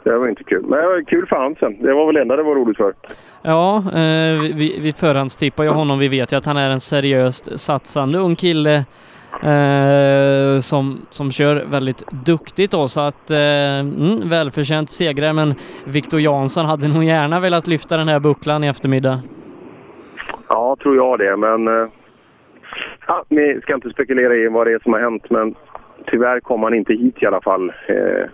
[0.06, 0.62] Det var inte kul.
[0.62, 1.82] Men det var kul för Hansen.
[1.82, 2.94] Det var väl det enda det var roligt för.
[3.42, 5.98] Ja, eh, vi, vi förhandstippar ju honom.
[5.98, 8.74] Vi vet ju att han är en seriöst satsande ung kille
[9.42, 15.32] eh, som, som kör väldigt duktigt då, så att eh, mm, välförtjänt segrare.
[15.32, 15.54] Men
[15.84, 19.20] Viktor Jansson hade nog gärna velat lyfta den här bucklan i eftermiddag.
[20.48, 21.68] Ja, tror jag det, men...
[21.68, 21.88] Eh,
[23.06, 25.54] ja, vi ska inte spekulera i vad det är som har hänt, men
[26.06, 27.72] tyvärr kom han inte hit i alla fall.
[27.86, 28.30] Eh,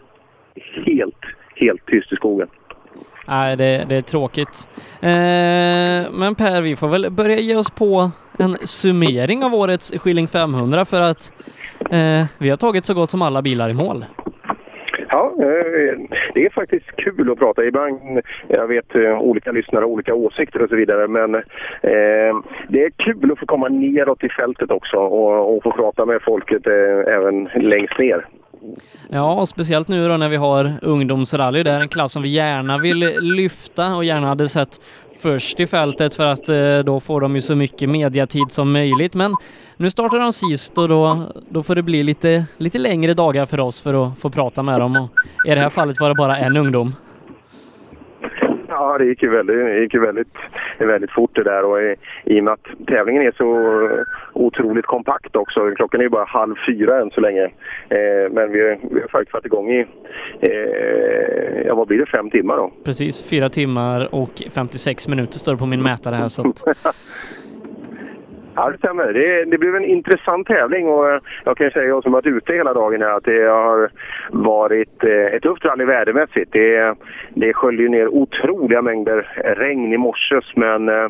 [0.86, 1.24] helt,
[1.64, 2.48] helt tyst i skogen.
[3.28, 4.68] Nej, det, det är tråkigt.
[5.00, 10.28] Eh, men Per, vi får väl börja ge oss på en summering av årets Skilling
[10.28, 11.32] 500 för att
[11.90, 14.04] eh, vi har tagit så gott som alla bilar i mål.
[15.08, 15.98] Ja, eh,
[16.34, 17.64] det är faktiskt kul att prata.
[17.64, 22.32] Ibland, jag vet eh, olika lyssnare har olika åsikter och så vidare, men eh,
[22.68, 26.22] det är kul att få komma neråt i fältet också och, och få prata med
[26.22, 28.26] folket eh, även längst ner.
[29.10, 31.62] Ja, och speciellt nu då när vi har ungdomsrally.
[31.62, 34.80] Det är en klass som vi gärna vill lyfta och gärna hade sett
[35.22, 39.14] först i fältet för att eh, då får de ju så mycket mediatid som möjligt.
[39.14, 39.36] Men
[39.76, 43.60] nu startar de sist och då, då får det bli lite, lite längre dagar för
[43.60, 44.96] oss för att få prata med dem.
[44.96, 45.10] Och
[45.46, 46.94] I det här fallet var det bara en ungdom.
[48.82, 50.34] Ja, det gick ju väldigt, gick ju väldigt,
[50.78, 53.48] väldigt fort det där och i, i och med att tävlingen är så
[54.32, 55.70] otroligt kompakt också.
[55.76, 57.44] Klockan är ju bara halv fyra än så länge.
[57.88, 59.86] Eh, men vi, vi har faktiskt varit igång i,
[60.40, 62.72] eh, ja vad blir det, fem timmar då?
[62.84, 66.28] Precis, fyra timmar och 56 minuter står det på min mätare här.
[66.28, 66.62] Så att,
[68.54, 69.12] Ja, det stämmer.
[69.12, 72.26] Det, det blev en intressant tävling och eh, jag kan ju säga, jag som varit
[72.26, 73.90] ute hela dagen här, att det har
[74.30, 76.52] varit eh, ett tufft rally vädermässigt.
[76.52, 76.94] Det,
[77.34, 81.08] det sköljde ju ner otroliga mängder regn i morse, men eh,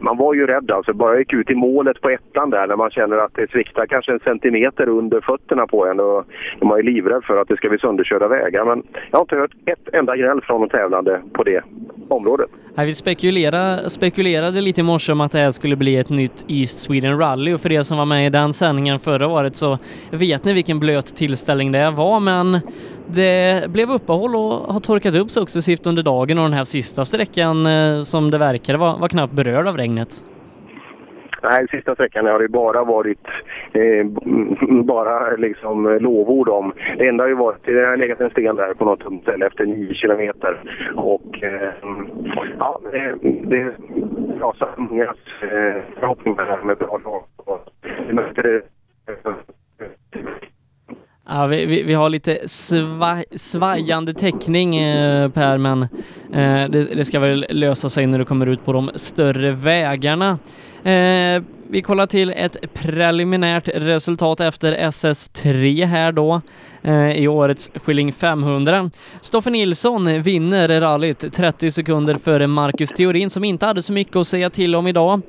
[0.00, 0.92] man var ju rädd alltså.
[0.92, 3.86] Bara jag gick ut i målet på ettan där när man känner att det sviktar
[3.86, 6.24] kanske en centimeter under fötterna på en och
[6.60, 8.64] man är ju livrädd för att det ska bli sönderkörda vägar.
[8.64, 11.62] Men jag har inte hört ett enda gräl från de tävlande på det
[12.08, 12.50] området.
[12.74, 16.44] Nej, vi spekulera, spekulerade lite i morse om att det här skulle bli ett nytt
[16.48, 19.78] East Sweden Rally och för er som var med i den sändningen förra året så
[20.10, 22.60] vet ni vilken blöt tillställning det var men
[23.06, 27.66] det blev uppehåll och har torkat upp successivt under dagen och den här sista sträckan
[27.66, 30.24] eh, som det verkade var, var knappt berörd av regnet.
[31.42, 33.26] Nej, sista sträckan har det bara varit
[33.72, 34.06] eh,
[34.84, 36.72] bara liksom lovord om.
[36.98, 39.46] Det enda har ju varit, det har legat en sten där på något dumt ställe
[39.46, 40.60] efter nio kilometer.
[40.96, 41.70] Och eh,
[42.58, 43.74] ja, det, det
[44.40, 45.04] rasar många
[45.42, 47.22] eh, förhoppningar här med bra lag.
[48.08, 48.62] Vi mötte det
[51.28, 55.82] Ja, vi, vi, vi har lite svaj, svajande täckning eh, Per, men
[56.32, 60.38] eh, det, det ska väl lösa sig när du kommer ut på de större vägarna.
[60.84, 66.40] Eh, vi kollar till ett preliminärt resultat efter SS3 här då
[66.82, 68.90] eh, i årets Skilling 500.
[69.20, 74.26] Stoffe Nilsson vinner rallyt 30 sekunder före Marcus Theorin som inte hade så mycket att
[74.26, 75.20] säga till om idag.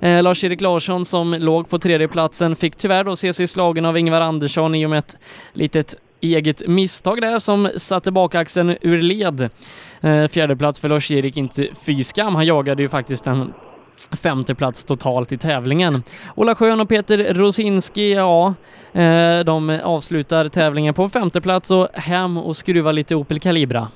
[0.00, 4.20] Eh, Lars-Erik Larsson som låg på tredjeplatsen fick tyvärr då se sig slagen av Ingvar
[4.20, 5.16] Andersson i och med ett
[5.52, 9.50] litet eget misstag där som satte bakaxeln ur led.
[10.00, 12.34] Eh, fjärdeplats för Lars-Erik, inte fy skam.
[12.34, 13.52] Han jagade ju faktiskt en
[14.22, 16.02] femte plats totalt i tävlingen.
[16.36, 18.54] Ola Schön och Peter Rosinski, ja,
[18.92, 23.88] eh, de avslutar tävlingen på femte plats och hem och skruva lite Opel Calibra.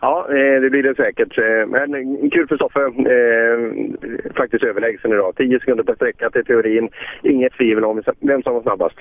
[0.00, 1.38] Ja, eh, det blir det säkert.
[1.38, 2.80] Eh, Men kul för Stoffe.
[4.36, 5.34] Faktiskt överlägsen idag.
[5.36, 6.88] 10 sekunder per sträcka till teorin.
[7.22, 8.96] Inget tvivel om vem som var snabbast.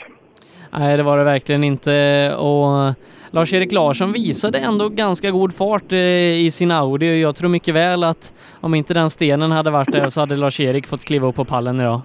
[0.79, 1.91] Nej, det var det verkligen inte
[2.35, 2.93] och
[3.33, 7.75] Lars-Erik Larsson visade ändå ganska god fart eh, i sin Audi och jag tror mycket
[7.75, 11.35] väl att om inte den stenen hade varit där så hade Lars-Erik fått kliva upp
[11.35, 12.01] på pallen idag.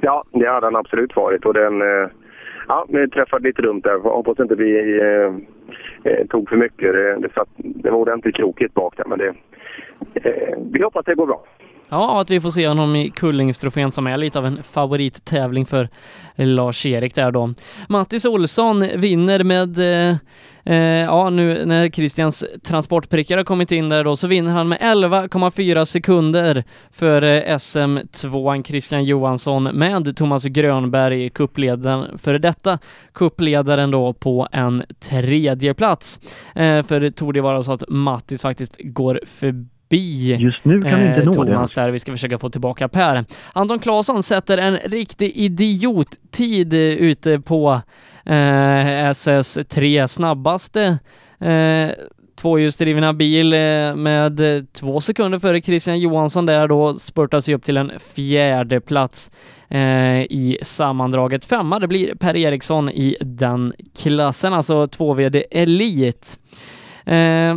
[0.00, 1.44] Ja, det hade han absolut varit.
[1.44, 2.08] Och den, eh,
[2.68, 3.98] ja, vi träffade lite dumt där.
[3.98, 6.92] Hoppas inte vi eh, eh, tog för mycket.
[6.92, 9.34] Det, det, satt, det var ordentligt krokigt bak där, men det,
[10.14, 11.44] eh, vi hoppas det går bra.
[11.90, 15.88] Ja, att vi får se honom i Kullingstrofén som är lite av en favorittävling för
[16.34, 17.54] Lars-Erik där då.
[17.88, 20.16] Mattis Olsson vinner med eh,
[20.64, 24.78] eh ja, nu när Christians transportprickar har kommit in där då så vinner han med
[24.78, 32.78] 11,4 sekunder för eh, SM2 Christian Johansson med Thomas Grönberg, kuppledaren, före detta
[33.14, 36.20] kuppledaren då på en tredje plats.
[36.54, 39.68] Eh, för det torde vara så att Mattis faktiskt går förbi
[40.40, 41.80] Just nu kan vi inte nå Thomas det.
[41.80, 41.90] där.
[41.90, 43.24] Vi ska försöka få tillbaka Per.
[43.52, 47.80] Anton Claesson sätter en riktig idiottid eh, ute på
[48.24, 48.32] eh,
[49.10, 50.98] SS3 snabbaste
[51.40, 51.90] eh,
[52.36, 53.58] tvåhjulsdrivna bil eh,
[53.96, 58.80] med eh, två sekunder före Christian Johansson där då spurtar sig upp till en fjärde
[58.80, 59.30] plats
[59.68, 61.44] eh, i sammandraget.
[61.44, 66.38] Femma, det blir Per Eriksson i den klassen, alltså 2VD Elit.
[67.04, 67.56] Eh,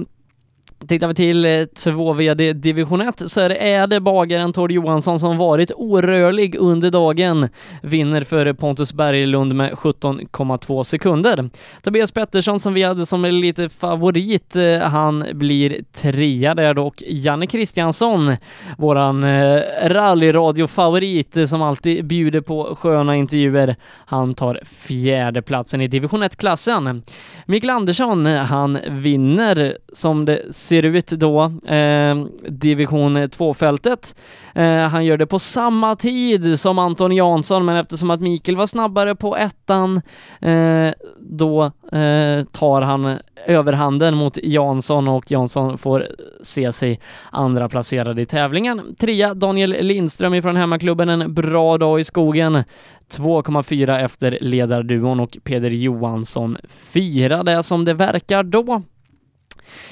[0.87, 5.71] Tittar vi till eh, 2VD division 1 så är det, bagaren Tord Johansson som varit
[5.75, 7.49] orörlig under dagen.
[7.81, 11.49] Vinner för Pontus Berglund med 17,2 sekunder.
[11.81, 17.03] Tobias Pettersson som vi hade som lite favorit, eh, han blir trea där då och
[17.07, 18.35] Janne Kristiansson,
[18.77, 27.03] våran eh, rallyradiofavorit som alltid bjuder på sköna intervjuer, han tar fjärdeplatsen i division 1-klassen.
[27.45, 32.15] Mikael Andersson, han vinner som det ser ut då, eh,
[32.47, 34.15] division 2-fältet.
[34.55, 38.65] Eh, han gör det på samma tid som Anton Jansson, men eftersom att Mikael var
[38.65, 40.01] snabbare på ettan,
[40.41, 43.17] eh, då eh, tar han
[43.47, 46.07] överhanden mot Jansson och Jansson får
[46.43, 46.99] se sig
[47.31, 48.95] andra placerad i tävlingen.
[48.99, 52.63] Trea Daniel Lindström ifrån hemmaklubben, en bra dag i skogen.
[53.11, 58.81] 2,4 efter ledarduon och Peder Johansson 4, det som det verkar då.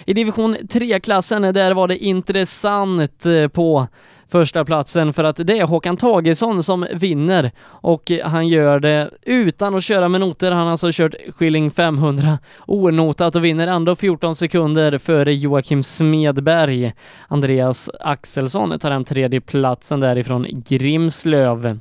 [0.06, 3.88] I division 3-klassen, eh, där var det intressant eh, på
[4.32, 9.10] första platsen för att det är Håkan Tagesson som vinner och eh, han gör det
[9.22, 10.52] utan att köra med noter.
[10.52, 16.94] Han har alltså kört Skilling 500 onotat och vinner ändå 14 sekunder före Joakim Smedberg.
[17.28, 21.80] Andreas Axelsson tar hem tredje platsen därifrån Grimslöv.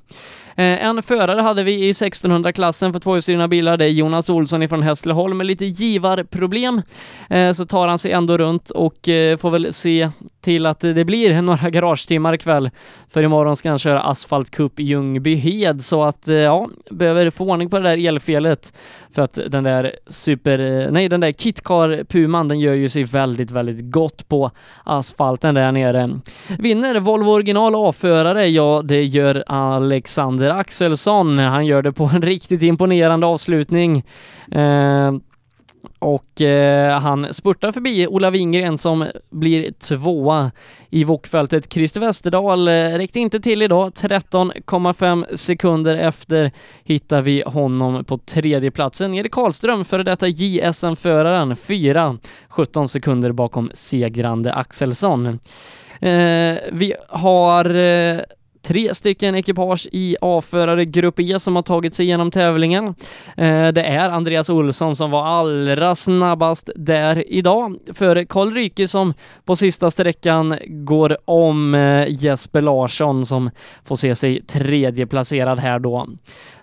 [0.59, 3.77] Eh, en förare hade vi i 1600-klassen för tvåhjulsdrivna bilar.
[3.77, 6.83] Det är Jonas Olsson ifrån Hässleholm med lite givarproblem.
[7.31, 11.05] Eh, så tar han sig ändå runt och eh, får väl se till att det
[11.05, 12.71] blir några garagetimmar ikväll.
[13.11, 17.71] För imorgon ska han köra Asfalt Cup i Ljungbyhed så att ja, behöver få ordning
[17.71, 18.73] på det där elfelet
[19.13, 23.51] för att den där super, nej den där Kitcar Puman den gör ju sig väldigt,
[23.51, 24.51] väldigt gott på
[24.85, 26.11] asfalten där nere.
[26.59, 28.47] Vinner Volvo original A-förare?
[28.47, 31.39] Ja, det gör Alexander Axelsson.
[31.39, 34.05] Han gör det på en riktigt imponerande avslutning.
[34.53, 35.13] Eh,
[35.99, 40.51] och eh, han spurtar förbi Ola Wingren som blir tvåa
[40.91, 41.73] i vokfältet.
[41.73, 43.91] Christer Westerdahl eh, räckte inte till idag.
[43.91, 46.53] 13,5 sekunder efter
[46.85, 49.15] hittar vi honom på tredje platsen.
[49.15, 52.17] Erik Karlström, före detta JSM-föraren, fyra,
[52.49, 55.27] 17 sekunder bakom segrande Axelsson.
[56.01, 58.21] Eh, vi har eh,
[58.69, 62.87] tre stycken ekipage i A-förare Grupp E som har tagit sig igenom tävlingen.
[63.37, 69.15] Eh, det är Andreas Olsson som var allra snabbast där idag för Karl Ryke som
[69.45, 73.51] på sista sträckan går om eh, Jesper Larsson som
[73.85, 76.07] får se sig tredje placerad här då.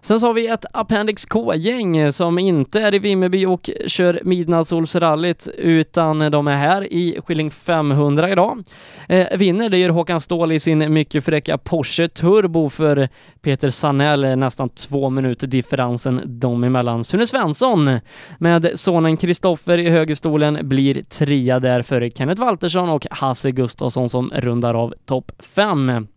[0.01, 5.47] Sen så har vi ett Appendix K-gäng som inte är i Vimmerby och kör Midnattssolsrallyt
[5.57, 8.63] utan de är här i Skilling 500 idag.
[9.09, 13.09] Eh, vinner det gör Håkan Ståhl i sin mycket fräcka Porsche Turbo för
[13.41, 17.03] Peter Sanell, eh, nästan två minuter differensen dem emellan.
[17.03, 17.99] Sune Svensson
[18.37, 24.31] med sonen Kristoffer i högerstolen blir trea där för Kenneth Waltersson och Hasse Gustafsson som
[24.35, 26.07] rundar av topp fem.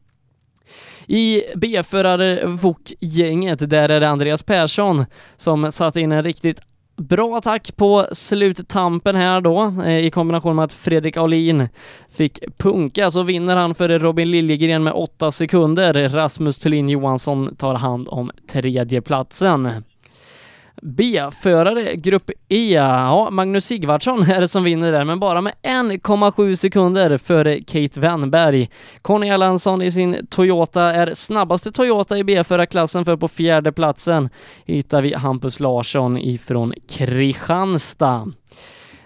[1.07, 5.05] I B-förare VOK-gänget, där är det Andreas Persson
[5.37, 6.61] som satt in en riktigt
[6.99, 11.69] bra attack på sluttampen här då eh, i kombination med att Fredrik Aulin
[12.11, 16.09] fick punka så vinner han före Robin Liljegren med åtta sekunder.
[16.09, 19.69] Rasmus Thulin Johansson tar hand om tredjeplatsen.
[20.83, 22.73] B-förare, grupp E.
[22.75, 28.01] Ja, Magnus Sigvardsson är det som vinner där, men bara med 1,7 sekunder före Kate
[28.01, 28.71] Wennberg.
[29.03, 34.29] Conny Erlandsson i sin Toyota är snabbaste Toyota i B-förarklassen, för på fjärde platsen
[34.65, 38.33] hittar vi Hampus Larsson ifrån Kristianstad.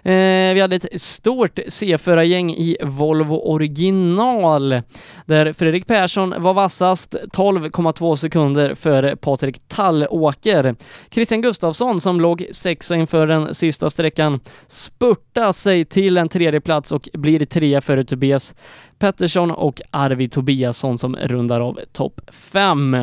[0.05, 4.83] Eh, vi hade ett stort C-förargäng i Volvo original
[5.27, 10.75] där Fredrik Persson var vassast 12,2 sekunder före Patrik Tallåker.
[11.11, 16.93] Christian Gustafsson som låg sexa inför den sista sträckan spurtar sig till en tredje plats
[16.93, 18.55] och blir trea före Tobias
[18.99, 22.97] Pettersson och Arvid Tobiasson som rundar av topp 5.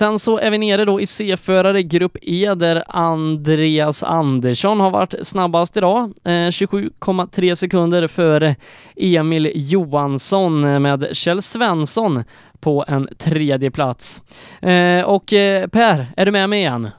[0.00, 5.14] Sen så är vi nere då i C-förare grupp E där Andreas Andersson har varit
[5.22, 6.12] snabbast idag.
[6.24, 8.56] Eh, 27,3 sekunder före
[8.96, 12.24] Emil Johansson eh, med Kjell Svensson
[12.60, 14.22] på en tredje plats.
[14.62, 15.26] Eh, och
[15.70, 16.90] Per, är du med mig igen?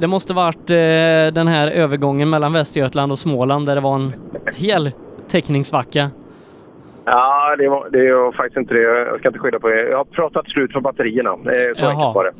[0.00, 0.66] Det måste varit
[1.34, 4.12] den här övergången mellan Västergötland och Småland där det var en
[4.54, 4.90] hel
[5.28, 6.10] täckningssvacka.
[7.12, 8.80] Ja, det var, det var faktiskt inte det.
[8.80, 9.88] Jag ska inte skylla på det.
[9.90, 11.30] Jag har pratat slut för batterierna.
[11.76, 12.32] Så enkelt var det.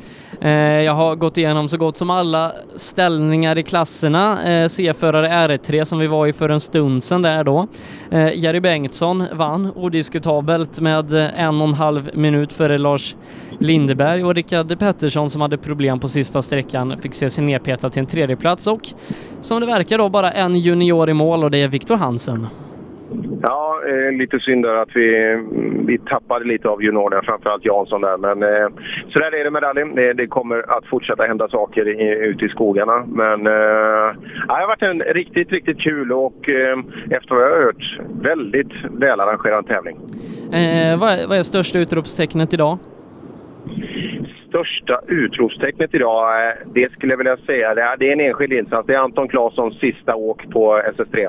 [0.48, 4.52] Eh, jag har gått igenom så gott som alla ställningar i klasserna.
[4.52, 7.66] Eh, C-förare R3 som vi var i för en stund sedan där då.
[8.10, 13.16] Eh, Jerry Bengtsson vann odiskutabelt med en och en halv minut före Lars
[13.58, 18.00] Lindeberg och Rickard Pettersson som hade problem på sista sträckan fick se sig nedpetad till
[18.00, 18.80] en tredje plats och
[19.40, 22.46] som det verkar då bara en junior i mål och det är Viktor Hansen.
[23.42, 25.38] Ja, eh, lite synd där att vi,
[25.86, 28.16] vi tappade lite av juniorerna, framförallt Jansson där.
[28.16, 28.68] Men eh,
[29.08, 29.84] så där är det med rally.
[29.94, 33.04] Det, det kommer att fortsätta hända saker i, ute i skogarna.
[33.06, 36.78] Men eh, det har varit en riktigt, riktigt kul och eh,
[37.10, 39.96] efter vad jag har hört, väldigt välarrangerad tävling.
[40.52, 42.78] Eh, vad, är, vad är största utropstecknet idag?
[44.48, 48.52] Största utropstecknet idag, eh, det skulle jag vilja säga, det är, det är en enskild
[48.52, 48.86] insats.
[48.86, 51.28] Det är Anton Claessons sista åk på SS3.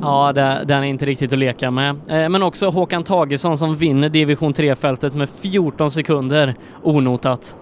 [0.00, 1.90] Ja, det, den är inte riktigt att leka med.
[1.90, 7.56] Eh, men också Håkan Tagesson som vinner division 3-fältet med 14 sekunder onotat.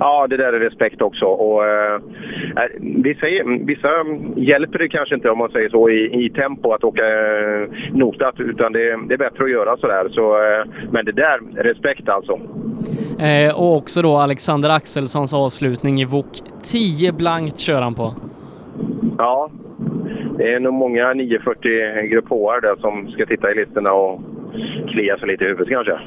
[0.00, 1.24] Ja, det där är respekt också.
[1.24, 2.00] Och, eh,
[2.80, 3.26] vissa,
[3.60, 3.88] vissa
[4.36, 8.34] hjälper det kanske inte om man säger så i, i tempo att åka eh, notat,
[8.40, 10.08] utan det, det, är bättre att göra sådär.
[10.10, 12.40] Så, eh, men det där, respekt alltså.
[13.18, 18.14] Eh, och också då Alexander Axelssons avslutning i VOK 10 blankt kör han på.
[19.18, 19.50] Ja,
[20.38, 24.20] det är nog många 940 grupp HR där som ska titta i listorna och
[24.88, 25.98] klia sig lite i huvudet kanske.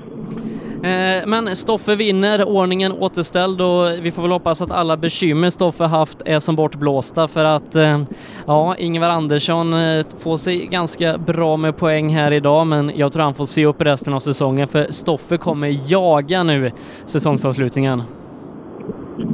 [0.83, 5.83] Eh, men Stoffe vinner, ordningen återställd och vi får väl hoppas att alla bekymmer Stoffe
[5.83, 8.01] haft är som bortblåsta för att eh,
[8.47, 13.23] ja, Ingvar Andersson eh, får sig ganska bra med poäng här idag men jag tror
[13.23, 16.71] han får se upp resten av säsongen för Stoffe kommer jaga nu
[17.05, 18.03] säsongsavslutningen.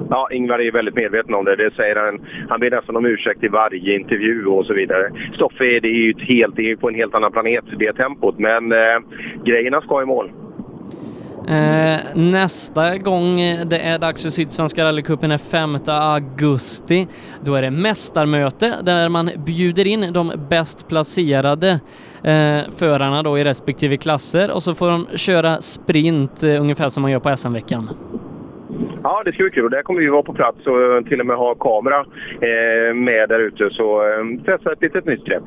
[0.09, 1.55] Ja, Ingvar är väldigt medveten om det.
[1.55, 2.19] Det säger han.
[2.49, 5.11] Han ber nästan om ursäkt i varje intervju och så vidare.
[5.33, 7.93] Stoffe är, det är ju ett helt, det är på en helt annan planet, det
[7.93, 8.39] tempot.
[8.39, 8.99] Men eh,
[9.45, 10.31] grejerna ska i mål.
[11.47, 17.07] Eh, nästa gång det är dags för Sydsvenska rallycupen är 5 augusti.
[17.41, 21.79] Då är det mästarmöte där man bjuder in de bäst placerade
[22.23, 27.01] eh, förarna då i respektive klasser och så får de köra sprint eh, ungefär som
[27.01, 27.89] man gör på SM-veckan.
[29.03, 29.71] Ja, det ska bli kul.
[29.71, 33.39] Där kommer vi vara på plats och till och med ha kamera eh, med där
[33.39, 33.69] ute.
[33.71, 35.43] Så eh, testa ett litet nytt grepp.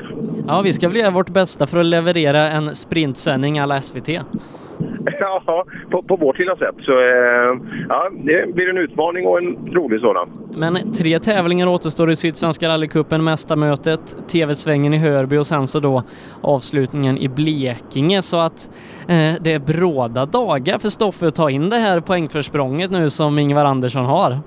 [0.46, 4.08] Ja, vi ska väl göra vårt bästa för att leverera en sprintsändning alla SVT.
[5.20, 6.74] Ja, på, på vårt lilla sätt.
[6.82, 10.28] Så eh, ja, det blir en utmaning och en rolig sådan.
[10.56, 16.02] Men tre tävlingar återstår i Sydsvenska rallycupen, Mästarmötet, TV-svängen i Hörby och sen så då
[16.40, 18.22] avslutningen i Blekinge.
[18.22, 18.70] Så att
[19.08, 23.38] eh, det är bråda dagar för Stoffe att ta in det här poängförsprånget nu som
[23.38, 24.38] Ingvar Andersson har.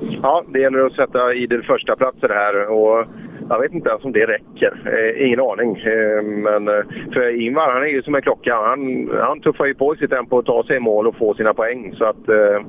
[0.00, 3.06] Ja, det gäller att sätta i det första platser här och
[3.48, 4.72] jag vet inte ens om det räcker.
[4.86, 5.76] Eh, ingen aning.
[5.76, 8.54] Eh, men eh, för Ingvar, han är ju som en klocka.
[8.54, 11.34] Han, han tuffar ju på i sitt tempo och tar sig i mål och får
[11.34, 11.94] sina poäng.
[11.98, 12.60] Så att, eh,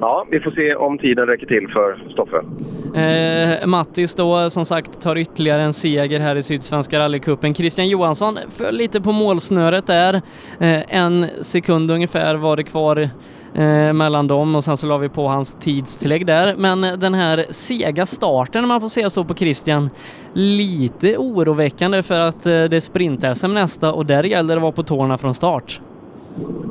[0.00, 2.36] ja, vi får se om tiden räcker till för Stoffe.
[3.00, 7.54] Eh, Mattis då som sagt tar ytterligare en seger här i Sydsvenska rallycupen.
[7.54, 10.14] Christian Johansson föll lite på målsnöret där.
[10.60, 13.08] Eh, en sekund ungefär var det kvar
[13.54, 16.54] eh, mellan dem och sen så la vi på hans tidstillägg där.
[16.58, 19.90] Men eh, den här sega starten, man får säga så på Christian,
[20.32, 24.72] lite oroväckande för att eh, det är sprint-SM nästa och där gäller det att vara
[24.72, 25.80] på tårna från start.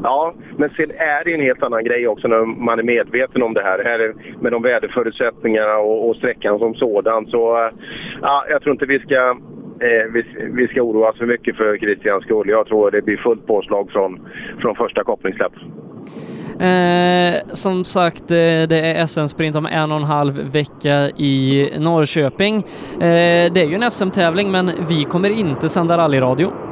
[0.03, 3.53] Ja, men sen är det en helt annan grej också när man är medveten om
[3.53, 3.83] det här.
[3.83, 7.25] här med de väderförutsättningarna och, och sträckan som sådan.
[7.25, 7.71] Så eh,
[8.21, 9.29] ja, jag tror inte vi ska,
[9.79, 12.49] eh, vi, vi ska oroa oss för mycket för Christians skull.
[12.49, 14.19] Jag tror det blir fullt påslag från,
[14.61, 15.53] från första kopplingssläpp.
[16.59, 18.35] Eh, som sagt, eh,
[18.69, 22.55] det är SM-sprint om en och en halv vecka i Norrköping.
[22.93, 26.68] Eh, det är ju en SM-tävling, men vi kommer inte sända rallyradio.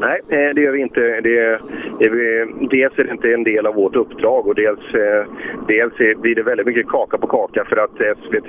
[0.00, 1.00] Nej, eh, det gör vi inte.
[1.00, 1.60] Det
[1.98, 5.24] det är, dels är det inte en del av vårt uppdrag och dels, eh,
[5.68, 8.48] dels blir det väldigt mycket kaka på kaka för att eh, SVT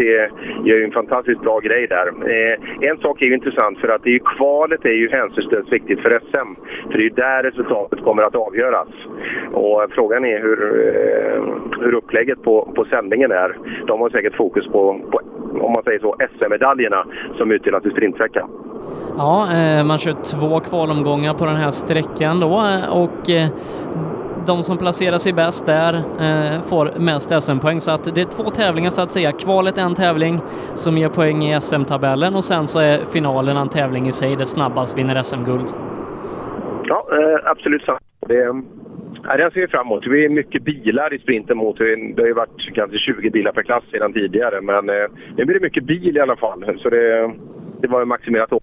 [0.65, 2.07] gör ju en fantastiskt bra grej där.
[2.81, 5.99] En sak är ju intressant för att det är ju, kvalet är ju hänsynslöst viktigt
[5.99, 6.49] för SM.
[6.91, 8.87] För det är ju där resultatet kommer att avgöras.
[9.51, 10.57] Och frågan är hur,
[11.81, 13.57] hur upplägget på, på sändningen är.
[13.87, 15.21] De har säkert fokus på, på
[15.59, 17.05] om man säger så, SM-medaljerna
[17.37, 18.49] som utdelas i sprintveckan.
[19.17, 19.47] Ja,
[19.85, 23.49] man kör två kvalomgångar på den här sträckan då eh, och eh,
[24.45, 27.81] de som placerar sig bäst där eh, får mest SM-poäng.
[27.81, 29.31] Så att det är två tävlingar så att säga.
[29.31, 30.41] Kvalet är en tävling
[30.73, 34.45] som ger poäng i SM-tabellen och sen så är finalen en tävling i sig där
[34.45, 35.67] snabbast vinner SM-guld.
[36.83, 37.99] Ja, eh, absolut sant.
[38.27, 38.63] Det,
[39.27, 40.03] Ja, den ser vi fram emot.
[40.03, 41.77] Det är mycket bilar i sprinten mot...
[41.77, 45.05] Det har ju varit kanske 20 bilar per klass sedan tidigare, men eh,
[45.37, 46.79] nu blir det mycket bil i alla fall.
[46.81, 47.33] Så det,
[47.81, 48.53] det var ju maximerat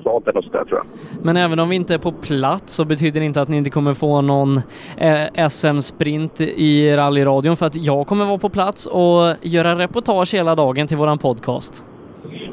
[0.00, 0.86] staten och sådär tror jag.
[1.24, 3.70] Men även om vi inte är på plats så betyder det inte att ni inte
[3.70, 4.60] kommer få någon
[4.96, 10.54] eh, SM-sprint i rallyradion för att jag kommer vara på plats och göra reportage hela
[10.54, 11.86] dagen till våran podcast.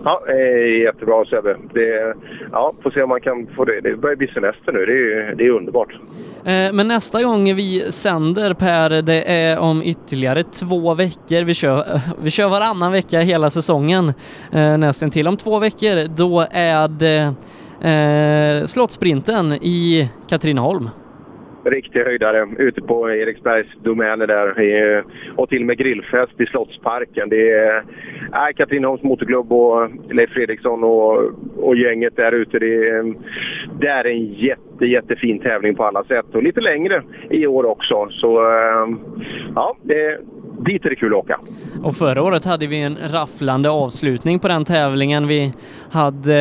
[0.03, 1.57] Ja, eh, jättebra Sebbe.
[1.73, 2.13] Det,
[2.51, 3.81] ja, får se om man kan få det.
[3.81, 4.85] Det börjar bli semester nu.
[4.85, 5.93] Det är, det är underbart.
[6.45, 11.43] Eh, men nästa gång vi sänder Per, det är om ytterligare två veckor.
[11.43, 14.13] Vi kör, eh, vi kör varannan vecka hela säsongen
[14.51, 15.27] eh, nästan till.
[15.27, 17.33] Om två veckor, då är det
[17.89, 20.89] eh, Slottsprinten i Katrineholm
[21.69, 25.03] riktig höjdare ute på Eriksbergs domäner där.
[25.35, 27.29] Och till och med grillfest i Slottsparken.
[27.29, 27.77] Det är
[28.33, 32.59] äh, Katrineholms Motorklubb och Leif Fredriksson och, och gänget där ute.
[32.59, 33.13] Det är,
[33.79, 36.25] det är en jätte, jättefin tävling på alla sätt.
[36.35, 38.07] Och lite längre i år också.
[38.09, 38.87] Så äh,
[39.55, 40.19] ja, det,
[40.65, 41.39] dit är det kul att åka.
[41.83, 45.27] Och förra året hade vi en rafflande avslutning på den tävlingen.
[45.27, 45.53] Vi
[45.91, 46.35] hade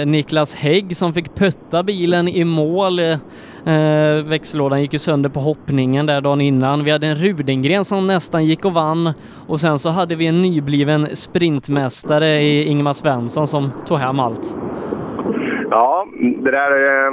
[0.00, 2.98] eh, Niklas Hägg som fick putta bilen i mål.
[2.98, 6.84] Eh, eh, växellådan gick ju sönder på hoppningen där dagen innan.
[6.84, 9.12] Vi hade en Rudengren som nästan gick och vann
[9.46, 14.56] och sen så hade vi en nybliven sprintmästare i Ingmar Svensson som tog hem allt.
[15.70, 16.06] Ja,
[16.38, 16.72] det där...
[16.72, 17.12] Eh,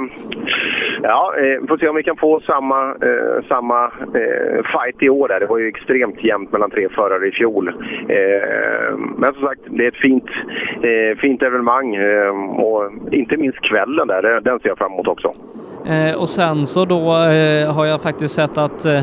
[1.02, 5.28] ja, eh, får se om vi kan få samma, eh, samma eh, fight i år.
[5.28, 5.40] Där.
[5.40, 7.68] Det var ju extremt jämnt mellan tre förare i fjol.
[8.08, 10.30] Eh, men som sagt, det är ett fint,
[10.82, 15.32] eh, fint evenemang eh, och inte minst kvällen där, den ser jag fram emot också.
[15.88, 19.02] Eh, och sen så då eh, har jag faktiskt sett att eh,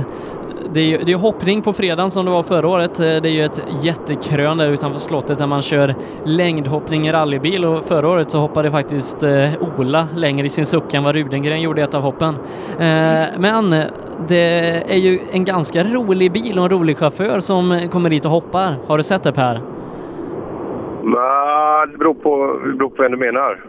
[0.73, 2.99] det är ju det är hoppning på fredagen som det var förra året.
[2.99, 7.65] Eh, det är ju ett jättekrön där utanför slottet där man kör längdhoppning i rallybil
[7.65, 11.61] och förra året så hoppade faktiskt eh, Ola längre i sin suck än vad Rudengren
[11.61, 12.35] gjorde i ett av hoppen.
[12.80, 13.83] Eh, men
[14.27, 18.31] det är ju en ganska rolig bil och en rolig chaufför som kommer dit och
[18.31, 18.77] hoppar.
[18.88, 19.61] Har du sett det Per?
[21.03, 21.55] Nej,
[21.91, 23.61] det beror på, det beror på vem du menar.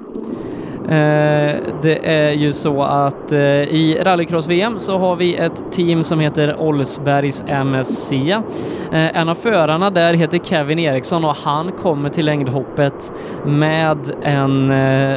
[0.89, 6.21] Eh, det är ju så att eh, i rallycross-VM så har vi ett team som
[6.21, 8.13] heter Olsbergs MSC.
[8.13, 13.13] Eh, en av förarna där heter Kevin Eriksson och han kommer till längdhoppet
[13.47, 14.73] med en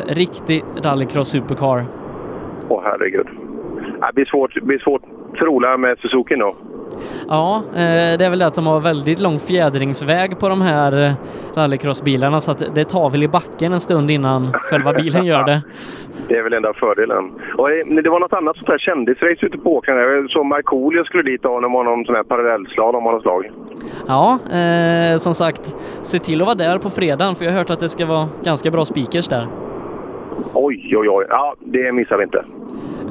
[0.05, 1.85] riktig rallycross supercar.
[2.69, 3.27] Åh oh, herregud.
[4.07, 5.01] Det blir svårt, det blir svårt
[5.39, 6.55] för Ola med Suzuki då.
[7.27, 11.13] Ja, det är väl det att de har väldigt lång fjädringsväg på de här
[11.55, 15.61] rallycrossbilarna så att det tar väl i backen en stund innan själva bilen gör det.
[16.27, 17.31] Det är väl enda fördelen.
[17.57, 17.69] Och
[18.03, 20.01] det var något annat sånt här kändisrace ute på åkrarna.
[20.01, 23.51] Jag såg Markoolio skulle dit och honom någon sån här parallellslalom av något slag.
[24.07, 27.69] Ja, eh, som sagt, se till att vara där på fredagen för jag har hört
[27.69, 29.47] att det ska vara ganska bra speakers där.
[30.53, 31.25] Oj, oj, oj.
[31.29, 32.43] Ja, det missar vi inte.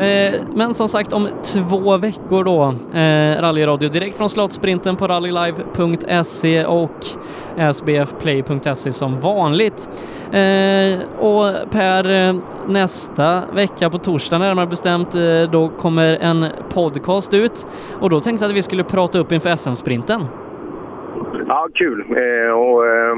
[0.04, 6.64] Eh, men som sagt om två veckor då, eh, rallyradio direkt från Slottsprinten på rallylive.se
[6.64, 7.04] och
[7.72, 9.90] sbfplay.se som vanligt.
[10.32, 12.34] Eh, och Per, eh,
[12.66, 17.66] nästa vecka på torsdag närmare bestämt, eh, då kommer en podcast ut
[18.00, 20.26] och då tänkte jag att vi skulle prata upp inför SM-sprinten.
[21.48, 22.00] Ja, kul.
[22.00, 23.16] Eh, och, eh,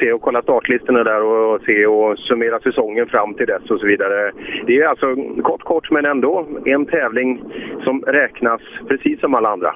[0.00, 3.80] se och kolla startlistorna där och, och, se och summera säsongen fram till dess och
[3.80, 4.32] så vidare.
[4.66, 5.06] Det är alltså
[5.42, 7.42] kort, kort men ändå en tävling
[7.84, 9.74] som räknas precis som alla andra.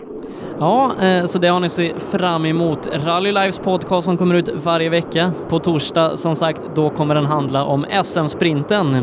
[0.58, 3.06] Ja, eh, så det har ni se fram emot.
[3.06, 5.32] Rally Lives podcast som kommer ut varje vecka.
[5.50, 8.94] På torsdag, som sagt, då kommer den handla om SM-sprinten.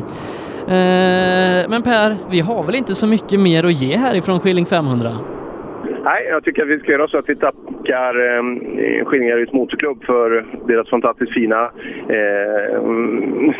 [0.67, 5.09] Eh, men Per, vi har väl inte så mycket mer att ge härifrån Skilling 500?
[6.05, 10.45] Nej, jag tycker att vi ska göra så att vi tackar eh, Skillingaryds motorklubb för
[10.67, 11.63] deras fantastiskt fina,
[12.09, 12.81] eh,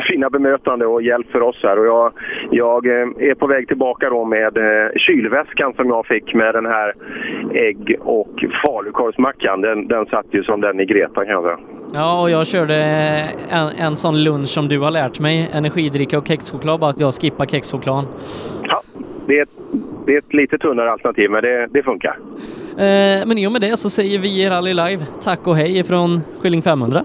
[0.08, 1.78] fina bemötande och hjälp för oss här.
[1.78, 2.12] Och jag,
[2.50, 6.66] jag eh, är på väg tillbaka då med eh, kylväskan som jag fick med den
[6.66, 6.94] här
[7.54, 9.60] ägg och falukorvsmackan.
[9.60, 11.58] Den, den satt ju som den i Greta kan jag säga.
[11.94, 12.74] Ja, och jag körde
[13.50, 17.12] en, en sån lunch som du har lärt mig, energidricka och kexchoklad, bara att jag
[17.14, 18.04] skippar kexchokladen.
[18.62, 18.82] Ja,
[19.26, 19.46] det är
[20.06, 22.18] det är ett lite tunnare alternativ, men det, det funkar.
[22.70, 26.20] Eh, men i och med det så säger vi Rally Live tack och hej från
[26.40, 27.04] Skilling 500.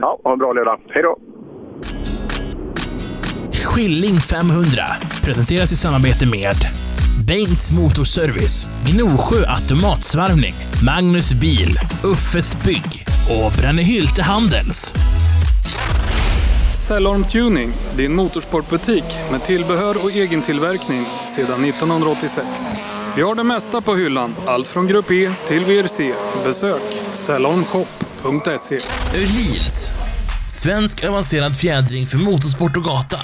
[0.00, 0.80] Ja, ha en bra lördag.
[0.88, 1.18] Hej då!
[3.52, 4.82] Skilling 500
[5.24, 6.56] presenteras i samarbete med
[7.28, 11.70] Bengts Motorservice, Gnosjö Automatsvarvning, Magnus Bil,
[12.04, 14.94] Uffes Bygg och Brännhylte Handels.
[16.88, 22.46] Cellorm Tuning, din motorsportbutik med tillbehör och egen tillverkning sedan 1986.
[23.16, 26.14] Vi har det mesta på hyllan, allt från Grupp E till VRC.
[26.44, 28.80] Besök cellormshop.se.
[29.16, 29.90] Öhlins,
[30.48, 33.18] svensk avancerad fjädring för motorsport och gata.